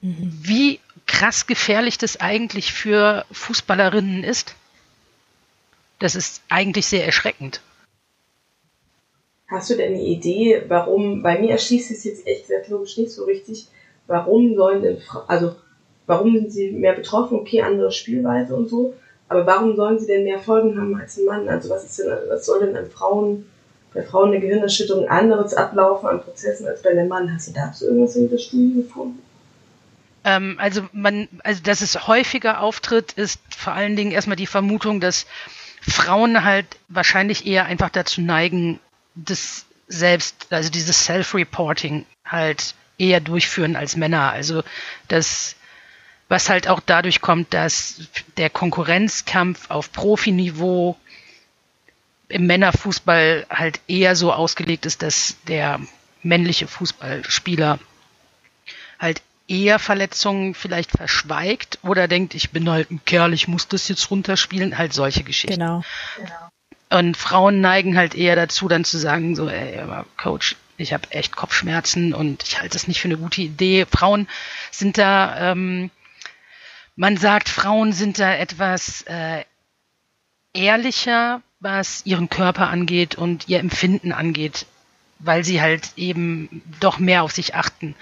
Mhm. 0.00 0.38
Wie 0.42 0.80
krass 1.06 1.46
gefährlich 1.46 1.98
das 1.98 2.20
eigentlich 2.20 2.72
für 2.72 3.24
Fußballerinnen 3.32 4.24
ist, 4.24 4.54
das 5.98 6.14
ist 6.14 6.42
eigentlich 6.48 6.86
sehr 6.86 7.06
erschreckend. 7.06 7.60
Hast 9.48 9.70
du 9.70 9.76
denn 9.76 9.94
eine 9.94 10.02
Idee, 10.02 10.64
warum, 10.68 11.22
bei 11.22 11.38
mir 11.38 11.50
erschließt 11.50 11.90
es 11.90 12.04
jetzt 12.04 12.26
echt 12.26 12.46
sehr 12.46 12.66
logisch 12.68 12.96
nicht 12.96 13.12
so 13.12 13.24
richtig, 13.24 13.68
warum 14.06 14.54
sollen 14.56 14.82
denn, 14.82 14.98
also 15.28 15.54
warum 16.06 16.34
sind 16.34 16.52
sie 16.52 16.72
mehr 16.72 16.94
betroffen? 16.94 17.38
Okay, 17.38 17.62
andere 17.62 17.92
Spielweise 17.92 18.54
und 18.56 18.68
so, 18.68 18.94
aber 19.28 19.46
warum 19.46 19.76
sollen 19.76 19.98
sie 19.98 20.06
denn 20.06 20.24
mehr 20.24 20.40
Folgen 20.40 20.80
haben 20.80 20.96
als 20.96 21.18
ein 21.18 21.26
Mann? 21.26 21.48
Also 21.48 21.68
was 21.70 21.84
ist 21.84 21.98
denn, 21.98 22.10
was 22.28 22.46
soll 22.46 22.60
denn 22.60 22.76
an 22.76 22.90
Frauen 22.90 23.46
bei 23.94 24.02
Frauen 24.02 24.30
eine 24.30 24.40
Gehirnerschütterung 24.40 25.08
anderes 25.08 25.54
ablaufen 25.54 26.08
an 26.08 26.22
Prozessen 26.22 26.66
als 26.66 26.82
bei 26.82 26.92
dem 26.94 27.08
Mann. 27.08 27.32
Hast 27.34 27.48
du 27.48 27.52
dazu 27.52 27.86
irgendwas 27.86 28.16
in 28.16 28.30
der 28.30 28.38
Studie 28.38 28.82
gefunden? 28.82 29.22
Ähm, 30.24 30.56
also 30.58 30.88
man, 30.92 31.28
also 31.42 31.62
dass 31.62 31.80
es 31.80 32.06
häufiger 32.06 32.60
auftritt, 32.60 33.12
ist 33.12 33.40
vor 33.56 33.72
allen 33.72 33.96
Dingen 33.96 34.12
erstmal 34.12 34.36
die 34.36 34.46
Vermutung, 34.46 35.00
dass 35.00 35.26
Frauen 35.80 36.44
halt 36.44 36.66
wahrscheinlich 36.88 37.46
eher 37.46 37.66
einfach 37.66 37.90
dazu 37.90 38.20
neigen, 38.20 38.78
das 39.14 39.66
selbst, 39.88 40.46
also 40.50 40.70
dieses 40.70 41.04
Self-Reporting 41.04 42.06
halt 42.24 42.74
eher 42.98 43.20
durchführen 43.20 43.76
als 43.76 43.96
Männer. 43.96 44.30
Also 44.30 44.62
das, 45.08 45.56
was 46.28 46.48
halt 46.48 46.68
auch 46.68 46.80
dadurch 46.84 47.20
kommt, 47.20 47.52
dass 47.52 48.08
der 48.36 48.48
Konkurrenzkampf 48.48 49.70
auf 49.70 49.92
Profiniveau 49.92 50.96
im 52.32 52.46
Männerfußball 52.46 53.46
halt 53.50 53.80
eher 53.88 54.16
so 54.16 54.32
ausgelegt 54.32 54.86
ist, 54.86 55.02
dass 55.02 55.36
der 55.48 55.80
männliche 56.22 56.66
Fußballspieler 56.66 57.78
halt 58.98 59.20
eher 59.48 59.78
Verletzungen 59.78 60.54
vielleicht 60.54 60.92
verschweigt 60.92 61.78
oder 61.82 62.08
denkt, 62.08 62.34
ich 62.34 62.50
bin 62.50 62.70
halt 62.70 62.90
ein 62.90 63.04
Kerl, 63.04 63.34
ich 63.34 63.48
muss 63.48 63.68
das 63.68 63.86
jetzt 63.88 64.10
runterspielen, 64.10 64.78
halt 64.78 64.94
solche 64.94 65.24
Geschichten. 65.24 65.58
Genau. 65.58 65.82
Und 66.88 67.16
Frauen 67.16 67.60
neigen 67.60 67.98
halt 67.98 68.14
eher 68.14 68.36
dazu, 68.36 68.66
dann 68.68 68.84
zu 68.84 68.98
sagen, 68.98 69.36
so, 69.36 69.48
ey, 69.48 69.78
aber 69.78 70.06
Coach, 70.16 70.56
ich 70.78 70.94
habe 70.94 71.10
echt 71.10 71.36
Kopfschmerzen 71.36 72.14
und 72.14 72.42
ich 72.44 72.60
halte 72.60 72.72
das 72.74 72.88
nicht 72.88 73.00
für 73.00 73.08
eine 73.08 73.18
gute 73.18 73.42
Idee. 73.42 73.86
Frauen 73.90 74.26
sind 74.70 74.96
da, 74.96 75.52
ähm, 75.52 75.90
man 76.96 77.18
sagt, 77.18 77.50
Frauen 77.50 77.92
sind 77.92 78.18
da 78.18 78.34
etwas 78.34 79.02
äh, 79.02 79.44
ehrlicher 80.54 81.42
was 81.62 82.04
ihren 82.04 82.28
Körper 82.28 82.68
angeht 82.68 83.14
und 83.14 83.48
ihr 83.48 83.60
Empfinden 83.60 84.12
angeht, 84.12 84.66
weil 85.20 85.44
sie 85.44 85.62
halt 85.62 85.92
eben 85.96 86.62
doch 86.80 86.98
mehr 86.98 87.22
auf 87.22 87.32
sich 87.32 87.54
achten. 87.54 87.94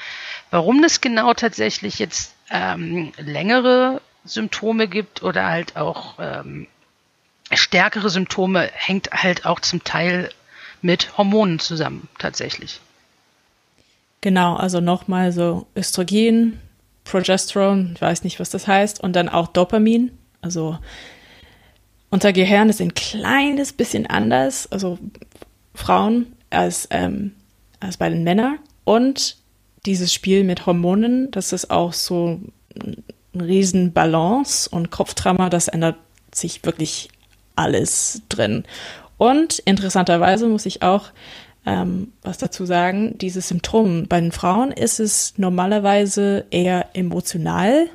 Warum 0.51 0.83
das 0.83 1.01
genau 1.01 1.35
tatsächlich 1.35 1.99
jetzt 1.99 2.35
ähm, 2.51 3.13
längere 3.19 4.01
Symptome 4.25 4.89
gibt 4.89 5.23
oder 5.23 5.47
halt 5.47 5.77
auch 5.77 6.15
ähm, 6.19 6.67
stärkere 7.53 8.09
Symptome, 8.09 8.71
hängt 8.73 9.11
halt 9.13 9.45
auch 9.45 9.61
zum 9.61 9.85
Teil 9.85 10.31
mit 10.83 11.19
Hormonen 11.19 11.59
zusammen 11.59 12.09
tatsächlich. 12.19 12.81
Genau, 14.23 14.57
also 14.57 14.81
nochmal 14.81 15.33
so 15.33 15.67
Östrogen, 15.77 16.61
Progesteron, 17.05 17.93
ich 17.95 18.01
weiß 18.01 18.25
nicht, 18.25 18.41
was 18.41 18.51
das 18.51 18.67
heißt, 18.67 19.01
und 19.01 19.15
dann 19.15 19.29
auch 19.29 19.49
Dopamin. 19.49 20.17
Also 20.43 20.79
unser 22.11 22.33
Gehirn 22.33 22.69
ist 22.69 22.81
ein 22.81 22.95
kleines 22.95 23.73
bisschen 23.73 24.07
anders, 24.07 24.71
also 24.71 24.99
Frauen 25.75 26.35
als, 26.51 26.89
ähm, 26.91 27.33
als 27.79 27.97
bei 27.97 28.09
den 28.09 28.25
Männern. 28.25 28.59
Und 28.85 29.37
dieses 29.87 30.13
Spiel 30.13 30.45
mit 30.45 30.67
Hormonen, 30.67 31.31
das 31.31 31.53
ist 31.53 31.71
auch 31.71 31.93
so 31.93 32.41
ein 32.75 33.05
riesen 33.41 33.93
Balance 33.93 34.69
und 34.69 34.91
Kopftrauma, 34.91 35.49
das 35.49 35.69
ändert 35.69 35.97
sich 36.35 36.65
wirklich 36.65 37.09
alles 37.57 38.23
drin. 38.29 38.65
Und 39.17 39.61
interessanterweise 39.61 40.49
muss 40.49 40.67
ich 40.67 40.83
auch 40.83 41.13
ähm, 41.67 42.13
was 42.23 42.39
dazu 42.39 42.65
sagen, 42.65 43.19
diese 43.19 43.41
Symptome. 43.41 44.05
Bei 44.09 44.21
den 44.21 44.33
Frauen 44.33 44.73
ist 44.73 44.99
es 44.99 45.35
normalerweise 45.37 46.47
eher 46.51 46.89
emotional 46.95 47.89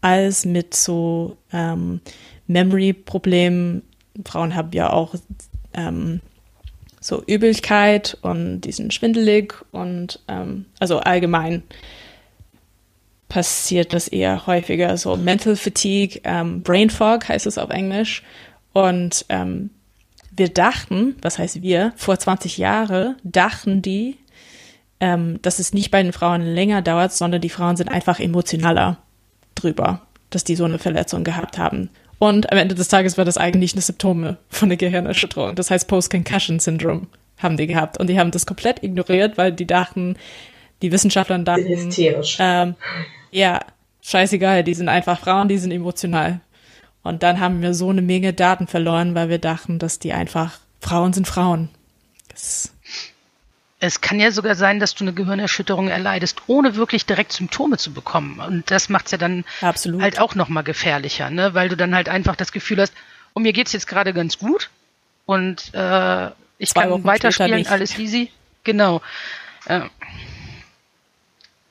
als 0.00 0.44
mit 0.44 0.74
so 0.74 1.36
ähm, 1.52 2.00
Memory-Problemen. 2.48 3.82
Frauen 4.26 4.54
haben 4.54 4.72
ja 4.72 4.92
auch 4.92 5.14
ähm, 5.74 6.20
so 7.00 7.22
Übelkeit 7.24 8.18
und 8.22 8.62
die 8.62 8.72
sind 8.72 8.92
schwindelig 8.92 9.54
und 9.70 10.20
ähm, 10.26 10.66
also 10.80 10.98
allgemein 10.98 11.62
passiert 13.28 13.92
das 13.92 14.08
eher 14.08 14.46
häufiger. 14.46 14.96
So 14.96 15.16
Mental 15.16 15.56
Fatigue, 15.56 16.20
ähm, 16.24 16.62
Brain 16.62 16.90
Fog 16.90 17.28
heißt 17.28 17.46
es 17.46 17.58
auf 17.58 17.70
Englisch. 17.70 18.22
Und 18.72 19.26
ähm, 19.28 19.70
wir 20.30 20.48
dachten, 20.48 21.16
was 21.20 21.38
heißt 21.38 21.62
wir, 21.62 21.92
vor 21.96 22.18
20 22.18 22.58
Jahren 22.58 23.16
dachten 23.22 23.82
die, 23.82 24.16
ähm, 25.00 25.40
dass 25.42 25.58
es 25.58 25.72
nicht 25.72 25.90
bei 25.90 26.02
den 26.02 26.12
Frauen 26.12 26.42
länger 26.42 26.82
dauert, 26.82 27.12
sondern 27.12 27.40
die 27.40 27.48
Frauen 27.50 27.76
sind 27.76 27.88
einfach 27.88 28.18
emotionaler 28.18 28.98
drüber, 29.54 30.02
dass 30.30 30.44
die 30.44 30.56
so 30.56 30.64
eine 30.64 30.78
Verletzung 30.78 31.24
gehabt 31.24 31.58
haben. 31.58 31.90
Und 32.18 32.50
am 32.50 32.58
Ende 32.58 32.74
des 32.74 32.88
Tages 32.88 33.16
war 33.16 33.24
das 33.24 33.38
eigentlich 33.38 33.74
eine 33.74 33.82
Symptome 33.82 34.38
von 34.48 34.68
der 34.68 34.78
Gehirnerschütterung. 34.78 35.54
Das 35.54 35.70
heißt 35.70 35.86
Post-Concussion 35.88 36.58
Syndrome 36.58 37.06
haben 37.38 37.56
die 37.56 37.66
gehabt. 37.66 37.98
Und 37.98 38.08
die 38.08 38.18
haben 38.18 38.30
das 38.30 38.46
komplett 38.46 38.82
ignoriert, 38.82 39.38
weil 39.38 39.52
die 39.52 39.66
dachten, 39.66 40.16
die 40.82 40.92
Wissenschaftler 40.92 41.38
dachten, 41.38 41.90
ähm, 42.38 42.74
ja, 43.30 43.60
scheißegal, 44.02 44.64
die 44.64 44.74
sind 44.74 44.88
einfach 44.88 45.20
Frauen, 45.20 45.48
die 45.48 45.58
sind 45.58 45.70
emotional. 45.70 46.40
Und 47.02 47.22
dann 47.22 47.40
haben 47.40 47.62
wir 47.62 47.74
so 47.74 47.90
eine 47.90 48.02
Menge 48.02 48.32
Daten 48.32 48.66
verloren, 48.66 49.14
weil 49.14 49.28
wir 49.28 49.38
dachten, 49.38 49.78
dass 49.78 49.98
die 49.98 50.12
einfach 50.12 50.58
Frauen 50.80 51.12
sind 51.12 51.26
Frauen. 51.26 51.68
Das 52.28 52.72
es 53.80 54.00
kann 54.00 54.18
ja 54.18 54.32
sogar 54.32 54.54
sein, 54.54 54.80
dass 54.80 54.94
du 54.94 55.04
eine 55.04 55.12
Gehirnerschütterung 55.12 55.88
erleidest, 55.88 56.42
ohne 56.46 56.74
wirklich 56.74 57.06
direkt 57.06 57.32
Symptome 57.32 57.78
zu 57.78 57.92
bekommen. 57.92 58.40
Und 58.40 58.70
das 58.70 58.88
macht 58.88 59.06
es 59.06 59.12
ja 59.12 59.18
dann 59.18 59.44
Absolut. 59.60 60.02
halt 60.02 60.20
auch 60.20 60.34
nochmal 60.34 60.64
gefährlicher, 60.64 61.30
ne? 61.30 61.54
weil 61.54 61.68
du 61.68 61.76
dann 61.76 61.94
halt 61.94 62.08
einfach 62.08 62.34
das 62.34 62.50
Gefühl 62.50 62.80
hast, 62.80 62.92
oh, 63.34 63.40
mir 63.40 63.52
geht's 63.52 63.72
jetzt 63.72 63.86
gerade 63.86 64.12
ganz 64.12 64.38
gut 64.38 64.70
und 65.26 65.72
äh, 65.74 66.30
ich 66.58 66.70
Zwei 66.70 66.82
kann 66.82 66.90
Wochen 66.90 67.04
weiterspielen, 67.04 67.66
alles 67.68 67.96
easy. 67.98 68.32
Genau. 68.64 69.00
Äh, 69.66 69.82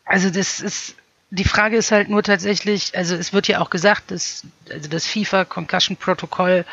also 0.06 0.30
das 0.30 0.62
ist 0.62 0.96
die 1.30 1.44
Frage 1.44 1.76
ist 1.76 1.92
halt 1.92 2.10
nur 2.10 2.24
tatsächlich, 2.24 2.96
also 2.96 3.16
es 3.16 3.34
wird 3.34 3.48
ja 3.48 3.60
auch 3.60 3.70
gesagt, 3.70 4.12
dass 4.12 4.44
also 4.72 4.90
das 4.90 5.06
FIFA 5.06 5.46
Concussion 5.46 5.98
Protokoll 5.98 6.66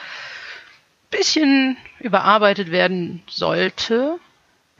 bisschen 1.11 1.77
überarbeitet 1.98 2.70
werden 2.70 3.23
sollte. 3.28 4.19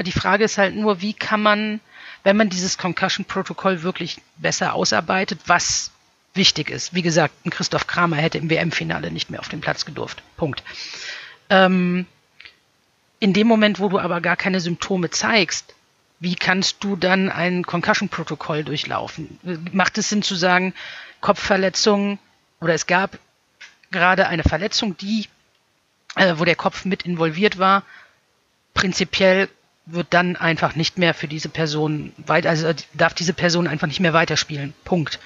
Die 0.01 0.13
Frage 0.13 0.45
ist 0.45 0.59
halt 0.59 0.75
nur, 0.75 1.01
wie 1.01 1.15
kann 1.15 1.41
man, 1.43 1.81
wenn 2.25 2.37
man 2.37 2.49
dieses 2.49 2.79
Concussion 2.79 3.25
Protokoll 3.25 3.83
wirklich 3.83 4.21
besser 4.37 4.75
ausarbeitet, 4.75 5.41
was 5.47 5.93
wichtig 6.35 6.71
ist. 6.71 6.95
Wie 6.95 7.03
gesagt, 7.03 7.47
ein 7.47 7.51
Christoph 7.51 7.87
Kramer 7.87 8.17
hätte 8.17 8.39
im 8.39 8.51
WM-Finale 8.51 9.11
nicht 9.11 9.31
mehr 9.31 9.41
auf 9.41 9.49
den 9.49 9.61
Platz 9.61 9.85
gedurft. 9.85 10.23
Punkt. 10.37 10.63
Ähm, 11.49 12.07
in 13.21 13.33
dem 13.33 13.47
Moment, 13.47 13.79
wo 13.79 13.89
du 13.89 13.99
aber 13.99 14.21
gar 14.21 14.37
keine 14.37 14.61
Symptome 14.61 15.11
zeigst, 15.11 15.75
wie 16.21 16.35
kannst 16.35 16.83
du 16.83 16.97
dann 16.97 17.31
ein 17.31 17.65
Concussion-Protokoll 17.65 18.65
durchlaufen? 18.65 19.39
Macht 19.73 19.99
es 19.99 20.09
Sinn 20.09 20.23
zu 20.23 20.35
sagen, 20.35 20.75
Kopfverletzung 21.21 22.19
oder 22.61 22.75
es 22.75 22.87
gab 22.87 23.19
gerade 23.91 24.27
eine 24.27 24.43
Verletzung, 24.43 24.97
die, 24.97 25.29
äh, 26.17 26.35
wo 26.37 26.45
der 26.45 26.57
Kopf 26.57 26.85
mit 26.85 27.03
involviert 27.03 27.59
war, 27.59 27.85
prinzipiell 28.75 29.49
wird 29.87 30.09
dann 30.11 30.37
einfach 30.37 30.77
nicht 30.77 30.99
mehr 30.99 31.15
für 31.15 31.29
diese 31.29 31.49
Person 31.49 32.13
weit, 32.17 32.47
also 32.47 32.73
darf 32.95 33.15
diese 33.15 33.35
Person 33.35 33.67
einfach 33.67 33.87
nicht 33.87 34.01
mehr 34.01 34.15
weiterspielen. 34.15 34.73
Punkt. 34.85 35.19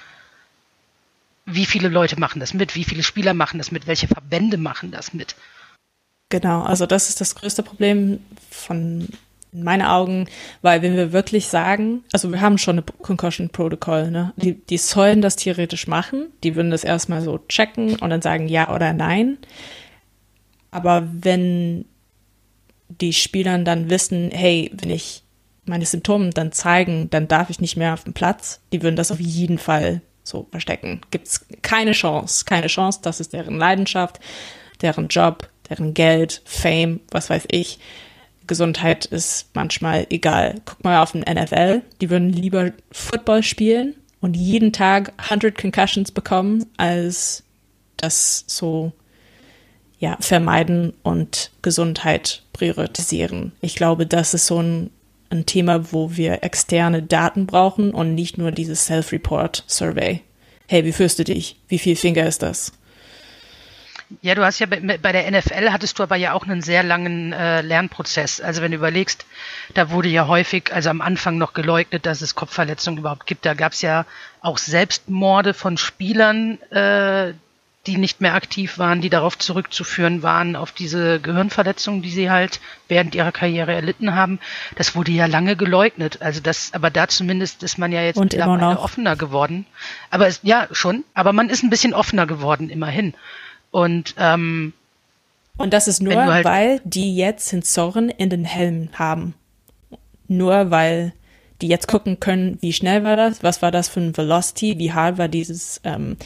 Wie 1.47 1.65
viele 1.65 1.89
Leute 1.89 2.19
machen 2.19 2.41
das 2.41 2.55
mit? 2.55 2.75
Wie 2.75 2.85
viele 2.85 3.03
Spieler 3.03 3.35
machen 3.35 3.59
das 3.59 3.71
mit? 3.71 3.87
Welche 3.87 4.09
Verbände 4.09 4.59
machen 4.59 4.91
das 4.91 5.15
mit? 5.15 5.37
Genau, 6.29 6.63
also 6.63 6.85
das 6.87 7.09
ist 7.09 7.21
das 7.21 7.35
größte 7.35 7.63
Problem 7.63 8.21
von 8.51 9.09
in 9.51 9.63
meinen 9.63 9.83
Augen, 9.83 10.29
weil 10.61 10.83
wenn 10.83 10.95
wir 10.95 11.13
wirklich 11.13 11.49
sagen, 11.49 12.05
also 12.13 12.31
wir 12.31 12.43
haben 12.43 12.59
schon 12.59 12.77
eine 12.77 12.83
Concussion 12.83 13.49
Protocol, 13.49 14.11
ne? 14.11 14.35
Die, 14.37 14.55
die 14.55 14.77
sollen 14.77 15.23
das 15.23 15.37
theoretisch 15.37 15.87
machen, 15.87 16.27
die 16.45 16.55
würden 16.55 16.71
das 16.71 16.85
erstmal 16.85 17.23
so 17.23 17.39
checken 17.49 17.97
und 17.97 18.11
dann 18.11 18.21
sagen 18.21 18.49
ja 18.49 18.75
oder 18.75 18.93
nein. 18.93 19.39
Aber 20.71 21.09
wenn 21.11 21.87
die 22.89 23.13
Spielern 23.13 23.65
dann 23.65 23.91
wissen, 23.91 24.31
hey, 24.31 24.71
wenn 24.75 24.91
ich 24.91 25.23
meine 25.65 25.87
Symptome 25.87 26.31
dann 26.31 26.53
zeigen, 26.53 27.11
dann 27.11 27.29
darf 27.29 27.51
ich 27.51 27.61
nicht 27.61 27.77
mehr 27.77 27.93
auf 27.93 28.05
dem 28.05 28.15
Platz, 28.15 28.61
die 28.73 28.83
würden 28.83 28.97
das 28.97 29.13
auf 29.13 29.21
jeden 29.21 29.59
Fall 29.59 30.01
so 30.25 30.47
verstecken. 30.51 31.01
Gibt 31.11 31.29
es 31.29 31.47
keine 31.63 31.93
Chance, 31.93 32.45
keine 32.45 32.69
Chance, 32.69 33.01
das 33.03 33.21
ist 33.21 33.33
deren 33.33 33.59
Leidenschaft, 33.59 34.21
deren 34.81 35.09
Job, 35.09 35.49
deren 35.69 35.95
Geld, 35.95 36.43
Fame, 36.45 37.01
was 37.11 37.31
weiß 37.31 37.45
ich. 37.51 37.79
Gesundheit 38.47 39.05
ist 39.05 39.51
manchmal 39.55 40.07
egal. 40.11 40.61
Guck 40.65 40.83
mal 40.83 41.03
auf 41.03 41.13
den 41.13 41.21
NFL, 41.21 41.83
die 42.01 42.09
würden 42.09 42.33
lieber 42.33 42.73
Football 42.91 43.43
spielen 43.43 43.95
und 44.21 44.37
jeden 44.37 44.73
Tag 44.73 45.13
100 45.19 45.57
Concussions 45.57 46.11
bekommen, 46.11 46.67
als 46.79 47.45
das 47.97 48.45
so 48.47 48.93
ja, 49.99 50.17
vermeiden 50.21 50.93
und 51.03 51.51
Gesundheit 51.63 52.43
priorisieren. 52.53 53.53
Ich 53.61 53.75
glaube, 53.75 54.07
das 54.07 54.35
ist 54.35 54.47
so 54.47 54.63
ein, 54.63 54.91
ein 55.31 55.47
Thema, 55.47 55.93
wo 55.93 56.17
wir 56.17 56.45
externe 56.45 57.03
Daten 57.03 57.47
brauchen 57.47 57.93
und 57.93 58.15
nicht 58.15 58.39
nur 58.39 58.53
dieses 58.53 58.87
Self-Report-Survey. 58.87 60.23
Hey, 60.69 60.85
wie 60.85 60.93
fühlst 60.93 61.19
du 61.19 61.25
dich? 61.25 61.57
Wie 61.69 61.79
viel 61.79 61.97
Finger 61.97 62.27
ist 62.27 62.43
das? 62.43 62.73
Ja, 64.23 64.35
du 64.35 64.43
hast 64.43 64.59
ja 64.59 64.67
bei, 64.67 64.81
bei, 64.81 65.13
der 65.13 65.31
NFL 65.31 65.71
hattest 65.71 65.99
du 65.99 66.03
aber 66.03 66.17
ja 66.17 66.33
auch 66.33 66.45
einen 66.45 66.63
sehr 66.63 66.83
langen 66.83 67.33
äh, 67.33 67.61
Lernprozess. 67.61 68.41
Also 68.41 68.63
wenn 68.63 68.71
du 68.71 68.79
überlegst, 68.79 69.27
da 69.75 69.91
wurde 69.91 70.09
ja 70.09 70.27
häufig, 70.27 70.73
also 70.73 70.89
am 70.89 71.03
Anfang 71.03 71.37
noch 71.37 71.53
geleugnet, 71.53 72.07
dass 72.07 72.23
es 72.23 72.35
Kopfverletzungen 72.35 73.01
überhaupt 73.01 73.27
gibt. 73.27 73.45
Da 73.45 73.53
gab 73.53 73.73
es 73.73 73.83
ja 73.83 74.07
auch 74.41 74.57
Selbstmorde 74.57 75.53
von 75.53 75.77
Spielern, 75.77 76.61
äh, 76.71 77.35
die 77.89 77.97
nicht 77.97 78.21
mehr 78.21 78.35
aktiv 78.35 78.79
waren, 78.79 79.01
die 79.01 79.09
darauf 79.09 79.39
zurückzuführen 79.39 80.23
waren, 80.23 80.57
auf 80.57 80.73
diese 80.73 81.21
Gehirnverletzungen, 81.21 82.03
die 82.03 82.11
sie 82.11 82.31
halt 82.31 82.61
während 82.87 83.15
ihrer 83.15 83.33
Karriere 83.33 83.73
erlitten 83.73 84.15
haben. 84.15 84.39
Das 84.77 84.95
wurde 84.95 85.11
ja 85.11 85.25
lange 85.25 85.57
geleugnet. 85.57 86.21
Also 86.21 86.41
das, 86.41 86.75
aber 86.75 86.91
da 86.91 87.09
zumindest 87.09 87.63
ist 87.63 87.79
man 87.79 87.91
ja 87.91 88.03
jetzt 88.03 88.19
Und 88.19 88.33
mittlerweile 88.33 88.79
offener 88.79 89.17
geworden. 89.17 89.65
Aber 90.11 90.27
es, 90.27 90.41
ja, 90.43 90.69
schon. 90.71 91.05
Aber 91.15 91.33
man 91.33 91.49
ist 91.49 91.63
ein 91.63 91.71
bisschen 91.71 91.95
offener 91.95 92.27
geworden, 92.27 92.69
immerhin. 92.69 93.15
Und, 93.71 94.15
ähm, 94.19 94.75
und 95.57 95.73
das 95.73 95.89
ist 95.89 96.03
nur, 96.03 96.15
halt 96.15 96.45
weil 96.45 96.81
die 96.85 97.17
jetzt 97.17 97.49
Sensoren 97.49 98.11
in 98.11 98.29
den 98.29 98.45
Helmen 98.45 98.91
haben. 98.99 99.35
Nur 100.29 100.71
weil 100.71 101.15
die 101.63 101.69
jetzt 101.69 101.89
gucken 101.89 102.21
können, 102.21 102.59
wie 102.61 102.75
schnell 102.75 103.03
war 103.03 103.17
das, 103.17 103.43
was 103.43 103.63
war 103.63 103.71
das 103.71 103.89
für 103.89 104.01
ein 104.01 104.17
Velocity, 104.17 104.79
wie 104.79 104.93
hart 104.93 105.17
war 105.17 105.29
dieses, 105.29 105.81
ähm, 105.85 106.17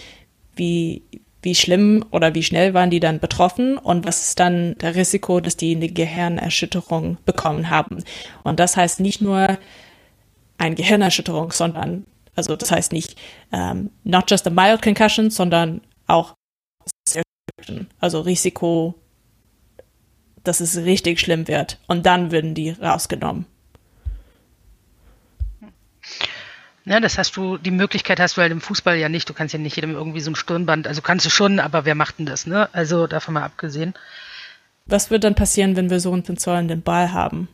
wie, 0.57 1.03
wie 1.43 1.55
schlimm 1.55 2.05
oder 2.11 2.35
wie 2.35 2.43
schnell 2.43 2.73
waren 2.73 2.91
die 2.91 3.01
dann 3.01 3.19
betroffen 3.19 3.77
und 3.77 4.07
was 4.07 4.29
ist 4.29 4.41
dann 4.41 4.77
der 4.79 4.95
Risiko, 4.95 5.41
dass 5.41 5.57
die 5.57 5.75
eine 5.75 5.89
Gehirnerschütterung 5.89 7.19
bekommen 7.25 7.69
haben. 7.69 8.05
Und 8.45 8.61
das 8.61 8.77
heißt 8.77 9.01
nicht 9.01 9.21
nur 9.21 9.59
eine 10.59 10.75
Gehirnerschütterung, 10.77 11.51
sondern, 11.53 12.07
also 12.37 12.55
das 12.55 12.71
heißt 12.71 12.93
nicht 12.93 13.17
ähm, 13.53 13.91
not 14.05 14.31
just 14.31 14.47
a 14.47 14.51
mild 14.51 14.83
concussion, 14.83 15.31
sondern 15.31 15.81
auch 16.07 16.35
also 18.01 18.21
Risiko, 18.21 18.95
dass 20.45 20.61
es 20.61 20.77
richtig 20.79 21.21
schlimm 21.21 21.49
wird. 21.49 21.79
Und 21.87 22.07
dann 22.07 22.33
würden 22.33 22.55
die 22.55 22.71
rausgenommen. 22.71 23.47
Ja, 26.85 26.99
das 26.99 27.17
hast 27.17 27.37
du, 27.37 27.59
die 27.59 27.71
Möglichkeit 27.71 28.19
hast 28.19 28.37
du 28.37 28.41
halt 28.41 28.51
im 28.51 28.61
Fußball 28.61 28.97
ja 28.97 29.09
nicht. 29.09 29.29
Du 29.29 29.35
kannst 29.35 29.53
ja 29.53 29.61
nicht 29.61 29.77
jedem 29.77 29.95
irgendwie 29.95 30.21
so 30.21 30.31
ein 30.31 30.37
Stirnband, 30.37 30.89
also 30.89 31.01
kannst 31.01 31.25
du 31.25 31.31
schon, 31.31 31.61
aber 31.61 31.85
wer 31.85 31.95
macht 31.95 32.19
denn 32.19 32.27
das, 32.27 32.47
ne? 32.47 32.69
Also 32.73 33.07
davon 33.07 33.35
mal 33.35 33.45
abgesehen. 33.45 33.95
Was 34.87 35.11
wird 35.11 35.23
dann 35.23 35.37
passieren, 35.37 35.77
wenn 35.77 35.91
wir 35.91 36.01
so 36.01 36.13
einen 36.13 36.25
Sensor 36.25 36.59
in 36.59 36.67
den 36.67 36.83
Ball 36.83 37.13
haben? 37.13 37.49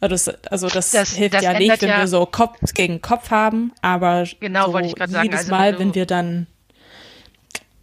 Also 0.00 0.30
das, 0.30 0.44
also 0.50 0.68
das, 0.68 0.90
das 0.90 1.12
hilft 1.14 1.34
das 1.34 1.42
ja 1.42 1.58
nicht, 1.58 1.80
wenn 1.80 1.88
ja 1.88 1.98
wir 2.00 2.08
so 2.08 2.26
Kopf 2.26 2.58
gegen 2.74 3.00
Kopf 3.00 3.30
haben, 3.30 3.72
aber 3.80 4.24
genau, 4.38 4.70
so 4.70 4.78
ich 4.78 4.92
sagen. 4.98 5.22
jedes 5.22 5.40
also, 5.40 5.50
Mal, 5.50 5.78
wenn 5.78 5.94
wir 5.94 6.04
dann 6.04 6.46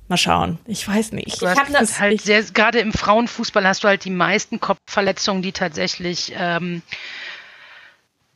mal 0.07 0.17
schauen. 0.17 0.59
Ich 0.67 0.87
weiß 0.87 1.13
nicht. 1.13 1.41
Du 1.41 1.47
ich 1.47 1.73
das 1.73 1.99
halt 1.99 2.21
sehr, 2.21 2.43
gerade 2.43 2.77
im 2.79 2.93
Frauenfußball 2.93 3.65
hast 3.65 3.83
du 3.83 3.87
halt 3.87 4.05
die 4.05 4.11
meisten 4.11 4.59
Kopfverletzungen, 4.59 5.41
die 5.41 5.51
tatsächlich 5.51 6.33
ähm, 6.37 6.83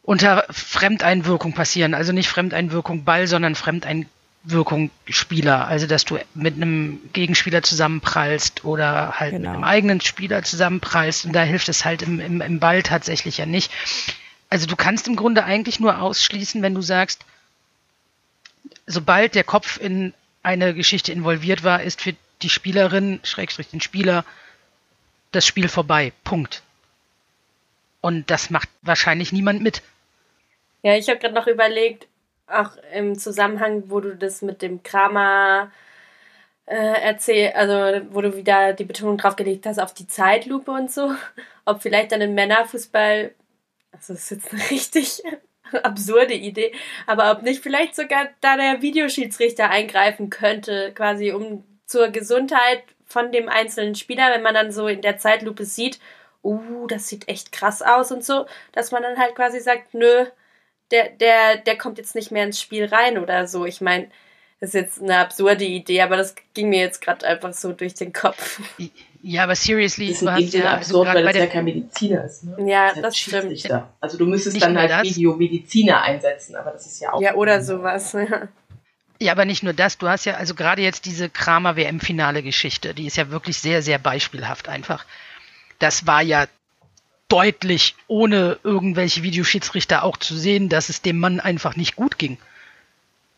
unter 0.06 0.46
Fremdeinwirkung 0.52 1.54
passieren. 1.54 1.94
Also 1.94 2.14
nicht 2.14 2.30
Fremdeinwirkung 2.30 3.04
Ball, 3.04 3.26
sondern 3.26 3.56
Fremdeinwirkung 3.56 4.92
Spieler. 5.08 5.68
Also 5.68 5.88
dass 5.88 6.06
du 6.06 6.20
mit 6.36 6.56
einem 6.56 7.00
Gegenspieler 7.14 7.64
zusammenprallst 7.64 8.64
oder 8.64 9.20
halt 9.20 9.32
genau. 9.32 9.50
mit 9.50 9.56
einem 9.56 9.64
eigenen 9.64 10.02
Spieler 10.02 10.44
zusammenprallst. 10.44 11.26
Und 11.26 11.34
da 11.34 11.42
hilft 11.42 11.70
es 11.70 11.86
halt 11.86 12.04
im, 12.04 12.20
im, 12.20 12.40
im 12.42 12.60
Ball 12.60 12.84
tatsächlich 12.84 13.38
ja 13.38 13.48
nicht. 13.48 13.72
Also 14.50 14.68
du 14.68 14.76
kannst 14.76 15.08
im 15.08 15.16
Grunde 15.16 15.44
eigentlich 15.44 15.80
nur 15.80 16.00
ausschließen, 16.00 16.62
wenn 16.62 16.76
du 16.76 16.84
sagst, 16.84 17.26
sobald 18.86 19.34
der 19.34 19.44
Kopf 19.44 19.80
in 19.80 20.14
eine 20.44 20.76
Geschichte 20.76 21.12
involviert 21.12 21.64
war, 21.64 21.82
ist 21.82 22.02
für 22.02 22.14
die 22.44 22.50
Spielerin, 22.50 23.20
Schrägstrich 23.24 23.70
den 23.70 23.82
Spieler, 23.82 24.24
das 25.32 25.48
Spiel 25.48 25.68
vorbei. 25.68 26.14
Punkt. 26.24 26.62
Und 28.02 28.30
das 28.30 28.52
macht 28.52 28.70
wahrscheinlich 28.84 29.32
niemand 29.32 29.64
mit. 29.64 29.82
Ja, 30.86 30.96
ich 30.96 31.10
habe 31.10 31.18
gerade 31.18 31.34
noch 31.34 31.48
überlegt, 31.48 32.08
auch 32.46 32.78
im 32.94 33.18
Zusammenhang, 33.18 33.90
wo 33.90 34.02
du 34.02 34.16
das 34.16 34.44
mit 34.44 34.62
dem 34.62 34.84
Kramer 34.84 35.72
äh, 36.68 36.76
erzähl, 36.76 37.54
also 37.54 38.06
wo 38.12 38.22
du 38.22 38.36
wieder 38.38 38.74
die 38.74 38.84
Betonung 38.84 39.18
drauf 39.18 39.36
gelegt 39.36 39.66
hast 39.66 39.80
auf 39.80 39.96
die 39.96 40.06
Zeitlupe 40.06 40.70
und 40.70 40.92
so, 40.92 41.16
ob 41.66 41.82
vielleicht 41.82 42.12
dann 42.12 42.22
im 42.22 42.36
Männerfußball, 42.36 43.34
also 43.94 44.14
das 44.14 44.24
ist 44.24 44.30
jetzt 44.30 44.54
eine 44.54 44.62
richtig 44.70 45.24
absurde 45.84 46.36
Idee, 46.36 46.72
aber 47.08 47.32
ob 47.32 47.42
nicht 47.42 47.64
vielleicht 47.64 47.96
sogar 47.96 48.30
da 48.42 48.56
der 48.56 48.84
Videoschiedsrichter 48.84 49.72
eingreifen 49.72 50.30
könnte, 50.30 50.92
quasi 50.94 51.32
um 51.32 51.64
zur 51.88 52.10
Gesundheit 52.10 52.84
von 53.08 53.32
dem 53.32 53.50
einzelnen 53.50 53.96
Spieler, 53.96 54.30
wenn 54.32 54.44
man 54.44 54.54
dann 54.54 54.72
so 54.72 54.88
in 54.88 55.02
der 55.02 55.18
Zeitlupe 55.18 55.66
sieht, 55.66 56.00
uh, 56.44 56.86
das 56.86 57.08
sieht 57.08 57.28
echt 57.28 57.52
krass 57.52 57.82
aus 57.82 58.12
und 58.12 58.24
so, 58.24 58.46
dass 58.72 58.92
man 58.92 59.02
dann 59.02 59.18
halt 59.18 59.34
quasi 59.34 59.60
sagt, 59.60 59.96
nö, 59.96 60.28
der, 60.92 61.10
der, 61.10 61.58
der 61.58 61.78
kommt 61.78 61.98
jetzt 61.98 62.16
nicht 62.16 62.32
mehr 62.32 62.46
ins 62.46 62.62
Spiel 62.62 62.86
rein 62.86 63.18
oder 63.18 63.48
so. 63.48 63.66
Ich 63.66 63.82
meine, 63.82 64.08
das 64.60 64.70
ist 64.70 64.74
jetzt 64.76 65.02
eine 65.02 65.20
absurde 65.20 65.66
Idee, 65.66 66.02
aber 66.02 66.18
das 66.18 66.36
ging 66.54 66.70
mir 66.70 66.80
jetzt 66.80 67.02
gerade 67.02 67.26
einfach 67.28 67.54
so 67.54 67.74
durch 67.74 67.94
den 67.94 68.14
Kopf. 68.14 68.62
Ja, 69.22 69.44
aber 69.44 69.56
seriously, 69.56 70.10
das 70.10 70.22
ist 70.22 70.28
in 70.28 70.52
dem 70.52 70.62
ja, 70.62 70.74
absurd, 70.74 71.08
weil 71.08 71.24
das 71.24 71.36
ja 71.36 71.48
kein 71.48 71.66
Mediziner 71.66 72.26
ist. 72.26 72.44
Ne? 72.44 72.70
Ja, 72.70 72.94
das, 72.94 73.02
das 73.02 73.18
stimmt. 73.18 73.70
Da. 73.70 73.92
Also 74.00 74.20
du 74.20 74.28
müsstest 74.28 74.54
nicht 74.54 74.66
dann 74.66 74.78
halt 74.78 75.04
Videomediziner 75.04 76.02
einsetzen, 76.02 76.56
aber 76.56 76.72
das 76.72 76.86
ist 76.86 77.02
ja 77.02 77.12
auch. 77.12 77.22
Ja, 77.22 77.34
oder 77.34 77.64
sowas. 77.64 78.14
Ja. 78.14 78.48
Ja, 79.20 79.32
aber 79.32 79.46
nicht 79.46 79.64
nur 79.64 79.74
das. 79.74 79.98
Du 79.98 80.08
hast 80.08 80.26
ja 80.26 80.36
also 80.36 80.56
gerade 80.56 80.82
jetzt 80.82 81.06
diese 81.06 81.30
Kramer 81.30 81.76
WM-Finale-Geschichte, 81.76 82.94
die 82.94 83.08
ist 83.08 83.18
ja 83.18 83.30
wirklich 83.32 83.58
sehr, 83.58 83.82
sehr 83.82 83.98
beispielhaft 83.98 84.68
einfach. 84.68 85.06
Das 85.80 86.06
war 86.06 86.22
ja 86.22 86.48
deutlich, 87.36 87.96
ohne 88.08 88.60
irgendwelche 88.64 89.22
Videoschiedsrichter 89.22 90.04
auch 90.04 90.16
zu 90.16 90.38
sehen, 90.38 90.70
dass 90.70 90.88
es 90.88 91.02
dem 91.02 91.20
Mann 91.20 91.42
einfach 91.42 91.76
nicht 91.76 91.98
gut 91.98 92.18
ging. 92.18 92.38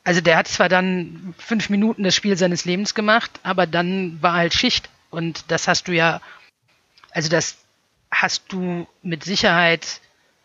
Also 0.03 0.21
der 0.21 0.37
hat 0.37 0.47
zwar 0.47 0.69
dann 0.69 1.33
fünf 1.39 1.69
Minuten 1.69 2.03
das 2.03 2.15
Spiel 2.15 2.37
seines 2.37 2.63
Lebens 2.63 2.93
gemacht, 2.93 3.31
aber 3.41 3.65
dann 3.65 4.21
war 4.21 4.33
halt 4.33 4.53
Schicht. 4.53 4.87
Und 5.09 5.45
das 5.47 5.67
hast 5.67 5.87
du 5.87 5.93
ja, 5.93 6.21
also 7.09 7.27
das 7.27 7.57
hast 8.11 8.43
du 8.53 8.87
mit 9.01 9.23
Sicherheit 9.23 9.99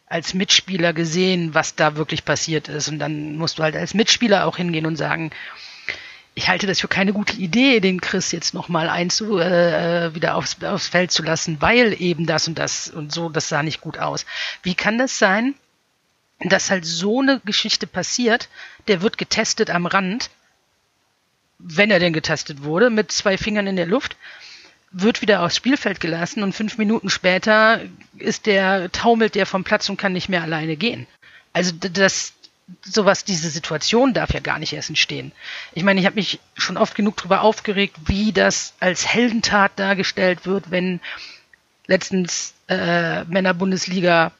als 0.07 0.33
Mitspieler 0.33 0.95
gesehen, 0.95 1.53
was 1.53 1.75
da 1.75 1.97
wirklich 1.97 2.25
passiert 2.25 2.69
ist. 2.69 2.89
Und 2.89 3.01
dann 3.01 3.37
musst 3.37 3.59
du 3.59 3.65
halt 3.65 3.77
als 3.77 3.93
Mitspieler 3.93 4.47
auch 4.47 4.57
hingehen 4.57 4.87
und 4.87 4.97
sagen, 4.97 5.31
ich 6.35 6.49
halte 6.49 6.67
das 6.67 6.81
für 6.81 6.89
keine 6.89 7.13
gute 7.13 7.37
Idee, 7.37 7.81
den 7.81 8.01
Chris 8.01 8.33
jetzt 8.33 8.55
nochmal 8.55 8.89
einzu, 8.89 9.39
äh, 9.39 10.15
wieder 10.15 10.35
aufs, 10.37 10.63
aufs 10.63 10.89
Feld 10.89 11.11
zu 11.11 11.23
lassen, 11.23 11.61
weil 11.61 12.01
eben 12.01 12.27
das 12.27 12.49
und 12.49 12.59
das 12.59 12.89
und 12.89 13.13
so, 13.13 13.29
das 13.29 13.49
sah 13.49 13.63
nicht 13.63 13.81
gut 13.81 13.99
aus. 13.99 14.25
Wie 14.63 14.75
kann 14.75 14.99
das 14.99 15.19
sein, 15.19 15.55
dass 16.41 16.71
halt 16.71 16.85
so 16.85 17.21
eine 17.21 17.41
Geschichte 17.45 17.87
passiert, 17.87 18.49
der 18.89 19.03
wird 19.03 19.19
getestet 19.19 19.71
am 19.71 19.87
Rand, 19.87 20.31
wenn 21.59 21.91
er 21.91 22.01
denn 22.01 22.13
getestet 22.13 22.63
wurde, 22.63 22.91
mit 22.91 23.13
zwei 23.13 23.37
Fingern 23.37 23.67
in 23.67 23.77
der 23.77 23.87
Luft, 23.87 24.17
wird 24.91 25.23
wieder 25.23 25.43
aufs 25.43 25.57
Spielfeld 25.57 26.01
gelassen 26.01 26.43
und 26.43 26.55
fünf 26.55 26.77
Minuten 26.79 27.09
später 27.09 27.81
ist 28.19 28.47
der, 28.47 28.91
taumelt 28.91 29.35
der 29.35 29.47
vom 29.47 29.65
Platz 29.65 29.89
und 29.89 29.97
kann 29.97 30.13
nicht 30.13 30.29
mehr 30.29 30.43
alleine 30.43 30.77
gehen. 30.77 31.07
Also 31.53 31.73
das, 31.73 32.33
sowas, 32.83 33.25
diese 33.25 33.51
Situation 33.51 34.15
darf 34.15 34.33
ja 34.33 34.41
gar 34.41 34.59
nicht 34.59 34.73
erst 34.73 34.89
entstehen. 34.89 35.33
Ich 35.73 35.83
meine, 35.83 36.01
ich 36.01 36.07
habe 36.07 36.17
mich 36.17 36.41
schon 36.55 36.77
oft 36.77 36.95
genug 36.95 37.17
darüber 37.17 37.43
aufgeregt, 37.43 37.97
wie 38.07 38.33
das 38.33 38.75
als 38.81 39.07
Heldentat 39.07 39.73
dargestellt 39.77 40.47
wird, 40.47 40.71
wenn 40.71 41.01
letztens 41.87 42.55
äh, 42.69 43.25
Männerbundesliga 43.25 44.33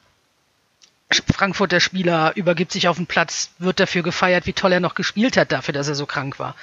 Frankfurter 1.11 1.79
Spieler 1.79 2.31
übergibt 2.35 2.71
sich 2.71 2.87
auf 2.87 2.97
den 2.97 3.05
Platz, 3.05 3.51
wird 3.59 3.79
dafür 3.79 4.01
gefeiert, 4.01 4.47
wie 4.47 4.53
toll 4.53 4.71
er 4.71 4.79
noch 4.79 4.95
gespielt 4.95 5.37
hat, 5.37 5.51
dafür, 5.51 5.73
dass 5.73 5.87
er 5.87 5.95
so 5.95 6.05
krank 6.05 6.39
war. 6.39 6.55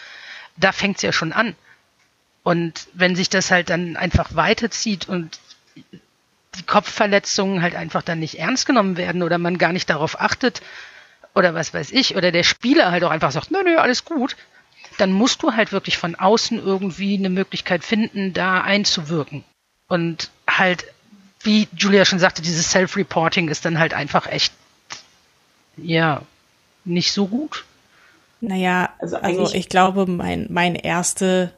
Da 0.57 0.73
fängt 0.73 0.97
es 0.97 1.03
ja 1.03 1.13
schon 1.13 1.33
an. 1.33 1.55
Und 2.43 2.89
wenn 2.95 3.15
sich 3.15 3.29
das 3.29 3.51
halt 3.51 3.71
dann 3.71 3.97
einfach 3.97 4.35
weiterzieht 4.35 5.09
und 5.09 5.39
die 6.57 6.63
Kopfverletzungen 6.65 7.63
halt 7.63 7.77
einfach 7.77 8.03
dann 8.03 8.19
nicht 8.19 8.39
ernst 8.39 8.67
genommen 8.67 8.97
werden 8.97 9.23
oder 9.23 9.39
man 9.39 9.59
gar 9.59 9.73
nicht 9.73 9.89
darauf 9.89 10.21
achtet, 10.21 10.63
oder 11.35 11.55
was 11.55 11.73
weiß 11.73 11.93
ich, 11.93 12.17
oder 12.17 12.33
der 12.33 12.43
Spieler 12.43 12.91
halt 12.91 13.05
auch 13.05 13.11
einfach 13.11 13.33
sagt, 13.33 13.51
nö, 13.51 13.63
nö, 13.63 13.77
alles 13.77 14.05
gut, 14.05 14.37
dann 14.99 15.13
musst 15.13 15.43
du 15.43 15.53
halt 15.53 15.73
wirklich 15.73 15.99
von 15.99 16.15
außen 16.15 16.59
irgendwie 16.59 17.17
eine 17.17 17.31
Möglichkeit 17.31 17.85
finden, 17.85 18.33
da 18.33 18.61
einzuwirken. 18.61 19.45
Und 19.89 20.31
halt, 20.49 20.85
wie 21.43 21.69
Julia 21.77 22.05
schon 22.05 22.19
sagte, 22.19 22.43
dieses 22.43 22.71
Self-Reporting 22.71 23.49
ist 23.49 23.65
dann 23.65 23.79
halt 23.79 23.95
einfach 23.95 24.27
echt, 24.27 24.53
ja, 25.77 26.23
nicht 26.85 27.13
so 27.13 27.27
gut. 27.27 27.65
Naja, 28.41 28.91
also, 28.99 29.17
also 29.17 29.55
ich 29.55 29.69
glaube, 29.69 30.07
mein, 30.07 30.47
mein 30.51 30.75
erste 30.75 31.53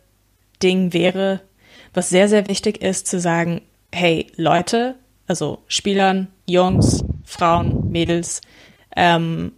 Ding 0.63 0.93
wäre, 0.93 1.41
was 1.95 2.09
sehr, 2.09 2.29
sehr 2.29 2.49
wichtig 2.49 2.83
ist, 2.83 3.07
zu 3.07 3.21
sagen, 3.21 3.63
hey, 3.93 4.27
Leute, 4.37 4.97
also 5.27 5.63
Spielern, 5.69 6.29
Jungs, 6.47 7.05
Frauen, 7.25 7.91
Mädels, 7.91 8.41
ähm, 8.97 9.53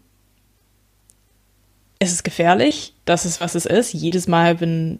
es 1.99 2.12
ist 2.12 2.25
gefährlich, 2.25 2.95
das 3.05 3.25
ist, 3.25 3.41
was 3.41 3.55
es 3.55 3.66
ist. 3.66 3.93
Jedes 3.93 4.27
Mal, 4.27 4.61
wenn 4.61 4.99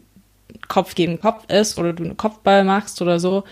Kopf 0.69 0.95
gegen 0.95 1.21
Kopf 1.21 1.45
ist 1.51 1.79
oder 1.79 1.93
du 1.93 2.05
einen 2.05 2.17
Kopfball 2.17 2.65
machst 2.65 3.03
oder 3.03 3.19
so, 3.19 3.45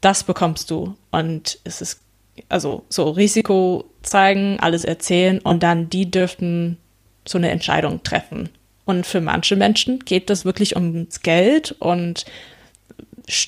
das 0.00 0.24
bekommst 0.24 0.70
du. 0.70 0.94
Und 1.10 1.58
es 1.64 1.80
ist, 1.80 2.00
also 2.48 2.84
so 2.88 3.10
Risiko 3.10 3.84
zeigen, 4.02 4.58
alles 4.60 4.84
erzählen 4.84 5.38
und 5.40 5.62
dann 5.62 5.88
die 5.88 6.10
dürften 6.10 6.78
so 7.26 7.38
eine 7.38 7.50
Entscheidung 7.50 8.02
treffen. 8.02 8.50
Und 8.84 9.06
für 9.06 9.20
manche 9.20 9.56
Menschen 9.56 10.00
geht 10.00 10.28
das 10.28 10.44
wirklich 10.44 10.76
ums 10.76 11.22
Geld 11.22 11.72
und 11.78 12.26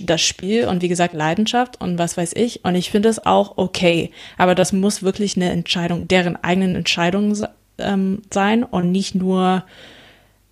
das 0.01 0.23
Spiel 0.23 0.67
und 0.67 0.81
wie 0.81 0.89
gesagt 0.89 1.13
Leidenschaft 1.13 1.81
und 1.81 1.99
was 1.99 2.17
weiß 2.17 2.33
ich. 2.35 2.65
Und 2.65 2.75
ich 2.75 2.91
finde 2.91 3.11
es 3.11 3.25
auch 3.27 3.59
okay. 3.59 4.11
Aber 4.39 4.55
das 4.55 4.73
muss 4.73 5.03
wirklich 5.03 5.37
eine 5.37 5.51
Entscheidung, 5.51 6.09
deren 6.09 6.43
eigenen 6.43 6.75
Entscheidung 6.75 7.35
ähm, 7.79 8.23
sein 8.33 8.63
und 8.63 8.93
nicht 8.93 9.15
nur, 9.15 9.65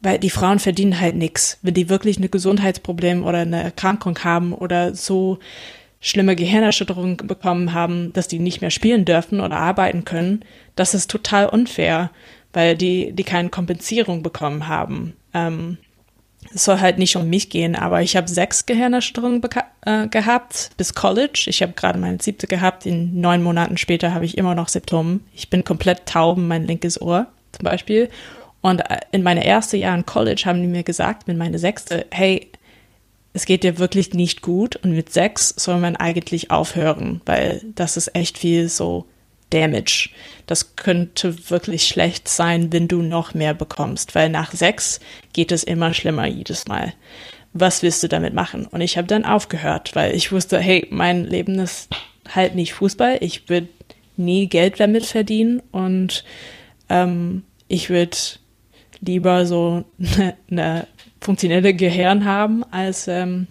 weil 0.01 0.19
die 0.19 0.31
Frauen 0.31 0.59
verdienen 0.59 1.01
halt 1.01 1.17
nichts. 1.17 1.59
Wenn 1.63 1.75
die 1.75 1.89
wirklich 1.89 2.19
ein 2.19 2.31
Gesundheitsproblem 2.31 3.25
oder 3.25 3.39
eine 3.39 3.63
Erkrankung 3.63 4.19
haben 4.25 4.53
oder 4.53 4.95
so 4.95 5.39
schlimme 6.01 6.37
Gehirnerschütterungen 6.37 7.17
bekommen 7.17 7.73
haben, 7.73 8.13
dass 8.13 8.29
die 8.29 8.39
nicht 8.39 8.61
mehr 8.61 8.71
spielen 8.71 9.07
dürfen 9.07 9.41
oder 9.41 9.57
arbeiten 9.57 10.05
können, 10.05 10.45
das 10.77 10.93
ist 10.93 11.11
total 11.11 11.49
unfair, 11.49 12.11
weil 12.53 12.77
die, 12.77 13.13
die 13.13 13.25
keine 13.25 13.49
Kompensierung 13.49 14.23
bekommen 14.23 14.69
haben. 14.69 15.15
Ähm, 15.33 15.79
es 16.53 16.65
soll 16.65 16.81
halt 16.81 16.99
nicht 16.99 17.17
um 17.17 17.29
mich 17.29 17.51
gehen, 17.51 17.77
aber 17.77 18.03
ich 18.03 18.17
habe 18.17 18.29
sechs 18.29 18.67
Gehirnerschütterungen 18.67 19.43
äh, 19.87 20.09
gehabt 20.09 20.71
bis 20.77 20.95
College. 20.95 21.45
Ich 21.47 21.63
habe 21.63 21.73
gerade 21.73 21.99
meine 21.99 22.19
siebte 22.21 22.47
gehabt. 22.47 22.87
In 22.87 23.21
neun 23.21 23.43
Monaten 23.43 23.77
später 23.77 24.15
habe 24.15 24.25
ich 24.25 24.39
immer 24.39 24.55
noch 24.55 24.69
Symptome. 24.69 25.21
Ich 25.35 25.51
bin 25.51 25.65
komplett 25.65 26.07
taub, 26.07 26.39
mein 26.39 26.67
linkes 26.67 27.01
Ohr 27.01 27.27
zum 27.53 27.65
Beispiel. 27.65 28.09
Und 28.61 28.81
äh, 28.81 29.01
in 29.13 29.23
meine 29.23 29.45
ersten 29.45 29.77
Jahren 29.77 30.01
in 30.01 30.07
College 30.07 30.43
haben 30.47 30.61
die 30.61 30.69
mir 30.69 30.83
gesagt, 30.83 31.29
mit 31.29 31.37
meine 31.37 31.59
sechste, 31.59 32.07
hey, 32.11 32.51
es 33.35 33.47
geht 33.47 33.65
dir 33.65 33.79
wirklich 33.79 34.15
nicht 34.15 34.43
gut 34.43 34.77
und 34.77 34.93
mit 34.93 35.13
sechs 35.13 35.49
soll 35.57 35.79
man 35.81 35.97
eigentlich 35.97 36.51
aufhören, 36.51 37.21
weil 37.27 37.61
das 37.75 37.97
ist 37.97 38.15
echt 38.15 38.39
viel 38.39 38.69
so 38.69 39.07
Damage. 39.51 40.11
Das 40.47 40.77
könnte 40.77 41.51
wirklich 41.51 41.87
schlecht 41.87 42.29
sein, 42.29 42.73
wenn 42.73 42.89
du 42.89 43.03
noch 43.03 43.35
mehr 43.35 43.55
bekommst, 43.55 44.15
weil 44.15 44.29
nach 44.29 44.53
sechs 44.53 45.01
geht 45.33 45.53
es 45.53 45.65
immer 45.65 45.95
schlimmer 45.95 46.27
jedes 46.27 46.67
Mal. 46.67 46.93
Was 47.53 47.83
willst 47.83 48.03
du 48.03 48.09
damit 48.09 48.35
machen? 48.35 48.67
Und 48.67 48.81
ich 48.81 48.97
habe 48.97 49.07
dann 49.07 49.25
aufgehört, 49.25 49.95
weil 49.95 50.15
ich 50.15 50.33
wusste, 50.33 50.59
hey, 50.59 50.87
mein 50.91 51.25
Leben 51.25 51.59
ist 51.59 51.89
halt 52.29 52.55
nicht 52.55 52.75
Fußball. 52.75 53.19
Ich 53.21 53.49
würde 53.49 53.69
nie 54.17 54.49
Geld 54.49 54.81
damit 54.81 55.07
verdienen 55.07 55.63
und 55.71 56.25
ähm, 56.89 57.43
ich 57.69 57.91
würde 57.91 58.17
lieber 59.01 59.47
so 59.47 59.85
eine, 59.99 60.37
eine 60.51 60.87
funktionelle 61.21 61.75
Gehirn 61.75 62.25
haben 62.25 62.65
als 62.71 63.09
ähm, 63.09 63.47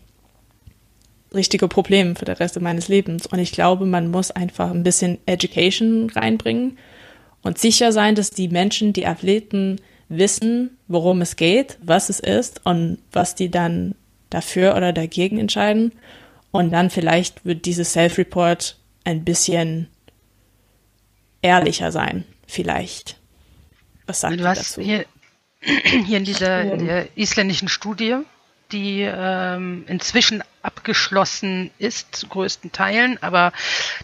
richtige 1.34 1.68
Probleme 1.68 2.16
für 2.16 2.26
den 2.26 2.36
Rest 2.36 2.60
meines 2.60 2.88
Lebens. 2.88 3.28
Und 3.28 3.40
ich 3.40 3.52
glaube, 3.52 3.86
man 3.86 4.12
muss 4.12 4.32
einfach 4.32 4.72
ein 4.72 4.84
bisschen 4.84 5.18
Education 5.26 6.10
reinbringen 6.10 6.78
und 7.42 7.58
sicher 7.58 7.92
sein, 7.92 8.16
dass 8.16 8.32
die 8.32 8.48
Menschen, 8.48 8.94
die 8.94 9.06
Athleten 9.06 9.80
wissen, 10.10 10.78
worum 10.88 11.22
es 11.22 11.36
geht, 11.36 11.78
was 11.82 12.10
es 12.10 12.20
ist 12.20 12.66
und 12.66 13.00
was 13.12 13.36
die 13.36 13.50
dann 13.50 13.96
dafür 14.30 14.76
oder 14.76 14.94
dagegen 14.94 15.38
entscheiden. 15.38 15.92
Und 16.52 16.72
dann 16.72 16.90
vielleicht 16.90 17.46
wird 17.46 17.66
dieses 17.66 17.94
Self-Report 17.94 18.78
ein 19.04 19.24
bisschen 19.24 19.88
ehrlicher 21.42 21.92
sein, 21.92 22.24
vielleicht. 22.48 23.18
Was 24.06 24.22
sagt 24.22 24.40
du 24.40 24.44
dazu? 24.44 24.82
Hier, 24.82 25.06
hier 26.06 26.18
in 26.18 26.26
dieser 26.26 26.78
der 26.78 27.18
isländischen 27.18 27.68
Studie, 27.68 28.18
die 28.74 29.02
ähm, 29.02 29.86
inzwischen 29.88 30.44
abgeschlossen 30.62 31.72
ist, 31.78 32.16
zu 32.16 32.28
größten 32.28 32.72
Teilen, 32.72 33.22
aber 33.22 33.54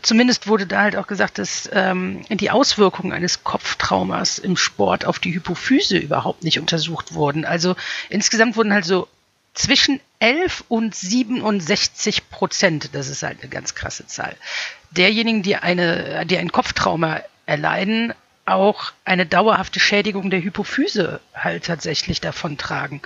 zumindest 0.01 0.47
wurde 0.47 0.67
da 0.67 0.81
halt 0.81 0.95
auch 0.95 1.07
gesagt, 1.07 1.37
dass 1.37 1.69
ähm, 1.73 2.21
die 2.29 2.51
Auswirkungen 2.51 3.11
eines 3.11 3.43
Kopftraumas 3.43 4.39
im 4.39 4.55
Sport 4.55 5.05
auf 5.05 5.19
die 5.19 5.33
Hypophyse 5.33 5.97
überhaupt 5.97 6.43
nicht 6.43 6.59
untersucht 6.59 7.13
wurden. 7.13 7.45
Also 7.45 7.75
insgesamt 8.09 8.55
wurden 8.55 8.73
halt 8.73 8.85
so 8.85 9.07
zwischen 9.53 9.99
11 10.19 10.65
und 10.69 10.95
67 10.95 12.29
Prozent, 12.29 12.89
das 12.93 13.09
ist 13.09 13.23
halt 13.23 13.41
eine 13.41 13.49
ganz 13.49 13.75
krasse 13.75 14.05
Zahl, 14.05 14.35
derjenigen, 14.91 15.43
die 15.43 15.55
eine, 15.55 16.25
die 16.25 16.37
ein 16.37 16.51
Kopftrauma 16.51 17.21
erleiden, 17.45 18.13
auch 18.45 18.91
eine 19.05 19.25
dauerhafte 19.25 19.79
Schädigung 19.79 20.29
der 20.29 20.41
Hypophyse 20.41 21.19
halt 21.33 21.65
tatsächlich 21.65 22.19
davon 22.19 22.57
tragen. 22.57 23.01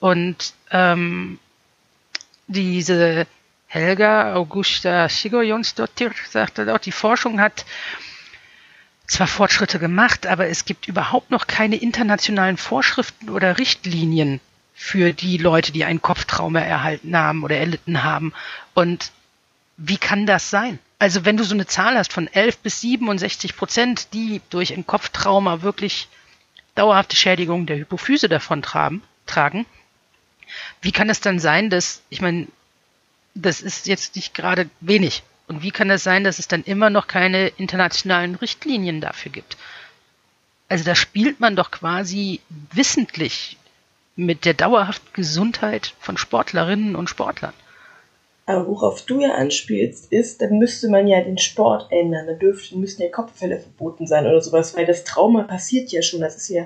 Und 0.00 0.54
ähm, 0.70 1.38
diese 2.46 3.26
Helga 3.66 4.34
Augusta 4.34 5.08
Sigurjonsdottir 5.08 6.12
sagte 6.30 6.64
dort, 6.64 6.86
die 6.86 6.92
Forschung 6.92 7.40
hat 7.40 7.64
zwar 9.06 9.26
Fortschritte 9.26 9.78
gemacht, 9.78 10.26
aber 10.26 10.48
es 10.48 10.64
gibt 10.64 10.86
überhaupt 10.86 11.30
noch 11.30 11.46
keine 11.46 11.76
internationalen 11.76 12.56
Vorschriften 12.56 13.30
oder 13.30 13.58
Richtlinien 13.58 14.40
für 14.74 15.12
die 15.12 15.38
Leute, 15.38 15.72
die 15.72 15.84
ein 15.84 16.00
Kopftrauma 16.00 16.60
erhalten 16.60 17.16
haben 17.16 17.42
oder 17.42 17.56
erlitten 17.56 18.04
haben. 18.04 18.32
Und 18.74 19.10
wie 19.76 19.96
kann 19.96 20.26
das 20.26 20.50
sein? 20.50 20.78
Also 20.98 21.24
wenn 21.24 21.36
du 21.36 21.44
so 21.44 21.54
eine 21.54 21.66
Zahl 21.66 21.96
hast 21.96 22.12
von 22.12 22.28
11 22.28 22.58
bis 22.58 22.80
67 22.80 23.56
Prozent, 23.56 24.12
die 24.12 24.40
durch 24.50 24.72
ein 24.72 24.86
Kopftrauma 24.86 25.62
wirklich 25.62 26.08
dauerhafte 26.74 27.16
Schädigungen 27.16 27.66
der 27.66 27.78
Hypophyse 27.78 28.28
davon 28.28 28.62
tragen, 28.62 29.02
tragen, 29.26 29.66
wie 30.80 30.92
kann 30.92 31.10
es 31.10 31.20
dann 31.20 31.38
sein, 31.38 31.70
dass, 31.70 32.02
ich 32.10 32.20
meine, 32.20 32.46
das 33.34 33.60
ist 33.60 33.86
jetzt 33.86 34.16
nicht 34.16 34.34
gerade 34.34 34.68
wenig. 34.80 35.22
Und 35.46 35.62
wie 35.62 35.70
kann 35.70 35.90
es 35.90 36.04
sein, 36.04 36.24
dass 36.24 36.38
es 36.38 36.48
dann 36.48 36.62
immer 36.64 36.90
noch 36.90 37.06
keine 37.06 37.48
internationalen 37.48 38.34
Richtlinien 38.34 39.00
dafür 39.00 39.32
gibt? 39.32 39.56
Also 40.68 40.84
da 40.84 40.94
spielt 40.94 41.40
man 41.40 41.56
doch 41.56 41.70
quasi 41.70 42.40
wissentlich 42.72 43.56
mit 44.16 44.44
der 44.44 44.54
dauerhaften 44.54 45.12
Gesundheit 45.14 45.94
von 46.00 46.16
Sportlerinnen 46.16 46.96
und 46.96 47.08
Sportlern. 47.08 47.54
Aber 48.44 48.66
worauf 48.66 49.04
du 49.04 49.20
ja 49.20 49.34
anspielst, 49.34 50.10
ist, 50.10 50.40
dann 50.40 50.58
müsste 50.58 50.88
man 50.88 51.06
ja 51.06 51.20
den 51.20 51.38
Sport 51.38 51.92
ändern. 51.92 52.26
Da 52.26 52.32
dürften, 52.32 52.80
müssten 52.80 53.02
ja 53.02 53.10
Kopffälle 53.10 53.60
verboten 53.60 54.06
sein 54.06 54.26
oder 54.26 54.40
sowas, 54.40 54.76
weil 54.76 54.86
das 54.86 55.04
Trauma 55.04 55.42
passiert 55.42 55.90
ja 55.92 56.02
schon. 56.02 56.20
Das 56.20 56.36
ist 56.36 56.48
ja, 56.48 56.64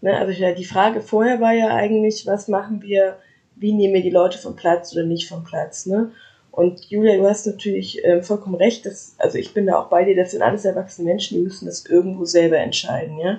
ne, 0.00 0.16
also 0.16 0.32
ja, 0.32 0.52
die 0.52 0.64
Frage 0.64 1.00
vorher 1.00 1.40
war 1.40 1.52
ja 1.52 1.68
eigentlich, 1.74 2.26
was 2.26 2.48
machen 2.48 2.82
wir, 2.82 3.16
wie 3.56 3.72
nehmen 3.72 3.94
wir 3.94 4.02
die 4.02 4.10
Leute 4.10 4.38
vom 4.38 4.56
Platz 4.56 4.92
oder 4.92 5.04
nicht 5.04 5.28
vom 5.28 5.44
Platz, 5.44 5.86
ne? 5.86 6.12
Und 6.50 6.88
Julia, 6.88 7.16
du 7.16 7.26
hast 7.26 7.46
natürlich 7.46 8.04
äh, 8.04 8.22
vollkommen 8.22 8.54
recht, 8.54 8.86
dass, 8.86 9.16
also 9.18 9.38
ich 9.38 9.54
bin 9.54 9.66
da 9.66 9.76
auch 9.76 9.88
bei 9.88 10.04
dir, 10.04 10.14
das 10.14 10.30
sind 10.30 10.42
alles 10.42 10.64
erwachsene 10.64 11.08
Menschen, 11.08 11.36
die 11.36 11.42
müssen 11.42 11.66
das 11.66 11.84
irgendwo 11.84 12.24
selber 12.24 12.58
entscheiden, 12.58 13.18
ja. 13.18 13.38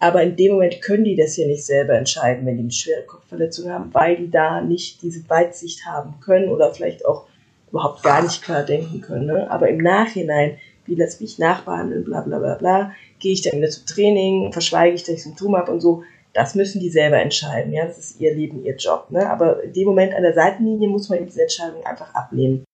Aber 0.00 0.22
in 0.22 0.36
dem 0.36 0.52
Moment 0.52 0.80
können 0.80 1.04
die 1.04 1.16
das 1.16 1.36
ja 1.36 1.46
nicht 1.46 1.64
selber 1.64 1.94
entscheiden, 1.94 2.46
wenn 2.46 2.56
die 2.56 2.62
eine 2.62 2.72
schwere 2.72 3.02
Kopfverletzung 3.02 3.70
haben, 3.70 3.92
weil 3.94 4.16
die 4.16 4.30
da 4.30 4.60
nicht 4.60 5.02
diese 5.02 5.28
Weitsicht 5.28 5.86
haben 5.86 6.14
können 6.20 6.48
oder 6.48 6.72
vielleicht 6.72 7.04
auch 7.04 7.26
überhaupt 7.70 8.02
gar 8.02 8.22
nicht 8.22 8.42
klar 8.42 8.64
denken 8.64 9.00
können. 9.00 9.26
Ne? 9.26 9.50
Aber 9.50 9.68
im 9.68 9.78
Nachhinein, 9.78 10.58
wie 10.86 10.94
lass 10.94 11.20
mich 11.20 11.38
nachbehandeln, 11.38 12.04
bla 12.04 12.20
bla 12.20 12.38
bla 12.38 12.54
bla, 12.54 12.92
gehe 13.18 13.32
ich 13.32 13.42
dann 13.42 13.58
wieder 13.58 13.70
zum 13.70 13.86
Training, 13.86 14.52
verschweige 14.52 14.94
ich, 14.94 15.02
dass 15.02 15.16
ich 15.16 15.22
Symptome 15.24 15.58
habe 15.58 15.72
und 15.72 15.80
so, 15.80 16.04
das 16.38 16.54
müssen 16.54 16.80
die 16.80 16.90
selber 16.90 17.20
entscheiden. 17.20 17.72
Ja, 17.72 17.84
das 17.84 17.98
ist 17.98 18.20
ihr 18.20 18.32
Leben, 18.32 18.64
ihr 18.64 18.76
Job. 18.76 19.10
Ne? 19.10 19.28
Aber 19.28 19.62
in 19.64 19.72
dem 19.72 19.88
Moment 19.88 20.14
an 20.14 20.22
der 20.22 20.34
Seitenlinie 20.34 20.88
muss 20.88 21.08
man 21.08 21.26
diese 21.26 21.42
Entscheidung 21.42 21.84
einfach 21.84 22.14
ablehnen. 22.14 22.64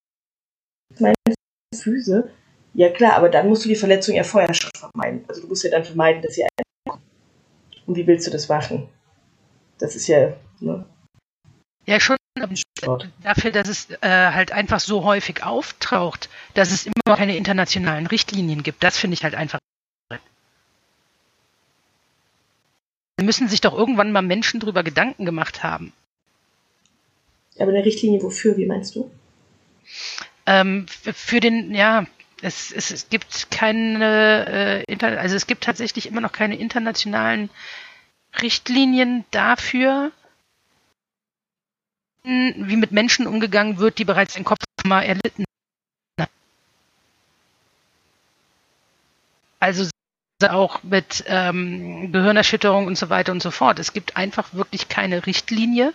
Meine 0.99 1.15
Füße, 1.75 2.29
ja 2.75 2.91
klar, 2.91 3.15
aber 3.15 3.31
dann 3.31 3.49
musst 3.49 3.65
du 3.65 3.69
die 3.71 3.75
Verletzung 3.77 4.15
ja 4.15 4.23
vorher 4.23 4.53
schon 4.53 4.71
vermeiden. 4.77 5.25
Also 5.29 5.41
du 5.41 5.49
musst 5.49 5.65
ja 5.65 5.71
dann 5.71 5.85
vermeiden, 5.85 6.21
dass 6.21 6.35
sie 6.35 6.47
und 7.87 7.97
wie 7.97 8.07
willst 8.07 8.27
du 8.27 8.31
das 8.31 8.49
machen? 8.49 8.89
Das 9.79 9.97
ist 9.97 10.07
ja. 10.09 10.35
Ne? 10.61 10.85
Ja, 11.87 12.01
schon 12.01 12.17
dafür, 13.23 13.51
dass 13.51 13.69
es 13.69 13.91
äh, 13.91 14.09
halt 14.09 14.53
einfach 14.53 14.81
so 14.81 15.05
häufig 15.05 15.43
auftaucht, 15.43 16.29
dass 16.53 16.71
es 16.71 16.87
immer 16.87 16.95
noch 17.07 17.17
keine 17.17 17.37
internationalen 17.37 18.07
Richtlinien 18.07 18.63
gibt. 18.63 18.83
Das 18.83 18.99
finde 18.99 19.15
ich 19.15 19.25
halt 19.25 19.35
einfach. 19.35 19.59
Da 23.17 23.25
müssen 23.25 23.49
sich 23.49 23.61
doch 23.61 23.75
irgendwann 23.77 24.13
mal 24.13 24.23
Menschen 24.23 24.61
drüber 24.61 24.83
Gedanken 24.83 25.25
gemacht 25.25 25.63
haben. 25.63 25.93
Aber 27.59 27.71
eine 27.71 27.85
Richtlinie 27.85 28.23
wofür, 28.23 28.57
wie 28.57 28.67
meinst 28.67 28.97
du? 28.97 29.11
Ähm, 30.47 30.87
für 30.89 31.41
den, 31.41 31.75
ja, 31.75 32.07
es, 32.43 32.73
es, 32.73 32.91
es 32.91 33.09
gibt 33.09 33.51
keine, 33.51 34.85
äh, 34.89 35.05
also 35.05 35.37
es 35.37 35.47
gibt 35.47 35.65
tatsächlich 35.65 36.07
immer 36.07 36.21
noch 36.21 36.33
keine 36.33 36.59
internationalen 36.59 37.51
Richtlinien 38.43 39.25
dafür, 39.31 40.13
wie 42.25 42.77
mit 42.77 42.91
Menschen 42.91 43.27
umgegangen 43.27 43.79
wird, 43.79 43.99
die 43.99 44.05
bereits 44.05 44.37
ein 44.37 44.45
Kopftrauma 44.45 45.03
erlitten 45.03 45.45
haben. 46.19 46.31
Also 49.61 49.89
auch 50.53 50.83
mit 50.83 51.25
ähm, 51.27 52.13
Gehirnerschütterung 52.13 52.87
und 52.87 52.97
so 52.97 53.11
weiter 53.11 53.33
und 53.33 53.43
so 53.43 53.51
fort. 53.51 53.79
Es 53.79 53.93
gibt 53.93 54.17
einfach 54.17 54.55
wirklich 54.55 54.89
keine 54.89 55.27
Richtlinie, 55.27 55.93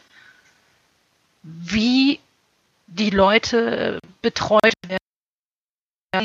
wie 1.44 2.20
die 2.88 3.10
Leute 3.10 4.00
betreut 4.22 4.74
werden 4.88 5.00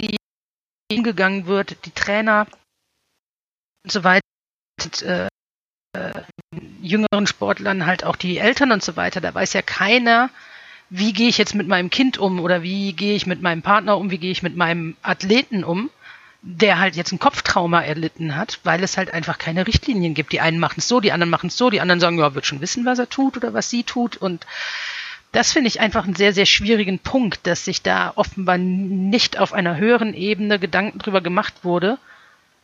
wie 0.01 0.17
hingegangen 0.91 1.47
wird, 1.47 1.85
die 1.85 1.91
Trainer 1.91 2.47
und 3.85 3.93
so 3.93 4.05
weiter, 4.05 4.25
und, 4.83 5.03
äh, 5.03 5.29
äh, 5.95 6.23
jüngeren 6.83 7.27
Sportlern 7.27 7.87
halt 7.87 8.05
auch 8.05 8.17
die 8.17 8.39
Eltern 8.39 8.73
und 8.73 8.83
so 8.83 8.97
weiter. 8.97 9.21
Da 9.21 9.35
weiß 9.35 9.53
ja 9.53 9.63
keiner, 9.63 10.31
wie 10.91 11.13
gehe 11.13 11.29
ich 11.29 11.39
jetzt 11.39 11.55
mit 11.55 11.69
meinem 11.69 11.91
Kind 11.91 12.19
um 12.19 12.41
oder 12.41 12.63
wie 12.63 12.93
gehe 12.93 13.17
ich 13.17 13.27
mit 13.27 13.43
meinem 13.43 13.63
Partner 13.63 13.97
um, 13.99 14.11
wie 14.11 14.19
gehe 14.19 14.33
ich 14.33 14.43
mit 14.43 14.57
meinem 14.57 14.97
Athleten 15.03 15.65
um, 15.65 15.91
der 16.47 16.79
halt 16.79 16.95
jetzt 16.95 17.11
ein 17.11 17.19
Kopftrauma 17.19 17.81
erlitten 17.81 18.37
hat, 18.37 18.61
weil 18.65 18.83
es 18.85 18.99
halt 18.99 19.15
einfach 19.15 19.39
keine 19.39 19.67
Richtlinien 19.67 20.13
gibt. 20.13 20.33
Die 20.33 20.41
einen 20.41 20.59
machen 20.59 20.79
es 20.79 20.89
so, 20.89 21.01
die 21.01 21.11
anderen 21.11 21.31
machen 21.31 21.47
es 21.47 21.57
so, 21.57 21.71
die 21.71 21.81
anderen 21.81 22.01
sagen, 22.01 22.19
ja, 22.19 22.35
wird 22.35 22.45
schon 22.45 22.61
wissen, 22.61 22.85
was 22.85 22.99
er 22.99 23.09
tut 23.09 23.39
oder 23.39 23.55
was 23.55 23.71
sie 23.71 23.83
tut 23.83 24.17
und 24.19 24.47
das 25.33 25.53
finde 25.53 25.67
ich 25.67 25.81
einfach 25.81 26.05
einen 26.05 26.15
sehr, 26.15 26.33
sehr 26.33 26.47
schwierigen 26.47 27.01
Punkt, 27.01 27.47
dass 27.49 27.65
sich 27.65 27.83
da 27.83 28.13
offenbar 28.15 28.57
nicht 28.57 29.37
auf 29.37 29.53
einer 29.53 29.77
höheren 29.77 30.15
Ebene 30.15 30.61
Gedanken 30.61 31.01
drüber 31.01 31.21
gemacht 31.23 31.55
wurde, 31.65 31.99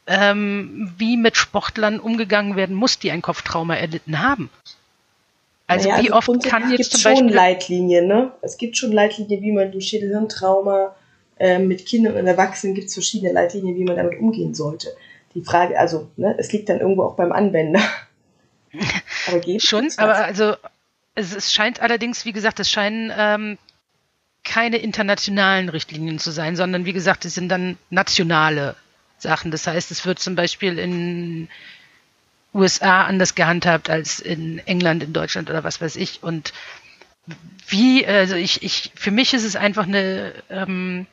ähm, 0.06 0.92
wie 0.96 1.16
mit 1.16 1.36
Sportlern 1.36 1.98
umgegangen 1.98 2.54
werden 2.54 2.76
muss, 2.76 3.00
die 3.00 3.10
ein 3.10 3.22
Kopftrauma 3.22 3.74
erlitten 3.74 4.20
haben. 4.20 4.50
Also 5.66 5.88
naja, 5.88 6.02
wie 6.02 6.12
also 6.12 6.32
oft 6.32 6.44
kann 6.44 6.70
jetzt 6.70 6.92
zum 6.92 7.02
Beispiel... 7.02 7.28
schon 7.28 7.34
Leitlinien, 7.34 8.06
ne? 8.06 8.30
Es 8.40 8.56
gibt 8.56 8.76
schon 8.76 8.92
Leitlinien, 8.92 9.42
wie 9.42 9.52
man 9.52 9.72
durch 9.72 9.88
Schädelhirntrauma 9.88 10.94
mit 11.58 11.86
Kindern 11.86 12.16
und 12.16 12.26
Erwachsenen 12.26 12.74
gibt 12.74 12.88
es 12.88 12.94
verschiedene 12.94 13.32
Leitlinien, 13.32 13.76
wie 13.76 13.84
man 13.84 13.96
damit 13.96 14.20
umgehen 14.20 14.54
sollte. 14.54 14.88
Die 15.34 15.42
Frage, 15.42 15.78
also, 15.78 16.10
ne, 16.16 16.34
es 16.38 16.52
liegt 16.52 16.68
dann 16.68 16.80
irgendwo 16.80 17.04
auch 17.04 17.16
beim 17.16 17.32
Anwender. 17.32 17.80
aber 19.28 19.40
geht 19.40 19.62
schon, 19.62 19.90
aber 19.96 20.16
also 20.16 20.54
es, 21.14 21.34
es 21.34 21.52
scheint 21.52 21.80
allerdings, 21.80 22.24
wie 22.24 22.32
gesagt, 22.32 22.60
es 22.60 22.70
scheinen 22.70 23.12
ähm, 23.16 23.58
keine 24.44 24.78
internationalen 24.78 25.68
Richtlinien 25.68 26.18
zu 26.18 26.30
sein, 26.30 26.56
sondern 26.56 26.84
wie 26.84 26.92
gesagt, 26.92 27.24
es 27.24 27.34
sind 27.34 27.48
dann 27.48 27.78
nationale 27.90 28.76
Sachen. 29.18 29.50
Das 29.50 29.66
heißt, 29.66 29.90
es 29.90 30.06
wird 30.06 30.18
zum 30.18 30.34
Beispiel 30.34 30.78
in 30.78 31.48
USA 32.52 33.04
anders 33.04 33.34
gehandhabt 33.34 33.90
als 33.90 34.18
in 34.18 34.58
England, 34.66 35.02
in 35.02 35.12
Deutschland 35.12 35.50
oder 35.50 35.62
was 35.62 35.80
weiß 35.80 35.96
ich. 35.96 36.22
Und 36.22 36.52
wie, 37.68 38.06
also 38.06 38.34
ich, 38.34 38.62
ich, 38.62 38.92
für 38.94 39.10
mich 39.10 39.34
ist 39.34 39.44
es 39.44 39.56
einfach 39.56 39.86
eine, 39.86 40.32
ähm, 40.48 41.06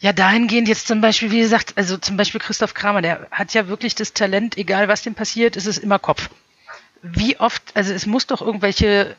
Ja, 0.00 0.12
dahingehend 0.12 0.68
jetzt 0.68 0.86
zum 0.86 1.00
Beispiel, 1.00 1.32
wie 1.32 1.40
gesagt, 1.40 1.72
also 1.76 1.96
zum 1.96 2.16
Beispiel 2.16 2.40
Christoph 2.40 2.74
Kramer, 2.74 3.02
der 3.02 3.26
hat 3.32 3.52
ja 3.54 3.66
wirklich 3.66 3.96
das 3.96 4.12
Talent, 4.12 4.56
egal 4.56 4.86
was 4.86 5.02
dem 5.02 5.14
passiert, 5.14 5.56
ist 5.56 5.66
es 5.66 5.78
immer 5.78 5.98
Kopf. 5.98 6.30
Wie 7.02 7.38
oft, 7.38 7.62
also 7.74 7.92
es 7.92 8.06
muss 8.06 8.26
doch 8.26 8.40
irgendwelche 8.40 9.16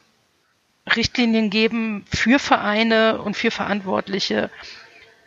Richtlinien 0.95 1.49
geben 1.49 2.05
für 2.13 2.39
Vereine 2.39 3.21
und 3.21 3.35
für 3.35 3.51
Verantwortliche. 3.51 4.49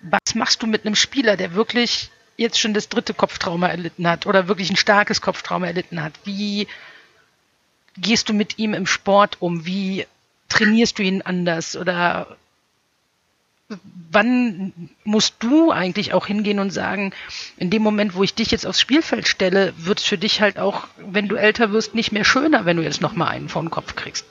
Was 0.01 0.35
machst 0.35 0.63
du 0.63 0.67
mit 0.67 0.87
einem 0.87 0.97
Spieler, 0.97 1.37
der 1.37 1.55
wirklich 1.55 2.11
jetzt 2.37 2.59
schon 2.59 2.75
das 2.75 2.89
dritte 2.89 3.13
Kopftrauma 3.15 3.69
erlitten 3.69 4.09
hat 4.09 4.27
oder 4.27 4.49
wirklich 4.49 4.71
ein 4.71 4.77
starkes 4.77 5.21
Kopftrauma 5.21 5.67
erlitten 5.67 6.03
hat? 6.03 6.15
Wie 6.25 6.67
gehst 7.99 8.29
du 8.31 8.33
mit 8.33 8.59
ihm 8.59 8.73
im 8.73 8.87
Sport 8.87 9.37
um? 9.41 9.67
Wie 9.67 10.07
trainierst 10.49 10.99
du 10.99 11.03
ihn 11.03 11.23
anders? 11.23 11.77
Oder 11.77 12.37
wann 14.11 14.73
musst 15.05 15.37
du 15.41 15.71
eigentlich 15.71 16.13
auch 16.13 16.27
hingehen 16.27 16.59
und 16.59 16.71
sagen, 16.71 17.13
in 17.57 17.71
dem 17.71 17.83
Moment, 17.83 18.15
wo 18.15 18.23
ich 18.23 18.35
dich 18.35 18.51
jetzt 18.51 18.67
aufs 18.67 18.81
Spielfeld 18.81 19.29
stelle, 19.29 19.73
wird 19.77 20.01
es 20.01 20.05
für 20.05 20.19
dich 20.19 20.41
halt 20.41 20.59
auch, 20.59 20.87
wenn 20.99 21.29
du 21.29 21.37
älter 21.37 21.73
wirst, 21.73 21.95
nicht 21.95 22.13
mehr 22.13 22.25
schöner, 22.25 22.65
wenn 22.65 22.77
du 22.77 22.83
jetzt 22.83 23.01
nochmal 23.01 23.29
einen 23.29 23.49
vor 23.49 23.63
den 23.63 23.71
Kopf 23.71 23.97
kriegst. 23.97 24.27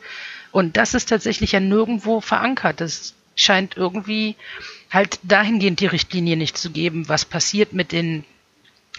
Und 0.51 0.77
das 0.77 0.93
ist 0.93 1.09
tatsächlich 1.09 1.53
ja 1.53 1.59
nirgendwo 1.59 2.22
verankert. 2.22 2.81
Das 2.81 3.15
scheint 3.35 3.77
irgendwie 3.77 4.35
halt 4.89 5.19
dahingehend 5.23 5.80
die 5.80 5.88
Richtlinie 5.88 6.38
nicht 6.38 6.57
zu 6.57 6.69
geben, 6.69 7.07
was 7.07 7.26
passiert 7.26 7.73
mit 7.73 7.91
den 7.91 8.26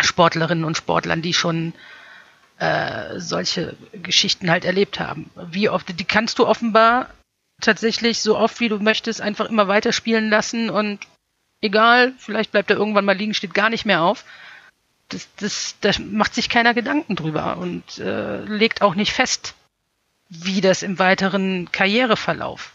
Sportlerinnen 0.01 0.65
und 0.65 0.77
Sportlern, 0.77 1.23
die 1.23 1.35
schon 1.35 1.75
äh, 2.59 3.19
solche 3.19 3.77
Geschichten 4.03 4.51
halt 4.51 4.65
erlebt 4.65 5.01
haben. 5.01 5.31
Wie 5.51 5.69
oft, 5.69 5.99
die 5.99 6.05
kannst 6.05 6.39
du 6.39 6.47
offenbar 6.47 7.11
tatsächlich 7.63 8.21
so 8.21 8.37
oft 8.37 8.61
wie 8.61 8.69
du 8.69 8.79
möchtest 8.79 9.21
einfach 9.21 9.49
immer 9.49 9.69
weiter 9.69 9.93
spielen 9.93 10.29
lassen 10.29 10.71
und 10.71 11.01
egal, 11.61 12.13
vielleicht 12.19 12.53
bleibt 12.53 12.71
er 12.71 12.77
irgendwann 12.77 13.05
mal 13.05 13.17
liegen, 13.17 13.35
steht 13.35 13.55
gar 13.55 13.71
nicht 13.71 13.87
mehr 13.87 14.03
auf. 14.03 14.25
Das, 15.09 15.29
das, 15.37 15.77
da 15.81 15.91
macht 16.11 16.35
sich 16.35 16.49
keiner 16.49 16.75
Gedanken 16.75 17.17
drüber 17.17 17.57
und 17.59 17.99
äh, 17.99 18.39
legt 18.45 18.83
auch 18.83 18.95
nicht 18.95 19.13
fest, 19.13 19.55
wie 20.29 20.61
das 20.61 20.83
im 20.83 20.99
weiteren 20.99 21.71
Karriereverlauf. 21.71 22.73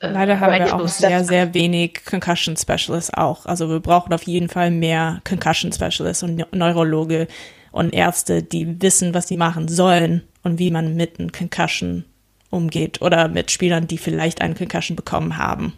Äh, 0.00 0.10
Leider 0.10 0.38
haben 0.38 0.52
wir 0.52 0.74
auch 0.74 0.88
sehr, 0.88 1.24
sehr 1.24 1.54
wenig 1.54 2.04
Concussion 2.04 2.56
Specialists 2.56 3.12
auch. 3.12 3.46
Also 3.46 3.68
wir 3.68 3.80
brauchen 3.80 4.12
auf 4.12 4.22
jeden 4.24 4.48
Fall 4.48 4.70
mehr 4.70 5.20
Concussion 5.24 5.72
Specialists 5.72 6.22
und 6.22 6.52
Neurologe 6.52 7.26
und 7.72 7.92
Ärzte, 7.92 8.42
die 8.42 8.80
wissen, 8.80 9.12
was 9.12 9.28
sie 9.28 9.36
machen 9.36 9.68
sollen 9.68 10.22
und 10.42 10.58
wie 10.58 10.70
man 10.70 10.94
mit 10.94 11.18
einem 11.18 11.32
Concussion 11.32 12.04
umgeht 12.50 13.02
oder 13.02 13.28
mit 13.28 13.50
Spielern, 13.50 13.86
die 13.86 13.98
vielleicht 13.98 14.40
einen 14.40 14.54
Concussion 14.54 14.96
bekommen 14.96 15.36
haben. 15.36 15.74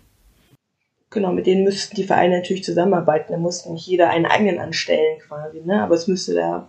Genau, 1.11 1.33
mit 1.33 1.47
denen 1.47 1.65
müssten 1.65 1.97
die 1.97 2.05
Vereine 2.05 2.39
natürlich 2.39 2.63
zusammenarbeiten. 2.63 3.33
Da 3.33 3.39
muss 3.39 3.67
nicht 3.67 3.87
jeder 3.87 4.11
einen 4.11 4.27
eigenen 4.27 4.61
anstellen 4.61 5.19
quasi, 5.27 5.61
ne? 5.65 5.83
Aber 5.83 5.97
es 5.97 6.07
müsste 6.07 6.35
da 6.35 6.69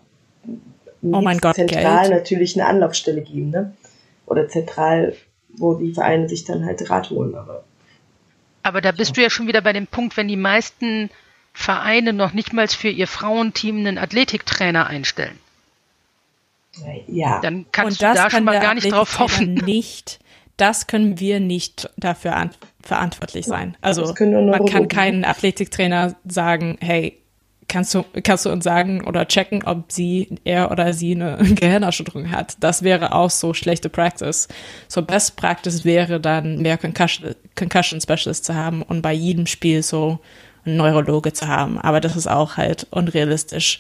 oh 1.04 1.22
mein 1.22 1.38
Gott, 1.38 1.56
zentral 1.56 2.08
Geld. 2.08 2.12
natürlich 2.12 2.56
eine 2.60 2.68
Anlaufstelle 2.68 3.22
geben, 3.22 3.52
ne? 3.52 3.74
Oder 4.26 4.48
zentral, 4.50 5.16
wo 5.50 5.76
die 5.76 5.94
Vereine 5.94 6.28
sich 6.28 6.44
dann 6.44 6.66
halt 6.66 6.90
Rat 6.90 7.12
holen. 7.12 7.36
Aber, 7.36 7.64
aber 8.64 8.82
da 8.82 8.92
bist 8.92 9.16
du 9.16 9.22
ja 9.22 9.30
schon 9.30 9.48
wieder 9.48 9.62
bei 9.62 9.74
dem 9.74 9.86
Punkt, 9.86 10.18
wenn 10.18 10.28
die 10.28 10.38
meisten 10.38 11.12
Vereine 11.54 12.14
noch 12.14 12.34
nicht 12.34 12.54
mal 12.54 12.68
für 12.68 12.90
ihr 12.90 13.08
Frauenteam 13.08 13.78
einen 13.78 13.98
Athletiktrainer 13.98 14.88
einstellen. 14.88 15.38
Ja. 17.08 17.40
Dann 17.42 17.66
kannst 17.72 18.02
Und 18.02 18.10
du 18.10 18.16
da 18.16 18.30
schon 18.30 18.44
mal 18.44 18.60
gar 18.60 18.76
nicht 18.76 18.92
drauf 18.92 19.20
hoffen. 19.20 19.54
Nicht, 19.66 20.20
das 20.58 20.88
können 20.88 21.20
wir 21.20 21.40
nicht 21.40 21.90
dafür 21.98 22.50
verantwortlich 22.82 23.46
sein. 23.46 23.76
Also 23.82 24.14
man 24.20 24.66
kann 24.66 24.88
keinen 24.88 25.26
Athletiktrainer 25.26 26.16
sagen, 26.24 26.78
hey, 26.82 27.22
kannst 27.68 27.94
du, 27.96 28.04
kannst 28.24 28.46
du 28.46 28.52
uns 28.52 28.64
sagen 28.64 29.04
oder 29.06 29.28
checken, 29.28 29.64
ob 29.64 29.92
sie, 29.92 30.30
er 30.44 30.72
oder 30.72 30.94
sie 30.94 31.16
eine 31.16 31.38
Gehirnerschütterung 31.56 32.30
hat. 32.32 32.58
Das 32.60 32.84
wäre 32.84 33.14
auch 33.14 33.30
so 33.30 33.54
schlechte 33.54 33.90
Practice. 33.90 34.48
So 34.88 35.02
Best 35.02 35.36
Practice 35.38 35.86
wäre 35.86 36.20
dann 36.20 36.60
mehr 36.60 36.78
Concussion, 36.78 37.34
Concussion 37.56 38.02
Specialist 38.02 38.46
zu 38.46 38.56
haben 38.56 38.82
und 38.84 39.02
bei 39.02 39.14
jedem 39.14 39.48
Spiel 39.48 39.82
so 39.82 40.20
einen 40.66 40.78
Neurologe 40.78 41.34
zu 41.34 41.48
haben. 41.48 41.80
Aber 41.80 42.02
das 42.02 42.16
ist 42.16 42.28
auch 42.28 42.58
halt 42.58 42.88
unrealistisch 42.92 43.80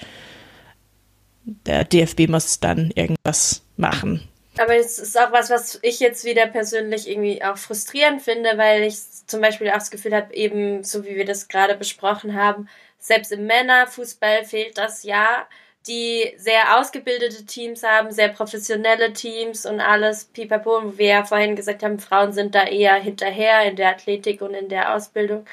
der 1.45 1.84
DFB 1.84 2.27
muss 2.27 2.59
dann 2.59 2.91
irgendwas 2.95 3.63
machen. 3.77 4.27
Aber 4.57 4.76
es 4.76 4.99
ist 4.99 5.18
auch 5.19 5.31
was, 5.31 5.49
was 5.49 5.80
ich 5.81 5.99
jetzt 5.99 6.26
wieder 6.26 6.45
persönlich 6.45 7.09
irgendwie 7.09 7.43
auch 7.43 7.57
frustrierend 7.57 8.22
finde, 8.22 8.57
weil 8.57 8.84
ich 8.84 8.97
zum 9.26 9.41
Beispiel 9.41 9.69
auch 9.69 9.76
das 9.76 9.91
Gefühl 9.91 10.13
habe, 10.13 10.34
eben 10.34 10.84
so 10.84 11.05
wie 11.05 11.15
wir 11.15 11.26
das 11.26 11.47
gerade 11.47 11.76
besprochen 11.76 12.35
haben, 12.35 12.68
selbst 12.99 13.31
im 13.31 13.45
Männerfußball 13.45 14.43
fehlt 14.43 14.77
das 14.77 15.03
ja, 15.03 15.47
die 15.88 16.34
sehr 16.38 16.77
ausgebildete 16.77 17.45
Teams 17.45 17.81
haben, 17.81 18.11
sehr 18.11 18.30
professionelle 18.30 19.13
Teams 19.13 19.65
und 19.65 19.80
alles, 19.80 20.26
pipapo, 20.26 20.84
wo 20.84 20.97
wir 20.97 21.07
ja 21.07 21.23
vorhin 21.23 21.55
gesagt 21.55 21.81
haben, 21.81 21.97
Frauen 21.97 22.34
sind 22.34 22.53
da 22.53 22.65
eher 22.65 22.95
hinterher 22.95 23.63
in 23.63 23.76
der 23.76 23.89
Athletik 23.89 24.41
und 24.41 24.53
in 24.53 24.69
der 24.69 24.93
Ausbildung. 24.93 25.45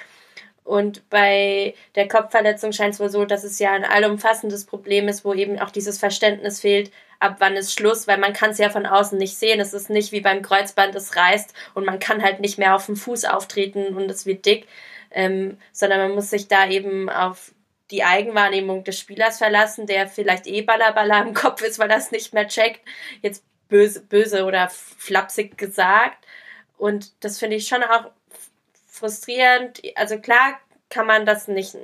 Und 0.69 1.09
bei 1.09 1.75
der 1.95 2.09
Kopfverletzung 2.09 2.73
scheint 2.73 2.93
es 2.93 3.01
wohl 3.01 3.09
so, 3.09 3.25
dass 3.25 3.43
es 3.43 3.59
ja 3.59 3.73
ein 3.73 3.87
allumfassendes 3.87 4.67
Problem 4.67 5.09
ist, 5.09 5.25
wo 5.25 5.33
eben 5.33 5.59
auch 5.59 5.71
dieses 5.71 5.99
Verständnis 5.99 6.61
fehlt, 6.61 6.93
ab 7.21 7.37
wann 7.39 7.57
ist 7.57 7.73
Schluss, 7.73 8.07
weil 8.07 8.19
man 8.19 8.35
kann 8.35 8.51
es 8.51 8.59
ja 8.59 8.69
von 8.69 8.85
außen 8.85 9.17
nicht 9.17 9.39
sehen. 9.39 9.61
Es 9.61 9.73
ist 9.73 9.89
nicht 9.89 10.13
wie 10.13 10.21
beim 10.21 10.43
Kreuzband, 10.43 10.95
es 10.95 11.17
reißt 11.17 11.55
und 11.73 11.87
man 11.87 11.99
kann 11.99 12.23
halt 12.23 12.41
nicht 12.41 12.59
mehr 12.59 12.75
auf 12.75 12.85
dem 12.85 12.97
Fuß 12.97 13.25
auftreten 13.25 13.97
und 13.97 14.11
es 14.11 14.27
wird 14.27 14.45
dick, 14.45 14.67
ähm, 15.11 15.57
sondern 15.73 16.01
man 16.01 16.15
muss 16.15 16.29
sich 16.29 16.49
da 16.49 16.69
eben 16.69 17.09
auf 17.09 17.53
die 17.91 18.05
Eigenwahrnehmung 18.05 18.85
des 18.85 18.99
Spielers 18.99 19.39
verlassen, 19.39 19.87
der 19.87 20.07
vielleicht 20.07 20.47
eh 20.47 20.61
ballerballer 20.61 21.23
im 21.23 21.33
Kopf 21.33 21.63
ist, 21.63 21.79
weil 21.79 21.91
er 21.91 21.97
es 21.97 22.11
nicht 22.11 22.35
mehr 22.35 22.47
checkt. 22.47 22.83
Jetzt 23.23 23.43
böse, 23.71 24.03
böse 24.03 24.45
oder 24.45 24.69
flapsig 24.69 25.57
gesagt. 25.57 26.27
Und 26.77 27.25
das 27.25 27.39
finde 27.39 27.57
ich 27.57 27.69
schon 27.69 27.83
auch 27.83 28.11
frustrierend. 28.99 29.81
Also 29.95 30.19
klar 30.19 30.61
kann 30.91 31.07
man 31.07 31.27
das 31.27 31.49
nicht, 31.49 31.77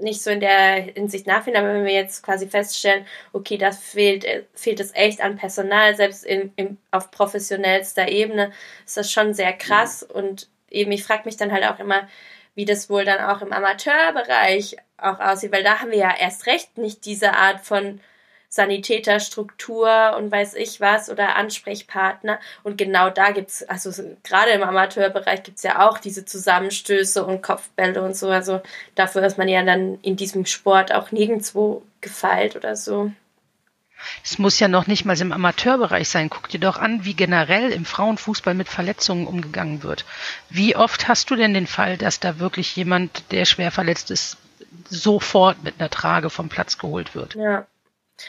nicht 0.00 0.22
so 0.22 0.30
in 0.30 0.40
der 0.40 0.74
Hinsicht 0.74 1.26
nachfinden, 1.26 1.62
aber 1.62 1.74
wenn 1.74 1.84
wir 1.84 1.92
jetzt 1.92 2.22
quasi 2.22 2.46
feststellen, 2.46 3.06
okay, 3.32 3.58
das 3.58 3.78
fehlt, 3.78 4.26
fehlt 4.54 4.80
es 4.80 4.94
echt 4.94 5.20
an 5.20 5.36
Personal, 5.36 5.96
selbst 5.96 6.24
in, 6.24 6.52
in, 6.56 6.78
auf 6.90 7.10
professionellster 7.10 8.08
Ebene, 8.08 8.52
ist 8.84 8.96
das 8.96 9.10
schon 9.10 9.34
sehr 9.34 9.52
krass. 9.52 10.02
Und 10.02 10.48
eben, 10.70 10.92
ich 10.92 11.04
frage 11.04 11.22
mich 11.24 11.36
dann 11.36 11.52
halt 11.52 11.64
auch 11.64 11.78
immer, 11.78 12.08
wie 12.54 12.64
das 12.64 12.88
wohl 12.88 13.04
dann 13.04 13.20
auch 13.20 13.42
im 13.42 13.52
Amateurbereich 13.52 14.76
auch 14.98 15.20
aussieht, 15.20 15.52
weil 15.52 15.62
da 15.62 15.80
haben 15.80 15.90
wir 15.90 15.98
ja 15.98 16.14
erst 16.18 16.46
recht 16.46 16.78
nicht 16.78 17.04
diese 17.04 17.34
Art 17.34 17.60
von 17.60 18.00
Sanitäterstruktur 18.48 20.16
und 20.16 20.30
weiß 20.30 20.54
ich 20.54 20.80
was 20.80 21.10
oder 21.10 21.36
Ansprechpartner. 21.36 22.38
Und 22.62 22.78
genau 22.78 23.10
da 23.10 23.30
gibt's, 23.30 23.62
also 23.64 23.90
gerade 24.22 24.50
im 24.50 24.62
Amateurbereich 24.62 25.42
gibt's 25.42 25.62
ja 25.62 25.88
auch 25.88 25.98
diese 25.98 26.24
Zusammenstöße 26.24 27.24
und 27.24 27.42
Kopfbälle 27.42 28.02
und 28.02 28.16
so. 28.16 28.28
Also 28.28 28.60
dafür 28.94 29.24
ist 29.24 29.38
man 29.38 29.48
ja 29.48 29.62
dann 29.62 29.98
in 30.02 30.16
diesem 30.16 30.46
Sport 30.46 30.92
auch 30.92 31.12
nirgendwo 31.12 31.82
gefeilt 32.00 32.56
oder 32.56 32.76
so. 32.76 33.10
Es 34.22 34.38
muss 34.38 34.60
ja 34.60 34.68
noch 34.68 34.86
nicht 34.86 35.04
mal 35.04 35.20
im 35.20 35.32
Amateurbereich 35.32 36.08
sein. 36.08 36.30
Guck 36.30 36.48
dir 36.48 36.60
doch 36.60 36.78
an, 36.78 37.04
wie 37.04 37.14
generell 37.14 37.72
im 37.72 37.84
Frauenfußball 37.84 38.54
mit 38.54 38.68
Verletzungen 38.68 39.26
umgegangen 39.26 39.82
wird. 39.82 40.04
Wie 40.50 40.76
oft 40.76 41.08
hast 41.08 41.30
du 41.30 41.36
denn 41.36 41.54
den 41.54 41.66
Fall, 41.66 41.96
dass 41.96 42.20
da 42.20 42.38
wirklich 42.38 42.76
jemand, 42.76 43.32
der 43.32 43.44
schwer 43.44 43.70
verletzt 43.70 44.10
ist, 44.10 44.36
sofort 44.88 45.62
mit 45.64 45.80
einer 45.80 45.90
Trage 45.90 46.30
vom 46.30 46.48
Platz 46.48 46.78
geholt 46.78 47.14
wird? 47.14 47.34
Ja. 47.34 47.66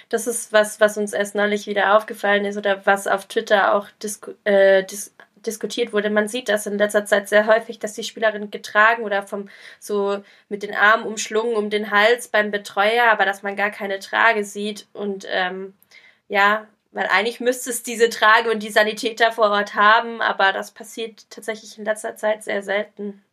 Das 0.09 0.27
ist 0.27 0.51
was, 0.53 0.79
was 0.79 0.97
uns 0.97 1.13
erst 1.13 1.35
neulich 1.35 1.67
wieder 1.67 1.95
aufgefallen 1.95 2.45
ist 2.45 2.57
oder 2.57 2.85
was 2.85 3.07
auf 3.07 3.25
Twitter 3.27 3.73
auch 3.75 3.87
disku 4.01 4.33
äh, 4.43 4.83
dis 4.83 5.13
diskutiert 5.45 5.93
wurde. 5.93 6.09
Man 6.09 6.27
sieht 6.27 6.49
das 6.49 6.65
in 6.65 6.77
letzter 6.77 7.05
Zeit 7.05 7.29
sehr 7.29 7.47
häufig, 7.47 7.79
dass 7.79 7.93
die 7.93 8.03
Spielerin 8.03 8.51
getragen 8.51 9.03
oder 9.03 9.23
vom 9.23 9.49
so 9.79 10.23
mit 10.49 10.63
den 10.63 10.75
Armen 10.75 11.05
umschlungen 11.05 11.55
um 11.55 11.69
den 11.69 11.91
Hals 11.91 12.27
beim 12.27 12.51
Betreuer, 12.51 13.05
aber 13.11 13.25
dass 13.25 13.43
man 13.43 13.55
gar 13.55 13.71
keine 13.71 13.99
Trage 13.99 14.43
sieht 14.43 14.87
und 14.93 15.25
ähm, 15.29 15.73
ja, 16.27 16.67
weil 16.91 17.07
eigentlich 17.07 17.39
müsste 17.39 17.69
es 17.69 17.83
diese 17.83 18.09
Trage 18.09 18.51
und 18.51 18.63
die 18.63 18.71
Sanitäter 18.71 19.31
vor 19.31 19.51
Ort 19.51 19.75
haben, 19.75 20.21
aber 20.21 20.51
das 20.51 20.71
passiert 20.71 21.29
tatsächlich 21.29 21.77
in 21.77 21.85
letzter 21.85 22.15
Zeit 22.15 22.43
sehr 22.43 22.63
selten. 22.63 23.23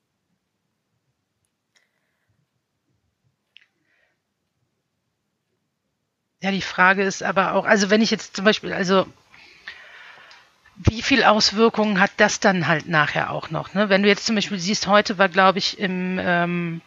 Ja, 6.44 6.50
die 6.50 6.60
Frage 6.60 7.02
ist 7.02 7.22
aber 7.22 7.54
auch, 7.54 7.64
also 7.64 7.88
wenn 7.88 8.02
ich 8.02 8.10
jetzt 8.10 8.36
zum 8.36 8.44
Beispiel, 8.44 8.74
also 8.74 9.06
wie 10.76 11.00
viel 11.00 11.24
Auswirkungen 11.24 11.98
hat 11.98 12.10
das 12.18 12.38
dann 12.38 12.68
halt 12.68 12.86
nachher 12.86 13.30
auch 13.30 13.48
noch? 13.48 13.72
Ne? 13.72 13.88
Wenn 13.88 14.02
du 14.02 14.10
jetzt 14.10 14.26
zum 14.26 14.34
Beispiel 14.34 14.58
siehst, 14.58 14.86
heute 14.86 15.16
war, 15.16 15.30
glaube 15.30 15.58
ich, 15.58 15.78
im, 15.78 16.20
ähm, 16.22 16.82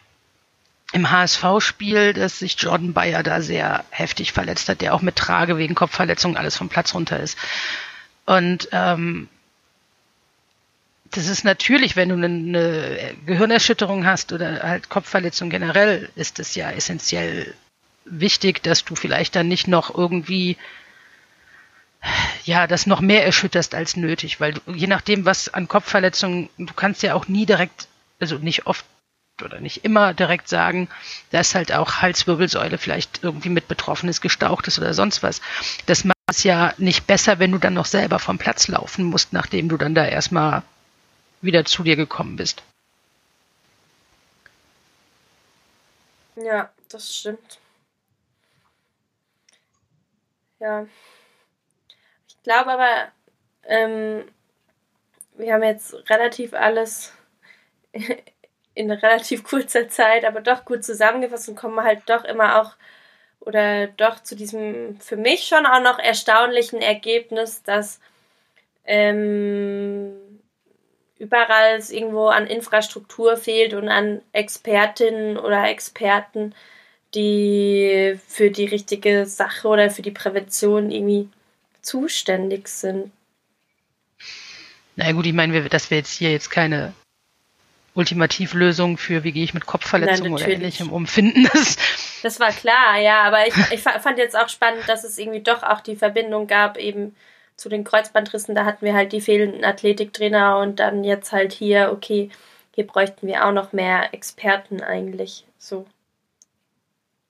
im 0.92 1.10
HSV-Spiel, 1.10 2.12
dass 2.12 2.38
sich 2.38 2.54
Jordan 2.56 2.92
Bayer 2.92 3.24
da 3.24 3.40
sehr 3.40 3.84
heftig 3.90 4.30
verletzt 4.32 4.68
hat, 4.68 4.80
der 4.80 4.94
auch 4.94 5.02
mit 5.02 5.16
Trage 5.16 5.58
wegen 5.58 5.74
Kopfverletzung 5.74 6.36
alles 6.36 6.56
vom 6.56 6.68
Platz 6.68 6.94
runter 6.94 7.18
ist. 7.18 7.36
Und 8.26 8.68
ähm, 8.70 9.28
das 11.10 11.26
ist 11.26 11.42
natürlich, 11.42 11.96
wenn 11.96 12.10
du 12.10 12.14
eine 12.14 13.16
Gehirnerschütterung 13.26 14.06
hast 14.06 14.32
oder 14.32 14.62
halt 14.62 14.88
Kopfverletzung 14.88 15.50
generell, 15.50 16.10
ist 16.14 16.38
es 16.38 16.54
ja 16.54 16.70
essentiell 16.70 17.56
wichtig, 18.10 18.62
dass 18.62 18.84
du 18.84 18.94
vielleicht 18.94 19.36
dann 19.36 19.48
nicht 19.48 19.68
noch 19.68 19.96
irgendwie 19.96 20.56
ja, 22.44 22.66
das 22.66 22.86
noch 22.86 23.00
mehr 23.00 23.24
erschütterst 23.24 23.74
als 23.74 23.96
nötig, 23.96 24.40
weil 24.40 24.54
du, 24.54 24.60
je 24.72 24.86
nachdem, 24.86 25.24
was 25.24 25.52
an 25.52 25.68
Kopfverletzungen, 25.68 26.48
du 26.56 26.72
kannst 26.74 27.02
ja 27.02 27.14
auch 27.14 27.28
nie 27.28 27.46
direkt, 27.46 27.88
also 28.20 28.36
nicht 28.36 28.66
oft 28.66 28.84
oder 29.42 29.60
nicht 29.60 29.84
immer 29.84 30.14
direkt 30.14 30.48
sagen, 30.48 30.88
dass 31.30 31.54
halt 31.54 31.72
auch 31.72 31.96
Halswirbelsäule 31.96 32.78
vielleicht 32.78 33.22
irgendwie 33.22 33.50
mit 33.50 33.68
betroffen 33.68 34.08
ist, 34.08 34.20
gestaucht 34.20 34.66
ist 34.66 34.78
oder 34.78 34.94
sonst 34.94 35.22
was. 35.22 35.40
Das 35.86 36.04
macht 36.04 36.16
es 36.26 36.42
ja 36.42 36.74
nicht 36.78 37.06
besser, 37.06 37.38
wenn 37.38 37.52
du 37.52 37.58
dann 37.58 37.74
noch 37.74 37.86
selber 37.86 38.18
vom 38.18 38.38
Platz 38.38 38.68
laufen 38.68 39.04
musst, 39.04 39.32
nachdem 39.32 39.68
du 39.68 39.76
dann 39.76 39.94
da 39.94 40.04
erstmal 40.04 40.62
wieder 41.40 41.64
zu 41.64 41.84
dir 41.84 41.94
gekommen 41.94 42.36
bist. 42.36 42.62
Ja, 46.36 46.70
das 46.88 47.16
stimmt. 47.16 47.58
Ja. 50.60 50.86
Ich 52.28 52.42
glaube 52.42 52.70
aber, 52.72 53.12
ähm, 53.64 54.24
wir 55.36 55.54
haben 55.54 55.62
jetzt 55.62 55.94
relativ 56.10 56.54
alles 56.54 57.12
in 58.74 58.90
relativ 58.90 59.44
kurzer 59.44 59.88
Zeit, 59.88 60.24
aber 60.24 60.40
doch 60.40 60.64
gut 60.64 60.84
zusammengefasst 60.84 61.48
und 61.48 61.56
kommen 61.56 61.82
halt 61.82 62.02
doch 62.06 62.24
immer 62.24 62.60
auch 62.60 62.76
oder 63.40 63.86
doch 63.88 64.20
zu 64.22 64.36
diesem 64.36 65.00
für 65.00 65.16
mich 65.16 65.46
schon 65.46 65.66
auch 65.66 65.80
noch 65.80 65.98
erstaunlichen 65.98 66.82
Ergebnis, 66.82 67.62
dass 67.62 68.00
ähm, 68.84 70.40
überall 71.18 71.76
es 71.76 71.90
irgendwo 71.90 72.28
an 72.28 72.46
Infrastruktur 72.46 73.36
fehlt 73.36 73.74
und 73.74 73.88
an 73.88 74.22
Expertinnen 74.32 75.38
oder 75.38 75.68
Experten, 75.68 76.54
die 77.14 78.18
für 78.26 78.50
die 78.50 78.66
richtige 78.66 79.26
Sache 79.26 79.68
oder 79.68 79.90
für 79.90 80.02
die 80.02 80.10
Prävention 80.10 80.90
irgendwie 80.90 81.28
zuständig 81.82 82.68
sind. 82.68 83.10
Na 84.96 85.12
gut, 85.12 85.26
ich 85.26 85.32
meine, 85.32 85.68
dass 85.68 85.90
wir 85.90 85.98
jetzt 85.98 86.18
hier 86.18 86.32
jetzt 86.32 86.50
keine 86.50 86.92
Ultimativlösung 87.94 88.98
für, 88.98 89.24
wie 89.24 89.32
gehe 89.32 89.44
ich 89.44 89.54
mit 89.54 89.66
Kopfverletzungen 89.66 90.32
oder 90.32 90.48
ähnlichem 90.48 90.90
umfinden. 90.90 91.48
Das, 91.52 91.76
das 92.22 92.40
war 92.40 92.50
klar, 92.50 92.98
ja, 92.98 93.22
aber 93.22 93.46
ich, 93.46 93.54
ich 93.72 93.80
fand 93.80 94.18
jetzt 94.18 94.36
auch 94.36 94.48
spannend, 94.48 94.88
dass 94.88 95.04
es 95.04 95.18
irgendwie 95.18 95.40
doch 95.40 95.62
auch 95.62 95.80
die 95.80 95.96
Verbindung 95.96 96.46
gab, 96.46 96.76
eben 96.76 97.14
zu 97.56 97.68
den 97.68 97.84
Kreuzbandrissen, 97.84 98.54
da 98.54 98.64
hatten 98.64 98.84
wir 98.84 98.94
halt 98.94 99.12
die 99.12 99.20
fehlenden 99.20 99.64
Athletiktrainer 99.64 100.58
und 100.58 100.78
dann 100.78 101.04
jetzt 101.04 101.32
halt 101.32 101.52
hier, 101.52 101.90
okay, 101.92 102.30
hier 102.74 102.86
bräuchten 102.86 103.26
wir 103.26 103.46
auch 103.46 103.52
noch 103.52 103.72
mehr 103.72 104.14
Experten 104.14 104.82
eigentlich. 104.82 105.44
So 105.58 105.86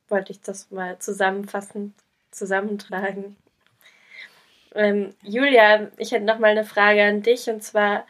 wollte 0.08 0.32
ich 0.32 0.40
das 0.40 0.70
mal 0.70 0.98
zusammenfassend 0.98 1.94
zusammentragen. 2.30 3.36
Ähm, 4.74 5.14
Julia, 5.22 5.88
ich 5.96 6.12
hätte 6.12 6.24
noch 6.24 6.38
mal 6.38 6.50
eine 6.50 6.64
Frage 6.64 7.02
an 7.02 7.22
dich 7.22 7.48
und 7.48 7.62
zwar 7.62 8.04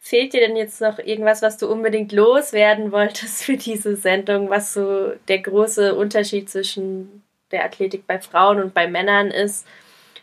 fehlt 0.00 0.32
dir 0.32 0.40
denn 0.40 0.56
jetzt 0.56 0.80
noch 0.80 0.98
irgendwas, 0.98 1.42
was 1.42 1.58
du 1.58 1.70
unbedingt 1.70 2.12
loswerden 2.12 2.92
wolltest 2.92 3.44
für 3.44 3.56
diese 3.56 3.96
Sendung, 3.96 4.50
was 4.50 4.72
so 4.72 5.12
der 5.28 5.38
große 5.40 5.94
Unterschied 5.94 6.48
zwischen 6.48 7.22
der 7.50 7.64
Athletik 7.64 8.06
bei 8.06 8.18
Frauen 8.20 8.60
und 8.60 8.74
bei 8.74 8.88
Männern 8.88 9.28
ist? 9.28 9.66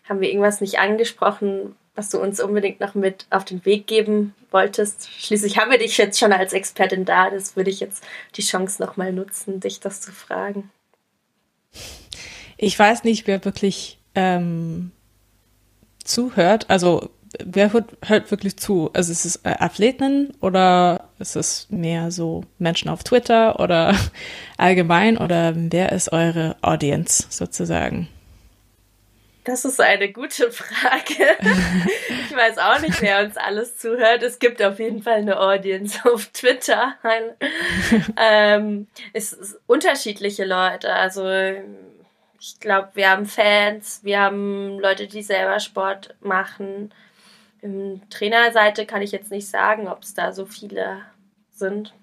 Haben 0.08 0.22
wir 0.22 0.30
irgendwas 0.30 0.62
nicht 0.62 0.80
angesprochen, 0.80 1.76
was 1.96 2.10
du 2.10 2.20
uns 2.20 2.40
unbedingt 2.40 2.80
noch 2.80 2.94
mit 2.94 3.26
auf 3.32 3.44
den 3.44 3.66
Weg 3.66 3.88
geben 3.88 4.36
wolltest? 4.52 5.10
Schließlich 5.10 5.58
haben 5.58 5.72
wir 5.72 5.80
dich 5.80 5.98
jetzt 5.98 6.20
schon 6.20 6.32
als 6.32 6.54
Expertin 6.54 7.06
da, 7.06 7.30
das 7.30 7.56
würde 7.56 7.72
ich 7.72 7.80
jetzt 7.80 8.04
die 8.36 8.44
Chance 8.44 8.82
nochmal 8.82 9.12
nutzen, 9.12 9.60
dich 9.60 9.80
das 9.80 10.02
zu 10.02 10.12
fragen. 10.12 10.70
Ich 12.58 12.78
weiß 12.78 13.04
nicht, 13.04 13.28
wer 13.28 13.44
wirklich 13.44 14.00
ähm, 14.16 14.92
zuhört. 16.04 16.70
Also 16.70 17.10
wer 17.44 17.74
hört, 17.74 17.98
hört 18.06 18.32
wirklich 18.32 18.58
zu? 18.58 18.90
Also 18.94 19.12
ist 19.12 19.26
es 19.26 19.38
äh, 19.38 19.56
Athleten 19.60 20.34
oder 20.42 21.10
ist 21.20 21.36
es 21.36 21.68
mehr 21.70 22.12
so 22.12 22.44
Menschen 22.60 22.90
auf 22.90 23.04
Twitter 23.04 23.60
oder 23.60 23.96
allgemein 24.58 25.18
oder 25.18 25.54
wer 25.56 25.92
ist 25.92 26.12
eure 26.12 26.56
Audience 26.62 27.26
sozusagen? 27.30 28.08
Das 29.46 29.64
ist 29.64 29.80
eine 29.80 30.12
gute 30.12 30.52
Frage. 30.52 31.38
Ich 32.28 32.36
weiß 32.36 32.58
auch 32.58 32.80
nicht, 32.82 33.02
wer 33.02 33.24
uns 33.24 33.38
alles 33.38 33.78
zuhört. 33.78 34.24
Es 34.24 34.40
gibt 34.40 34.62
auf 34.62 34.80
jeden 34.80 35.04
Fall 35.04 35.20
eine 35.20 35.40
Audience 35.40 36.00
auf 36.12 36.26
Twitter. 36.34 36.96
ähm, 38.18 38.88
es 39.14 39.34
ist 39.34 39.60
unterschiedliche 39.68 40.46
Leute. 40.46 40.92
Also 40.92 41.24
ich 42.40 42.60
glaube, 42.60 42.90
wir 42.96 43.12
haben 43.12 43.26
Fans, 43.26 44.00
wir 44.04 44.20
haben 44.20 44.80
Leute, 44.80 45.08
die 45.08 45.22
selber 45.22 45.60
Sport 45.60 46.16
machen. 46.22 46.92
Im 47.62 48.02
Trainerseite 48.10 48.86
kann 48.86 49.04
ich 49.04 49.12
jetzt 49.12 49.32
nicht 49.32 49.48
sagen, 49.48 49.88
ob 49.88 50.04
es 50.04 50.16
da 50.16 50.34
so 50.34 50.46
viele 50.46 51.02
sind. 51.52 51.94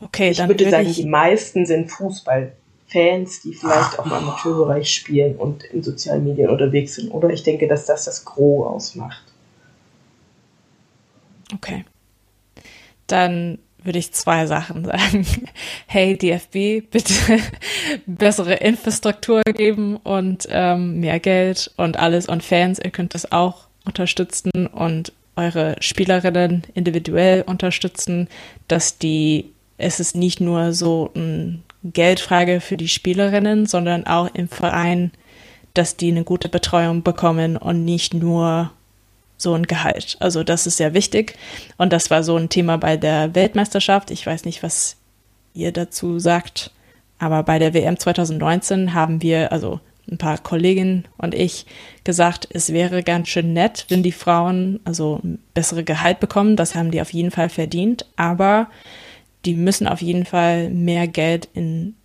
Okay, 0.00 0.30
ich 0.30 0.38
dann 0.38 0.48
würde 0.48 0.68
sagen, 0.68 0.88
ich... 0.88 0.96
die 0.96 1.06
meisten 1.06 1.66
sind 1.66 1.90
Fußball 1.90 2.52
Fans, 2.92 3.40
die 3.40 3.54
vielleicht 3.54 3.98
auch 3.98 4.06
im 4.06 4.12
Amateurbereich 4.12 4.92
spielen 4.92 5.36
und 5.36 5.64
in 5.64 5.82
sozialen 5.82 6.24
Medien 6.24 6.50
unterwegs 6.50 6.96
sind. 6.96 7.10
Oder 7.10 7.30
ich 7.30 7.42
denke, 7.42 7.66
dass 7.66 7.86
das 7.86 8.04
das 8.04 8.24
Gros 8.24 8.66
ausmacht. 8.66 9.22
Okay. 11.54 11.84
Dann 13.06 13.58
würde 13.82 13.98
ich 13.98 14.12
zwei 14.12 14.46
Sachen 14.46 14.84
sagen. 14.84 15.26
Hey 15.86 16.16
DFB, 16.16 16.90
bitte 16.90 17.12
bessere 18.06 18.54
Infrastruktur 18.54 19.42
geben 19.42 19.96
und 19.96 20.46
ähm, 20.48 21.00
mehr 21.00 21.20
Geld 21.20 21.70
und 21.76 21.98
alles 21.98 22.28
und 22.28 22.42
Fans, 22.42 22.78
ihr 22.82 22.90
könnt 22.90 23.14
das 23.14 23.30
auch 23.30 23.66
unterstützen 23.84 24.66
und 24.68 25.12
eure 25.36 25.76
Spielerinnen 25.80 26.62
individuell 26.72 27.42
unterstützen, 27.42 28.28
dass 28.68 28.96
die, 28.96 29.50
es 29.76 30.00
ist 30.00 30.16
nicht 30.16 30.40
nur 30.40 30.72
so 30.72 31.10
ein 31.14 31.62
Geldfrage 31.84 32.60
für 32.60 32.76
die 32.76 32.88
Spielerinnen, 32.88 33.66
sondern 33.66 34.06
auch 34.06 34.32
im 34.34 34.48
Verein, 34.48 35.10
dass 35.74 35.96
die 35.96 36.10
eine 36.10 36.24
gute 36.24 36.48
Betreuung 36.48 37.02
bekommen 37.02 37.56
und 37.56 37.84
nicht 37.84 38.14
nur 38.14 38.70
so 39.36 39.54
ein 39.54 39.66
Gehalt. 39.66 40.16
Also 40.20 40.44
das 40.44 40.66
ist 40.66 40.76
sehr 40.76 40.94
wichtig. 40.94 41.34
Und 41.76 41.92
das 41.92 42.10
war 42.10 42.22
so 42.22 42.36
ein 42.36 42.48
Thema 42.48 42.78
bei 42.78 42.96
der 42.96 43.34
Weltmeisterschaft. 43.34 44.10
Ich 44.10 44.26
weiß 44.26 44.44
nicht, 44.44 44.62
was 44.62 44.96
ihr 45.54 45.72
dazu 45.72 46.18
sagt, 46.18 46.70
aber 47.18 47.42
bei 47.42 47.58
der 47.58 47.74
WM 47.74 47.98
2019 47.98 48.94
haben 48.94 49.22
wir, 49.22 49.52
also 49.52 49.80
ein 50.10 50.18
paar 50.18 50.38
Kolleginnen 50.38 51.06
und 51.18 51.34
ich, 51.34 51.66
gesagt, 52.04 52.48
es 52.50 52.72
wäre 52.72 53.02
ganz 53.02 53.28
schön 53.28 53.52
nett, 53.52 53.86
wenn 53.88 54.02
die 54.02 54.12
Frauen 54.12 54.80
also 54.84 55.20
bessere 55.54 55.84
Gehalt 55.84 56.18
bekommen. 56.18 56.56
Das 56.56 56.74
haben 56.74 56.90
die 56.90 57.00
auf 57.00 57.12
jeden 57.12 57.30
Fall 57.30 57.48
verdient. 57.48 58.06
Aber 58.16 58.68
die 59.44 59.54
müssen 59.54 59.86
auf 59.86 60.02
jeden 60.02 60.24
Fall 60.24 60.70
mehr 60.70 61.08
Geld 61.08 61.48
in 61.54 61.96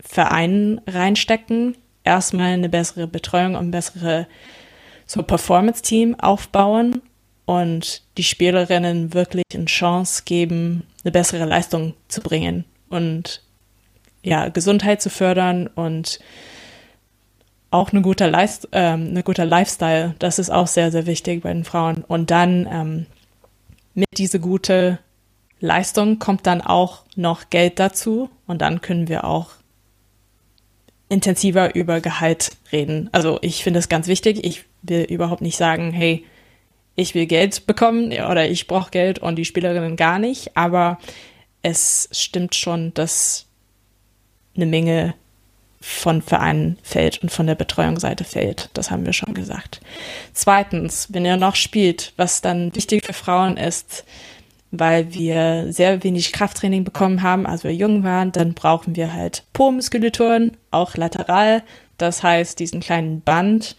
Vereinen 0.00 0.80
reinstecken, 0.86 1.76
erstmal 2.04 2.52
eine 2.52 2.68
bessere 2.68 3.06
Betreuung 3.06 3.54
und 3.54 3.70
bessere 3.70 4.26
so 5.06 5.22
Performance-Team 5.22 6.18
aufbauen 6.18 7.02
und 7.44 8.02
die 8.16 8.24
Spielerinnen 8.24 9.14
wirklich 9.14 9.44
eine 9.54 9.66
Chance 9.66 10.22
geben, 10.24 10.84
eine 11.04 11.12
bessere 11.12 11.44
Leistung 11.44 11.94
zu 12.08 12.20
bringen 12.20 12.64
und 12.88 13.42
ja, 14.22 14.48
Gesundheit 14.48 15.00
zu 15.00 15.08
fördern 15.10 15.68
und 15.68 16.18
auch 17.70 17.92
eine 17.92 18.02
gute, 18.02 18.26
Leist 18.26 18.68
ähm, 18.72 19.08
eine 19.10 19.22
gute 19.22 19.44
Lifestyle. 19.44 20.14
Das 20.18 20.38
ist 20.38 20.50
auch 20.50 20.66
sehr, 20.66 20.90
sehr 20.90 21.06
wichtig 21.06 21.42
bei 21.42 21.52
den 21.52 21.64
Frauen. 21.64 22.04
Und 22.06 22.30
dann 22.30 22.68
ähm, 22.70 23.06
mit 23.94 24.08
diese 24.16 24.40
gute 24.40 24.98
Leistung 25.60 26.18
kommt 26.18 26.46
dann 26.46 26.60
auch 26.60 27.04
noch 27.14 27.50
Geld 27.50 27.78
dazu 27.78 28.30
und 28.46 28.60
dann 28.62 28.80
können 28.80 29.08
wir 29.08 29.24
auch 29.24 29.50
intensiver 31.08 31.74
über 31.74 32.00
Gehalt 32.00 32.50
reden. 32.72 33.08
Also 33.12 33.38
ich 33.42 33.62
finde 33.62 33.78
es 33.78 33.88
ganz 33.88 34.06
wichtig. 34.08 34.44
Ich 34.44 34.64
will 34.82 35.02
überhaupt 35.02 35.40
nicht 35.40 35.56
sagen, 35.56 35.92
hey, 35.92 36.24
ich 36.94 37.14
will 37.14 37.26
Geld 37.26 37.66
bekommen 37.66 38.08
oder 38.08 38.48
ich 38.48 38.66
brauche 38.66 38.90
Geld 38.90 39.18
und 39.18 39.36
die 39.36 39.44
Spielerinnen 39.44 39.96
gar 39.96 40.18
nicht. 40.18 40.56
Aber 40.56 40.98
es 41.62 42.08
stimmt 42.12 42.54
schon, 42.54 42.92
dass 42.94 43.46
eine 44.56 44.66
Menge 44.66 45.14
von 45.80 46.22
Vereinen 46.22 46.78
fällt 46.82 47.22
und 47.22 47.30
von 47.30 47.46
der 47.46 47.54
Betreuungsseite 47.54 48.24
fällt. 48.24 48.70
Das 48.74 48.90
haben 48.90 49.06
wir 49.06 49.12
schon 49.12 49.34
gesagt. 49.34 49.80
Zweitens, 50.32 51.12
wenn 51.12 51.24
ihr 51.24 51.36
noch 51.36 51.54
spielt, 51.54 52.12
was 52.16 52.40
dann 52.40 52.74
wichtig 52.74 53.04
für 53.04 53.12
Frauen 53.12 53.56
ist, 53.56 54.04
weil 54.78 55.14
wir 55.14 55.72
sehr 55.72 56.02
wenig 56.04 56.32
Krafttraining 56.32 56.84
bekommen 56.84 57.22
haben, 57.22 57.46
als 57.46 57.64
wir 57.64 57.74
jung 57.74 58.04
waren, 58.04 58.32
dann 58.32 58.54
brauchen 58.54 58.96
wir 58.96 59.12
halt 59.12 59.44
Po-Muskulaturen, 59.52 60.56
auch 60.70 60.96
lateral. 60.96 61.62
Das 61.98 62.22
heißt, 62.22 62.58
diesen 62.58 62.80
kleinen 62.80 63.22
Band, 63.22 63.76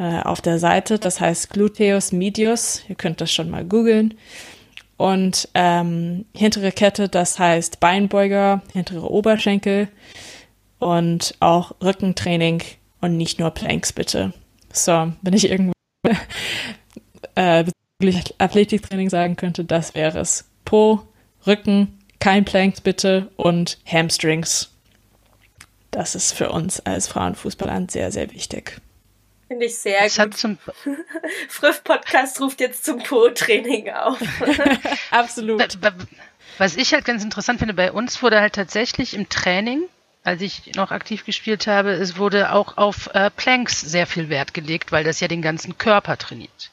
äh, 0.00 0.22
auf 0.22 0.40
der 0.40 0.58
Seite. 0.58 0.98
Das 0.98 1.20
heißt 1.20 1.50
Gluteus 1.50 2.10
medius. 2.10 2.82
Ihr 2.88 2.94
könnt 2.94 3.20
das 3.20 3.30
schon 3.30 3.50
mal 3.50 3.66
googeln. 3.66 4.14
Und 4.96 5.48
ähm, 5.54 6.24
hintere 6.34 6.72
Kette, 6.72 7.10
das 7.10 7.38
heißt 7.38 7.80
Beinbeuger, 7.80 8.62
hintere 8.72 9.10
Oberschenkel 9.10 9.88
und 10.78 11.34
auch 11.40 11.72
Rückentraining 11.82 12.62
und 13.02 13.16
nicht 13.18 13.38
nur 13.38 13.50
Planks 13.50 13.92
bitte. 13.92 14.32
So, 14.72 15.12
wenn 15.20 15.34
ich 15.34 15.50
irgendwo 15.50 15.72
äh, 17.34 17.64
Athletiktraining 18.38 19.10
sagen 19.10 19.36
könnte, 19.36 19.64
das 19.64 19.94
wäre 19.94 20.18
es. 20.18 20.48
Po, 20.64 21.02
Rücken, 21.46 21.98
kein 22.18 22.44
Planks 22.44 22.80
bitte 22.80 23.30
und 23.36 23.78
Hamstrings. 23.86 24.70
Das 25.90 26.14
ist 26.14 26.32
für 26.32 26.50
uns 26.50 26.80
als 26.80 27.08
Frauenfußballer 27.08 27.86
sehr, 27.88 28.12
sehr 28.12 28.30
wichtig. 28.30 28.80
Finde 29.48 29.66
ich 29.66 29.76
sehr 29.76 30.04
das 30.04 30.16
gut. 30.16 30.36
Zum 30.36 30.58
Friff 31.48 31.82
Podcast 31.82 32.40
ruft 32.40 32.60
jetzt 32.60 32.84
zum 32.84 33.02
Po-Training 33.02 33.90
auf. 33.90 34.20
Absolut. 35.10 35.76
Was 36.58 36.76
ich 36.76 36.92
halt 36.92 37.04
ganz 37.04 37.24
interessant 37.24 37.58
finde, 37.58 37.74
bei 37.74 37.90
uns 37.90 38.22
wurde 38.22 38.40
halt 38.40 38.54
tatsächlich 38.54 39.14
im 39.14 39.28
Training, 39.28 39.82
als 40.22 40.42
ich 40.42 40.74
noch 40.76 40.92
aktiv 40.92 41.24
gespielt 41.24 41.66
habe, 41.66 41.90
es 41.90 42.16
wurde 42.16 42.52
auch 42.52 42.76
auf 42.76 43.10
äh, 43.12 43.30
Planks 43.30 43.80
sehr 43.80 44.06
viel 44.06 44.28
Wert 44.28 44.54
gelegt, 44.54 44.92
weil 44.92 45.02
das 45.02 45.18
ja 45.18 45.26
den 45.26 45.42
ganzen 45.42 45.78
Körper 45.78 46.16
trainiert. 46.16 46.69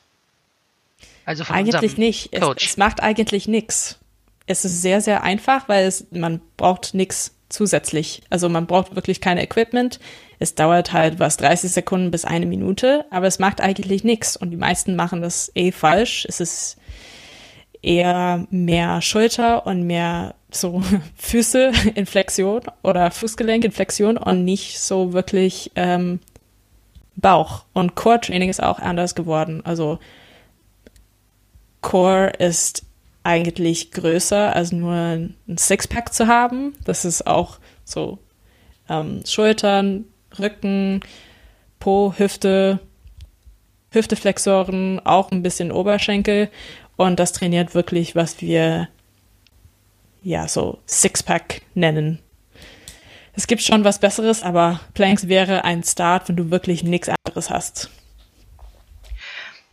Also 1.27 1.43
von 1.43 1.57
eigentlich 1.57 1.97
nicht. 1.97 2.29
Es, 2.31 2.41
es, 2.63 2.77
macht 2.77 3.03
eigentlich 3.03 3.49
nichts. 3.49 3.99
Es 4.45 4.63
ist 4.63 4.81
sehr, 4.81 5.01
sehr 5.01 5.23
einfach, 5.23 5.67
weil 5.67 5.85
es, 5.85 6.07
man 6.11 6.39
braucht 6.55 6.93
nichts 6.93 7.35
zusätzlich. 7.49 8.21
Also 8.29 8.47
man 8.47 8.65
braucht 8.65 8.95
wirklich 8.95 9.19
kein 9.19 9.37
Equipment. 9.37 9.99
Es 10.39 10.55
dauert 10.55 10.93
halt 10.93 11.19
was 11.19 11.35
30 11.35 11.69
Sekunden 11.69 12.11
bis 12.11 12.23
eine 12.23 12.45
Minute, 12.45 13.03
aber 13.09 13.27
es 13.27 13.39
macht 13.39 13.59
eigentlich 13.59 14.05
nichts. 14.05 14.37
Und 14.37 14.51
die 14.51 14.57
meisten 14.57 14.95
machen 14.95 15.21
das 15.21 15.51
eh 15.53 15.73
falsch. 15.73 16.25
Es 16.29 16.39
ist 16.39 16.77
eher 17.81 18.47
mehr 18.49 19.01
Schulter 19.01 19.67
und 19.67 19.83
mehr 19.83 20.33
so 20.49 20.81
Füße 21.17 21.73
in 21.95 22.05
Flexion 22.05 22.61
oder 22.83 23.11
Fußgelenk 23.11 23.65
in 23.65 23.73
Flexion 23.73 24.15
und 24.15 24.45
nicht 24.45 24.79
so 24.79 25.11
wirklich 25.11 25.73
ähm, 25.75 26.21
Bauch. 27.17 27.65
Und 27.73 27.95
Core-Training 27.95 28.49
ist 28.49 28.63
auch 28.63 28.79
anders 28.79 29.13
geworden. 29.13 29.61
Also 29.65 29.99
Core 31.87 32.31
ist 32.37 32.85
eigentlich 33.23 33.91
größer 33.91 34.53
als 34.53 34.73
nur 34.73 34.91
ein 34.93 35.37
Sixpack 35.57 36.13
zu 36.13 36.27
haben. 36.27 36.73
Das 36.83 37.05
ist 37.05 37.25
auch 37.25 37.59
so 37.85 38.19
ähm, 38.89 39.23
Schultern, 39.25 40.03
Rücken, 40.37 40.99
Po, 41.79 42.13
Hüfte, 42.17 42.81
Hüfteflexoren, 43.91 44.99
auch 45.05 45.31
ein 45.31 45.43
bisschen 45.43 45.71
Oberschenkel. 45.71 46.49
Und 46.97 47.21
das 47.21 47.31
trainiert 47.31 47.73
wirklich, 47.73 48.17
was 48.17 48.41
wir 48.41 48.89
ja 50.21 50.49
so 50.49 50.79
Sixpack 50.87 51.61
nennen. 51.73 52.19
Es 53.31 53.47
gibt 53.47 53.61
schon 53.61 53.85
was 53.85 53.99
Besseres, 53.99 54.43
aber 54.43 54.81
Planks 54.93 55.29
wäre 55.29 55.63
ein 55.63 55.83
Start, 55.83 56.27
wenn 56.27 56.35
du 56.35 56.51
wirklich 56.51 56.83
nichts 56.83 57.07
anderes 57.07 57.49
hast. 57.49 57.89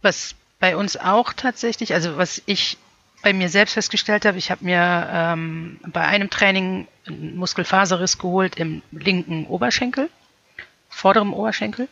Was 0.00 0.36
bei 0.64 0.78
uns 0.78 0.96
auch 0.96 1.34
tatsächlich, 1.34 1.92
also 1.92 2.16
was 2.16 2.40
ich 2.46 2.78
bei 3.22 3.34
mir 3.34 3.50
selbst 3.50 3.74
festgestellt 3.74 4.24
habe, 4.24 4.38
ich 4.38 4.50
habe 4.50 4.64
mir 4.64 5.10
ähm, 5.12 5.78
bei 5.86 6.00
einem 6.00 6.30
Training 6.30 6.88
einen 7.06 7.36
Muskelfaserriss 7.36 8.16
geholt 8.16 8.56
im 8.56 8.80
linken 8.90 9.44
Oberschenkel, 9.44 10.08
vorderem 10.88 11.34
Oberschenkel, 11.34 11.86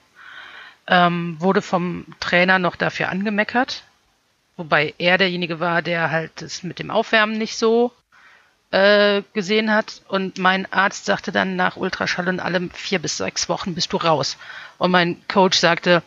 ähm, 0.86 1.36
wurde 1.38 1.60
vom 1.60 2.06
Trainer 2.18 2.58
noch 2.58 2.74
dafür 2.74 3.10
angemeckert, 3.10 3.84
wobei 4.56 4.94
er 4.96 5.18
derjenige 5.18 5.60
war, 5.60 5.82
der 5.82 6.10
halt 6.10 6.40
das 6.40 6.62
mit 6.62 6.78
dem 6.78 6.90
Aufwärmen 6.90 7.36
nicht 7.36 7.58
so 7.58 7.92
äh, 8.70 9.20
gesehen 9.34 9.70
hat. 9.70 10.00
Und 10.08 10.38
mein 10.38 10.72
Arzt 10.72 11.04
sagte 11.04 11.30
dann 11.30 11.56
nach 11.56 11.76
Ultraschall 11.76 12.26
und 12.26 12.40
allem 12.40 12.70
vier 12.70 13.00
bis 13.00 13.18
sechs 13.18 13.50
Wochen 13.50 13.74
bist 13.74 13.92
du 13.92 13.98
raus. 13.98 14.38
Und 14.78 14.92
mein 14.92 15.20
Coach 15.28 15.58
sagte, 15.58 16.02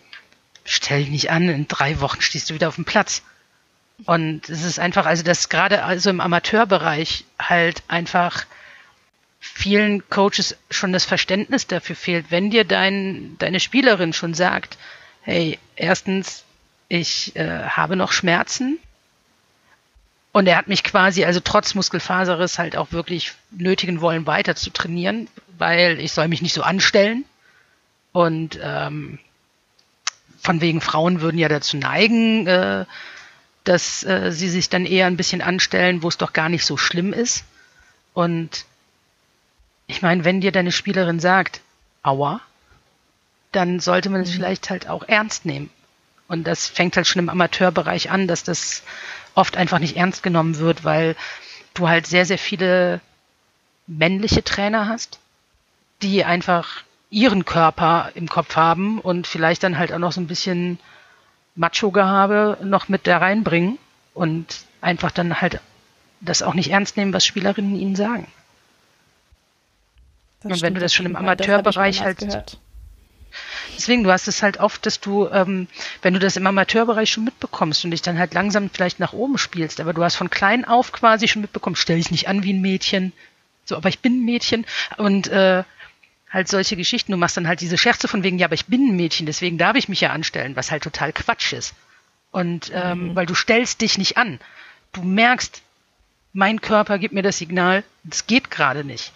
stell 0.65 0.99
dich 0.99 1.09
nicht 1.09 1.31
an, 1.31 1.47
in 1.47 1.67
drei 1.67 2.01
Wochen 2.01 2.21
stehst 2.21 2.49
du 2.49 2.53
wieder 2.53 2.67
auf 2.67 2.75
dem 2.75 2.85
Platz. 2.85 3.21
Und 4.05 4.49
es 4.49 4.63
ist 4.63 4.79
einfach, 4.79 5.05
also 5.05 5.23
das 5.23 5.47
gerade 5.47 5.83
also 5.83 6.09
im 6.09 6.19
Amateurbereich 6.19 7.23
halt 7.39 7.83
einfach 7.87 8.45
vielen 9.39 10.09
Coaches 10.09 10.57
schon 10.69 10.91
das 10.91 11.05
Verständnis 11.05 11.67
dafür 11.67 11.95
fehlt, 11.95 12.25
wenn 12.29 12.49
dir 12.49 12.65
dein, 12.65 13.37
deine 13.37 13.59
Spielerin 13.59 14.11
schon 14.11 14.33
sagt, 14.33 14.77
hey, 15.21 15.59
erstens, 15.75 16.43
ich 16.89 17.35
äh, 17.35 17.63
habe 17.63 17.95
noch 17.95 18.11
Schmerzen. 18.11 18.79
Und 20.31 20.47
er 20.47 20.57
hat 20.57 20.67
mich 20.67 20.83
quasi, 20.83 21.23
also 21.23 21.39
trotz 21.39 21.75
Muskelfaserriss, 21.75 22.59
halt 22.59 22.75
auch 22.75 22.91
wirklich 22.91 23.33
nötigen 23.51 24.01
wollen, 24.01 24.27
weiter 24.27 24.55
zu 24.55 24.69
trainieren, 24.71 25.29
weil 25.57 25.99
ich 25.99 26.11
soll 26.11 26.27
mich 26.27 26.41
nicht 26.41 26.53
so 26.53 26.61
anstellen. 26.61 27.23
Und 28.11 28.59
ähm, 28.61 29.19
von 30.45 30.61
wegen 30.61 30.79
Frauen 30.79 31.21
würden 31.21 31.37
ja 31.37 31.49
dazu 31.49 31.75
neigen, 31.75 32.47
äh, 32.47 32.85
dass 33.63 34.03
äh, 34.03 34.31
sie 34.31 34.49
sich 34.49 34.69
dann 34.69 34.85
eher 34.85 35.07
ein 35.07 35.17
bisschen 35.17 35.41
anstellen, 35.41 36.03
wo 36.03 36.07
es 36.07 36.17
doch 36.17 36.33
gar 36.33 36.49
nicht 36.49 36.65
so 36.65 36.77
schlimm 36.77 37.11
ist. 37.11 37.43
Und 38.13 38.65
ich 39.87 40.01
meine, 40.01 40.23
wenn 40.23 40.41
dir 40.41 40.51
deine 40.51 40.71
Spielerin 40.71 41.19
sagt, 41.19 41.61
aua, 42.03 42.41
dann 43.51 43.79
sollte 43.79 44.09
man 44.09 44.21
es 44.21 44.29
mhm. 44.29 44.33
vielleicht 44.35 44.69
halt 44.69 44.87
auch 44.87 45.03
ernst 45.07 45.45
nehmen. 45.45 45.69
Und 46.27 46.45
das 46.45 46.67
fängt 46.67 46.95
halt 46.95 47.07
schon 47.07 47.21
im 47.21 47.29
Amateurbereich 47.29 48.09
an, 48.11 48.27
dass 48.27 48.43
das 48.43 48.83
oft 49.33 49.57
einfach 49.57 49.79
nicht 49.79 49.97
ernst 49.97 50.23
genommen 50.23 50.57
wird, 50.57 50.83
weil 50.83 51.15
du 51.73 51.87
halt 51.87 52.07
sehr, 52.07 52.25
sehr 52.25 52.37
viele 52.37 53.01
männliche 53.87 54.43
Trainer 54.43 54.87
hast, 54.87 55.19
die 56.01 56.23
einfach 56.23 56.83
ihren 57.09 57.45
Körper 57.45 58.11
im 58.15 58.27
Kopf 58.27 58.55
haben 58.55 58.99
und 58.99 59.27
vielleicht 59.27 59.63
dann 59.63 59.77
halt 59.77 59.93
auch 59.93 59.99
noch 59.99 60.11
so 60.11 60.21
ein 60.21 60.27
bisschen 60.27 60.79
Macho-Gehabe 61.55 62.57
noch 62.63 62.89
mit 62.89 63.07
da 63.07 63.17
reinbringen 63.17 63.77
und 64.13 64.65
einfach 64.81 65.11
dann 65.11 65.41
halt 65.41 65.61
das 66.21 66.41
auch 66.41 66.53
nicht 66.53 66.71
ernst 66.71 66.97
nehmen, 66.97 67.13
was 67.13 67.25
Spielerinnen 67.25 67.75
ihnen 67.75 67.95
sagen. 67.95 68.27
Das 70.41 70.53
und 70.53 70.61
wenn 70.61 70.73
du 70.75 70.79
das 70.79 70.93
schon 70.93 71.05
im 71.05 71.15
Amateurbereich 71.15 72.01
halt. 72.01 72.19
Gehört. 72.19 72.59
Deswegen, 73.75 74.03
du 74.03 74.11
hast 74.11 74.27
es 74.27 74.41
halt 74.41 74.59
oft, 74.59 74.85
dass 74.85 75.01
du, 75.01 75.27
ähm, 75.27 75.67
wenn 76.01 76.13
du 76.13 76.19
das 76.19 76.37
im 76.37 76.47
Amateurbereich 76.47 77.09
schon 77.09 77.25
mitbekommst 77.25 77.83
und 77.83 77.91
dich 77.91 78.01
dann 78.01 78.17
halt 78.17 78.33
langsam 78.33 78.69
vielleicht 78.69 78.99
nach 78.99 79.11
oben 79.11 79.37
spielst, 79.37 79.81
aber 79.81 79.93
du 79.93 80.03
hast 80.03 80.15
von 80.15 80.29
klein 80.29 80.63
auf 80.63 80.93
quasi 80.93 81.27
schon 81.27 81.41
mitbekommen, 81.41 81.75
stell 81.75 81.97
dich 81.97 82.11
nicht 82.11 82.29
an 82.29 82.43
wie 82.43 82.53
ein 82.53 82.61
Mädchen, 82.61 83.11
so, 83.65 83.75
aber 83.75 83.89
ich 83.89 83.99
bin 83.99 84.19
ein 84.19 84.25
Mädchen 84.25 84.65
und 84.97 85.27
äh, 85.27 85.63
halt 86.35 86.49
solche 86.49 86.75
Geschichten. 86.75 87.13
Du 87.13 87.17
machst 87.17 87.37
dann 87.37 87.47
halt 87.47 87.61
diese 87.61 87.77
Scherze 87.77 88.09
von 88.09 88.21
wegen, 88.21 88.37
ja, 88.37 88.47
aber 88.47 88.55
ich 88.55 88.65
bin 88.65 88.89
ein 88.89 88.95
Mädchen, 88.97 89.25
deswegen 89.25 89.57
darf 89.57 89.77
ich 89.77 89.87
mich 89.87 90.01
ja 90.01 90.11
anstellen, 90.11 90.55
was 90.57 90.69
halt 90.69 90.83
total 90.83 91.13
Quatsch 91.13 91.53
ist. 91.53 91.73
Und 92.31 92.71
ähm, 92.73 92.99
mhm. 92.99 93.15
weil 93.15 93.25
du 93.25 93.33
stellst 93.33 93.79
dich 93.79 93.97
nicht 93.97 94.17
an. 94.17 94.39
Du 94.91 95.01
merkst, 95.01 95.61
mein 96.33 96.59
Körper 96.59 96.99
gibt 96.99 97.13
mir 97.13 97.23
das 97.23 97.37
Signal, 97.37 97.85
das 98.03 98.27
geht 98.27 98.51
gerade 98.51 98.83
nicht. 98.83 99.13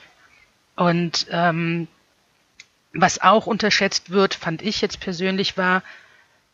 Und 0.78 1.28
ähm, 1.30 1.90
was 2.94 3.22
auch 3.22 3.46
unterschätzt 3.46 4.12
wird, 4.12 4.34
fand 4.34 4.62
ich 4.62 4.80
jetzt 4.80 5.02
persönlich, 5.02 5.58
war 5.58 5.84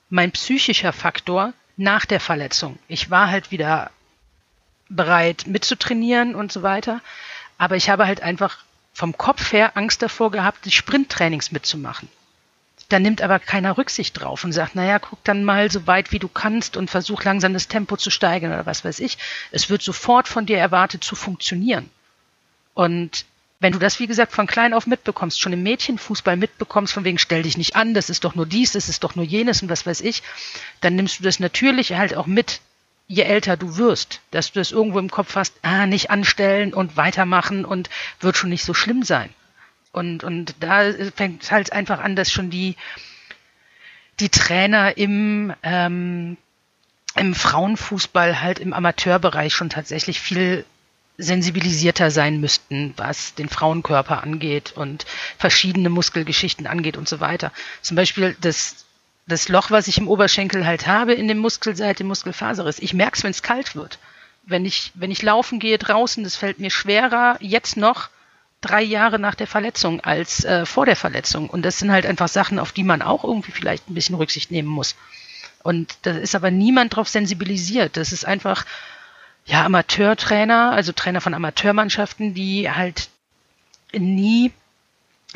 mein 0.10 0.32
psychischer 0.32 0.94
Faktor 0.94 1.54
nach 1.78 2.06
der 2.06 2.20
Verletzung. 2.20 2.80
Ich 2.88 3.12
war 3.12 3.30
halt 3.30 3.52
wieder 3.52 3.92
bereit 4.90 5.46
mitzutrainieren 5.46 6.34
und 6.34 6.52
so 6.52 6.64
weiter, 6.64 7.02
aber 7.60 7.76
ich 7.76 7.92
habe 7.92 8.08
halt 8.08 8.22
einfach 8.22 8.66
vom 8.96 9.18
Kopf 9.18 9.52
her 9.52 9.76
Angst 9.76 10.02
davor 10.02 10.32
gehabt, 10.32 10.66
die 10.66 10.72
Sprinttrainings 10.72 11.52
mitzumachen. 11.52 12.08
Da 12.88 12.98
nimmt 12.98 13.22
aber 13.22 13.40
keiner 13.40 13.78
Rücksicht 13.78 14.20
drauf 14.20 14.46
und 14.46 14.54
sagt, 14.54 14.76
naja, 14.76 15.00
guck 15.00 15.22
dann 15.26 15.44
mal 15.44 15.70
so 15.70 15.86
weit 15.86 16.14
wie 16.14 16.20
du 16.20 16.30
kannst 16.30 16.78
und 16.78 16.90
versuch 16.90 17.24
langsam 17.24 17.54
das 17.54 17.68
Tempo 17.68 17.98
zu 17.98 18.10
steigern 18.10 18.54
oder 18.54 18.66
was 18.66 18.86
weiß 18.86 19.00
ich. 19.02 19.18
Es 19.52 19.70
wird 19.70 19.82
sofort 19.82 20.30
von 20.30 20.46
dir 20.46 20.58
erwartet 20.58 21.04
zu 21.04 21.16
funktionieren. 21.16 21.90
Und 22.74 23.26
wenn 23.60 23.74
du 23.74 23.80
das, 23.80 24.00
wie 24.00 24.08
gesagt, 24.08 24.32
von 24.32 24.48
klein 24.48 24.74
auf 24.74 24.88
mitbekommst, 24.88 25.42
schon 25.42 25.54
im 25.54 25.64
Mädchenfußball 25.64 26.38
mitbekommst, 26.38 26.94
von 26.94 27.04
wegen 27.04 27.18
stell 27.18 27.44
dich 27.44 27.58
nicht 27.58 27.76
an, 27.76 27.94
das 27.94 28.10
ist 28.10 28.24
doch 28.24 28.36
nur 28.36 28.46
dies, 28.46 28.72
das 28.72 28.88
ist 28.88 29.04
doch 29.04 29.16
nur 29.16 29.26
jenes 29.26 29.62
und 29.62 29.70
was 29.70 29.86
weiß 29.86 30.00
ich, 30.02 30.24
dann 30.80 30.96
nimmst 30.96 31.20
du 31.20 31.24
das 31.24 31.40
natürlich 31.40 31.94
halt 31.94 32.16
auch 32.16 32.28
mit 32.28 32.62
je 33.07 33.23
älter 33.23 33.57
du 33.57 33.77
wirst, 33.77 34.22
dass 34.32 34.52
du 34.52 34.60
das 34.60 34.72
irgendwo 34.72 34.99
im 34.99 35.11
Kopf 35.11 35.36
hast, 35.36 35.53
ah, 35.61 35.86
nicht 35.86 36.10
anstellen 36.10 36.73
und 36.73 36.98
weitermachen 36.98 37.65
und 37.65 37.90
wird 38.19 38.38
schon 38.38 38.49
nicht 38.49 38.64
so 38.64 38.73
schlimm 38.73 39.03
sein. 39.03 39.30
Und, 39.91 40.23
und 40.23 40.56
da 40.60 40.91
fängt 41.15 41.44
es 41.44 41.52
halt 41.52 41.72
einfach 41.72 41.99
an, 41.99 42.15
dass 42.15 42.32
schon 42.32 42.49
die, 42.49 42.76
die 44.19 44.30
Trainer 44.30 44.98
im, 44.98 45.53
ähm, 45.64 46.38
im 47.15 47.36
Frauenfußball 47.36 48.41
halt 48.41 48.60
im 48.60 48.73
Amateurbereich 48.73 49.53
schon 49.53 49.69
tatsächlich 49.69 50.19
viel 50.19 50.65
sensibilisierter 51.18 52.11
sein 52.11 52.41
müssten, 52.41 52.94
was 52.98 53.36
den 53.36 53.48
Frauenkörper 53.48 54.22
angeht 54.22 54.73
und 54.76 55.06
verschiedene 55.38 55.90
Muskelgeschichten 55.90 56.68
angeht 56.68 56.98
und 56.98 57.07
so 57.07 57.22
weiter. 57.22 57.53
Zum 57.82 57.95
Beispiel 57.95 58.36
das 58.41 58.85
das 59.28 59.50
Loch, 59.50 59.72
was 59.72 59.88
ich 59.88 59.98
im 59.98 60.08
Oberschenkel 60.08 60.66
halt 60.66 60.88
habe, 60.88 61.14
in 61.14 61.28
dem 61.28 61.40
Muskel 61.40 61.76
seit 61.76 62.00
dem 62.00 62.08
Muskelfaserriss. 62.08 62.80
Ich 62.80 62.94
merke 62.94 63.18
es, 63.18 63.24
wenn 63.24 63.32
es 63.32 63.42
kalt 63.42 63.76
wird. 63.76 63.98
Wenn 64.44 64.66
ich, 64.66 64.92
wenn 64.94 65.10
ich 65.10 65.24
laufen 65.24 65.60
gehe 65.60 65.80
draußen, 65.80 66.24
das 66.24 66.36
fällt 66.36 66.60
mir 66.60 66.70
schwerer, 66.70 67.38
jetzt 67.40 67.78
noch 67.78 68.10
drei 68.62 68.84
Jahre 68.84 69.18
nach 69.18 69.36
der 69.36 69.48
Verletzung 69.48 70.02
als 70.02 70.44
äh, 70.44 70.66
vor 70.66 70.86
der 70.86 70.96
Verletzung. 70.96 71.50
Und 71.50 71.64
das 71.64 71.80
sind 71.80 71.92
halt 71.92 72.06
einfach 72.06 72.28
Sachen, 72.28 72.60
auf 72.60 72.72
die 72.72 72.84
man 72.84 73.02
auch 73.02 73.24
irgendwie 73.24 73.52
vielleicht 73.52 73.90
ein 73.90 73.96
bisschen 73.96 74.16
Rücksicht 74.16 74.52
nehmen 74.52 74.68
muss. 74.68 74.96
Und 75.64 75.98
da 76.04 76.12
ist 76.12 76.36
aber 76.36 76.52
niemand 76.52 76.96
drauf 76.96 77.10
sensibilisiert. 77.10 77.98
Das 77.98 78.12
ist 78.12 78.26
einfach, 78.26 78.66
ja, 79.46 79.66
Amateurtrainer, 79.66 80.72
also 80.72 80.92
Trainer 80.92 81.22
von 81.22 81.34
Amateurmannschaften, 81.34 82.36
die 82.36 82.70
halt 82.70 83.10
nie 83.92 84.52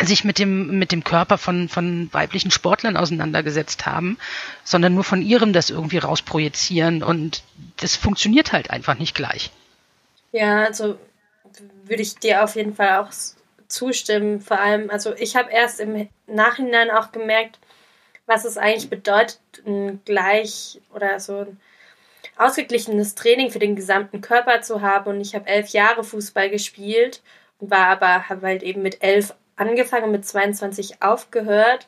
sich 0.08 0.24
mit 0.24 0.40
dem, 0.40 0.80
mit 0.80 0.92
dem 0.92 1.04
Körper 1.04 1.38
von, 1.38 1.70
von 1.70 2.10
weiblichen 2.12 2.52
Sportlern 2.52 2.98
auseinandergesetzt 2.98 3.86
haben, 3.86 4.18
sondern 4.64 4.94
nur 4.94 5.04
von 5.04 5.22
ihrem 5.22 5.54
das 5.54 5.70
irgendwie 5.70 5.98
rausprojizieren 5.98 7.04
und 7.04 7.44
das 7.78 7.96
funktioniert 7.96 8.54
halt 8.54 8.70
einfach 8.70 8.98
nicht 8.98 9.16
gleich. 9.16 9.52
Ja, 10.32 10.64
also 10.64 10.98
würde 11.86 12.02
ich 12.02 12.16
dir 12.16 12.44
auf 12.44 12.56
jeden 12.56 12.76
Fall 12.76 12.98
auch 12.98 13.12
zustimmen. 13.68 14.42
Vor 14.42 14.60
allem, 14.60 14.90
also 14.90 15.14
ich 15.16 15.36
habe 15.36 15.52
erst 15.52 15.80
im 15.80 16.10
Nachhinein 16.28 16.92
auch 16.92 17.12
gemerkt, 17.12 17.60
was 18.26 18.46
es 18.46 18.58
eigentlich 18.58 18.90
bedeutet, 18.90 19.40
ein 19.66 20.02
gleich 20.06 20.80
oder 20.94 21.20
so 21.20 21.40
ein 21.40 21.60
ausgeglichenes 22.38 23.16
Training 23.16 23.52
für 23.52 23.60
den 23.60 23.76
gesamten 23.76 24.22
Körper 24.22 24.62
zu 24.62 24.82
haben. 24.82 25.10
Und 25.10 25.22
ich 25.22 25.36
habe 25.36 25.48
elf 25.48 25.70
Jahre 25.70 26.04
Fußball 26.04 26.50
gespielt 26.50 27.22
und 27.60 27.72
war 27.72 27.88
aber, 27.88 28.30
habe 28.30 28.48
halt 28.48 28.64
eben 28.64 28.82
mit 28.82 29.02
elf 29.04 29.34
angefangen, 29.60 30.12
mit 30.12 30.26
22 30.26 31.02
aufgehört. 31.02 31.88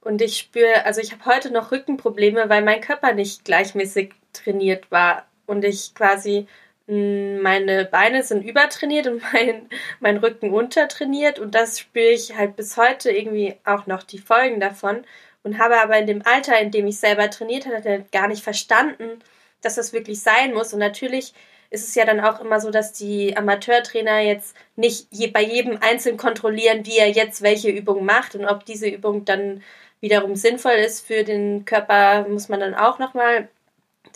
Und 0.00 0.22
ich 0.22 0.38
spüre, 0.38 0.84
also 0.86 1.00
ich 1.00 1.12
habe 1.12 1.26
heute 1.26 1.52
noch 1.52 1.72
Rückenprobleme, 1.72 2.48
weil 2.48 2.62
mein 2.62 2.80
Körper 2.80 3.12
nicht 3.12 3.44
gleichmäßig 3.44 4.12
trainiert 4.32 4.90
war 4.90 5.26
und 5.46 5.64
ich 5.64 5.94
quasi 5.94 6.46
hm, 6.90 7.40
meine 7.40 7.84
Beine 7.84 8.24
sind 8.24 8.42
übertrainiert 8.42 9.06
und 9.06 9.22
mein, 9.32 9.68
mein 10.00 10.16
Rücken 10.16 10.52
untertrainiert. 10.52 11.38
Und 11.38 11.54
das 11.54 11.78
spüre 11.78 12.10
ich 12.10 12.36
halt 12.36 12.56
bis 12.56 12.76
heute 12.76 13.10
irgendwie 13.12 13.56
auch 13.64 13.86
noch 13.86 14.02
die 14.02 14.18
Folgen 14.18 14.60
davon. 14.60 15.04
Und 15.42 15.58
habe 15.58 15.80
aber 15.80 15.96
in 15.98 16.06
dem 16.06 16.22
Alter, 16.26 16.58
in 16.60 16.70
dem 16.70 16.86
ich 16.86 16.98
selber 16.98 17.30
trainiert 17.30 17.66
hatte, 17.66 18.04
gar 18.12 18.28
nicht 18.28 18.42
verstanden, 18.42 19.20
dass 19.62 19.76
das 19.76 19.92
wirklich 19.92 20.20
sein 20.20 20.52
muss. 20.52 20.72
Und 20.72 20.80
natürlich 20.80 21.32
ist 21.70 21.88
es 21.88 21.94
ja 21.94 22.04
dann 22.04 22.20
auch 22.20 22.40
immer 22.40 22.60
so, 22.60 22.70
dass 22.70 22.92
die 22.92 23.36
Amateurtrainer 23.36 24.20
jetzt 24.20 24.56
nicht 24.76 25.06
je, 25.10 25.28
bei 25.28 25.42
jedem 25.42 25.78
einzeln 25.80 26.16
kontrollieren, 26.16 26.84
wie 26.84 26.98
er 26.98 27.08
jetzt 27.08 27.42
welche 27.42 27.70
Übung 27.70 28.04
macht 28.04 28.34
und 28.34 28.44
ob 28.44 28.64
diese 28.64 28.88
Übung 28.88 29.24
dann 29.24 29.62
wiederum 30.00 30.34
sinnvoll 30.34 30.72
ist 30.72 31.06
für 31.06 31.22
den 31.22 31.64
Körper, 31.64 32.26
muss 32.28 32.48
man 32.48 32.60
dann 32.60 32.74
auch 32.74 32.98
nochmal 32.98 33.48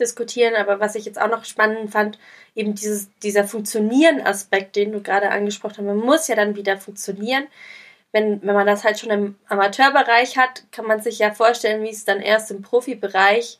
diskutieren. 0.01 0.55
Aber 0.57 0.81
was 0.81 0.97
ich 0.97 1.05
jetzt 1.05 1.21
auch 1.21 1.29
noch 1.29 1.45
spannend 1.45 1.93
fand, 1.93 2.19
eben 2.57 2.75
dieses, 2.75 3.09
dieser 3.23 3.45
Funktionieren-Aspekt, 3.45 4.75
den 4.77 4.93
du 4.93 5.01
gerade 5.01 5.31
angesprochen 5.31 5.77
hast, 5.79 5.85
man 5.85 5.99
muss 5.99 6.27
ja 6.27 6.35
dann 6.35 6.57
wieder 6.57 6.77
funktionieren. 6.79 7.47
Wenn, 8.11 8.43
wenn 8.43 8.55
man 8.55 8.67
das 8.67 8.85
halt 8.85 8.99
schon 8.99 9.11
im 9.11 9.37
Amateurbereich 9.49 10.37
hat, 10.37 10.65
kann 10.73 10.87
man 10.87 11.01
sich 11.03 11.19
ja 11.19 11.33
vorstellen, 11.33 11.83
wie 11.83 11.91
es 11.91 12.05
dann 12.05 12.21
erst 12.21 12.51
im 12.51 12.63
Profibereich 12.63 13.59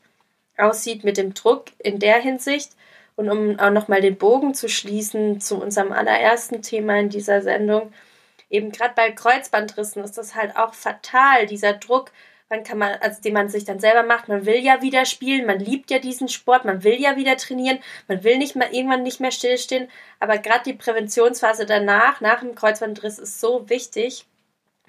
aussieht 0.57 1.05
mit 1.05 1.17
dem 1.17 1.35
Druck 1.35 1.67
in 1.79 1.99
der 1.99 2.21
Hinsicht. 2.21 2.71
Und 3.17 3.31
um 3.31 3.59
auch 3.59 3.71
nochmal 3.71 4.01
den 4.01 4.17
Bogen 4.17 4.55
zu 4.55 4.69
schließen 4.69 5.41
zu 5.41 5.61
unserem 5.61 5.93
allerersten 5.93 6.63
Thema 6.63 6.99
in 6.99 7.09
dieser 7.09 7.43
Sendung, 7.43 7.93
eben 8.51 8.73
gerade 8.73 8.95
bei 8.95 9.13
Kreuzbandrissen 9.13 10.03
ist 10.03 10.19
das 10.19 10.35
halt 10.35 10.57
auch 10.57 10.75
fatal, 10.75 11.47
dieser 11.47 11.75
Druck, 11.75 12.11
wann 12.49 12.65
kann 12.65 12.79
man, 12.79 12.95
also 13.01 13.21
den 13.23 13.35
man 13.35 13.49
sich 13.49 13.65
dann 13.65 13.81
selber 13.81 14.03
macht, 14.03 14.29
man 14.29 14.47
will 14.47 14.59
ja 14.59 14.83
wieder 14.83 15.07
spielen, 15.07 15.47
man 15.47 15.61
liebt 15.61 15.91
ja 15.91 15.99
diesen 15.99 16.29
Sport, 16.29 16.65
man 16.65 16.85
will 16.85 17.01
ja 17.01 17.17
wieder 17.17 17.37
trainieren, 17.37 17.79
man 18.09 18.25
will 18.25 18.39
nicht 18.39 18.57
mehr 18.57 18.73
irgendwann 18.73 19.03
nicht 19.03 19.21
mehr 19.21 19.31
stillstehen, 19.31 19.89
aber 20.21 20.39
gerade 20.39 20.65
die 20.65 20.75
Präventionsphase 20.75 21.67
danach, 21.67 22.21
nach 22.21 22.41
dem 22.41 22.55
Kreuzbandriss 22.55 23.19
ist 23.19 23.41
so 23.41 23.69
wichtig, 23.71 24.27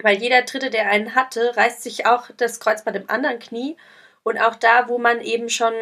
weil 0.02 0.18
jeder 0.18 0.42
Dritte, 0.42 0.70
der 0.70 0.90
einen 0.90 1.14
hatte, 1.14 1.56
reißt 1.56 1.82
sich 1.82 2.06
auch 2.06 2.28
das 2.36 2.60
Kreuzband 2.60 2.96
im 2.96 3.10
anderen 3.10 3.38
Knie. 3.38 3.76
Und 4.22 4.38
auch 4.38 4.56
da, 4.56 4.88
wo 4.88 4.98
man 4.98 5.20
eben 5.20 5.48
schon 5.48 5.72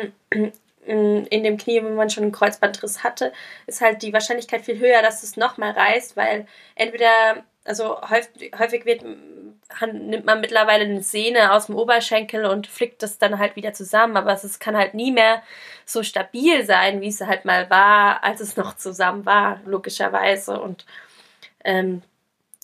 in 0.87 1.45
dem 1.45 1.57
Knie, 1.57 1.83
wenn 1.83 1.95
man 1.95 2.11
schon 2.11 2.25
einen 2.25 2.33
Kreuzbandriss 2.33 3.03
hatte, 3.03 3.33
ist 3.67 3.81
halt 3.81 4.03
die 4.03 4.13
Wahrscheinlichkeit 4.13 4.63
viel 4.63 4.79
höher, 4.79 5.03
dass 5.03 5.23
es 5.23 5.37
nochmal 5.37 5.73
reißt, 5.73 6.17
weil 6.17 6.47
entweder, 6.75 7.45
also 7.65 8.01
häufig, 8.03 8.53
häufig 8.59 8.85
wird, 8.85 9.03
nimmt 9.93 10.25
man 10.25 10.41
mittlerweile 10.41 10.85
eine 10.85 11.03
Sehne 11.03 11.53
aus 11.53 11.67
dem 11.67 11.77
Oberschenkel 11.77 12.45
und 12.45 12.67
flickt 12.67 13.03
das 13.03 13.19
dann 13.19 13.39
halt 13.39 13.57
wieder 13.57 13.73
zusammen, 13.73 14.17
aber 14.17 14.33
es 14.33 14.59
kann 14.59 14.77
halt 14.77 14.95
nie 14.95 15.11
mehr 15.11 15.43
so 15.87 16.03
stabil 16.03 16.65
sein, 16.65 17.01
wie 17.01 17.09
es 17.09 17.21
halt 17.21 17.45
mal 17.45 17.71
war, 17.71 18.23
als 18.23 18.41
es 18.41 18.57
noch 18.57 18.77
zusammen 18.77 19.25
war, 19.27 19.61
logischerweise. 19.65 20.61
Und 20.61 20.85
ähm, 21.65 22.03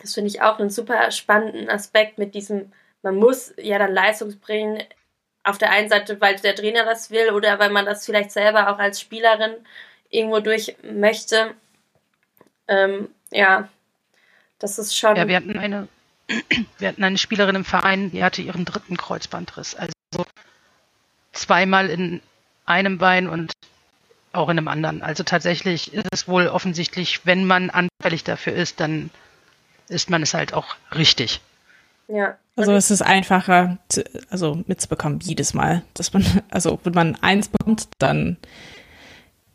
das 0.01 0.15
finde 0.15 0.29
ich 0.29 0.43
auch 0.43 0.59
einen 0.59 0.71
super 0.71 1.11
spannenden 1.11 1.69
Aspekt 1.69 2.19
mit 2.19 2.35
diesem, 2.35 2.73
man 3.03 3.17
muss 3.17 3.55
ja 3.57 3.79
dann 3.79 3.93
Leistung 3.93 4.39
bringen, 4.41 4.83
auf 5.45 5.59
der 5.59 5.71
einen 5.71 5.89
Seite, 5.89 6.21
weil 6.21 6.37
der 6.37 6.55
Trainer 6.55 6.85
das 6.85 7.11
will 7.11 7.31
oder 7.31 7.59
weil 7.59 7.71
man 7.71 7.87
das 7.87 8.05
vielleicht 8.05 8.31
selber 8.31 8.71
auch 8.73 8.79
als 8.79 9.01
Spielerin 9.01 9.55
irgendwo 10.11 10.41
durch 10.41 10.77
möchte. 10.83 11.55
Ähm, 12.69 13.09
ja, 13.31 13.69
das 14.59 14.79
ist 14.79 14.97
schon. 14.97 15.17
Ja, 15.17 15.27
wir 15.27 15.37
hatten 15.37 15.59
eine, 15.59 15.89
wir 16.79 16.89
hatten 16.89 17.05
eine 17.05 17.19
Spielerin 17.19 17.57
im 17.57 17.65
Verein, 17.65 18.11
die 18.11 18.23
hatte 18.23 18.43
ihren 18.43 18.65
dritten 18.65 18.97
Kreuzbandriss. 18.97 19.75
Also 19.75 19.93
zweimal 21.33 21.89
in 21.89 22.21
einem 22.67 22.99
Bein 22.99 23.29
und 23.29 23.53
auch 24.33 24.49
in 24.49 24.59
einem 24.59 24.69
anderen. 24.69 25.03
Also 25.03 25.25
tatsächlich 25.25 25.93
ist 25.93 26.07
es 26.13 26.29
wohl 26.29 26.47
offensichtlich, 26.49 27.27
wenn 27.27 27.45
man 27.45 27.71
anfällig 27.71 28.25
dafür 28.25 28.53
ist, 28.53 28.81
dann 28.81 29.11
ist 29.89 30.11
man 30.11 30.23
es 30.23 30.35
halt 30.35 30.55
auch 30.55 30.77
richtig. 30.95 31.41
Ja. 32.13 32.39
Also 32.57 32.73
es 32.73 32.91
ist 32.91 33.03
einfacher, 33.03 33.79
zu, 33.89 34.05
also 34.29 34.63
mitzubekommen 34.67 35.21
jedes 35.21 35.55
Mal, 35.55 35.83
dass 35.95 36.13
man, 36.13 36.25
also 36.51 36.79
wenn 36.85 36.95
man 36.95 37.17
eins 37.17 37.49
bekommt, 37.49 37.89
dann 37.99 38.37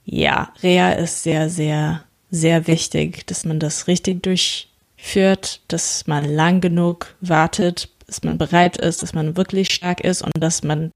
ja, 0.06 0.54
Reha 0.62 0.92
ist 0.92 1.24
sehr, 1.24 1.50
sehr, 1.50 2.04
sehr 2.30 2.68
wichtig, 2.68 3.26
dass 3.28 3.44
man 3.46 3.60
das 3.60 3.88
richtig 3.88 4.24
durchführt, 4.24 5.62
dass 5.68 6.06
man 6.08 6.26
lang 6.26 6.62
genug 6.62 7.16
wartet, 7.22 7.90
dass 8.06 8.24
man 8.24 8.38
bereit 8.38 8.78
ist, 8.78 9.02
dass 9.02 9.14
man 9.14 9.36
wirklich 9.36 9.72
stark 9.72 10.02
ist 10.02 10.22
und 10.22 10.32
dass 10.40 10.64
man 10.64 10.92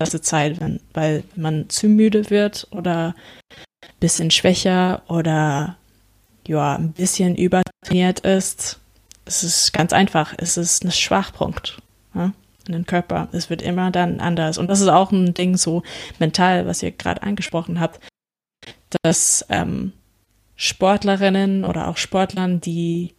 ganze 0.00 0.20
Zeit, 0.20 0.60
wenn, 0.60 0.80
weil 0.94 1.22
man 1.36 1.68
zu 1.68 1.86
müde 1.86 2.30
wird 2.30 2.66
oder 2.70 3.14
bisschen 4.00 4.30
schwächer 4.30 5.02
oder 5.08 5.76
ja, 6.50 6.74
ein 6.74 6.92
bisschen 6.92 7.36
übertrainiert 7.36 8.20
ist, 8.20 8.80
es 9.24 9.44
ist 9.44 9.72
ganz 9.72 9.92
einfach, 9.92 10.34
es 10.36 10.56
ist 10.56 10.84
ein 10.84 10.90
Schwachpunkt 10.90 11.80
ja, 12.14 12.32
in 12.66 12.72
den 12.72 12.86
Körper. 12.86 13.28
Es 13.30 13.50
wird 13.50 13.62
immer 13.62 13.92
dann 13.92 14.18
anders. 14.18 14.58
Und 14.58 14.68
das 14.68 14.80
ist 14.80 14.88
auch 14.88 15.12
ein 15.12 15.32
Ding 15.32 15.56
so 15.56 15.84
mental, 16.18 16.66
was 16.66 16.82
ihr 16.82 16.90
gerade 16.90 17.22
angesprochen 17.22 17.78
habt, 17.78 18.00
dass 19.02 19.46
ähm, 19.48 19.92
Sportlerinnen 20.56 21.64
oder 21.64 21.86
auch 21.86 21.96
Sportlern, 21.96 22.60
die 22.60 23.14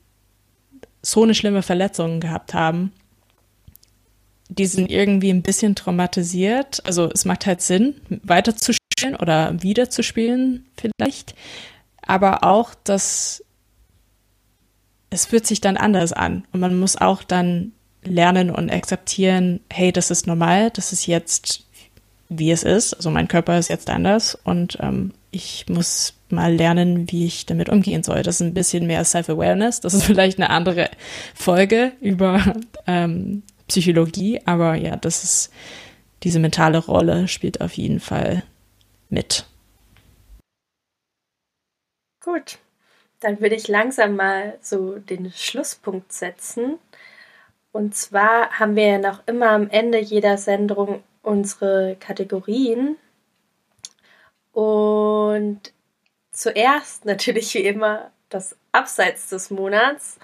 so 1.01 1.23
eine 1.23 1.33
schlimme 1.33 1.61
Verletzung 1.61 2.19
gehabt 2.19 2.53
haben, 2.53 2.91
die 4.49 4.65
sind 4.65 4.91
irgendwie 4.91 5.29
ein 5.29 5.41
bisschen 5.41 5.75
traumatisiert. 5.75 6.85
Also 6.85 7.09
es 7.09 7.23
macht 7.23 7.45
halt 7.45 7.61
Sinn, 7.61 7.95
weiterzuspielen 8.23 9.15
oder 9.17 9.63
wiederzuspielen 9.63 10.65
vielleicht 10.75 11.33
aber 12.11 12.43
auch, 12.43 12.75
dass 12.83 13.41
es 15.09 15.25
fühlt 15.25 15.47
sich 15.47 15.61
dann 15.61 15.77
anders 15.77 16.11
an 16.11 16.43
und 16.51 16.59
man 16.59 16.77
muss 16.77 16.97
auch 16.97 17.23
dann 17.23 17.71
lernen 18.03 18.49
und 18.49 18.69
akzeptieren, 18.69 19.61
hey, 19.71 19.93
das 19.93 20.11
ist 20.11 20.27
normal, 20.27 20.71
das 20.71 20.91
ist 20.91 21.07
jetzt, 21.07 21.65
wie 22.27 22.51
es 22.51 22.63
ist, 22.63 22.93
also 22.95 23.09
mein 23.11 23.29
Körper 23.29 23.57
ist 23.57 23.69
jetzt 23.69 23.89
anders 23.89 24.37
und 24.43 24.77
ähm, 24.81 25.13
ich 25.31 25.67
muss 25.69 26.13
mal 26.27 26.53
lernen, 26.53 27.09
wie 27.09 27.25
ich 27.25 27.45
damit 27.45 27.69
umgehen 27.69 28.03
soll. 28.03 28.23
Das 28.23 28.35
ist 28.35 28.41
ein 28.41 28.53
bisschen 28.53 28.87
mehr 28.87 29.05
Self-Awareness. 29.05 29.79
Das 29.79 29.93
ist 29.93 30.03
vielleicht 30.05 30.37
eine 30.37 30.49
andere 30.49 30.89
Folge 31.33 31.93
über 32.01 32.55
ähm, 32.87 33.43
Psychologie, 33.69 34.41
aber 34.43 34.75
ja, 34.75 34.97
das 34.97 35.23
ist 35.23 35.49
diese 36.23 36.39
mentale 36.39 36.77
Rolle 36.77 37.29
spielt 37.29 37.61
auf 37.61 37.77
jeden 37.77 38.01
Fall 38.01 38.43
mit. 39.09 39.45
Gut, 42.23 42.59
dann 43.19 43.41
würde 43.41 43.55
ich 43.55 43.67
langsam 43.67 44.15
mal 44.15 44.57
so 44.61 44.99
den 44.99 45.31
Schlusspunkt 45.31 46.13
setzen. 46.13 46.77
Und 47.71 47.95
zwar 47.95 48.59
haben 48.59 48.75
wir 48.75 48.85
ja 48.85 48.97
noch 48.99 49.23
immer 49.27 49.49
am 49.49 49.69
Ende 49.69 49.97
jeder 49.99 50.37
Sendung 50.37 51.03
unsere 51.23 51.95
Kategorien. 51.99 52.97
Und 54.51 55.73
zuerst 56.31 57.05
natürlich 57.05 57.53
wie 57.55 57.65
immer 57.65 58.11
das 58.29 58.55
Abseits 58.71 59.29
des 59.29 59.49
Monats. 59.49 60.19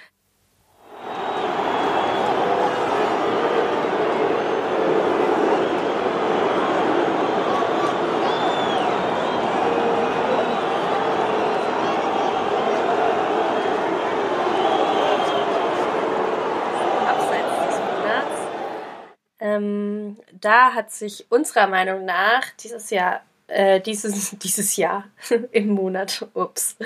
Ähm, 19.57 20.17
da 20.31 20.73
hat 20.73 20.91
sich 20.91 21.25
unserer 21.29 21.67
Meinung 21.67 22.05
nach 22.05 22.43
dieses 22.61 22.89
Jahr, 22.89 23.21
äh, 23.47 23.79
dieses, 23.81 24.31
dieses 24.39 24.75
Jahr 24.77 25.05
im 25.51 25.69
Monat, 25.69 26.27
ups, 26.33 26.77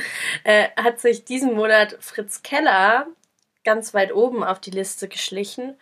äh, 0.43 0.69
hat 0.75 0.99
sich 0.99 1.25
diesen 1.25 1.53
Monat 1.53 1.97
Fritz 1.99 2.43
Keller 2.43 3.07
ganz 3.63 3.93
weit 3.93 4.13
oben 4.13 4.43
auf 4.43 4.59
die 4.59 4.71
Liste 4.71 5.07
geschlichen. 5.07 5.77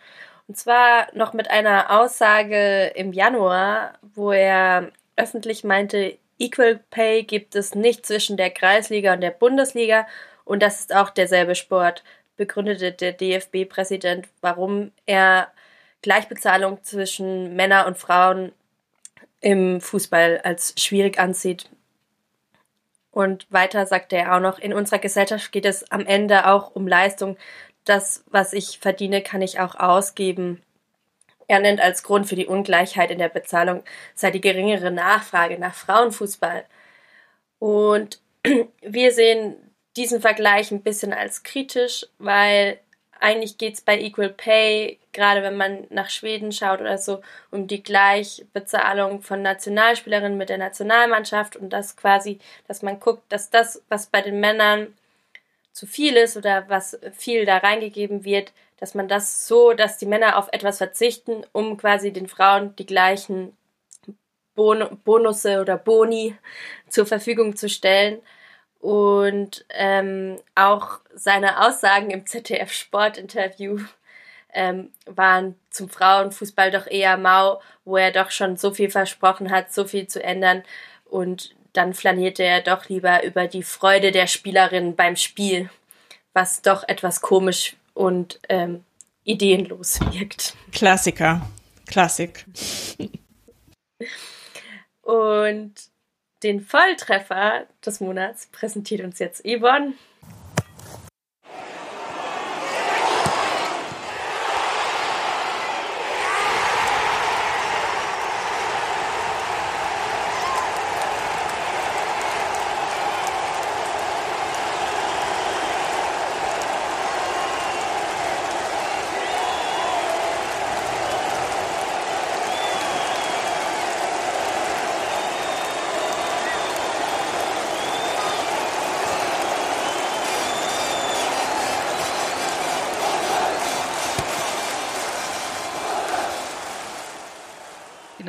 Und 0.48 0.56
zwar 0.56 1.06
noch 1.14 1.32
mit 1.32 1.50
einer 1.50 1.98
Aussage 2.00 2.92
im 2.96 3.12
Januar, 3.12 3.98
wo 4.14 4.32
er 4.32 4.90
öffentlich 5.16 5.64
meinte, 5.64 6.18
Equal 6.38 6.80
Pay 6.90 7.22
gibt 7.22 7.54
es 7.54 7.74
nicht 7.74 8.06
zwischen 8.06 8.36
der 8.36 8.50
Kreisliga 8.50 9.12
und 9.12 9.20
der 9.20 9.30
Bundesliga 9.30 10.06
und 10.44 10.62
das 10.62 10.80
ist 10.80 10.94
auch 10.94 11.10
derselbe 11.10 11.54
Sport, 11.54 12.02
begründete 12.36 12.90
der 12.92 13.12
DFB-Präsident, 13.12 14.26
warum 14.40 14.90
er 15.06 15.52
Gleichbezahlung 16.02 16.82
zwischen 16.82 17.54
Männern 17.56 17.86
und 17.86 17.98
Frauen 17.98 18.52
im 19.40 19.80
Fußball 19.80 20.40
als 20.44 20.74
schwierig 20.78 21.18
ansieht. 21.18 21.68
Und 23.10 23.46
weiter 23.50 23.86
sagte 23.86 24.16
er 24.16 24.36
auch 24.36 24.40
noch, 24.40 24.58
in 24.58 24.72
unserer 24.72 24.98
Gesellschaft 24.98 25.50
geht 25.52 25.66
es 25.66 25.90
am 25.90 26.06
Ende 26.06 26.46
auch 26.46 26.74
um 26.74 26.86
Leistung. 26.86 27.36
Das, 27.84 28.24
was 28.26 28.52
ich 28.52 28.78
verdiene, 28.78 29.22
kann 29.22 29.42
ich 29.42 29.58
auch 29.58 29.74
ausgeben. 29.74 30.62
Er 31.48 31.58
nennt 31.58 31.80
als 31.80 32.04
Grund 32.04 32.28
für 32.28 32.36
die 32.36 32.46
Ungleichheit 32.46 33.10
in 33.10 33.18
der 33.18 33.28
Bezahlung 33.28 33.82
sei 34.14 34.30
die 34.30 34.40
geringere 34.40 34.92
Nachfrage 34.92 35.58
nach 35.58 35.74
Frauenfußball. 35.74 36.64
Und 37.58 38.20
wir 38.82 39.12
sehen 39.12 39.56
diesen 39.96 40.20
Vergleich 40.20 40.70
ein 40.70 40.82
bisschen 40.82 41.12
als 41.12 41.42
kritisch, 41.42 42.06
weil 42.18 42.78
eigentlich 43.20 43.58
geht 43.58 43.74
es 43.74 43.80
bei 43.80 44.00
Equal 44.00 44.30
Pay, 44.30 44.98
gerade 45.12 45.42
wenn 45.42 45.56
man 45.56 45.86
nach 45.90 46.10
Schweden 46.10 46.52
schaut 46.52 46.80
oder 46.80 46.98
so, 46.98 47.20
um 47.50 47.66
die 47.66 47.82
Gleichbezahlung 47.82 49.22
von 49.22 49.42
Nationalspielerinnen 49.42 50.38
mit 50.38 50.48
der 50.48 50.58
Nationalmannschaft 50.58 51.56
und 51.56 51.70
das 51.70 51.96
quasi, 51.96 52.38
dass 52.66 52.82
man 52.82 52.98
guckt, 52.98 53.22
dass 53.30 53.50
das, 53.50 53.82
was 53.88 54.06
bei 54.06 54.22
den 54.22 54.40
Männern 54.40 54.94
zu 55.72 55.86
viel 55.86 56.16
ist 56.16 56.36
oder 56.36 56.68
was 56.68 56.98
viel 57.12 57.44
da 57.46 57.58
reingegeben 57.58 58.24
wird, 58.24 58.52
dass 58.78 58.94
man 58.94 59.08
das 59.08 59.46
so, 59.46 59.72
dass 59.74 59.98
die 59.98 60.06
Männer 60.06 60.38
auf 60.38 60.48
etwas 60.52 60.78
verzichten, 60.78 61.44
um 61.52 61.76
quasi 61.76 62.12
den 62.12 62.28
Frauen 62.28 62.74
die 62.76 62.86
gleichen 62.86 63.56
bon 64.54 64.98
Bonusse 65.04 65.60
oder 65.60 65.76
Boni 65.76 66.34
zur 66.88 67.06
Verfügung 67.06 67.56
zu 67.56 67.68
stellen. 67.68 68.20
Und 68.80 69.64
ähm, 69.70 70.38
auch 70.54 71.00
seine 71.14 71.66
Aussagen 71.66 72.10
im 72.10 72.26
ZDF-Sportinterview 72.26 73.80
ähm, 74.54 74.90
waren 75.04 75.54
zum 75.68 75.88
Frauenfußball 75.88 76.70
doch 76.70 76.86
eher 76.86 77.16
mau, 77.18 77.60
wo 77.84 77.98
er 77.98 78.10
doch 78.10 78.30
schon 78.30 78.56
so 78.56 78.72
viel 78.72 78.90
versprochen 78.90 79.50
hat, 79.50 79.72
so 79.72 79.84
viel 79.84 80.06
zu 80.06 80.22
ändern. 80.22 80.62
Und 81.04 81.54
dann 81.74 81.94
flanierte 81.94 82.42
er 82.42 82.62
doch 82.62 82.88
lieber 82.88 83.22
über 83.22 83.46
die 83.46 83.62
Freude 83.62 84.12
der 84.12 84.26
Spielerin 84.26 84.96
beim 84.96 85.16
Spiel, 85.16 85.68
was 86.32 86.62
doch 86.62 86.88
etwas 86.88 87.20
komisch 87.20 87.76
und 87.92 88.40
ähm, 88.48 88.84
ideenlos 89.24 90.00
wirkt. 90.12 90.54
Klassiker. 90.72 91.48
Klassik. 91.86 92.46
und 95.02 95.89
den 96.42 96.60
Volltreffer 96.60 97.66
des 97.84 98.00
Monats 98.00 98.46
präsentiert 98.46 99.02
uns 99.02 99.18
jetzt 99.18 99.44
Yvonne. 99.44 99.94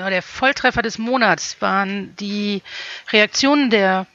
Genau, 0.02 0.10
der 0.10 0.24
Volltreffer 0.42 0.82
des 0.82 0.98
Monats 0.98 1.62
waren 1.62 2.16
die 2.16 2.64
Reaktionen 3.12 3.70
der 3.70 4.08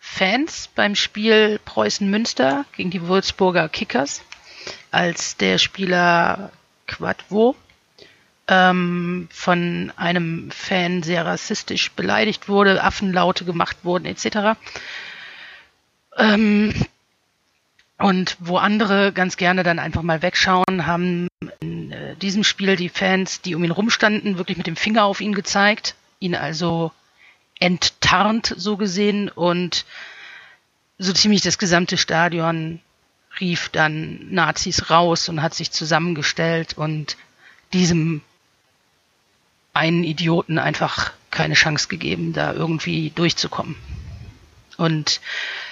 Fans 0.00 0.68
beim 0.74 0.96
Spiel 0.96 1.60
Preußen-Münster 1.64 2.64
gegen 2.72 2.90
die 2.90 3.02
Würzburger 3.02 3.68
Kickers, 3.68 4.24
als 4.90 5.36
der 5.36 5.58
Spieler 5.58 6.50
Quadvo 6.88 7.54
ähm, 8.48 9.28
von 9.30 9.92
einem 9.94 10.50
Fan 10.50 11.04
sehr 11.04 11.24
rassistisch 11.24 11.92
beleidigt 11.92 12.48
wurde, 12.48 12.82
Affenlaute 12.82 13.44
gemacht 13.44 13.76
wurden 13.84 14.06
etc. 14.06 14.58
Ähm, 16.16 16.74
und 17.98 18.36
wo 18.38 18.58
andere 18.58 19.12
ganz 19.12 19.36
gerne 19.36 19.62
dann 19.62 19.78
einfach 19.78 20.02
mal 20.02 20.22
wegschauen, 20.22 20.86
haben 20.86 21.28
in 21.60 21.92
äh, 21.92 22.14
diesem 22.16 22.44
Spiel 22.44 22.76
die 22.76 22.88
Fans, 22.88 23.40
die 23.42 23.54
um 23.54 23.64
ihn 23.64 23.72
rumstanden, 23.72 24.38
wirklich 24.38 24.56
mit 24.56 24.66
dem 24.66 24.76
Finger 24.76 25.04
auf 25.04 25.20
ihn 25.20 25.34
gezeigt, 25.34 25.96
ihn 26.20 26.34
also 26.34 26.92
enttarnt 27.58 28.54
so 28.56 28.76
gesehen 28.76 29.28
und 29.28 29.84
so 30.98 31.12
ziemlich 31.12 31.42
das 31.42 31.58
gesamte 31.58 31.96
Stadion 31.96 32.80
rief 33.40 33.68
dann 33.68 34.32
Nazis 34.32 34.90
raus 34.90 35.28
und 35.28 35.42
hat 35.42 35.54
sich 35.54 35.70
zusammengestellt 35.70 36.76
und 36.76 37.16
diesem 37.72 38.22
einen 39.74 40.02
Idioten 40.02 40.58
einfach 40.58 41.12
keine 41.30 41.54
Chance 41.54 41.88
gegeben, 41.88 42.32
da 42.32 42.52
irgendwie 42.52 43.10
durchzukommen. 43.10 43.76
Und 44.76 45.20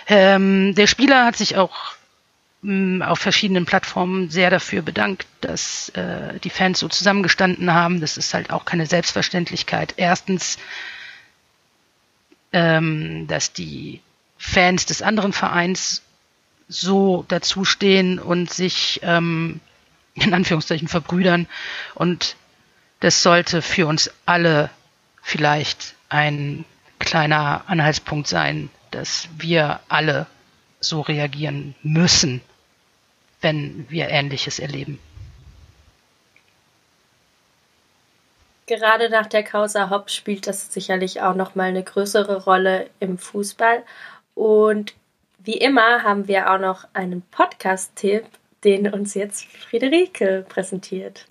ähm, 0.06 0.74
der 0.74 0.86
Spieler 0.86 1.24
hat 1.24 1.36
sich 1.36 1.56
auch 1.56 1.95
auf 3.02 3.20
verschiedenen 3.20 3.64
Plattformen 3.64 4.28
sehr 4.28 4.50
dafür 4.50 4.82
bedankt, 4.82 5.26
dass 5.40 5.90
äh, 5.90 6.38
die 6.40 6.50
Fans 6.50 6.80
so 6.80 6.88
zusammengestanden 6.88 7.72
haben. 7.72 8.00
Das 8.00 8.16
ist 8.16 8.34
halt 8.34 8.50
auch 8.50 8.64
keine 8.64 8.86
Selbstverständlichkeit. 8.86 9.94
Erstens, 9.96 10.58
ähm, 12.52 13.28
dass 13.28 13.52
die 13.52 14.00
Fans 14.36 14.84
des 14.86 15.00
anderen 15.00 15.32
Vereins 15.32 16.02
so 16.68 17.24
dazustehen 17.28 18.18
und 18.18 18.52
sich 18.52 18.98
ähm, 19.04 19.60
in 20.14 20.34
Anführungszeichen 20.34 20.88
verbrüdern. 20.88 21.46
Und 21.94 22.34
das 22.98 23.22
sollte 23.22 23.62
für 23.62 23.86
uns 23.86 24.10
alle 24.24 24.70
vielleicht 25.22 25.94
ein 26.08 26.64
kleiner 26.98 27.62
Anhaltspunkt 27.68 28.26
sein, 28.26 28.70
dass 28.90 29.28
wir 29.38 29.78
alle 29.88 30.26
so 30.80 31.00
reagieren 31.00 31.76
müssen 31.82 32.40
wenn 33.40 33.86
wir 33.88 34.08
Ähnliches 34.08 34.58
erleben. 34.58 34.98
Gerade 38.66 39.10
nach 39.10 39.26
der 39.26 39.44
Causa 39.44 39.90
Hopp 39.90 40.10
spielt 40.10 40.48
das 40.48 40.72
sicherlich 40.72 41.22
auch 41.22 41.34
noch 41.34 41.54
mal 41.54 41.68
eine 41.68 41.84
größere 41.84 42.44
Rolle 42.44 42.90
im 42.98 43.16
Fußball. 43.16 43.84
Und 44.34 44.94
wie 45.38 45.56
immer 45.56 46.02
haben 46.02 46.26
wir 46.26 46.52
auch 46.52 46.58
noch 46.58 46.88
einen 46.92 47.22
Podcast-Tipp, 47.30 48.24
den 48.64 48.92
uns 48.92 49.14
jetzt 49.14 49.44
Friederike 49.44 50.44
präsentiert. 50.48 51.26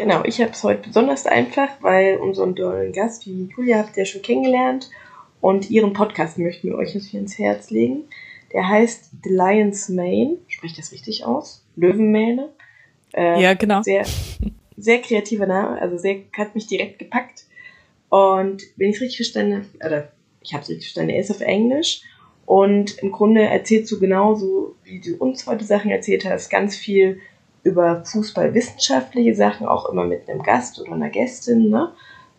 Genau, 0.00 0.22
ich 0.24 0.40
habe 0.40 0.52
es 0.52 0.64
heute 0.64 0.88
besonders 0.88 1.26
einfach, 1.26 1.68
weil 1.80 2.16
unseren 2.16 2.56
tollen 2.56 2.90
Gast 2.90 3.26
wie 3.26 3.50
Julia 3.54 3.80
habt 3.80 3.98
ihr 3.98 4.06
schon 4.06 4.22
kennengelernt 4.22 4.88
und 5.42 5.68
ihren 5.68 5.92
Podcast 5.92 6.38
möchten 6.38 6.68
wir 6.68 6.78
euch 6.78 6.94
jetzt 6.94 7.08
hier 7.08 7.20
ins 7.20 7.38
Herz 7.38 7.68
legen. 7.68 8.04
Der 8.54 8.66
heißt 8.66 9.10
The 9.22 9.28
Lion's 9.28 9.90
Mane, 9.90 10.38
spreche 10.48 10.72
ich 10.72 10.78
das 10.78 10.92
richtig 10.92 11.26
aus? 11.26 11.66
Löwenmähne. 11.76 12.48
Äh, 13.12 13.42
ja, 13.42 13.52
genau. 13.52 13.82
Sehr, 13.82 14.06
sehr 14.78 15.02
kreativer 15.02 15.46
Name, 15.46 15.78
also 15.78 15.98
sehr, 15.98 16.20
hat 16.34 16.54
mich 16.54 16.66
direkt 16.66 16.98
gepackt. 16.98 17.44
Und 18.08 18.62
wenn 18.76 18.88
ich 18.88 18.96
es 18.96 19.02
richtig 19.02 19.18
verstanden 19.18 19.66
habe, 19.80 19.86
oder 19.86 20.12
ich 20.40 20.54
habe 20.54 20.62
es 20.62 20.70
richtig 20.70 20.86
verstanden, 20.86 21.10
er 21.10 21.20
ist 21.20 21.30
auf 21.30 21.42
Englisch 21.42 22.04
und 22.46 22.96
im 23.02 23.12
Grunde 23.12 23.42
erzählst 23.42 23.92
du 23.92 24.00
genauso, 24.00 24.76
wie 24.82 24.98
du 24.98 25.16
uns 25.16 25.46
heute 25.46 25.66
Sachen 25.66 25.90
erzählt 25.90 26.24
hast, 26.24 26.48
ganz 26.48 26.74
viel 26.74 27.20
über 27.62 28.04
fußballwissenschaftliche 28.04 29.34
Sachen, 29.34 29.66
auch 29.66 29.88
immer 29.88 30.04
mit 30.04 30.28
einem 30.28 30.42
Gast 30.42 30.80
oder 30.80 30.92
einer 30.92 31.10
Gästin. 31.10 31.68
Ne? 31.70 31.92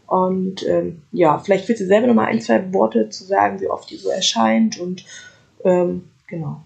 Und 0.07 0.67
ähm, 0.67 1.03
ja, 1.11 1.39
vielleicht 1.39 1.69
willst 1.69 1.81
du 1.81 1.85
selber 1.85 2.07
noch 2.07 2.15
mal 2.15 2.25
ein, 2.25 2.41
zwei 2.41 2.73
Worte 2.73 3.09
zu 3.09 3.23
sagen, 3.23 3.61
wie 3.61 3.69
oft 3.69 3.89
die 3.89 3.97
so 3.97 4.09
erscheint 4.09 4.79
und 4.79 5.05
ähm, 5.63 6.09
genau. 6.27 6.61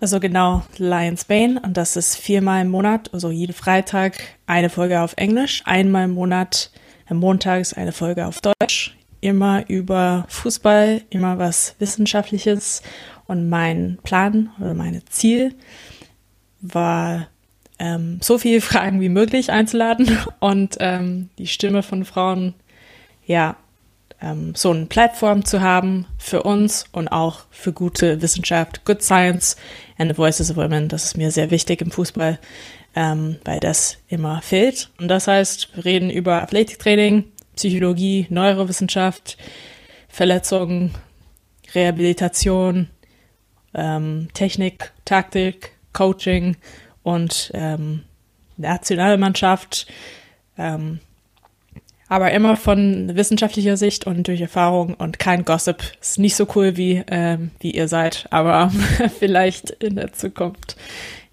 Also 0.00 0.20
genau, 0.20 0.62
Lions 0.76 1.24
Bane 1.24 1.60
und 1.62 1.76
das 1.76 1.96
ist 1.96 2.16
viermal 2.16 2.62
im 2.62 2.70
Monat, 2.70 3.12
also 3.12 3.30
jeden 3.30 3.52
Freitag 3.52 4.18
eine 4.46 4.70
Folge 4.70 5.00
auf 5.00 5.14
Englisch, 5.16 5.62
einmal 5.66 6.04
im 6.04 6.12
Monat, 6.12 6.70
am 7.08 7.18
Montag 7.18 7.60
ist 7.60 7.76
eine 7.76 7.92
Folge 7.92 8.26
auf 8.26 8.40
Deutsch, 8.40 8.96
immer 9.20 9.68
über 9.68 10.24
Fußball, 10.28 11.02
immer 11.10 11.38
was 11.38 11.74
Wissenschaftliches 11.78 12.82
und 13.26 13.48
mein 13.48 13.98
Plan 14.02 14.50
oder 14.60 14.74
mein 14.74 15.02
Ziel 15.10 15.54
war 16.60 17.28
ähm, 17.78 18.18
so 18.22 18.38
viele 18.38 18.60
Fragen 18.60 19.00
wie 19.00 19.08
möglich 19.08 19.50
einzuladen 19.50 20.18
und 20.40 20.76
ähm, 20.80 21.30
die 21.38 21.46
Stimme 21.46 21.82
von 21.82 22.04
Frauen, 22.04 22.54
ja, 23.26 23.56
ähm, 24.20 24.54
so 24.54 24.70
eine 24.70 24.86
Plattform 24.86 25.44
zu 25.44 25.60
haben 25.60 26.06
für 26.18 26.42
uns 26.42 26.86
und 26.92 27.08
auch 27.08 27.44
für 27.50 27.72
gute 27.72 28.20
Wissenschaft, 28.20 28.84
Good 28.84 29.02
Science 29.02 29.56
and 29.96 30.10
the 30.10 30.16
Voices 30.16 30.50
of 30.50 30.56
Women. 30.56 30.88
Das 30.88 31.04
ist 31.04 31.16
mir 31.16 31.30
sehr 31.30 31.50
wichtig 31.50 31.80
im 31.80 31.90
Fußball, 31.90 32.38
ähm, 32.96 33.36
weil 33.44 33.60
das 33.60 33.98
immer 34.08 34.42
fehlt. 34.42 34.90
Und 34.98 35.08
das 35.08 35.28
heißt, 35.28 35.76
wir 35.76 35.84
reden 35.84 36.10
über 36.10 36.42
Athletiktraining, 36.42 37.24
Psychologie, 37.54 38.26
Neurowissenschaft, 38.28 39.36
Verletzungen, 40.08 40.94
Rehabilitation, 41.74 42.88
ähm, 43.74 44.28
Technik, 44.34 44.92
Taktik, 45.04 45.72
Coaching 45.98 46.56
und 47.02 47.50
ähm, 47.54 48.04
Nationalmannschaft, 48.56 49.86
ähm, 50.56 51.00
aber 52.08 52.30
immer 52.30 52.56
von 52.56 53.16
wissenschaftlicher 53.16 53.76
Sicht 53.76 54.06
und 54.06 54.28
durch 54.28 54.40
Erfahrung 54.40 54.94
und 54.94 55.18
kein 55.18 55.44
Gossip. 55.44 55.82
Ist 56.00 56.20
nicht 56.20 56.36
so 56.36 56.46
cool 56.54 56.76
wie 56.76 57.02
ähm, 57.08 57.50
wie 57.58 57.72
ihr 57.72 57.88
seid, 57.88 58.26
aber 58.30 58.70
vielleicht 59.18 59.70
in 59.70 59.96
der 59.96 60.12
Zukunft. 60.12 60.76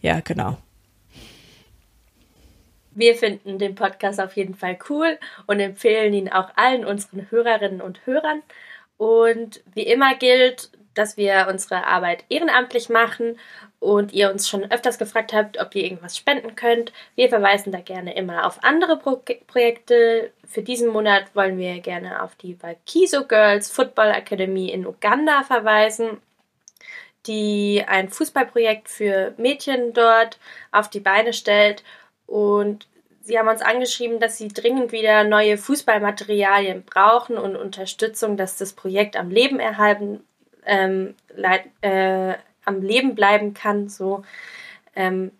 Ja, 0.01 0.19
genau. 0.19 0.57
Wir 2.91 3.13
finden 3.13 3.59
den 3.59 3.75
Podcast 3.75 4.19
auf 4.19 4.35
jeden 4.35 4.55
Fall 4.55 4.77
cool 4.89 5.19
und 5.45 5.59
empfehlen 5.59 6.13
ihn 6.13 6.29
auch 6.29 6.49
allen 6.55 6.85
unseren 6.85 7.29
Hörerinnen 7.29 7.81
und 7.81 7.99
Hörern. 8.05 8.41
Und 8.97 9.61
wie 9.73 9.83
immer 9.83 10.15
gilt, 10.15 10.71
dass 10.95 11.17
wir 11.17 11.47
unsere 11.49 11.85
Arbeit 11.85 12.23
ehrenamtlich 12.29 12.89
machen 12.89 13.37
und 13.79 14.13
ihr 14.13 14.31
uns 14.31 14.47
schon 14.47 14.69
öfters 14.71 14.97
gefragt 14.97 15.33
habt, 15.33 15.59
ob 15.59 15.75
ihr 15.75 15.83
irgendwas 15.83 16.17
spenden 16.17 16.55
könnt. 16.55 16.91
Wir 17.15 17.29
verweisen 17.29 17.71
da 17.71 17.79
gerne 17.79 18.15
immer 18.15 18.45
auf 18.45 18.63
andere 18.63 18.97
Pro 18.97 19.21
Projekte. 19.47 20.31
Für 20.47 20.61
diesen 20.61 20.89
Monat 20.89 21.35
wollen 21.35 21.57
wir 21.57 21.79
gerne 21.79 22.23
auf 22.23 22.35
die 22.35 22.61
Valkiso 22.61 23.25
Girls 23.25 23.69
Football 23.69 24.11
Academy 24.11 24.69
in 24.69 24.87
Uganda 24.87 25.43
verweisen, 25.43 26.21
die 27.27 27.83
ein 27.87 28.09
Fußballprojekt 28.09 28.89
für 28.89 29.33
Mädchen 29.37 29.93
dort 29.93 30.39
auf 30.71 30.89
die 30.89 30.99
Beine 30.99 31.33
stellt. 31.33 31.83
Und 32.27 32.87
sie 33.21 33.37
haben 33.37 33.47
uns 33.47 33.61
angeschrieben, 33.61 34.19
dass 34.19 34.37
sie 34.37 34.47
dringend 34.47 34.91
wieder 34.91 35.23
neue 35.23 35.57
Fußballmaterialien 35.57 36.83
brauchen 36.83 37.37
und 37.37 37.55
Unterstützung, 37.55 38.37
dass 38.37 38.57
das 38.57 38.73
Projekt 38.73 39.15
am 39.17 39.29
Leben 39.29 39.59
erhalten 39.59 40.23
ähm, 40.65 41.15
äh, 41.81 42.33
am 42.65 42.81
Leben 42.81 43.15
bleiben 43.15 43.53
kann. 43.53 43.89
So, 43.89 44.23
ähm, 44.95 45.31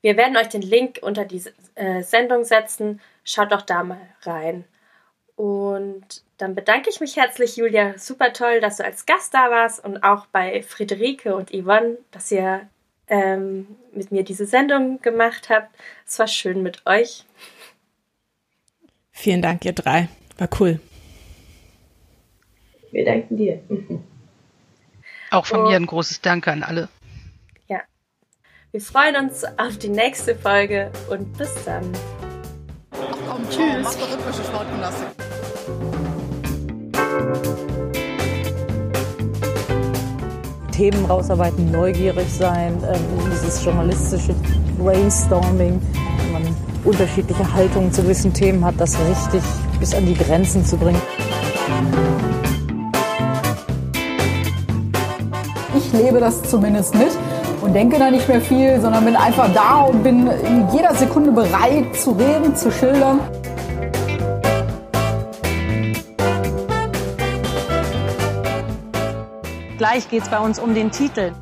wir 0.00 0.16
werden 0.16 0.36
euch 0.36 0.48
den 0.48 0.62
Link 0.62 0.98
unter 1.02 1.24
die 1.24 1.42
äh, 1.74 2.02
Sendung 2.02 2.44
setzen. 2.44 3.00
Schaut 3.24 3.52
doch 3.52 3.62
da 3.62 3.84
mal 3.84 4.00
rein. 4.22 4.64
Und 5.36 6.22
dann 6.38 6.54
bedanke 6.54 6.90
ich 6.90 7.00
mich 7.00 7.16
herzlich, 7.16 7.56
Julia. 7.56 7.96
Super 7.98 8.32
toll, 8.32 8.60
dass 8.60 8.78
du 8.78 8.84
als 8.84 9.06
Gast 9.06 9.34
da 9.34 9.50
warst 9.50 9.84
und 9.84 10.02
auch 10.02 10.26
bei 10.26 10.62
Friederike 10.62 11.34
und 11.34 11.50
Yvonne, 11.50 11.98
dass 12.10 12.30
ihr 12.30 12.68
ähm, 13.08 13.66
mit 13.92 14.12
mir 14.12 14.22
diese 14.22 14.46
Sendung 14.46 15.00
gemacht 15.02 15.50
habt. 15.50 15.74
Es 16.06 16.18
war 16.18 16.28
schön 16.28 16.62
mit 16.62 16.86
euch. 16.86 17.24
Vielen 19.10 19.42
Dank, 19.42 19.64
ihr 19.64 19.72
drei. 19.72 20.08
War 20.38 20.48
cool. 20.60 20.80
Wir 22.90 23.04
danken 23.04 23.36
dir. 23.36 23.60
Auch 25.30 25.46
von 25.46 25.60
oh. 25.60 25.68
mir 25.68 25.76
ein 25.76 25.86
großes 25.86 26.20
Danke 26.20 26.50
an 26.50 26.62
alle. 26.62 26.88
Ja. 27.68 27.80
Wir 28.72 28.80
freuen 28.80 29.16
uns 29.16 29.44
auf 29.44 29.78
die 29.78 29.88
nächste 29.88 30.34
Folge 30.34 30.90
und 31.08 31.36
bis 31.38 31.54
dann. 31.64 31.92
Komm, 32.90 33.48
tschüss. 33.48 33.82
Mach 33.82 33.94
rhythmische 33.94 34.44
Sportgymnastik. 34.44 35.08
Themen 40.72 41.04
rausarbeiten, 41.04 41.70
neugierig 41.70 42.28
sein, 42.32 42.82
ähm, 42.92 43.30
dieses 43.30 43.64
journalistische 43.64 44.34
Brainstorming, 44.78 45.80
wenn 46.16 46.32
man 46.32 46.56
unterschiedliche 46.84 47.52
Haltungen 47.52 47.92
zu 47.92 48.02
gewissen 48.02 48.32
Themen 48.32 48.64
hat, 48.64 48.74
das 48.78 48.98
richtig 48.98 49.42
bis 49.78 49.94
an 49.94 50.06
die 50.06 50.14
Grenzen 50.14 50.64
zu 50.64 50.78
bringen. 50.78 51.00
Ich 55.92 55.98
lebe 55.98 56.20
das 56.20 56.40
zumindest 56.42 56.94
mit 56.94 57.10
und 57.62 57.74
denke 57.74 57.98
da 57.98 58.12
nicht 58.12 58.28
mehr 58.28 58.40
viel, 58.40 58.80
sondern 58.80 59.04
bin 59.04 59.16
einfach 59.16 59.52
da 59.52 59.80
und 59.80 60.04
bin 60.04 60.28
in 60.28 60.68
jeder 60.72 60.94
Sekunde 60.94 61.32
bereit 61.32 61.96
zu 61.96 62.12
reden, 62.12 62.54
zu 62.54 62.70
schildern. 62.70 63.18
Gleich 69.78 70.08
geht 70.08 70.22
es 70.22 70.28
bei 70.28 70.38
uns 70.38 70.60
um 70.60 70.74
den 70.74 70.92
Titel. 70.92 71.32